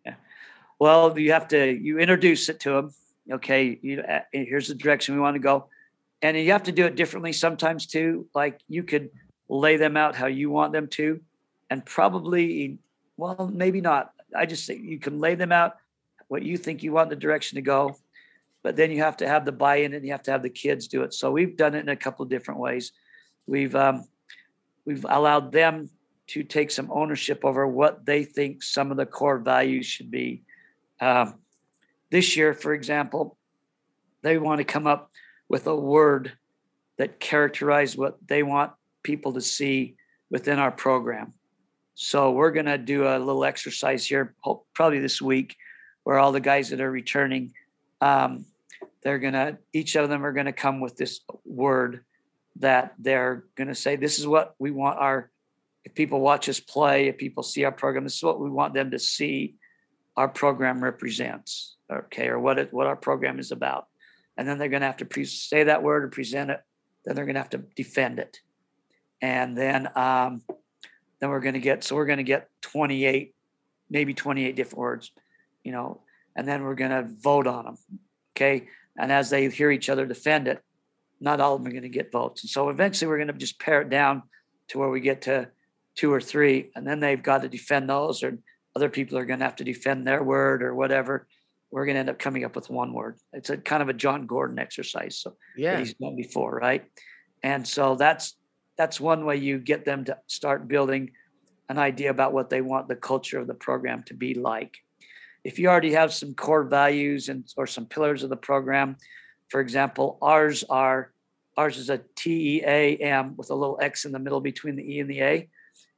Yeah. 0.06 0.16
Well, 0.80 1.18
you 1.18 1.32
have 1.32 1.48
to 1.48 1.66
you 1.66 1.98
introduce 1.98 2.50
it 2.50 2.60
to 2.62 2.72
them. 2.72 2.94
Okay, 3.32 3.80
you, 3.82 4.02
uh, 4.02 4.20
here's 4.34 4.68
the 4.68 4.76
direction 4.76 5.16
we 5.16 5.22
want 5.22 5.36
to 5.36 5.40
go, 5.40 5.70
and 6.22 6.36
you 6.36 6.52
have 6.52 6.64
to 6.64 6.74
do 6.74 6.86
it 6.86 6.96
differently 6.96 7.32
sometimes 7.32 7.86
too. 7.86 8.28
Like 8.36 8.60
you 8.68 8.84
could 8.84 9.12
lay 9.48 9.78
them 9.78 9.96
out 9.96 10.18
how 10.18 10.28
you 10.28 10.50
want 10.50 10.74
them 10.74 10.88
to, 10.90 11.22
and 11.70 11.86
probably, 11.86 12.80
well, 13.16 13.50
maybe 13.54 13.80
not. 13.80 14.12
I 14.36 14.46
just 14.46 14.66
think 14.66 14.84
you 14.84 15.00
can 15.00 15.20
lay 15.20 15.36
them 15.36 15.52
out 15.52 15.76
what 16.28 16.44
you 16.44 16.58
think 16.58 16.84
you 16.84 16.92
want 16.92 17.10
the 17.10 17.16
direction 17.16 17.56
to 17.56 17.62
go, 17.62 17.96
but 18.64 18.76
then 18.76 18.92
you 18.92 19.04
have 19.04 19.18
to 19.18 19.28
have 19.28 19.46
the 19.46 19.52
buy-in 19.52 19.94
and 19.94 20.06
you 20.06 20.12
have 20.12 20.24
to 20.24 20.32
have 20.32 20.42
the 20.42 20.50
kids 20.50 20.88
do 20.88 21.04
it. 21.04 21.14
So 21.14 21.32
we've 21.32 21.56
done 21.56 21.76
it 21.76 21.82
in 21.82 21.90
a 21.90 21.96
couple 21.96 22.24
of 22.24 22.30
different 22.30 22.60
ways. 22.60 22.92
We've 23.46 23.76
um, 23.76 24.06
we've 24.86 25.06
allowed 25.08 25.52
them 25.52 25.90
to 26.28 26.44
take 26.44 26.72
some 26.72 26.90
ownership 26.92 27.46
over 27.46 27.68
what 27.68 28.06
they 28.06 28.24
think 28.24 28.64
some 28.64 28.90
of 28.90 28.98
the 28.98 29.06
core 29.06 29.38
values 29.38 29.86
should 29.86 30.10
be. 30.10 30.42
Um, 31.00 31.36
this 32.10 32.36
year, 32.36 32.54
for 32.54 32.74
example, 32.74 33.38
they 34.24 34.40
want 34.40 34.58
to 34.58 34.64
come 34.64 34.88
up 34.88 35.12
with 35.48 35.68
a 35.68 35.76
word 35.76 36.34
that 36.98 37.20
characterize 37.20 37.96
what 37.96 38.18
they 38.26 38.42
want 38.42 38.72
people 39.04 39.34
to 39.34 39.42
see 39.42 39.98
within 40.32 40.58
our 40.58 40.72
program. 40.72 41.34
So 41.96 42.32
we're 42.32 42.52
going 42.52 42.66
to 42.66 42.78
do 42.78 43.08
a 43.08 43.18
little 43.18 43.46
exercise 43.46 44.06
here, 44.06 44.36
probably 44.74 45.00
this 45.00 45.22
week, 45.22 45.56
where 46.04 46.20
all 46.20 46.32
the 46.32 46.42
guys 46.42 46.70
that 46.70 46.82
are 46.82 46.92
returning, 46.92 47.54
um, 48.02 48.46
they're 49.02 49.20
going 49.20 49.34
to, 49.34 49.58
each 49.74 49.96
of 49.96 50.10
them 50.10 50.26
are 50.26 50.34
going 50.34 50.46
to 50.46 50.54
come 50.54 50.82
with 50.82 50.98
this 50.98 51.22
word 51.46 52.04
that 52.58 52.94
they're 53.00 53.46
going 53.56 53.70
to 53.70 53.76
say, 53.76 53.96
this 53.96 54.20
is 54.20 54.28
what 54.28 54.56
we 54.60 54.72
want 54.72 55.00
our, 55.00 55.32
if 55.86 55.96
people 55.96 56.20
watch 56.20 56.50
us 56.50 56.60
play, 56.60 57.08
if 57.08 57.18
people 57.18 57.44
see 57.44 57.64
our 57.64 57.72
program, 57.72 58.04
this 58.04 58.18
is 58.18 58.24
what 58.24 58.42
we 58.42 58.50
want 58.50 58.74
them 58.74 58.92
to 58.92 59.00
see 59.00 59.56
our 60.18 60.28
program 60.28 60.84
represents, 60.84 61.76
okay, 61.92 62.28
or 62.28 62.40
what 62.40 62.60
it, 62.60 62.74
what 62.74 62.88
our 62.88 62.96
program 62.96 63.40
is 63.40 63.52
about. 63.52 63.88
And 64.38 64.48
then 64.48 64.58
they're 64.58 64.70
going 64.70 64.82
to 64.82 64.88
have 64.88 64.98
to 64.98 65.06
pre- 65.06 65.26
say 65.26 65.64
that 65.64 65.82
word 65.82 66.04
or 66.04 66.10
present 66.10 66.52
it. 66.52 66.62
Then 67.06 67.16
they're 67.16 67.26
going 67.26 67.36
to 67.36 67.42
have 67.42 67.52
to 67.52 67.64
defend 67.76 68.20
it 68.20 68.40
and 69.22 69.58
then 69.58 69.90
um, 69.96 70.42
then 71.20 71.30
we're 71.30 71.40
going 71.40 71.54
to 71.54 71.60
get 71.60 71.84
so 71.84 71.96
we're 71.96 72.06
going 72.06 72.18
to 72.18 72.24
get 72.24 72.50
28 72.62 73.34
maybe 73.90 74.14
28 74.14 74.56
different 74.56 74.80
words 74.80 75.12
you 75.64 75.72
know 75.72 76.02
and 76.36 76.48
then 76.48 76.64
we're 76.64 76.76
going 76.76 76.92
to 76.92 77.08
vote 77.22 77.48
on 77.48 77.66
them 77.66 77.78
okay? 78.36 78.68
And 78.98 79.12
as 79.12 79.30
they 79.30 79.50
hear 79.50 79.72
each 79.72 79.90
other 79.90 80.06
defend 80.06 80.48
it 80.48 80.62
not 81.20 81.40
all 81.40 81.56
of 81.56 81.62
them 81.62 81.70
are 81.70 81.72
going 81.72 81.84
to 81.84 81.90
get 81.90 82.12
votes. 82.12 82.44
And 82.44 82.50
so 82.50 82.70
eventually 82.70 83.08
we're 83.08 83.18
going 83.18 83.28
to 83.28 83.34
just 83.34 83.60
pare 83.60 83.82
it 83.82 83.90
down 83.90 84.24
to 84.70 84.80
where 84.80 84.90
we 84.90 85.00
get 85.00 85.24
to 85.24 85.50
two 85.96 86.12
or 86.12 86.20
three 86.20 86.72
and 86.76 86.86
then 86.86 87.00
they've 87.00 87.22
got 87.22 87.42
to 87.42 87.50
defend 87.50 87.90
those 87.90 88.22
or 88.22 88.38
other 88.76 88.90
people 88.90 89.18
are 89.18 89.26
going 89.26 89.40
to 89.40 89.46
have 89.46 89.56
to 89.56 89.64
defend 89.64 90.06
their 90.06 90.22
word 90.22 90.62
or 90.62 90.76
whatever. 90.76 91.28
We're 91.72 91.86
going 91.86 91.96
to 91.96 92.02
end 92.02 92.10
up 92.10 92.20
coming 92.20 92.44
up 92.44 92.56
with 92.56 92.70
one 92.70 92.94
word. 92.94 93.18
It's 93.34 93.50
a 93.50 93.58
kind 93.58 93.82
of 93.82 93.90
a 93.90 93.94
Jon 93.94 94.28
Gordon 94.28 94.60
exercise 94.60 95.18
so 95.18 95.36
yeah. 95.56 95.80
he's 95.80 95.94
done 95.94 96.16
before 96.16 96.52
right? 96.52 96.86
And 97.44 97.66
so 97.66 97.96
that's 97.96 98.36
that's 98.78 99.00
one 99.00 99.26
way 99.26 99.38
you 99.38 99.60
get 99.60 99.86
them 99.86 100.06
to 100.06 100.18
start 100.28 100.68
building 100.68 101.12
an 101.70 101.78
idea 101.78 102.10
about 102.10 102.34
what 102.34 102.50
they 102.50 102.62
want 102.62 102.88
the 102.88 102.96
culture 102.96 103.40
of 103.40 103.48
the 103.48 103.54
program 103.54 104.04
to 104.04 104.14
be 104.14 104.34
like. 104.34 104.78
If 105.44 105.60
you 105.60 105.68
already 105.68 105.94
have 105.94 106.14
some 106.14 106.34
core 106.34 106.64
values 106.64 107.30
and 107.30 107.46
or 107.56 107.68
some 107.68 107.86
pillars 107.86 108.24
of 108.24 108.30
the 108.30 108.36
program, 108.36 108.98
for 109.50 109.62
example, 109.62 110.18
ours 110.22 110.64
are 110.70 111.12
ours 111.58 111.78
is 111.78 111.90
a 111.90 112.02
T 112.16 112.58
E 112.58 112.64
A 112.66 112.98
M 112.98 113.36
with 113.38 113.50
a 113.50 113.56
little 113.56 113.80
X 113.82 114.06
in 114.06 114.12
the 114.12 114.20
middle 114.20 114.42
between 114.42 114.76
the 114.76 114.96
E 114.96 115.00
and 115.00 115.10
the 115.10 115.22
A. 115.22 115.50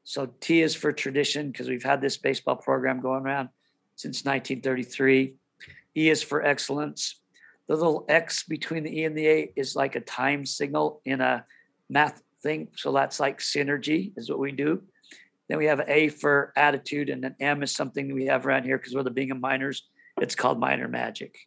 So 0.03 0.29
T 0.39 0.61
is 0.61 0.75
for 0.75 0.91
tradition 0.91 1.51
because 1.51 1.67
we've 1.67 1.83
had 1.83 2.01
this 2.01 2.17
baseball 2.17 2.55
program 2.55 3.01
going 3.01 3.23
around 3.23 3.49
since 3.95 4.23
1933. 4.23 5.35
E 5.97 6.09
is 6.09 6.21
for 6.21 6.43
excellence. 6.43 7.19
The 7.67 7.75
little 7.75 8.05
X 8.07 8.43
between 8.43 8.83
the 8.83 8.99
E 8.99 9.05
and 9.05 9.17
the 9.17 9.27
A 9.27 9.51
is 9.55 9.75
like 9.75 9.95
a 9.95 10.01
time 10.01 10.45
signal 10.45 11.01
in 11.03 11.19
a 11.19 11.45
math 11.89 12.21
So 12.75 12.91
that's 12.91 13.19
like 13.19 13.39
synergy 13.39 14.13
is 14.17 14.29
what 14.29 14.39
we 14.39 14.51
do. 14.51 14.83
Then 15.49 15.57
we 15.57 15.65
have 15.65 15.81
A 15.87 16.09
for 16.09 16.51
attitude, 16.55 17.09
and 17.09 17.23
then 17.23 17.35
M 17.39 17.63
is 17.63 17.71
something 17.71 18.13
we 18.13 18.25
have 18.25 18.45
around 18.45 18.63
here 18.63 18.77
because 18.77 18.93
we're 18.93 19.03
the 19.03 19.11
Bingham 19.11 19.39
Miners. 19.39 19.87
It's 20.19 20.35
called 20.35 20.59
Miner 20.59 20.87
Magic. 20.87 21.37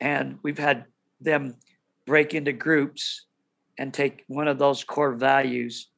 And 0.00 0.38
we've 0.42 0.58
had 0.58 0.84
them 1.20 1.56
break 2.06 2.34
into 2.34 2.52
groups 2.52 3.26
and 3.78 3.92
take 3.92 4.24
one 4.28 4.48
of 4.48 4.58
those 4.58 4.84
core 4.84 5.14
values 5.14 5.88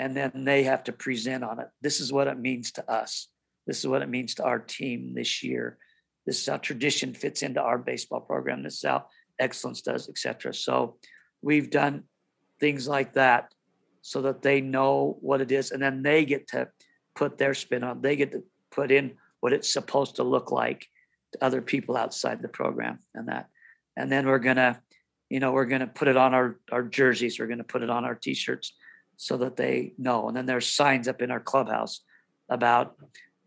and 0.00 0.16
then 0.16 0.32
they 0.46 0.62
have 0.62 0.82
to 0.84 0.92
present 0.92 1.44
on 1.44 1.60
it. 1.60 1.68
This 1.82 2.00
is 2.00 2.10
what 2.10 2.26
it 2.26 2.38
means 2.38 2.72
to 2.72 2.90
us. 2.90 3.28
This 3.66 3.80
is 3.80 3.86
what 3.86 4.00
it 4.00 4.08
means 4.08 4.34
to 4.36 4.44
our 4.44 4.58
team 4.58 5.12
this 5.14 5.42
year. 5.42 5.76
This 6.24 6.40
is 6.40 6.46
how 6.48 6.56
tradition 6.56 7.12
fits 7.12 7.42
into 7.42 7.60
our 7.60 7.76
baseball 7.76 8.20
program. 8.20 8.62
This 8.62 8.76
is 8.76 8.88
how 8.88 9.06
excellence 9.38 9.82
does, 9.82 10.08
etc. 10.08 10.54
So 10.54 10.96
we've 11.42 11.70
done 11.70 12.04
things 12.60 12.86
like 12.86 13.14
that 13.14 13.52
so 14.02 14.22
that 14.22 14.42
they 14.42 14.60
know 14.60 15.16
what 15.20 15.40
it 15.40 15.50
is 15.50 15.70
and 15.70 15.82
then 15.82 16.02
they 16.02 16.24
get 16.24 16.48
to 16.48 16.68
put 17.14 17.38
their 17.38 17.54
spin 17.54 17.82
on 17.84 18.00
they 18.00 18.16
get 18.16 18.32
to 18.32 18.42
put 18.70 18.90
in 18.90 19.12
what 19.40 19.52
it's 19.52 19.72
supposed 19.72 20.16
to 20.16 20.22
look 20.22 20.52
like 20.52 20.86
to 21.32 21.44
other 21.44 21.60
people 21.60 21.96
outside 21.96 22.42
the 22.42 22.48
program 22.48 22.98
and 23.14 23.28
that. 23.28 23.48
And 23.96 24.10
then 24.10 24.26
we're 24.26 24.38
gonna 24.38 24.80
you 25.28 25.40
know 25.40 25.52
we're 25.52 25.66
gonna 25.66 25.86
put 25.86 26.08
it 26.08 26.16
on 26.16 26.34
our 26.34 26.58
our 26.70 26.82
jerseys 26.82 27.38
we're 27.38 27.46
gonna 27.46 27.64
put 27.64 27.82
it 27.82 27.90
on 27.90 28.04
our 28.04 28.14
t-shirts 28.14 28.74
so 29.16 29.36
that 29.38 29.56
they 29.56 29.92
know. 29.98 30.28
And 30.28 30.36
then 30.36 30.46
there's 30.46 30.66
signs 30.66 31.08
up 31.08 31.20
in 31.20 31.30
our 31.30 31.40
clubhouse 31.40 32.00
about 32.48 32.96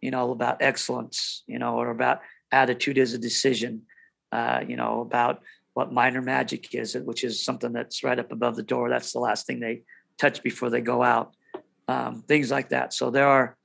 you 0.02 0.12
know 0.12 0.32
about 0.32 0.62
excellence 0.62 1.44
you 1.48 1.60
know 1.60 1.76
or 1.76 1.90
about 1.90 2.22
attitude 2.52 2.98
is 2.98 3.14
a 3.14 3.18
decision 3.18 3.82
uh, 4.32 4.62
you 4.68 4.76
know 4.76 5.02
about 5.02 5.42
what 5.74 5.92
Miner 5.92 6.22
Magic 6.22 6.74
is 6.74 6.96
it, 6.96 7.06
which 7.06 7.24
is 7.24 7.44
something 7.44 7.74
that's 7.74 8.04
right 8.04 8.20
up 8.20 8.32
above 8.32 8.56
the 8.56 8.64
door 8.64 8.90
that's 8.90 9.12
the 9.12 9.20
last 9.20 9.48
thing 9.48 9.60
they 9.60 9.84
touch 10.18 10.44
before 10.44 10.70
they 10.70 10.82
go 10.82 11.02
out, 11.02 11.36
um, 11.88 12.24
things 12.28 12.52
like 12.52 12.70
that. 12.70 12.94
So 12.94 13.10
there 13.10 13.28
are 13.28 13.58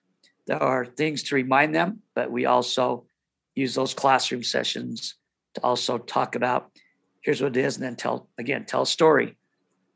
there 0.46 0.62
are 0.62 0.86
things 0.86 1.24
to 1.24 1.34
remind 1.34 1.74
them, 1.74 2.00
but 2.14 2.30
we 2.30 2.46
also 2.46 3.04
use 3.54 3.74
those 3.74 3.92
classroom 3.92 4.42
sessions 4.42 5.16
to 5.54 5.62
also 5.62 5.98
talk 5.98 6.34
about 6.34 6.70
here's 7.20 7.42
what 7.42 7.56
it 7.56 7.64
is, 7.64 7.76
and 7.76 7.84
then 7.84 7.96
tell 7.96 8.28
again 8.38 8.64
tell 8.64 8.82
a 8.82 8.86
story 8.86 9.36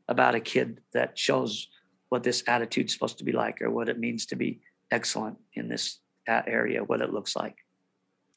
about 0.07 0.35
a 0.35 0.39
kid 0.39 0.81
that 0.93 1.17
shows 1.17 1.67
what 2.09 2.23
this 2.23 2.43
attitude's 2.47 2.93
supposed 2.93 3.17
to 3.17 3.23
be 3.23 3.31
like 3.31 3.61
or 3.61 3.71
what 3.71 3.89
it 3.89 3.97
means 3.97 4.27
to 4.27 4.35
be 4.35 4.59
excellent 4.91 5.37
in 5.55 5.67
this 5.67 5.99
area, 6.27 6.83
what 6.83 7.01
it 7.01 7.11
looks 7.11 7.35
like. 7.35 7.55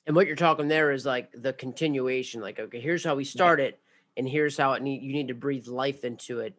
And 0.07 0.15
what 0.15 0.27
you're 0.27 0.37
talking 0.37 0.69
there 0.69 0.93
is 0.93 1.05
like 1.05 1.31
the 1.33 1.53
continuation, 1.53 2.41
like, 2.41 2.61
okay, 2.61 2.81
here's 2.81 3.05
how 3.05 3.17
we 3.17 3.25
started, 3.25 3.75
and 4.17 4.29
here's 4.29 4.57
how 4.57 4.73
it 4.75 4.83
need 4.83 5.03
you 5.03 5.13
need 5.13 5.29
to 5.29 5.35
breathe 5.35 5.67
life 5.67 6.05
into 6.05 6.41
it 6.41 6.55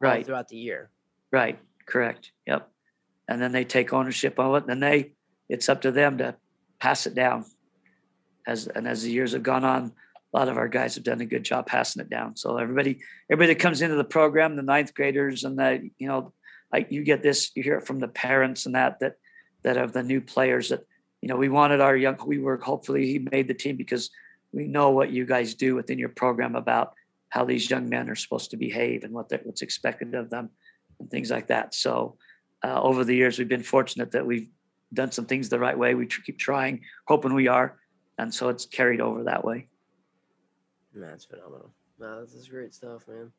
right 0.00 0.24
throughout 0.24 0.48
the 0.48 0.56
year. 0.56 0.90
Right. 1.30 1.58
Correct. 1.86 2.32
Yep. 2.46 2.68
And 3.28 3.40
then 3.40 3.52
they 3.52 3.64
take 3.64 3.92
ownership 3.92 4.38
of 4.38 4.54
it. 4.54 4.64
And 4.64 4.68
then 4.68 4.80
they, 4.80 5.12
it's 5.48 5.68
up 5.68 5.82
to 5.82 5.90
them 5.92 6.18
to 6.18 6.36
pass 6.78 7.06
it 7.06 7.14
down. 7.14 7.44
As 8.46 8.66
and 8.66 8.88
as 8.88 9.02
the 9.02 9.10
years 9.10 9.32
have 9.32 9.42
gone 9.42 9.64
on, 9.64 9.92
a 10.34 10.38
lot 10.38 10.48
of 10.48 10.56
our 10.56 10.68
guys 10.68 10.96
have 10.96 11.04
done 11.04 11.20
a 11.20 11.26
good 11.26 11.44
job 11.44 11.66
passing 11.66 12.02
it 12.02 12.10
down. 12.10 12.36
So 12.36 12.56
everybody, 12.56 12.98
everybody 13.30 13.54
that 13.54 13.60
comes 13.60 13.82
into 13.82 13.96
the 13.96 14.04
program, 14.04 14.56
the 14.56 14.62
ninth 14.62 14.94
graders 14.94 15.44
and 15.44 15.58
the, 15.58 15.90
you 15.98 16.08
know, 16.08 16.32
like 16.72 16.90
you 16.90 17.04
get 17.04 17.22
this, 17.22 17.50
you 17.54 17.62
hear 17.62 17.78
it 17.78 17.86
from 17.86 18.00
the 18.00 18.08
parents 18.08 18.66
and 18.66 18.74
that 18.74 18.98
that 19.00 19.14
that 19.62 19.76
of 19.76 19.92
the 19.92 20.02
new 20.02 20.20
players 20.20 20.70
that, 20.70 20.84
you 21.22 21.28
know, 21.28 21.36
we 21.36 21.48
wanted 21.48 21.80
our 21.80 21.96
young, 21.96 22.18
we 22.26 22.38
were 22.38 22.58
hopefully 22.58 23.06
he 23.06 23.18
made 23.30 23.48
the 23.48 23.54
team 23.54 23.76
because 23.76 24.10
we 24.52 24.64
know 24.66 24.90
what 24.90 25.10
you 25.10 25.24
guys 25.24 25.54
do 25.54 25.76
within 25.76 25.98
your 25.98 26.08
program 26.08 26.56
about 26.56 26.94
how 27.28 27.44
these 27.44 27.70
young 27.70 27.88
men 27.88 28.10
are 28.10 28.16
supposed 28.16 28.50
to 28.50 28.56
behave 28.56 29.04
and 29.04 29.14
what 29.14 29.30
what's 29.44 29.62
expected 29.62 30.14
of 30.14 30.28
them 30.28 30.50
and 30.98 31.10
things 31.10 31.30
like 31.30 31.46
that. 31.46 31.74
So 31.74 32.18
uh, 32.62 32.82
over 32.82 33.04
the 33.04 33.14
years, 33.14 33.38
we've 33.38 33.48
been 33.48 33.62
fortunate 33.62 34.10
that 34.10 34.26
we've 34.26 34.48
done 34.92 35.12
some 35.12 35.24
things 35.24 35.48
the 35.48 35.60
right 35.60 35.78
way. 35.78 35.94
We 35.94 36.06
tr- 36.06 36.20
keep 36.22 36.38
trying, 36.38 36.82
hoping 37.06 37.34
we 37.34 37.46
are, 37.46 37.78
and 38.18 38.34
so 38.34 38.48
it's 38.48 38.66
carried 38.66 39.00
over 39.00 39.24
that 39.24 39.44
way. 39.44 39.68
That's 40.92 41.24
phenomenal. 41.24 41.72
No, 41.98 42.20
this 42.20 42.34
is 42.34 42.48
great 42.48 42.74
stuff, 42.74 43.06
man. 43.06 43.32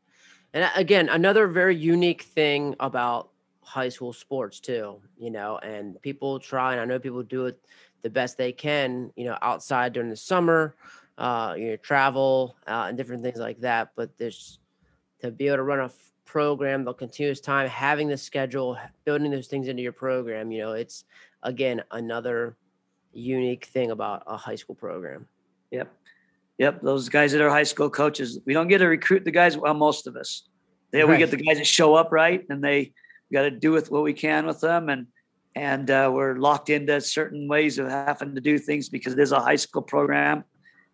And 0.54 0.64
uh, 0.64 0.70
again, 0.76 1.10
another 1.10 1.48
very 1.48 1.76
unique 1.76 2.24
thing 2.24 2.76
about 2.80 3.30
high 3.64 3.90
school 3.90 4.14
sports 4.14 4.60
too, 4.60 5.00
you 5.18 5.32
know, 5.32 5.58
and 5.60 6.02
people 6.02 6.40
try, 6.40 6.74
and 6.74 6.82
I 6.82 6.86
know 6.86 7.00
people 7.00 7.24
do 7.24 7.46
it 7.46 7.60
the 8.02 8.10
best 8.10 8.38
they 8.38 8.52
can, 8.52 9.12
you 9.16 9.26
know, 9.26 9.38
outside 9.42 9.94
during 9.94 10.10
the 10.10 10.16
summer, 10.16 10.76
uh, 11.18 11.56
you 11.58 11.70
know, 11.70 11.76
travel 11.78 12.56
uh, 12.68 12.86
and 12.88 12.98
different 12.98 13.24
things 13.24 13.40
like 13.40 13.60
that. 13.62 13.92
But 13.96 14.18
there's 14.18 14.60
to 15.22 15.32
be 15.32 15.48
able 15.48 15.58
to 15.58 15.64
run 15.64 15.80
a 15.80 15.90
program, 16.26 16.84
the 16.84 16.94
continuous 16.94 17.40
time, 17.40 17.68
having 17.70 18.08
the 18.08 18.18
schedule, 18.18 18.78
building 19.06 19.32
those 19.32 19.48
things 19.48 19.68
into 19.68 19.82
your 19.82 19.92
program, 19.92 20.52
you 20.52 20.62
know, 20.62 20.74
it's 20.74 21.06
again 21.44 21.82
another 21.92 22.58
unique 23.14 23.66
thing 23.66 23.92
about 23.92 24.24
a 24.28 24.36
high 24.36 24.56
school 24.56 24.76
program. 24.76 25.28
Yep. 25.72 25.94
Yep. 26.58 26.82
Those 26.82 27.10
guys 27.10 27.32
that 27.32 27.42
are 27.42 27.50
high 27.50 27.64
school 27.64 27.90
coaches, 27.90 28.40
we 28.46 28.54
don't 28.54 28.68
get 28.68 28.80
to 28.80 28.88
recruit 28.88 29.26
the 29.26 29.32
guys. 29.32 29.58
Well, 29.58 29.74
most 29.74 30.08
of 30.08 30.16
us, 30.16 30.44
they, 30.92 31.02
right. 31.02 31.10
we 31.10 31.18
get 31.18 31.32
the 31.32 31.38
guys 31.38 31.58
that 31.58 31.68
show 31.68 31.96
up 31.96 32.12
right 32.12 32.46
and 32.50 32.64
they 32.64 32.94
got 33.34 33.44
to 33.44 33.52
do 33.52 33.72
with 33.72 33.92
what 33.92 34.04
we 34.04 34.14
can 34.14 34.46
with 34.46 34.62
them. 34.62 34.88
And, 34.90 35.08
and 35.56 35.90
uh, 35.90 36.10
we're 36.14 36.36
locked 36.36 36.70
into 36.70 37.02
certain 37.02 37.48
ways 37.48 37.78
of 37.80 37.90
having 37.90 38.36
to 38.36 38.42
do 38.42 38.58
things 38.58 38.88
because 38.88 39.14
it 39.14 39.20
is 39.20 39.32
a 39.32 39.40
high 39.40 39.58
school 39.58 39.82
program. 39.82 40.46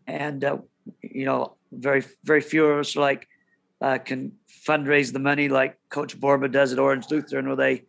And, 0.07 0.43
uh, 0.43 0.57
you 1.01 1.25
know, 1.25 1.55
very, 1.71 2.03
very 2.23 2.41
few 2.41 2.65
of 2.65 2.79
us 2.79 2.95
like, 2.95 3.27
uh, 3.81 3.97
can 3.97 4.33
fundraise 4.67 5.13
the 5.13 5.19
money 5.19 5.47
like 5.47 5.77
Coach 5.89 6.19
Borba 6.19 6.49
does 6.49 6.73
at 6.73 6.79
Orange 6.79 7.09
Lutheran, 7.09 7.47
where 7.47 7.55
they 7.55 7.85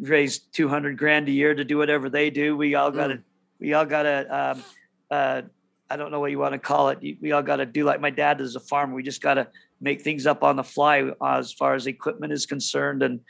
raise 0.00 0.38
200 0.38 0.96
grand 0.96 1.28
a 1.28 1.32
year 1.32 1.54
to 1.54 1.64
do 1.64 1.76
whatever 1.76 2.08
they 2.08 2.30
do. 2.30 2.56
We 2.56 2.74
all 2.74 2.90
got 2.90 3.08
to, 3.08 3.14
mm. 3.16 3.22
we 3.60 3.74
all 3.74 3.84
got 3.84 4.04
to, 4.04 4.38
um, 4.38 4.64
uh, 5.10 5.42
I 5.90 5.96
don't 5.96 6.10
know 6.10 6.20
what 6.20 6.30
you 6.30 6.38
want 6.38 6.52
to 6.54 6.58
call 6.58 6.88
it. 6.88 6.98
We 7.20 7.32
all 7.32 7.42
got 7.42 7.56
to 7.56 7.66
do 7.66 7.84
like 7.84 8.00
my 8.00 8.10
dad 8.10 8.40
is 8.40 8.56
a 8.56 8.60
farmer. 8.60 8.94
We 8.94 9.02
just 9.02 9.20
got 9.20 9.34
to 9.34 9.48
make 9.80 10.00
things 10.00 10.26
up 10.26 10.42
on 10.42 10.56
the 10.56 10.64
fly 10.64 11.10
as 11.22 11.52
far 11.52 11.74
as 11.74 11.86
equipment 11.86 12.32
is 12.32 12.46
concerned 12.46 13.02
and, 13.02 13.20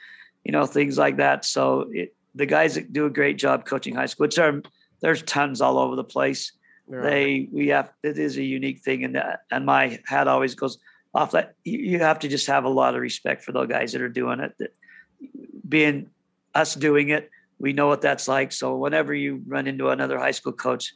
you 0.45 0.53
know, 0.53 0.67
things 0.67 0.99
like 0.99 1.17
that. 1.17 1.45
So 1.45 1.91
it, 1.93 2.15
the 2.35 2.47
guys 2.47 2.75
that 2.75 2.93
do 2.93 3.07
a 3.07 3.11
great 3.11 3.39
job 3.39 3.65
coaching 3.65 3.95
high 3.95 4.07
school, 4.07 4.25
which 4.25 4.39
are, 4.39 4.63
there's 5.01 5.23
tons 5.23 5.61
all 5.61 5.79
over 5.79 5.97
the 5.97 6.05
place. 6.05 6.53
Right. 6.87 7.03
They, 7.03 7.49
we 7.51 7.69
have, 7.69 7.93
it 8.03 8.19
is 8.19 8.37
a 8.37 8.43
unique 8.43 8.81
thing. 8.81 9.05
And, 9.05 9.23
and 9.51 9.65
my 9.65 10.01
hat 10.07 10.29
always 10.29 10.55
goes, 10.55 10.79
off 11.15 11.31
that 11.31 11.55
you 11.65 12.01
have 12.01 12.19
to 12.19 12.29
just 12.29 12.49
have 12.49 12.65
a 12.65 12.69
lot 12.69 12.95
of 12.95 13.01
respect 13.01 13.45
for 13.45 13.53
those 13.53 13.69
guys 13.69 13.93
that 13.93 14.03
are 14.03 14.09
doing 14.09 14.41
it 14.41 14.53
that 14.59 14.75
being 15.69 16.11
us 16.55 16.75
doing 16.75 17.11
it 17.11 17.31
we 17.59 17.73
know 17.73 17.87
what 17.87 18.03
that's 18.03 18.27
like 18.27 18.51
so 18.51 18.77
whenever 18.77 19.15
you 19.15 19.43
run 19.47 19.67
into 19.67 19.89
another 19.89 20.19
high 20.19 20.33
school 20.33 20.53
coach 20.53 20.93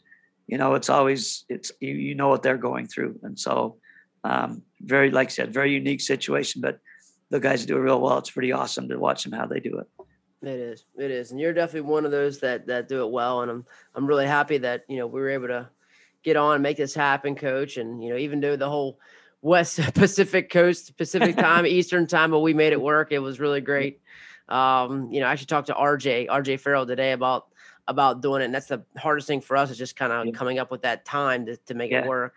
you 0.49 0.59
know 0.59 0.75
it's 0.75 0.91
always 0.91 1.45
it's 1.49 1.71
you, 1.81 1.95
you 1.95 2.15
know 2.15 2.29
what 2.29 2.43
they're 2.43 2.59
going 2.59 2.87
through 2.87 3.19
and 3.23 3.39
so 3.39 3.77
um, 4.25 4.63
very 4.81 5.11
like 5.11 5.29
i 5.29 5.31
said 5.31 5.55
very 5.55 5.73
unique 5.73 6.01
situation 6.01 6.61
but 6.61 6.81
the 7.31 7.41
guys 7.41 7.67
do 7.67 7.77
it 7.77 7.81
real 7.81 8.01
well 8.01 8.19
it's 8.19 8.31
pretty 8.31 8.53
awesome 8.53 8.89
to 8.89 8.99
watch 8.99 9.25
them 9.25 9.33
how 9.33 9.47
they 9.47 9.61
do 9.61 9.79
it 9.79 10.07
it 10.43 10.61
is 10.61 10.85
it 10.97 11.11
is 11.11 11.31
and 11.31 11.41
you're 11.41 11.53
definitely 11.53 11.89
one 11.89 12.05
of 12.05 12.11
those 12.11 12.39
that 12.39 12.67
that 12.67 12.89
do 12.89 13.05
it 13.05 13.11
well 13.11 13.43
and 13.43 13.51
i'm 13.51 13.67
i'm 13.95 14.07
really 14.07 14.27
happy 14.27 14.59
that 14.59 14.85
you 14.89 14.97
know 14.97 15.07
we 15.07 15.21
were 15.21 15.31
able 15.31 15.49
to 15.49 15.69
get 16.23 16.37
on 16.37 16.55
and 16.55 16.63
make 16.63 16.77
this 16.77 16.95
happen 16.95 17.35
coach 17.35 17.77
and 17.77 18.03
you 18.03 18.11
know 18.11 18.17
even 18.17 18.41
though 18.41 18.57
the 18.57 18.69
whole 18.69 18.99
West 19.41 19.79
Pacific 19.95 20.51
Coast, 20.51 20.97
Pacific 20.97 21.37
time, 21.39 21.67
Eastern 21.67 22.07
time, 22.07 22.31
but 22.31 22.41
we 22.41 22.55
made 22.55 22.73
it 22.73 22.81
work. 22.81 23.13
It 23.13 23.21
was 23.21 23.39
really 23.39 23.61
great. 23.61 24.01
Um, 24.49 25.13
you 25.13 25.21
know, 25.21 25.27
I 25.27 25.33
actually 25.33 25.47
talked 25.47 25.67
to 25.69 25.75
RJ, 25.75 26.29
RJ 26.29 26.61
Farrell 26.61 26.87
today 26.87 27.13
about 27.13 27.49
about 27.87 28.21
doing 28.21 28.43
it. 28.43 28.47
And 28.47 28.55
that's 28.55 28.67
the 28.67 28.85
hardest 28.99 29.27
thing 29.27 29.41
for 29.41 29.57
us 29.57 29.71
is 29.71 29.79
just 29.79 29.97
kind 29.97 30.13
of 30.13 30.27
yeah. 30.27 30.33
coming 30.33 30.59
up 30.59 30.71
with 30.71 30.83
that 30.83 31.07
time 31.07 31.47
to, 31.47 31.57
to 31.57 31.75
make 31.75 31.91
yeah. 31.91 32.03
it 32.03 32.07
work. 32.07 32.35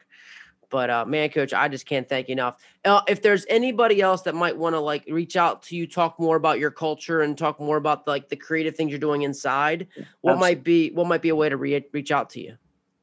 But 0.72 0.90
uh, 0.90 1.06
man, 1.06 1.30
coach, 1.30 1.54
I 1.54 1.68
just 1.68 1.86
can't 1.86 2.08
thank 2.08 2.30
you 2.30 2.34
enough. 2.34 2.56
Uh, 2.86 3.02
if 3.08 3.22
there's 3.22 3.46
anybody 3.50 4.02
else 4.02 4.22
that 4.24 4.34
might 4.34 4.58
want 4.58 4.74
to 4.74 4.80
like 4.80 5.04
reach 5.08 5.36
out 5.36 5.62
to 5.64 5.76
you, 5.76 5.86
talk 5.86 6.18
more 6.20 6.38
about 6.38 6.58
your 6.58 6.72
culture 6.72 7.22
and 7.22 7.38
talk 7.38 7.60
more 7.60 7.78
about 7.78 8.08
like 8.08 8.30
the 8.30 8.36
creative 8.38 8.76
things 8.76 8.90
you're 8.90 9.00
doing 9.00 9.24
inside, 9.24 9.88
what 10.22 10.32
Absolutely. 10.32 10.40
might 10.40 10.64
be 10.64 10.92
what 10.92 11.08
might 11.08 11.22
be 11.22 11.30
a 11.30 11.36
way 11.36 11.50
to 11.50 11.58
re- 11.58 11.86
reach 11.92 12.12
out 12.12 12.32
to 12.32 12.42
you? 12.42 12.56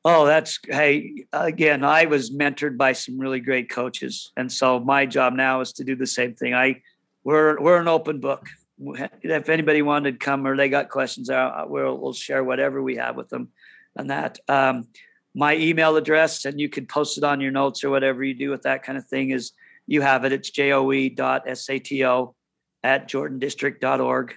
Oh, 0.05 0.25
that's 0.25 0.59
hey. 0.67 1.27
Again, 1.33 1.85
I 1.85 2.07
was 2.07 2.31
mentored 2.31 2.79
by 2.79 2.93
some 2.95 3.19
really 3.19 3.41
great 3.41 3.69
coaches, 3.69 4.33
and 4.37 4.51
so 4.51 4.81
my 4.81 5.05
job 5.05 5.35
now 5.35 5.61
is 5.61 5.75
to 5.75 5.85
do 5.85 5.95
the 5.95 6.07
same 6.07 6.35
thing. 6.35 6.55
I 6.55 6.81
we're 7.23 7.61
we're 7.61 7.81
an 7.81 7.89
open 7.89 8.19
book. 8.19 8.49
If 8.81 9.49
anybody 9.49 9.83
wanted 9.83 10.13
to 10.13 10.25
come 10.25 10.47
or 10.47 10.57
they 10.57 10.71
got 10.71 10.89
questions, 10.89 11.29
we'll 11.29 11.99
we'll 11.99 12.15
share 12.15 12.43
whatever 12.43 12.83
we 12.83 12.97
have 12.97 13.17
with 13.17 13.29
them, 13.29 13.51
and 13.95 14.11
that. 14.11 14.39
Um, 14.49 14.89
my 15.35 15.57
email 15.57 15.97
address, 15.97 16.45
and 16.45 16.61
you 16.61 16.69
can 16.69 16.87
post 16.87 17.19
it 17.19 17.25
on 17.25 17.41
your 17.41 17.51
notes 17.51 17.85
or 17.85 17.91
whatever 17.91 18.25
you 18.25 18.35
do 18.35 18.51
with 18.51 18.63
that 18.63 18.83
kind 18.83 18.99
of 18.99 19.07
thing. 19.07 19.31
Is 19.31 19.53
you 19.87 20.01
have 20.03 20.25
it? 20.25 20.33
It's 20.33 20.51
joe.sato 20.51 22.35
at 22.83 23.09
jordandistrict.org. 23.09 24.35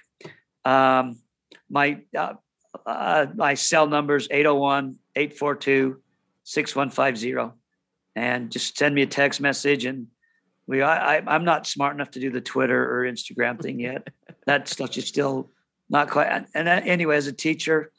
Um, 0.64 1.18
my 1.68 2.02
uh, 2.16 2.34
uh, 2.86 3.26
my 3.34 3.54
cell 3.54 3.86
number 3.86 4.16
is 4.16 4.28
801 4.30 4.96
842 5.16 6.00
6150. 6.44 7.56
And 8.14 8.50
just 8.50 8.76
send 8.76 8.94
me 8.94 9.02
a 9.02 9.06
text 9.06 9.40
message. 9.40 9.84
And 9.84 10.08
we, 10.66 10.82
I, 10.82 11.18
I'm 11.18 11.44
not 11.44 11.66
smart 11.66 11.94
enough 11.94 12.10
to 12.12 12.20
do 12.20 12.30
the 12.30 12.40
Twitter 12.40 12.82
or 12.82 13.10
Instagram 13.10 13.60
thing 13.60 13.80
yet. 13.80 14.08
that 14.46 14.68
stuff 14.68 14.96
is 14.96 15.06
still 15.06 15.50
not 15.88 16.10
quite. 16.10 16.28
And, 16.28 16.46
and 16.54 16.68
anyway, 16.68 17.16
as 17.16 17.26
a 17.26 17.32
teacher, 17.32 17.90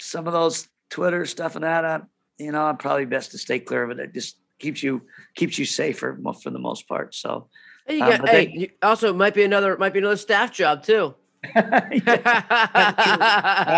some 0.00 0.26
of 0.26 0.32
those 0.32 0.68
Twitter 0.92 1.24
stuff 1.26 1.56
and 1.56 1.64
that, 1.64 1.84
I, 1.84 2.00
you 2.38 2.52
know, 2.52 2.62
I'm 2.62 2.76
probably 2.76 3.06
best 3.06 3.30
to 3.32 3.38
stay 3.38 3.58
clear 3.58 3.82
of 3.82 3.90
it. 3.90 3.98
It 3.98 4.14
just 4.14 4.36
keeps 4.58 4.82
you 4.82 5.02
keeps 5.34 5.58
you 5.58 5.64
safer 5.64 6.18
for 6.42 6.50
the 6.50 6.58
most 6.58 6.86
part. 6.86 7.14
So, 7.14 7.48
hey, 7.86 7.96
you 7.96 8.04
um, 8.04 8.10
got, 8.10 8.28
hey 8.28 8.50
you 8.52 8.68
also 8.82 9.12
might 9.14 9.34
be 9.34 9.42
another 9.42 9.76
might 9.78 9.92
be 9.94 10.00
another 10.00 10.16
staff 10.16 10.52
job 10.52 10.82
too. 10.82 11.14
uh, 11.56 11.80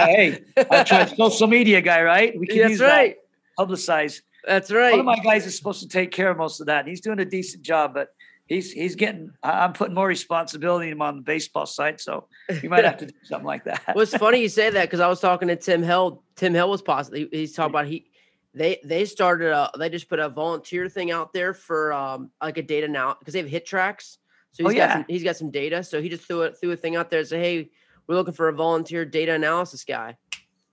hey, 0.07 0.45
I 0.71 0.85
tried 0.85 1.17
social 1.17 1.47
media 1.47 1.81
guy, 1.81 2.03
right? 2.03 2.39
We 2.39 2.47
can 2.47 2.59
That's 2.59 2.71
use 2.71 2.81
right. 2.81 3.17
that 3.17 3.65
publicize. 3.67 4.21
That's 4.47 4.71
right. 4.71 4.91
One 4.91 5.01
of 5.01 5.07
my 5.07 5.19
guys 5.21 5.47
is 5.47 5.57
supposed 5.57 5.81
to 5.81 5.89
take 5.89 6.11
care 6.11 6.31
of 6.31 6.37
most 6.37 6.61
of 6.61 6.67
that. 6.67 6.87
He's 6.87 7.01
doing 7.01 7.21
a 7.21 7.25
decent 7.25 7.63
job, 7.63 7.95
but 7.95 8.09
he's 8.47 8.73
he's 8.73 8.95
getting. 8.95 9.31
I'm 9.43 9.73
putting 9.73 9.95
more 9.95 10.07
responsibility 10.07 10.87
on 10.87 10.93
him 10.93 11.03
on 11.03 11.17
the 11.17 11.23
baseball 11.23 11.67
side, 11.67 12.01
so 12.01 12.29
you 12.63 12.69
might 12.69 12.85
have 12.85 12.99
to 12.99 13.07
do 13.07 13.15
something 13.25 13.47
like 13.47 13.65
that. 13.65 13.83
well, 13.89 14.03
it's 14.03 14.17
funny 14.17 14.41
you 14.41 14.49
say 14.49 14.71
that 14.71 14.83
because 14.83 15.01
I 15.01 15.09
was 15.09 15.21
talking 15.21 15.49
to 15.49 15.57
Tim 15.57 15.83
Hill. 15.83 16.23
Tim 16.37 16.55
Hill 16.55 16.71
was 16.71 16.83
possibly 16.83 17.29
he's 17.31 17.53
talking 17.53 17.71
about 17.71 17.87
he 17.87 18.11
they 18.55 18.81
they 18.85 19.05
started 19.05 19.53
a 19.53 19.71
they 19.79 19.89
just 19.89 20.09
put 20.09 20.19
a 20.19 20.29
volunteer 20.29 20.89
thing 20.89 21.11
out 21.11 21.33
there 21.33 21.55
for 21.55 21.93
um 21.93 22.31
like 22.43 22.59
a 22.59 22.63
data 22.63 22.89
now 22.89 23.17
because 23.19 23.35
they 23.35 23.41
have 23.41 23.51
HitTrax. 23.51 24.19
So 24.53 24.63
he's 24.63 24.67
oh, 24.67 24.69
got 24.69 24.77
yeah. 24.77 24.93
some, 24.93 25.05
he's 25.09 25.25
got 25.25 25.37
some 25.37 25.51
data. 25.51 25.83
So 25.83 26.01
he 26.01 26.09
just 26.09 26.23
threw 26.25 26.43
it 26.43 26.57
threw 26.59 26.73
a 26.73 26.77
thing 26.77 26.97
out 26.97 27.11
there 27.11 27.21
and 27.21 27.29
said, 27.29 27.41
Hey, 27.41 27.71
we're 28.07 28.15
looking 28.15 28.35
for 28.35 28.49
a 28.49 28.53
volunteer 28.53 29.05
data 29.05 29.33
analysis 29.33 29.85
guy. 29.85 30.17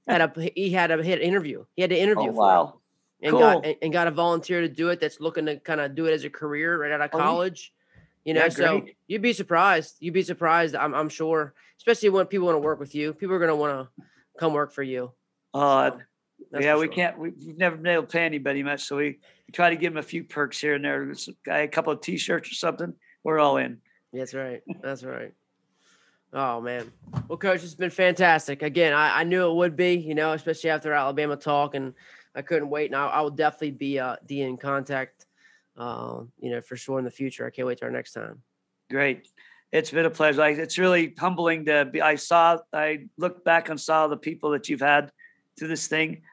Had 0.07 0.21
a 0.21 0.51
he 0.55 0.71
had 0.71 0.91
a 0.91 1.01
hit 1.01 1.21
interview. 1.21 1.65
He 1.75 1.81
had 1.81 1.91
to 1.91 1.97
interview. 1.97 2.29
Oh, 2.29 2.33
wow. 2.33 2.80
And 3.21 3.31
cool. 3.31 3.39
got 3.39 3.65
and, 3.81 3.93
got 3.93 4.07
a 4.07 4.11
volunteer 4.11 4.61
to 4.61 4.69
do 4.69 4.89
it 4.89 4.99
that's 4.99 5.19
looking 5.19 5.45
to 5.45 5.57
kind 5.57 5.79
of 5.79 5.95
do 5.95 6.07
it 6.07 6.13
as 6.13 6.23
a 6.23 6.29
career 6.29 6.81
right 6.81 6.91
out 6.91 7.01
of 7.01 7.11
college. 7.11 7.71
You 8.25 8.33
know, 8.33 8.41
yeah, 8.41 8.49
so 8.49 8.85
you'd 9.07 9.21
be 9.21 9.33
surprised. 9.33 9.97
You'd 9.99 10.13
be 10.13 10.21
surprised, 10.21 10.75
I'm, 10.75 10.93
I'm 10.93 11.09
sure, 11.09 11.53
especially 11.77 12.09
when 12.09 12.27
people 12.27 12.47
want 12.47 12.55
to 12.55 12.59
work 12.59 12.79
with 12.79 12.93
you. 12.93 13.13
People 13.13 13.35
are 13.35 13.39
going 13.39 13.49
to 13.49 13.55
want 13.55 13.89
to 13.97 14.03
come 14.39 14.53
work 14.53 14.73
for 14.73 14.83
you. 14.83 15.11
Uh, 15.53 15.91
so, 16.51 16.59
yeah, 16.59 16.75
we 16.75 16.85
sure. 16.85 16.93
can't. 16.93 17.17
We, 17.17 17.29
have 17.29 17.57
never 17.57 17.75
been 17.77 17.93
able 17.93 18.03
to 18.03 18.09
pay 18.09 18.25
anybody 18.25 18.61
much, 18.63 18.83
so 18.83 18.97
we, 18.97 19.19
we 19.47 19.51
try 19.51 19.69
to 19.69 19.75
give 19.75 19.93
them 19.93 19.99
a 19.99 20.03
few 20.03 20.23
perks 20.23 20.59
here 20.59 20.75
and 20.75 20.85
there. 20.85 21.13
A 21.49 21.67
couple 21.67 21.93
of 21.93 22.01
T-shirts 22.01 22.51
or 22.51 22.55
something. 22.55 22.93
We're 23.23 23.39
all 23.39 23.57
in. 23.57 23.79
That's 24.13 24.33
right. 24.33 24.61
That's 24.81 25.03
right. 25.03 25.33
Oh 26.33 26.61
man. 26.61 26.91
Well, 27.27 27.37
coach, 27.37 27.63
it's 27.63 27.75
been 27.75 27.89
fantastic. 27.89 28.61
Again, 28.61 28.93
I, 28.93 29.21
I 29.21 29.23
knew 29.23 29.49
it 29.49 29.55
would 29.55 29.75
be, 29.75 29.95
you 29.95 30.15
know, 30.15 30.33
especially 30.33 30.69
after 30.69 30.93
Alabama 30.93 31.35
talk, 31.35 31.75
and 31.75 31.93
I 32.35 32.41
couldn't 32.41 32.69
wait. 32.69 32.87
And 32.87 32.95
I, 32.95 33.07
I 33.07 33.21
will 33.21 33.29
definitely 33.31 33.71
be 33.71 33.99
uh, 33.99 34.17
be 34.25 34.41
in 34.41 34.57
contact, 34.57 35.25
uh, 35.77 36.21
you 36.39 36.51
know, 36.51 36.61
for 36.61 36.75
sure 36.75 36.99
in 36.99 37.05
the 37.05 37.11
future. 37.11 37.45
I 37.45 37.49
can't 37.49 37.67
wait 37.67 37.79
to 37.79 37.85
our 37.85 37.91
next 37.91 38.13
time. 38.13 38.41
Great. 38.89 39.27
It's 39.71 39.91
been 39.91 40.05
a 40.05 40.09
pleasure. 40.09 40.43
It's 40.43 40.77
really 40.77 41.13
humbling 41.17 41.65
to 41.65 41.85
be. 41.85 42.01
I 42.01 42.15
saw. 42.15 42.57
I 42.73 43.07
looked 43.17 43.45
back 43.45 43.69
and 43.69 43.79
saw 43.79 44.07
the 44.07 44.17
people 44.17 44.51
that 44.51 44.69
you've 44.69 44.81
had 44.81 45.11
through 45.57 45.69
this 45.69 45.87
thing. 45.87 46.23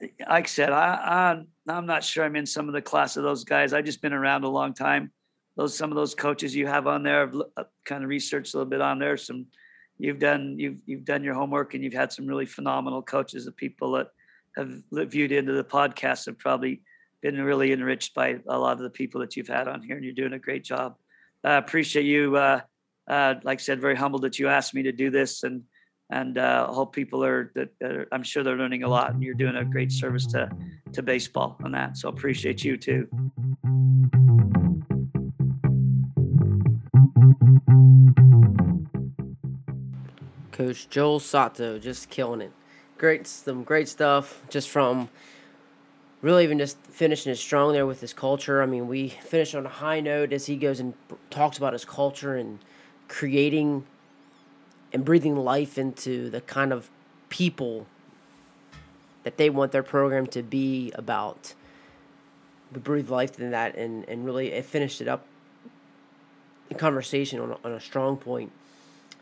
Like 0.00 0.44
I 0.44 0.48
said, 0.48 0.70
I, 0.70 1.44
I 1.66 1.72
I'm 1.72 1.86
not 1.86 2.04
sure 2.04 2.24
I'm 2.24 2.36
in 2.36 2.46
some 2.46 2.68
of 2.68 2.74
the 2.74 2.82
class 2.82 3.16
of 3.16 3.24
those 3.24 3.44
guys. 3.44 3.72
I've 3.72 3.84
just 3.84 4.02
been 4.02 4.12
around 4.12 4.44
a 4.44 4.48
long 4.48 4.74
time 4.74 5.12
those 5.58 5.76
some 5.76 5.90
of 5.90 5.96
those 5.96 6.14
coaches 6.14 6.54
you 6.54 6.66
have 6.68 6.86
on 6.86 7.02
there. 7.02 7.24
I've 7.24 7.34
uh, 7.56 7.64
kind 7.84 8.04
of 8.04 8.08
researched 8.08 8.54
a 8.54 8.56
little 8.56 8.70
bit 8.70 8.80
on 8.80 8.98
there. 9.00 9.16
Some 9.16 9.46
you've 9.98 10.20
done 10.20 10.54
you've 10.56 10.80
you've 10.86 11.04
done 11.04 11.24
your 11.24 11.34
homework 11.34 11.74
and 11.74 11.82
you've 11.82 11.92
had 11.92 12.12
some 12.12 12.26
really 12.26 12.46
phenomenal 12.46 13.02
coaches. 13.02 13.44
The 13.44 13.52
people 13.52 13.92
that 13.92 14.06
have 14.58 15.10
viewed 15.10 15.32
into 15.32 15.52
the 15.52 15.64
podcast 15.64 16.26
have 16.26 16.38
probably 16.38 16.82
been 17.22 17.40
really 17.40 17.72
enriched 17.72 18.14
by 18.14 18.38
a 18.48 18.58
lot 18.58 18.72
of 18.72 18.82
the 18.82 18.90
people 18.90 19.20
that 19.20 19.36
you've 19.36 19.48
had 19.48 19.68
on 19.68 19.82
here, 19.82 19.96
and 19.96 20.04
you're 20.04 20.14
doing 20.14 20.32
a 20.32 20.38
great 20.38 20.64
job. 20.64 20.96
I 21.44 21.56
uh, 21.56 21.58
appreciate 21.58 22.04
you. 22.04 22.36
Uh, 22.36 22.60
uh, 23.08 23.34
like 23.42 23.60
I 23.60 23.62
said, 23.62 23.80
very 23.80 23.96
humbled 23.96 24.22
that 24.22 24.38
you 24.38 24.48
asked 24.48 24.74
me 24.74 24.82
to 24.82 24.92
do 24.92 25.10
this, 25.10 25.42
and 25.42 25.62
and 26.10 26.38
uh, 26.38 26.66
hope 26.66 26.94
people 26.94 27.24
are 27.24 27.52
that 27.54 27.70
are, 27.82 28.06
I'm 28.12 28.22
sure 28.22 28.42
they're 28.42 28.56
learning 28.56 28.82
a 28.82 28.88
lot, 28.88 29.12
and 29.12 29.22
you're 29.22 29.34
doing 29.34 29.56
a 29.56 29.64
great 29.64 29.92
service 29.92 30.26
to 30.28 30.50
to 30.92 31.02
baseball 31.02 31.56
on 31.64 31.72
that. 31.72 31.96
So 31.96 32.08
appreciate 32.08 32.64
you 32.64 32.76
too. 32.76 33.08
Coach 40.52 40.88
Joe 40.88 41.18
Sato 41.20 41.78
just 41.78 42.10
killing 42.10 42.40
it. 42.40 42.52
Great, 42.98 43.28
some 43.28 43.62
great 43.62 43.88
stuff 43.88 44.42
just 44.50 44.68
from 44.68 45.08
really 46.20 46.42
even 46.42 46.58
just 46.58 46.76
finishing 46.78 47.30
it 47.30 47.36
strong 47.36 47.72
there 47.72 47.86
with 47.86 48.00
his 48.00 48.12
culture. 48.12 48.60
I 48.60 48.66
mean, 48.66 48.88
we 48.88 49.08
finish 49.08 49.54
on 49.54 49.64
a 49.64 49.68
high 49.68 50.00
note 50.00 50.32
as 50.32 50.46
he 50.46 50.56
goes 50.56 50.80
and 50.80 50.94
talks 51.30 51.58
about 51.58 51.72
his 51.72 51.84
culture 51.84 52.34
and 52.34 52.58
creating 53.06 53.86
and 54.92 55.04
breathing 55.04 55.36
life 55.36 55.78
into 55.78 56.28
the 56.28 56.40
kind 56.40 56.72
of 56.72 56.90
people 57.28 57.86
that 59.22 59.36
they 59.36 59.48
want 59.48 59.70
their 59.70 59.84
program 59.84 60.26
to 60.26 60.42
be 60.42 60.90
about. 60.96 61.54
We 62.72 62.80
breathe 62.80 63.10
life 63.10 63.38
in 63.38 63.52
that 63.52 63.76
and, 63.76 64.08
and 64.08 64.24
really 64.24 64.50
it 64.52 64.64
finished 64.64 65.00
it 65.00 65.06
up 65.06 65.24
in 66.68 66.76
conversation 66.76 67.38
on 67.38 67.52
a, 67.52 67.56
on 67.64 67.72
a 67.72 67.80
strong 67.80 68.16
point 68.16 68.50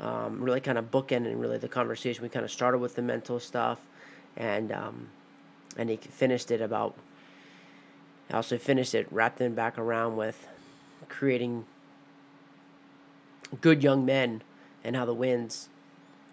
um, 0.01 0.43
really 0.43 0.61
kind 0.61 0.79
of 0.79 0.91
bookending 0.91 1.41
really 1.41 1.59
the 1.59 1.69
conversation. 1.69 2.23
We 2.23 2.29
kind 2.29 2.45
of 2.45 2.51
started 2.51 2.79
with 2.79 2.95
the 2.95 3.03
mental 3.03 3.41
stuff, 3.41 3.81
and 4.37 4.73
um, 4.73 5.09
and 5.77 5.91
he 5.91 5.97
finished 5.97 6.51
it 6.51 6.61
about. 6.61 6.97
Also 8.33 8.59
finished 8.59 8.95
it, 8.95 9.07
wrapped 9.13 9.41
it 9.41 9.55
back 9.55 9.79
around 9.79 10.17
with 10.17 10.49
creating 11.09 11.65
good 13.61 13.83
young 13.83 14.05
men 14.05 14.43
and 14.83 14.97
how 14.97 15.05
the 15.05 15.15
wins 15.15 15.69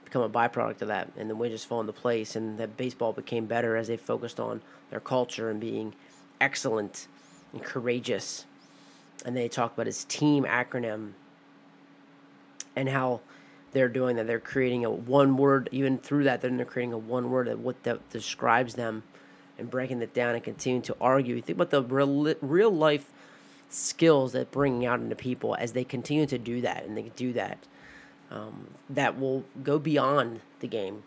become 0.03 0.23
a 0.23 0.29
byproduct 0.29 0.81
of 0.81 0.87
that, 0.87 1.11
and 1.15 1.29
the 1.29 1.35
wins 1.35 1.53
just 1.53 1.67
fall 1.67 1.81
into 1.81 1.93
place, 1.93 2.35
and 2.35 2.57
that 2.57 2.77
baseball 2.77 3.13
became 3.13 3.45
better 3.45 3.75
as 3.75 3.87
they 3.87 3.97
focused 3.97 4.39
on 4.39 4.61
their 4.89 4.99
culture 4.99 5.49
and 5.49 5.59
being 5.59 5.93
excellent 6.41 7.07
and 7.51 7.63
courageous. 7.63 8.45
And 9.25 9.37
they 9.37 9.47
talked 9.47 9.75
about 9.75 9.85
his 9.85 10.03
team 10.05 10.45
acronym 10.45 11.11
and 12.75 12.89
how 12.89 13.21
they're 13.73 13.89
doing 13.89 14.15
that. 14.15 14.27
They're 14.27 14.39
creating 14.39 14.85
a 14.85 14.91
one 14.91 15.37
word, 15.37 15.69
even 15.71 15.97
through 15.97 16.25
that, 16.25 16.41
then 16.41 16.57
they're 16.57 16.65
creating 16.65 16.93
a 16.93 16.97
one 16.97 17.29
word 17.29 17.47
that 17.47 17.59
what 17.59 17.81
that 17.83 18.07
describes 18.09 18.75
them 18.75 19.03
and 19.57 19.69
breaking 19.69 20.01
it 20.01 20.13
down 20.13 20.35
and 20.35 20.43
continuing 20.43 20.81
to 20.83 20.95
argue. 21.01 21.35
You 21.35 21.41
think 21.41 21.57
about 21.57 21.69
the 21.69 21.83
real, 21.83 22.35
real 22.41 22.71
life 22.71 23.11
skills 23.69 24.33
that 24.33 24.51
bringing 24.51 24.85
out 24.85 24.99
into 24.99 25.15
people 25.15 25.55
as 25.59 25.73
they 25.73 25.83
continue 25.83 26.25
to 26.27 26.37
do 26.37 26.61
that 26.61 26.85
and 26.85 26.97
they 26.97 27.11
do 27.15 27.33
that. 27.33 27.57
Um, 28.31 28.67
that 28.89 29.19
will 29.19 29.43
go 29.63 29.77
beyond 29.77 30.39
the 30.59 30.67
game 30.67 31.03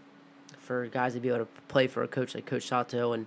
for 0.59 0.87
guys 0.87 1.15
to 1.15 1.21
be 1.21 1.29
able 1.29 1.41
to 1.41 1.49
play 1.69 1.87
for 1.87 2.03
a 2.03 2.09
coach 2.09 2.35
like 2.35 2.47
Coach 2.47 2.67
Sato 2.69 3.13
and 3.13 3.27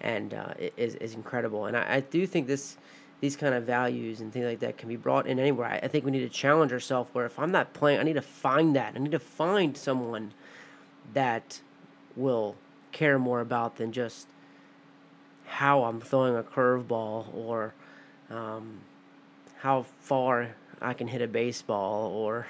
and 0.00 0.34
uh, 0.34 0.54
is 0.76 0.94
is 0.96 1.14
incredible. 1.14 1.66
And 1.66 1.76
I, 1.76 1.96
I 1.96 2.00
do 2.00 2.26
think 2.26 2.46
this 2.46 2.76
these 3.20 3.36
kind 3.36 3.54
of 3.54 3.64
values 3.64 4.20
and 4.20 4.32
things 4.32 4.44
like 4.44 4.60
that 4.60 4.78
can 4.78 4.88
be 4.88 4.96
brought 4.96 5.26
in 5.26 5.38
anywhere. 5.38 5.66
I, 5.66 5.78
I 5.78 5.88
think 5.88 6.04
we 6.04 6.10
need 6.10 6.20
to 6.20 6.28
challenge 6.28 6.72
ourselves 6.72 7.10
where 7.12 7.26
if 7.26 7.38
I'm 7.38 7.50
not 7.50 7.72
playing, 7.72 7.98
I 7.98 8.04
need 8.04 8.14
to 8.14 8.22
find 8.22 8.76
that. 8.76 8.94
I 8.94 8.98
need 8.98 9.12
to 9.12 9.18
find 9.18 9.76
someone 9.76 10.32
that 11.14 11.60
will 12.14 12.54
care 12.92 13.18
more 13.18 13.40
about 13.40 13.76
than 13.76 13.92
just 13.92 14.28
how 15.46 15.84
I'm 15.84 16.00
throwing 16.00 16.36
a 16.36 16.42
curveball 16.42 17.34
or 17.34 17.74
um, 18.30 18.80
how 19.58 19.86
far 20.00 20.54
I 20.80 20.92
can 20.94 21.08
hit 21.08 21.22
a 21.22 21.26
baseball 21.26 22.12
or 22.12 22.46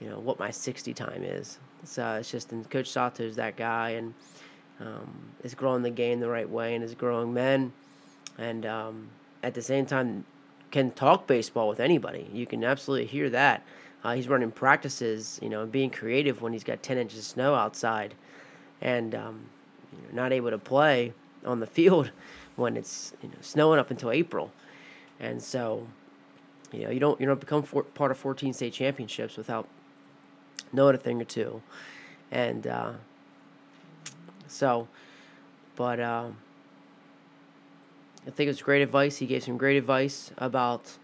you 0.00 0.08
know 0.08 0.18
what 0.18 0.38
my 0.38 0.50
60 0.50 0.92
time 0.92 1.22
is. 1.22 1.58
So 1.84 2.16
it's 2.16 2.30
just 2.30 2.52
and 2.52 2.68
Coach 2.68 2.88
Sato 2.88 3.22
is 3.22 3.36
that 3.36 3.56
guy 3.56 3.90
and 3.90 4.14
um, 4.80 5.10
is 5.42 5.54
growing 5.54 5.82
the 5.82 5.90
game 5.90 6.20
the 6.20 6.28
right 6.28 6.48
way 6.48 6.74
and 6.74 6.84
is 6.84 6.94
growing 6.94 7.32
men 7.32 7.72
and 8.38 8.66
um, 8.66 9.08
at 9.42 9.54
the 9.54 9.62
same 9.62 9.86
time 9.86 10.24
can 10.70 10.90
talk 10.92 11.26
baseball 11.26 11.68
with 11.68 11.80
anybody. 11.80 12.28
You 12.32 12.46
can 12.46 12.62
absolutely 12.64 13.06
hear 13.06 13.30
that. 13.30 13.62
Uh, 14.02 14.14
he's 14.14 14.28
running 14.28 14.50
practices, 14.50 15.38
you 15.42 15.48
know, 15.48 15.66
being 15.66 15.90
creative 15.90 16.40
when 16.40 16.52
he's 16.52 16.64
got 16.64 16.82
10 16.82 16.96
inches 16.98 17.18
of 17.18 17.24
snow 17.24 17.54
outside 17.54 18.14
and 18.80 19.14
um, 19.14 19.40
you 19.92 19.98
know, 19.98 20.22
not 20.22 20.32
able 20.32 20.50
to 20.50 20.58
play 20.58 21.12
on 21.44 21.60
the 21.60 21.66
field 21.78 22.10
when 22.56 22.76
it's 22.76 23.12
you 23.22 23.28
know, 23.28 23.34
snowing 23.40 23.78
up 23.78 23.90
until 23.90 24.10
April. 24.10 24.50
And 25.18 25.42
so, 25.42 25.86
you 26.72 26.84
know, 26.84 26.90
you 26.90 27.00
don't 27.00 27.20
you 27.20 27.26
don't 27.26 27.40
become 27.40 27.62
for, 27.62 27.82
part 27.82 28.10
of 28.10 28.16
14 28.16 28.52
state 28.52 28.72
championships 28.72 29.36
without 29.36 29.68
knowing 30.72 30.94
a 30.94 30.98
thing 30.98 31.20
or 31.20 31.24
two. 31.24 31.60
And 32.30 32.66
uh, 32.66 32.92
so, 34.46 34.88
but. 35.76 36.00
Uh, 36.00 36.28
I 38.26 38.30
think 38.30 38.46
it 38.46 38.50
was 38.50 38.62
great 38.62 38.82
advice. 38.82 39.16
He 39.16 39.26
gave 39.26 39.42
some 39.42 39.56
great 39.56 39.76
advice 39.76 40.30
about 40.36 40.98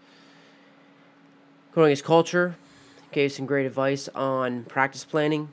growing 1.71 1.89
his 1.89 2.01
culture, 2.01 2.55
gave 3.11 3.31
some 3.31 3.45
great 3.45 3.65
advice 3.65 4.07
on 4.13 4.63
practice 4.65 5.03
planning, 5.03 5.49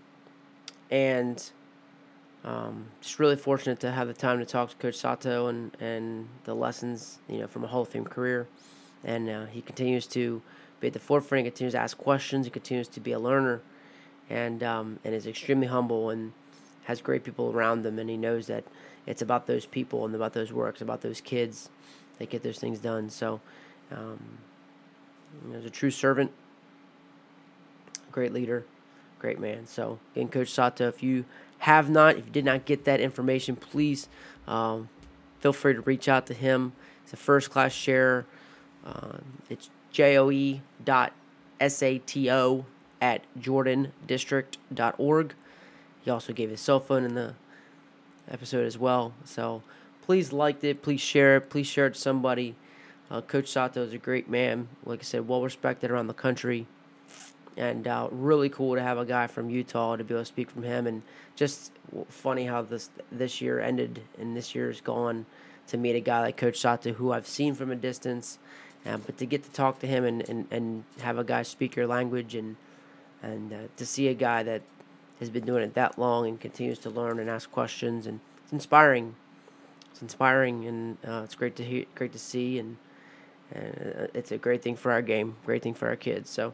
and 0.90 1.50
um, 2.44 2.86
just 3.00 3.18
really 3.18 3.36
fortunate 3.36 3.80
to 3.80 3.90
have 3.90 4.08
the 4.08 4.14
time 4.14 4.38
to 4.38 4.44
talk 4.44 4.70
to 4.70 4.76
Coach 4.76 4.96
Sato 4.96 5.46
and, 5.46 5.74
and 5.80 6.28
the 6.44 6.54
lessons 6.54 7.18
you 7.28 7.38
know 7.38 7.46
from 7.46 7.64
a 7.64 7.66
Hall 7.66 7.82
of 7.82 7.88
Fame 7.88 8.04
career. 8.04 8.46
And 9.02 9.28
uh, 9.28 9.46
he 9.46 9.60
continues 9.62 10.06
to 10.08 10.42
be 10.80 10.88
at 10.88 10.92
the 10.92 10.98
forefront. 10.98 11.44
He 11.44 11.50
continues 11.50 11.72
to 11.72 11.80
ask 11.80 11.96
questions. 11.96 12.46
He 12.46 12.50
continues 12.50 12.88
to 12.88 13.00
be 13.00 13.12
a 13.12 13.18
learner, 13.18 13.62
and 14.28 14.62
um, 14.62 14.98
and 15.02 15.14
is 15.14 15.26
extremely 15.26 15.66
humble 15.66 16.10
and 16.10 16.32
has 16.84 17.00
great 17.00 17.24
people 17.24 17.50
around 17.50 17.84
him, 17.86 17.98
and 17.98 18.10
he 18.10 18.16
knows 18.18 18.46
that 18.48 18.64
it's 19.06 19.22
about 19.22 19.46
those 19.46 19.66
people 19.66 20.04
and 20.04 20.14
about 20.14 20.32
those 20.32 20.52
works, 20.52 20.80
about 20.80 21.00
those 21.02 21.20
kids 21.20 21.70
that 22.18 22.30
get 22.30 22.42
those 22.42 22.58
things 22.58 22.78
done. 22.78 23.10
So, 23.10 23.40
um, 23.90 24.38
he's 25.52 25.64
a 25.64 25.70
true 25.70 25.90
servant, 25.90 26.32
great 28.10 28.32
leader, 28.32 28.64
great 29.18 29.38
man. 29.38 29.66
So, 29.66 29.98
again, 30.14 30.28
Coach 30.28 30.50
Sato, 30.50 30.88
if 30.88 31.02
you 31.02 31.24
have 31.58 31.90
not, 31.90 32.16
if 32.16 32.26
you 32.26 32.32
did 32.32 32.44
not 32.44 32.64
get 32.64 32.84
that 32.84 33.00
information, 33.00 33.56
please 33.56 34.08
um, 34.46 34.88
feel 35.40 35.52
free 35.52 35.74
to 35.74 35.80
reach 35.80 36.08
out 36.08 36.26
to 36.26 36.34
him. 36.34 36.72
He's 37.02 37.12
a 37.12 37.16
first 37.16 37.50
class 37.50 37.72
share. 37.72 38.26
Uh, 38.84 39.18
it's 39.48 39.70
joe 39.90 40.60
dot 40.84 41.12
sato 41.66 42.66
at 43.00 43.22
jordandistrict.org. 43.38 45.34
He 46.02 46.10
also 46.10 46.32
gave 46.32 46.50
his 46.50 46.60
cell 46.60 46.80
phone 46.80 47.04
in 47.04 47.14
the 47.14 47.34
episode 48.30 48.66
as 48.66 48.78
well. 48.78 49.12
So 49.24 49.62
please 50.02 50.32
like 50.32 50.62
it, 50.64 50.82
please 50.82 51.00
share 51.00 51.36
it, 51.36 51.50
please 51.50 51.66
share 51.66 51.86
it 51.86 51.94
to 51.94 52.00
somebody. 52.00 52.54
Uh, 53.10 53.20
Coach 53.20 53.48
Sato 53.48 53.82
is 53.82 53.92
a 53.92 53.98
great 53.98 54.28
man, 54.28 54.68
like 54.84 55.00
I 55.00 55.02
said, 55.02 55.28
well 55.28 55.42
respected 55.42 55.90
around 55.90 56.06
the 56.06 56.14
country, 56.14 56.66
and 57.56 57.86
uh, 57.86 58.08
really 58.10 58.48
cool 58.48 58.74
to 58.74 58.82
have 58.82 58.98
a 58.98 59.04
guy 59.04 59.26
from 59.26 59.50
Utah 59.50 59.96
to 59.96 60.04
be 60.04 60.14
able 60.14 60.22
to 60.22 60.26
speak 60.26 60.50
from 60.50 60.62
him. 60.62 60.86
And 60.86 61.02
just 61.36 61.72
funny 62.08 62.46
how 62.46 62.62
this 62.62 62.90
this 63.12 63.40
year 63.40 63.60
ended 63.60 64.02
and 64.18 64.36
this 64.36 64.54
year 64.54 64.70
is 64.70 64.80
gone 64.80 65.26
to 65.68 65.76
meet 65.76 65.96
a 65.96 66.00
guy 66.00 66.20
like 66.20 66.36
Coach 66.36 66.58
Sato, 66.58 66.92
who 66.92 67.12
I've 67.12 67.26
seen 67.26 67.54
from 67.54 67.70
a 67.70 67.76
distance, 67.76 68.38
um, 68.86 69.02
but 69.04 69.18
to 69.18 69.26
get 69.26 69.44
to 69.44 69.50
talk 69.50 69.78
to 69.80 69.86
him 69.86 70.04
and, 70.04 70.28
and, 70.28 70.46
and 70.50 70.84
have 71.00 71.18
a 71.18 71.24
guy 71.24 71.42
speak 71.42 71.76
your 71.76 71.86
language 71.86 72.34
and 72.34 72.56
and 73.22 73.52
uh, 73.52 73.56
to 73.76 73.86
see 73.86 74.08
a 74.08 74.14
guy 74.14 74.42
that 74.42 74.62
has 75.24 75.30
been 75.30 75.44
doing 75.44 75.62
it 75.62 75.74
that 75.74 75.98
long 75.98 76.28
and 76.28 76.40
continues 76.40 76.78
to 76.80 76.90
learn 76.90 77.18
and 77.18 77.28
ask 77.28 77.50
questions 77.50 78.06
and 78.06 78.20
it's 78.42 78.52
inspiring. 78.52 79.16
It's 79.90 80.02
inspiring 80.02 80.66
and 80.66 80.98
uh, 81.06 81.22
it's 81.24 81.34
great 81.34 81.56
to 81.56 81.64
hear, 81.64 81.84
great 81.94 82.12
to 82.12 82.18
see, 82.18 82.58
and, 82.58 82.76
and 83.52 83.94
uh, 83.98 84.06
it's 84.12 84.32
a 84.32 84.38
great 84.38 84.62
thing 84.62 84.76
for 84.76 84.92
our 84.92 85.02
game, 85.02 85.36
great 85.46 85.62
thing 85.62 85.74
for 85.74 85.88
our 85.88 85.96
kids. 85.96 86.30
So, 86.30 86.52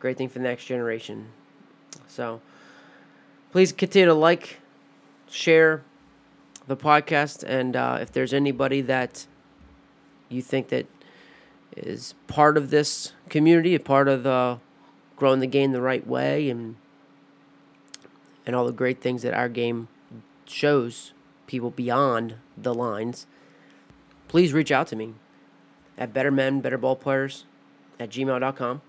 great 0.00 0.16
thing 0.16 0.28
for 0.28 0.38
the 0.38 0.44
next 0.44 0.64
generation. 0.64 1.28
So, 2.06 2.40
please 3.52 3.72
continue 3.72 4.06
to 4.06 4.14
like, 4.14 4.58
share 5.28 5.82
the 6.66 6.76
podcast, 6.76 7.42
and 7.42 7.74
uh, 7.74 7.98
if 8.00 8.12
there's 8.12 8.32
anybody 8.32 8.80
that 8.82 9.26
you 10.28 10.40
think 10.42 10.68
that 10.68 10.86
is 11.76 12.14
part 12.26 12.56
of 12.56 12.70
this 12.70 13.12
community, 13.28 13.74
a 13.74 13.80
part 13.80 14.08
of 14.08 14.22
the 14.22 14.58
growing 15.16 15.40
the 15.40 15.46
game 15.46 15.72
the 15.72 15.80
right 15.80 16.06
way, 16.06 16.48
and 16.48 16.76
and 18.48 18.56
all 18.56 18.64
the 18.64 18.72
great 18.72 19.02
things 19.02 19.20
that 19.20 19.34
our 19.34 19.48
game 19.50 19.88
shows 20.46 21.12
people 21.46 21.70
beyond 21.70 22.36
the 22.56 22.72
lines, 22.72 23.26
please 24.26 24.54
reach 24.54 24.72
out 24.72 24.86
to 24.86 24.96
me 24.96 25.12
at 25.98 26.14
bettermenbetterballplayers 26.14 26.32
Men, 26.34 26.60
Better 26.60 26.78
Ball 26.78 26.96
Players 26.96 27.44
at 28.00 28.08
gmail.com. 28.08 28.80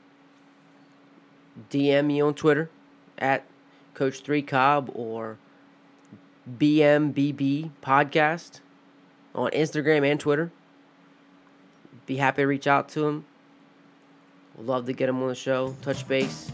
DM 1.69 2.05
me 2.05 2.21
on 2.21 2.33
Twitter 2.33 2.69
at 3.17 3.43
Coach3 3.95 4.47
Cobb 4.47 4.91
or 4.95 5.37
BMBB 6.57 7.71
Podcast 7.83 8.61
on 9.35 9.51
Instagram 9.51 10.09
and 10.09 10.21
Twitter. 10.21 10.51
Be 12.05 12.15
happy 12.15 12.43
to 12.43 12.47
reach 12.47 12.65
out 12.65 12.87
to 12.89 13.05
him. 13.05 13.25
Love 14.57 14.85
to 14.85 14.93
get 14.93 15.09
him 15.09 15.21
on 15.21 15.27
the 15.27 15.35
show, 15.35 15.75
touch 15.81 16.07
base, 16.07 16.49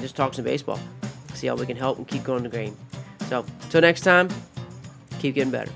just 0.00 0.14
talk 0.14 0.34
some 0.34 0.44
baseball 0.44 0.78
see 1.42 1.48
how 1.48 1.56
we 1.56 1.66
can 1.66 1.76
help 1.76 1.98
and 1.98 2.06
keep 2.06 2.22
growing 2.22 2.44
the 2.44 2.48
game. 2.48 2.76
So, 3.28 3.44
until 3.62 3.80
next 3.80 4.02
time, 4.02 4.28
keep 5.18 5.34
getting 5.34 5.50
better. 5.50 5.72